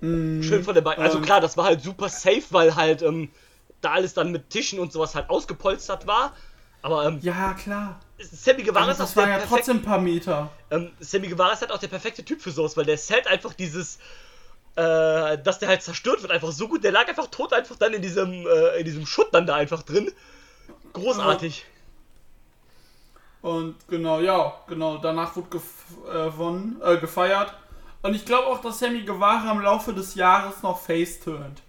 Schön 0.01 0.65
von 0.65 0.75
der 0.75 0.81
Beine. 0.81 1.03
Also 1.03 1.19
ähm, 1.19 1.25
klar, 1.25 1.41
das 1.41 1.57
war 1.57 1.65
halt 1.67 1.83
super 1.83 2.09
safe, 2.09 2.43
weil 2.51 2.75
halt 2.75 3.03
ähm, 3.03 3.31
da 3.81 3.93
alles 3.93 4.15
dann 4.15 4.33
mit 4.33 4.49
Tischen 4.51 4.79
und 4.79 4.93
sowas 4.93 5.15
halt 5.15 5.29
ausgepolstert 5.29 6.07
war. 6.07 6.35
Aber 6.83 7.05
ähm, 7.05 7.19
ja, 7.23 7.53
klar. 7.55 8.01
Sammy 8.19 8.63
Guevara 8.63 8.85
Aber 8.85 8.93
ist 8.93 9.01
das 9.01 9.11
auch 9.11 9.15
der 9.15 9.23
ja 9.25 9.29
perfekte, 9.39 9.57
trotzdem 9.57 9.77
ein 9.79 9.83
paar 9.83 10.01
Meter. 10.01 10.51
ähm, 10.71 10.91
Sammy 11.01 11.29
Guevara 11.29 11.53
ist 11.53 11.61
halt 11.61 11.73
auch 11.73 11.79
der 11.79 11.89
perfekte 11.89 12.25
Typ 12.25 12.41
für 12.41 12.51
sowas, 12.51 12.77
weil 12.77 12.85
der 12.87 12.95
ist 12.95 13.11
halt 13.11 13.27
einfach 13.27 13.53
dieses, 13.53 13.97
äh, 14.77 15.37
dass 15.39 15.59
der 15.59 15.69
halt 15.69 15.83
zerstört 15.83 16.23
wird, 16.23 16.33
einfach 16.33 16.53
so 16.53 16.69
gut. 16.69 16.83
Der 16.85 16.93
lag 16.93 17.07
einfach 17.09 17.27
tot 17.27 17.53
einfach 17.53 17.77
dann 17.77 17.93
in 17.93 18.01
diesem, 18.01 18.47
äh, 18.47 18.79
in 18.79 18.85
diesem 18.85 19.07
Schutt 19.07 19.29
dann 19.33 19.47
da 19.47 19.57
einfach 19.57 19.83
drin. 19.83 20.11
Großartig. 20.95 21.67
Und 23.43 23.77
genau, 23.89 24.21
ja, 24.21 24.55
genau, 24.67 24.99
danach 24.99 25.35
wurde 25.37 25.49
gef 25.51 25.65
äh, 26.11 26.25
gewonnen, 26.25 26.81
äh, 26.83 26.99
gefeiert. 26.99 27.55
Und 28.03 28.15
ich 28.15 28.25
glaube 28.25 28.47
auch, 28.47 28.61
dass 28.61 28.79
Sammy 28.79 29.03
Guevara 29.03 29.51
im 29.53 29.61
Laufe 29.61 29.93
des 29.93 30.15
Jahres 30.15 30.63
noch 30.63 30.81
face 30.81 31.21
turnt. 31.21 31.61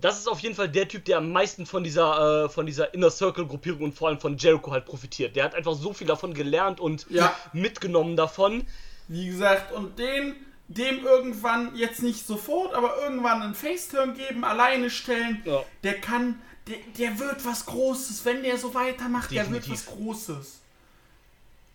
das 0.00 0.18
ist 0.20 0.28
auf 0.28 0.38
jeden 0.40 0.54
Fall 0.54 0.68
der 0.68 0.86
Typ, 0.88 1.04
der 1.04 1.18
am 1.18 1.32
meisten 1.32 1.66
von 1.66 1.82
dieser, 1.84 2.44
äh, 2.44 2.48
von 2.48 2.64
dieser 2.66 2.94
Inner 2.94 3.10
Circle 3.10 3.46
Gruppierung 3.46 3.82
und 3.82 3.94
vor 3.94 4.08
allem 4.08 4.20
von 4.20 4.36
Jericho 4.38 4.70
halt 4.70 4.84
profitiert. 4.86 5.34
Der 5.36 5.44
hat 5.44 5.54
einfach 5.56 5.74
so 5.74 5.92
viel 5.92 6.06
davon 6.06 6.34
gelernt 6.34 6.78
und 6.80 7.06
Ja. 7.10 7.34
mitgenommen 7.52 8.14
davon. 8.16 8.64
Wie 9.08 9.26
gesagt, 9.26 9.72
und 9.72 9.98
den, 9.98 10.34
dem 10.68 11.04
irgendwann, 11.04 11.74
jetzt 11.76 12.02
nicht 12.02 12.26
sofort, 12.26 12.74
aber 12.74 12.96
irgendwann 13.02 13.42
einen 13.42 13.54
Faceturn 13.54 14.14
geben, 14.14 14.44
alleine 14.44 14.88
stellen, 14.88 15.42
Ja. 15.44 15.62
der 15.82 16.00
kann, 16.00 16.40
der, 16.68 16.76
der 16.96 17.18
wird 17.18 17.44
was 17.44 17.66
Großes, 17.66 18.24
wenn 18.24 18.42
der 18.44 18.56
so 18.56 18.74
weitermacht, 18.74 19.30
der 19.32 19.50
wird 19.50 19.64
Definitiv. 19.64 19.88
was 19.88 19.94
Großes. 19.96 20.60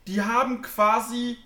Die 0.08 0.22
haben 0.22 0.62
quasi, 0.62 1.38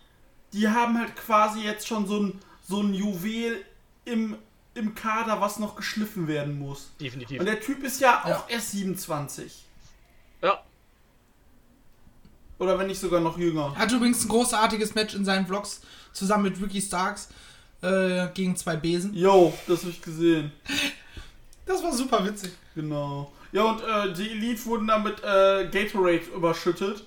die 0.53 0.67
haben 0.67 0.97
halt 0.97 1.15
quasi 1.15 1.61
jetzt 1.61 1.87
schon 1.87 2.07
so 2.07 2.19
ein, 2.19 2.39
so 2.67 2.81
ein 2.81 2.93
Juwel 2.93 3.63
im, 4.05 4.35
im 4.73 4.95
Kader, 4.95 5.41
was 5.41 5.59
noch 5.59 5.75
geschliffen 5.75 6.27
werden 6.27 6.57
muss. 6.59 6.91
Definitiv. 6.99 7.39
Und 7.39 7.45
der 7.45 7.59
Typ 7.59 7.83
ist 7.83 7.99
ja 8.01 8.23
auch 8.23 8.27
Ja. 8.29 8.45
erst 8.47 8.71
27. 8.71 9.63
Ja, 10.41 10.61
Oder 12.59 12.77
wenn 12.79 12.87
nicht 12.87 12.99
sogar 12.99 13.19
noch 13.21 13.37
jünger. 13.37 13.75
Hat 13.75 13.91
übrigens 13.91 14.23
ein 14.23 14.29
großartiges 14.29 14.95
Match 14.95 15.13
in 15.15 15.25
seinen 15.25 15.45
Vlogs 15.45 15.81
zusammen 16.13 16.43
mit 16.43 16.61
Ricky 16.61 16.81
Starks 16.81 17.29
äh, 17.81 18.27
gegen 18.33 18.55
zwei 18.55 18.75
Besen. 18.75 19.13
Yo, 19.13 19.53
das 19.67 19.81
habe 19.81 19.91
ich 19.91 20.01
gesehen. 20.01 20.51
Das 21.65 21.83
war 21.83 21.93
super 21.93 22.25
witzig. 22.25 22.51
Genau. 22.75 23.31
Ja, 23.51 23.63
und 23.63 23.81
äh, 23.81 24.13
die 24.13 24.31
Elite 24.31 24.65
wurden 24.65 24.87
dann 24.87 25.03
mit 25.03 25.19
äh, 25.23 25.69
Gatorade 25.71 26.25
überschüttet. 26.35 27.05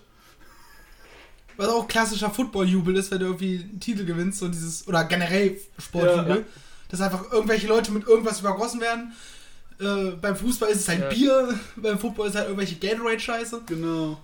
Was 1.61 1.69
auch 1.69 1.87
klassischer 1.87 2.31
Football-Jubel 2.31 2.97
ist, 2.97 3.11
wenn 3.11 3.19
du 3.19 3.27
irgendwie 3.27 3.61
einen 3.61 3.81
Titel 3.81 4.07
gewinnst, 4.07 4.39
so 4.39 4.49
dieses, 4.49 4.89
oder 4.89 5.05
generell 5.05 5.61
Sportjubel, 5.79 6.37
Ja, 6.39 6.45
dass 6.89 7.01
einfach 7.03 7.31
irgendwelche 7.31 7.67
Leute 7.67 7.93
mit 7.93 8.07
irgendwas 8.07 8.41
übergossen 8.41 8.81
werden. 8.81 9.13
Äh, 9.79 10.13
beim 10.21 10.37
Fußball 10.37 10.71
ist 10.71 10.81
es 10.81 10.89
halt 10.89 11.01
Ja. 11.01 11.09
Bier, 11.09 11.61
beim 11.77 11.99
Football 11.99 12.29
ist 12.29 12.37
halt 12.37 12.47
irgendwelche 12.47 12.77
Gatorade-Scheiße. 12.77 13.63
Genau. 13.67 14.19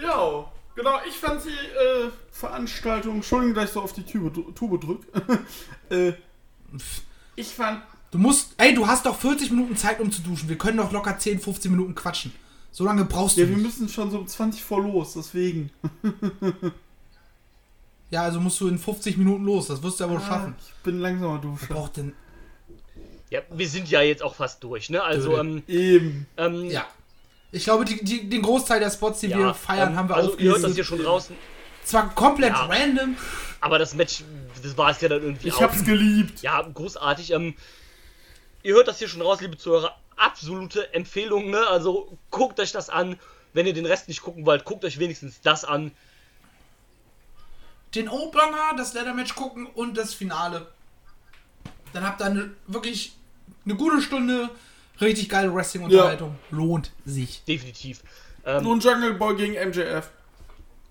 Ja, 0.00 0.44
genau. 0.74 0.98
Ich 1.06 1.16
fand 1.16 1.44
die 1.44 1.48
äh, 1.50 2.10
Veranstaltung, 2.32 3.16
Entschuldigung, 3.16 3.54
dass 3.54 3.66
ich 3.66 3.70
so 3.72 3.82
auf 3.82 3.92
die 3.92 4.02
Tube, 4.04 4.54
Tube 4.54 4.80
drück. 4.80 5.02
äh, 5.90 6.12
ich 7.36 7.48
fand, 7.48 7.82
Du 8.10 8.18
musst, 8.18 8.54
ey, 8.56 8.74
du 8.74 8.86
hast 8.86 9.06
doch 9.06 9.16
40 9.16 9.50
Minuten 9.50 9.76
Zeit, 9.76 10.00
um 10.00 10.10
zu 10.10 10.20
duschen. 10.22 10.48
Wir 10.48 10.58
können 10.58 10.78
doch 10.78 10.90
locker 10.90 11.16
10, 11.16 11.38
15 11.40 11.70
Minuten 11.70 11.94
quatschen. 11.94 12.32
So 12.72 12.84
lange 12.84 13.04
brauchst 13.04 13.36
du 13.36 13.42
ja, 13.42 13.48
wir 13.48 13.56
müssen 13.56 13.88
schon 13.88 14.10
so 14.10 14.18
um 14.18 14.26
20 14.28 14.62
vor 14.62 14.82
los, 14.82 15.14
deswegen. 15.14 15.70
Ja, 18.12 18.22
also 18.24 18.40
musst 18.40 18.60
du 18.60 18.66
in 18.66 18.76
50 18.76 19.16
Minuten 19.18 19.44
los. 19.44 19.68
Das 19.68 19.84
wirst 19.84 20.00
du 20.00 20.04
ja 20.04 20.10
wohl 20.10 20.20
schaffen. 20.20 20.56
Ich 20.58 20.74
bin 20.82 20.98
langsamer 20.98 21.38
Dusche. 21.38 21.66
Braucht 21.68 21.96
denn. 21.96 22.12
ja, 23.30 23.40
wir 23.52 23.68
sind 23.68 23.88
ja 23.88 24.00
jetzt 24.02 24.20
auch 24.20 24.34
fast 24.34 24.64
durch, 24.64 24.90
ne? 24.90 25.00
Also, 25.00 25.38
ähm, 25.38 25.62
Eben. 25.68 26.26
ähm, 26.36 26.64
Ja. 26.64 26.86
Ich 27.52 27.62
glaube, 27.62 27.84
die, 27.84 28.04
die, 28.04 28.28
den 28.28 28.42
Großteil 28.42 28.80
der 28.80 28.90
Spots, 28.90 29.20
die 29.20 29.28
ja, 29.28 29.38
wir 29.38 29.54
feiern, 29.54 29.90
ähm, 29.92 29.96
haben 29.96 30.08
wir 30.08 30.16
Also, 30.16 30.36
ihr 30.38 30.50
hört 30.50 30.64
das 30.64 30.74
hier 30.74 30.82
schon 30.82 30.98
draußen. 31.00 31.36
Zwar 31.84 32.12
komplett 32.14 32.50
Ja. 32.50 32.64
random. 32.66 33.16
Aber 33.60 33.78
das 33.78 33.94
Match, 33.94 34.24
das 34.60 34.76
war 34.76 34.90
es 34.90 35.00
ja 35.00 35.08
dann 35.08 35.22
irgendwie 35.22 35.46
Ich 35.46 35.54
auch. 35.54 35.60
hab's 35.62 35.84
geliebt. 35.84 36.42
Ja, 36.42 36.62
großartig. 36.62 37.30
Ähm, 37.32 37.54
ihr 38.64 38.74
hört 38.74 38.88
das 38.88 38.98
hier 38.98 39.08
schon 39.08 39.22
raus, 39.22 39.40
liebe 39.40 39.56
Zuhörer. 39.56 39.94
Absolute 40.20 40.92
Empfehlung, 40.92 41.50
ne? 41.50 41.66
Also 41.66 42.16
guckt 42.30 42.60
euch 42.60 42.72
das 42.72 42.90
an. 42.90 43.18
Wenn 43.52 43.66
ihr 43.66 43.72
den 43.72 43.86
Rest 43.86 44.06
nicht 44.08 44.22
gucken 44.22 44.46
wollt, 44.46 44.64
guckt 44.64 44.84
euch 44.84 44.98
wenigstens 44.98 45.40
das 45.40 45.64
an. 45.64 45.92
Den 47.94 48.08
Opener, 48.08 48.74
das 48.76 48.94
Leather-Match 48.94 49.34
gucken 49.34 49.66
und 49.66 49.96
das 49.96 50.14
Finale. 50.14 50.68
Dann 51.92 52.06
habt 52.06 52.20
ihr 52.20 52.26
eine, 52.26 52.50
wirklich 52.66 53.16
eine 53.64 53.74
gute 53.74 54.00
Stunde 54.00 54.50
richtig 55.00 55.28
geile 55.28 55.52
Wrestling-Unterhaltung. 55.54 56.36
Lohnt 56.50 56.92
sich. 57.04 57.42
Definitiv. 57.44 58.02
Ähm, 58.44 58.62
Nun 58.62 58.80
Jungle 58.80 59.14
Boy 59.14 59.36
gegen 59.36 59.54
MJF. 59.54 60.10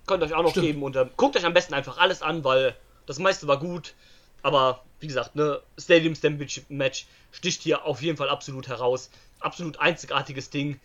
könnt 0.06 0.22
euch 0.22 0.34
auch 0.34 0.42
noch 0.42 0.50
Stimmt. 0.50 0.66
geben 0.66 0.82
und 0.82 0.96
ähm, 0.96 1.10
guckt 1.16 1.36
euch 1.36 1.44
am 1.44 1.54
besten 1.54 1.74
einfach 1.74 1.98
alles 1.98 2.22
an, 2.22 2.44
weil 2.44 2.74
das 3.06 3.18
meiste 3.18 3.46
war 3.46 3.58
gut. 3.58 3.94
Aber 4.42 4.84
wie 5.00 5.06
gesagt, 5.06 5.34
ne, 5.34 5.60
Stadium 5.78 6.14
Championship 6.14 6.68
Match 6.70 7.06
sticht 7.32 7.62
hier 7.62 7.84
auf 7.84 8.02
jeden 8.02 8.16
Fall 8.16 8.28
absolut 8.28 8.68
heraus. 8.68 9.10
Absolut 9.40 9.78
einzigartiges 9.78 10.50
Ding. 10.50 10.78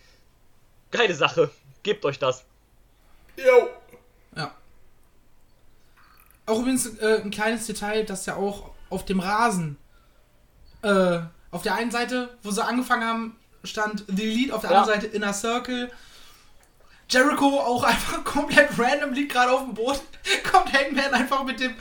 Geile 0.91 1.13
Sache. 1.13 1.51
Gebt 1.83 2.05
euch 2.05 2.17
das. 2.19 2.45
Yo. 3.37 3.69
Ja. 4.35 4.55
Auch 6.45 6.59
übrigens 6.59 6.85
äh, 6.99 7.21
ein 7.23 7.31
kleines 7.31 7.65
Detail, 7.67 8.05
dass 8.05 8.25
ja 8.25 8.35
auch 8.35 8.71
auf 8.89 9.03
dem 9.05 9.19
Rasen 9.19 9.77
äh, 10.83 11.19
auf 11.51 11.63
der 11.63 11.75
einen 11.75 11.91
Seite, 11.91 12.29
wo 12.43 12.51
sie 12.51 12.63
angefangen 12.63 13.03
haben, 13.03 13.35
stand 13.63 14.05
The 14.07 14.23
Elite, 14.23 14.53
auf 14.55 14.61
der 14.61 14.71
Ja. 14.71 14.81
anderen 14.81 15.01
Seite 15.01 15.13
Inner 15.15 15.33
Circle. 15.33 15.91
Jericho 17.09 17.59
auch 17.59 17.83
einfach 17.85 18.23
komplett 18.23 18.69
random 18.79 19.13
liegt 19.13 19.31
gerade 19.33 19.51
auf 19.51 19.63
dem 19.63 19.73
Boden. 19.73 19.99
Kommt 20.51 20.71
Hangman 20.73 21.13
einfach 21.13 21.43
mit 21.43 21.59
dem, 21.59 21.73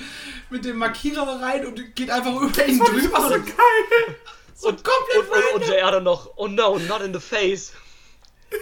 mit 0.54 0.64
dem 0.64 0.78
Markierer 0.78 1.40
rein 1.42 1.66
und 1.66 1.94
geht 1.96 2.10
einfach 2.10 2.34
über 2.40 2.66
ihn 2.66 2.78
drüber. 2.78 3.20
So 3.28 3.34
Und, 3.34 3.46
geil. 3.46 4.16
so 4.54 4.68
Und, 4.68 4.82
komplett 4.84 5.30
und, 5.30 5.54
und, 5.56 5.62
und 5.62 5.68
JR 5.68 5.90
dann 5.90 6.04
noch, 6.04 6.30
oh 6.36 6.46
no, 6.48 6.78
not 6.78 7.00
in 7.02 7.12
the 7.12 7.20
face. 7.20 7.72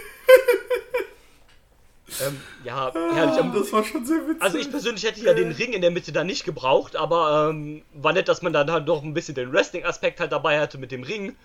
ähm, 2.25 2.41
ja, 2.63 2.91
herrlich. 2.93 3.39
Ähm, 3.39 3.53
Das 3.53 3.71
war 3.71 3.83
schon 3.83 4.05
sehr 4.05 4.27
witzig. 4.27 4.41
Also 4.41 4.57
ich 4.57 4.69
persönlich 4.71 5.03
hätte 5.03 5.21
ja 5.21 5.33
den 5.33 5.51
Ring 5.51 5.73
in 5.73 5.81
der 5.81 5.91
Mitte 5.91 6.11
da 6.11 6.23
nicht 6.23 6.45
gebraucht, 6.45 6.95
aber 6.95 7.49
ähm, 7.49 7.83
war 7.93 8.13
nett, 8.13 8.27
dass 8.27 8.41
man 8.41 8.53
dann 8.53 8.71
halt 8.71 8.87
doch 8.87 9.03
ein 9.03 9.13
bisschen 9.13 9.35
den 9.35 9.51
Wrestling-Aspekt 9.53 10.19
halt 10.19 10.31
dabei 10.31 10.59
hatte 10.59 10.77
mit 10.77 10.91
dem 10.91 11.03
Ring. 11.03 11.35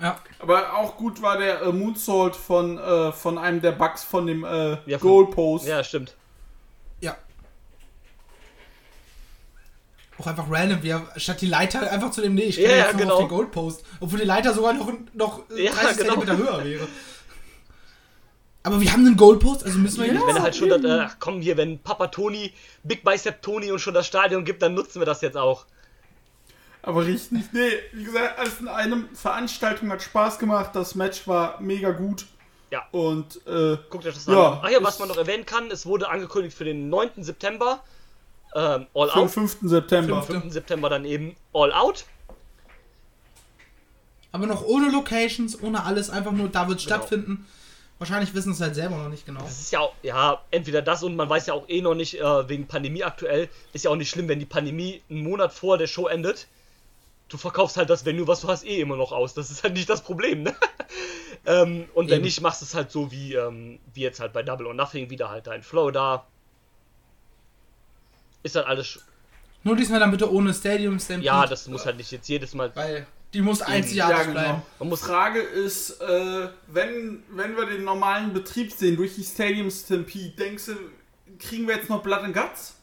Ja. 0.00 0.20
Aber 0.40 0.74
auch 0.74 0.96
gut 0.96 1.22
war 1.22 1.38
der 1.38 1.62
äh, 1.62 1.72
Moonsault 1.72 2.36
von, 2.36 2.78
äh, 2.78 3.12
von 3.12 3.38
einem 3.38 3.62
der 3.62 3.72
Bugs 3.72 4.04
von 4.04 4.26
dem 4.26 4.44
äh, 4.44 4.76
Ja, 4.86 4.98
von- 4.98 5.08
Goalpost. 5.08 5.66
Ja, 5.66 5.82
stimmt. 5.82 6.14
Auch 10.18 10.26
einfach 10.26 10.46
random, 10.50 10.82
wie 10.82 10.88
er 10.90 11.06
statt 11.16 11.40
die 11.42 11.46
Leiter 11.46 11.90
einfach 11.90 12.10
zu 12.10 12.22
dem, 12.22 12.34
nee, 12.34 12.44
ich 12.44 12.56
Ja, 12.56 12.68
gehe 12.68 12.78
ja, 12.78 12.84
jetzt 12.84 12.92
noch 12.94 13.00
genau. 13.00 13.14
auf 13.14 13.20
den 13.20 13.28
Goldpost. 13.28 13.84
Obwohl 14.00 14.18
die 14.20 14.24
Leiter 14.24 14.54
sogar 14.54 14.72
noch, 14.72 14.90
noch 15.12 15.42
äh, 15.50 15.64
Ja, 15.66 15.72
30 15.72 15.98
genau. 15.98 16.10
Zentimeter 16.14 16.36
höher 16.38 16.64
wäre. 16.64 16.88
Aber 18.62 18.80
wir 18.80 18.92
haben 18.92 19.06
einen 19.06 19.16
Goldpost, 19.16 19.64
also 19.64 19.78
müssen 19.78 19.98
wir 20.00 20.06
Ja. 20.08 20.14
jetzt. 20.14 20.26
Wenn 20.26 20.36
er 20.36 20.42
halt 20.42 20.56
schon 20.56 20.68
das, 20.70 20.82
äh, 20.82 21.00
ach 21.06 21.16
komm 21.20 21.40
hier, 21.40 21.56
wenn 21.56 21.78
Papa 21.78 22.08
Tony, 22.08 22.52
Big 22.82 23.04
Bicep 23.04 23.42
Tony 23.42 23.70
und 23.70 23.78
schon 23.78 23.94
das 23.94 24.06
Stadion 24.06 24.44
gibt, 24.44 24.62
dann 24.62 24.74
nutzen 24.74 25.00
wir 25.00 25.06
das 25.06 25.20
jetzt 25.20 25.36
auch. 25.36 25.66
Aber 26.82 27.04
richtig. 27.04 27.44
Nee, 27.52 27.70
wie 27.92 28.04
gesagt, 28.04 28.38
alles 28.38 28.60
in 28.60 28.68
einem. 28.68 29.08
Veranstaltung 29.14 29.90
hat 29.90 30.02
Spaß 30.02 30.38
gemacht. 30.38 30.70
Das 30.74 30.94
Match 30.94 31.26
war 31.28 31.60
mega 31.60 31.90
gut. 31.90 32.26
Ja. 32.70 32.82
Und 32.90 33.36
äh, 33.46 33.76
Guckt 33.90 34.06
euch 34.06 34.14
das 34.14 34.26
Ja, 34.26 34.52
an. 34.52 34.60
Ach 34.62 34.68
ja, 34.70 34.78
was 34.82 34.98
man 34.98 35.08
noch 35.08 35.16
erwähnen 35.16 35.46
kann, 35.46 35.70
es 35.70 35.86
wurde 35.86 36.08
angekündigt 36.08 36.56
für 36.56 36.64
den 36.64 36.88
9. 36.88 37.22
September. 37.22 37.82
Ähm, 38.56 38.86
All 38.94 39.10
am 39.10 39.24
Out. 39.24 39.30
5. 39.30 39.58
September. 39.62 40.22
Fünfte. 40.22 40.40
5. 40.40 40.52
September 40.52 40.88
dann 40.88 41.04
eben 41.04 41.36
All 41.52 41.72
Out. 41.72 42.06
Aber 44.32 44.46
noch 44.46 44.64
ohne 44.64 44.90
Locations, 44.90 45.62
ohne 45.62 45.84
alles, 45.84 46.10
einfach 46.10 46.32
nur 46.32 46.48
da 46.48 46.66
wird 46.68 46.78
es 46.78 46.84
Genau. 46.86 46.96
stattfinden. 46.96 47.46
Wahrscheinlich 47.98 48.34
wissen 48.34 48.52
es 48.52 48.60
halt 48.60 48.74
selber 48.74 48.96
noch 48.96 49.08
nicht 49.08 49.24
genau. 49.24 49.40
Das 49.40 49.58
ist 49.60 49.72
ja 49.72 49.80
auch, 49.80 49.94
ja, 50.02 50.42
entweder 50.50 50.82
das 50.82 51.02
und 51.02 51.16
man 51.16 51.28
weiß 51.30 51.46
ja 51.46 51.54
auch 51.54 51.66
eh 51.68 51.80
noch 51.80 51.94
nicht, 51.94 52.20
äh, 52.20 52.48
wegen 52.48 52.66
Pandemie 52.66 53.02
aktuell, 53.04 53.48
ist 53.72 53.84
ja 53.84 53.90
auch 53.90 53.96
nicht 53.96 54.10
schlimm, 54.10 54.28
wenn 54.28 54.38
die 54.38 54.44
Pandemie 54.46 55.00
einen 55.08 55.22
Monat 55.22 55.52
vor 55.52 55.78
der 55.78 55.86
Show 55.86 56.06
endet. 56.06 56.46
Du 57.28 57.38
verkaufst 57.38 57.76
halt 57.78 57.88
das 57.90 58.04
Venue, 58.04 58.28
was 58.28 58.42
du 58.42 58.48
hast, 58.48 58.64
eh 58.66 58.80
immer 58.80 58.96
noch 58.96 59.12
aus. 59.12 59.32
Das 59.34 59.50
ist 59.50 59.62
halt 59.62 59.72
nicht 59.74 59.88
das 59.88 60.02
Problem, 60.02 60.42
ne? 60.42 60.54
ähm, 61.46 61.88
und 61.94 62.08
wenn 62.08 62.16
Eben. 62.16 62.24
nicht, 62.24 62.40
machst 62.42 62.60
du 62.60 62.66
es 62.66 62.74
halt 62.74 62.90
so 62.90 63.10
wie, 63.10 63.34
ähm, 63.34 63.78
wie 63.94 64.02
jetzt 64.02 64.20
halt 64.20 64.32
bei 64.34 64.42
Double 64.42 64.66
or 64.66 64.74
Nothing, 64.74 65.08
wieder 65.10 65.30
halt 65.30 65.46
dein 65.46 65.62
Flow 65.62 65.90
da. 65.90 66.26
Ist 68.42 68.54
halt 68.56 68.66
alles, 68.66 69.00
Nur 69.64 69.74
diesmal 69.76 69.98
dann 70.00 70.10
bitte 70.10 70.30
ohne 70.32 70.54
Stadium 70.54 70.98
Stampede. 70.98 71.26
ja, 71.26 71.46
das 71.46 71.66
muss 71.68 71.84
halt 71.86 71.96
nicht 71.96 72.10
jetzt 72.12 72.28
jedes 72.28 72.54
Mal, 72.54 72.70
Weil 72.76 73.06
die 73.34 73.40
muss 73.42 73.58
Ja, 73.60 73.66
einzigartig 73.66 74.18
genau. 74.28 74.32
bleiben. 74.32 74.62
man 74.78 74.88
muss, 74.88 75.00
Frage 75.00 75.40
ist, 75.40 76.00
äh, 76.00 76.48
wenn, 76.68 77.22
wenn 77.30 77.56
wir 77.56 77.66
den 77.66 77.84
normalen 77.84 78.32
Betrieb 78.32 78.72
sehen 78.72 78.96
durch 78.96 79.14
die 79.16 79.24
Stadium 79.24 79.70
Stampede, 79.70 80.30
denkst 80.36 80.66
du, 80.66 80.72
kriegen 81.38 81.66
wir 81.66 81.76
jetzt 81.76 81.90
noch 81.90 82.02
Blood 82.02 82.20
and 82.20 82.34
Guts? 82.34 82.74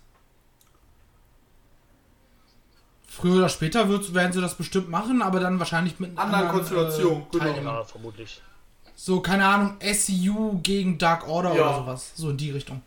Früher 3.07 3.37
oder 3.37 3.49
später 3.49 3.87
wird, 3.89 4.13
werden 4.13 4.33
sie 4.33 4.41
das 4.41 4.55
bestimmt 4.55 4.89
machen, 4.89 5.21
aber 5.21 5.39
dann 5.39 5.59
wahrscheinlich 5.59 5.99
mit 5.99 6.11
einer 6.17 6.21
Anderen 6.21 6.49
Konstellation, 6.49 7.25
äh, 7.35 7.39
genau. 7.53 7.73
Ja, 7.75 7.83
vermutlich. 7.83 8.41
So, 8.95 9.21
keine 9.21 9.45
Ahnung, 9.45 9.77
SCU 9.81 10.59
gegen 10.61 10.97
Dark 10.97 11.27
Order 11.27 11.55
Ja. 11.55 11.69
oder 11.69 11.75
sowas. 11.77 12.11
So 12.15 12.29
in 12.31 12.37
die 12.37 12.51
Richtung. 12.51 12.81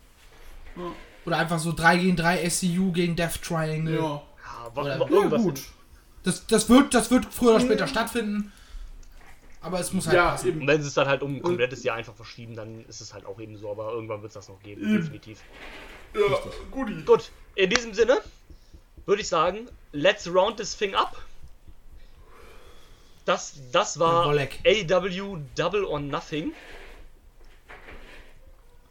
Ja. 0.77 0.83
Oder 1.27 1.39
einfach 1.39 1.59
so 1.59 1.73
3 1.73 1.99
gegen 1.99 2.17
3 2.17 2.49
SCU 2.49 2.93
gegen 2.93 3.17
Death 3.17 3.43
Triangle. 3.43 3.97
Ja. 3.97 4.03
Ja, 4.03 4.23
wa- 4.75 4.83
Oder- 4.83 5.01
wa- 5.01 5.05
Ja, 5.07 5.11
irgendwas. 5.17 5.43
gut. 5.43 5.61
Das, 6.23 6.47
das, 6.47 6.69
wird, 6.69 6.95
das 6.95 7.11
wird 7.11 7.27
früher 7.27 7.51
oder 7.51 7.61
später 7.61 7.87
stattfinden. 7.87 8.53
Aber 9.61 9.81
es 9.81 9.93
muss 9.93 10.07
halt 10.07 10.17
Ja, 10.17 10.31
passen. 10.31 10.49
Und 10.51 10.57
eben. 10.59 10.67
wenn 10.69 10.81
sie 10.83 10.89
es 10.89 10.95
dann 10.95 11.09
halt 11.09 11.23
um 11.23 11.37
ein 11.37 11.43
komplettes 11.43 11.83
Jahr 11.83 11.97
einfach 11.97 12.15
verschieben, 12.15 12.55
dann 12.55 12.85
ist 12.87 13.01
es 13.01 13.13
halt 13.13 13.27
auch 13.27 13.41
eben 13.41 13.57
so, 13.59 13.71
aber 13.71 13.93
irgendwann 13.93 14.23
wird 14.23 14.31
es 14.31 14.35
das 14.35 14.49
noch 14.49 14.61
geben, 14.63 14.83
Eben. 14.83 14.97
definitiv. 14.99 15.41
Ja, 16.15 16.21
guti. 16.71 17.03
Gut, 17.05 17.31
in 17.57 17.69
diesem 17.71 17.93
Sinne 17.93 18.21
würde 19.07 19.23
ich 19.23 19.29
sagen, 19.29 19.69
let's 19.93 20.27
round 20.33 20.57
this 20.59 20.77
thing 20.77 20.95
up. 20.95 21.17
Das, 23.25 23.55
das 23.73 23.99
war. 23.99 24.27
AW 24.29 25.39
Double 25.57 25.85
or 25.85 25.99
Nothing. 25.99 26.53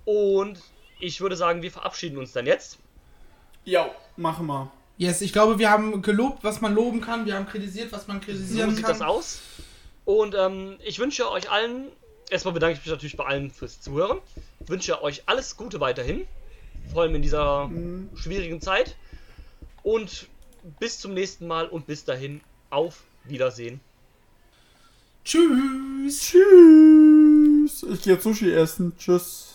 Und 0.04 0.60
ich 1.00 1.22
würde 1.22 1.36
sagen, 1.36 1.62
wir 1.62 1.72
verabschieden 1.72 2.18
uns 2.18 2.32
dann 2.34 2.46
jetzt. 2.46 2.78
Ja, 3.64 3.90
machen 4.18 4.46
wir. 4.48 4.72
Yes, 4.98 5.22
ich 5.22 5.34
glaube, 5.34 5.60
wir 5.60 5.70
haben 5.70 6.02
gelobt, 6.02 6.44
was 6.44 6.62
man 6.62 6.74
loben 6.74 7.02
kann. 7.02 7.26
Wir 7.26 7.36
haben 7.36 7.48
kritisiert, 7.48 7.92
was 7.92 8.08
man 8.08 8.20
So 8.22 8.26
kritisieren 8.26 8.74
sieht 8.76 8.86
kann. 8.86 8.94
das 8.98 9.02
aus. 9.02 9.40
Und 10.06 10.36
ähm, 10.36 10.78
ich 10.86 11.00
wünsche 11.00 11.30
euch 11.30 11.52
allen, 11.52 11.88
erstmal 12.30 12.54
bedanke 12.54 12.78
ich 12.78 12.86
mich 12.86 12.92
natürlich 12.92 13.18
bei 13.18 13.26
allen 13.26 13.52
fürs 13.52 13.82
Zuhören. 13.82 14.20
Ich 14.62 14.70
wünsche 14.70 15.02
euch 15.02 15.24
alles 15.26 15.58
Gute 15.58 15.80
weiterhin. 15.80 16.26
Vor 16.94 17.02
allem 17.02 17.16
in 17.16 17.22
dieser 17.24 17.70
schwierigen 18.16 18.62
Zeit. 18.62 18.96
Und 19.84 20.28
bis 20.80 21.00
zum 21.00 21.14
nächsten 21.14 21.48
Mal 21.48 21.68
und 21.68 21.88
bis 21.88 22.06
dahin 22.06 22.42
auf 22.70 23.04
Wiedersehen. 23.26 23.80
Tschüss. 25.26 26.20
Tschüss. 26.22 27.84
Ich 27.92 28.02
gehe 28.04 28.14
jetzt 28.14 28.24
Sushi 28.24 28.52
essen. 28.54 28.96
Tschüss. 28.98 29.55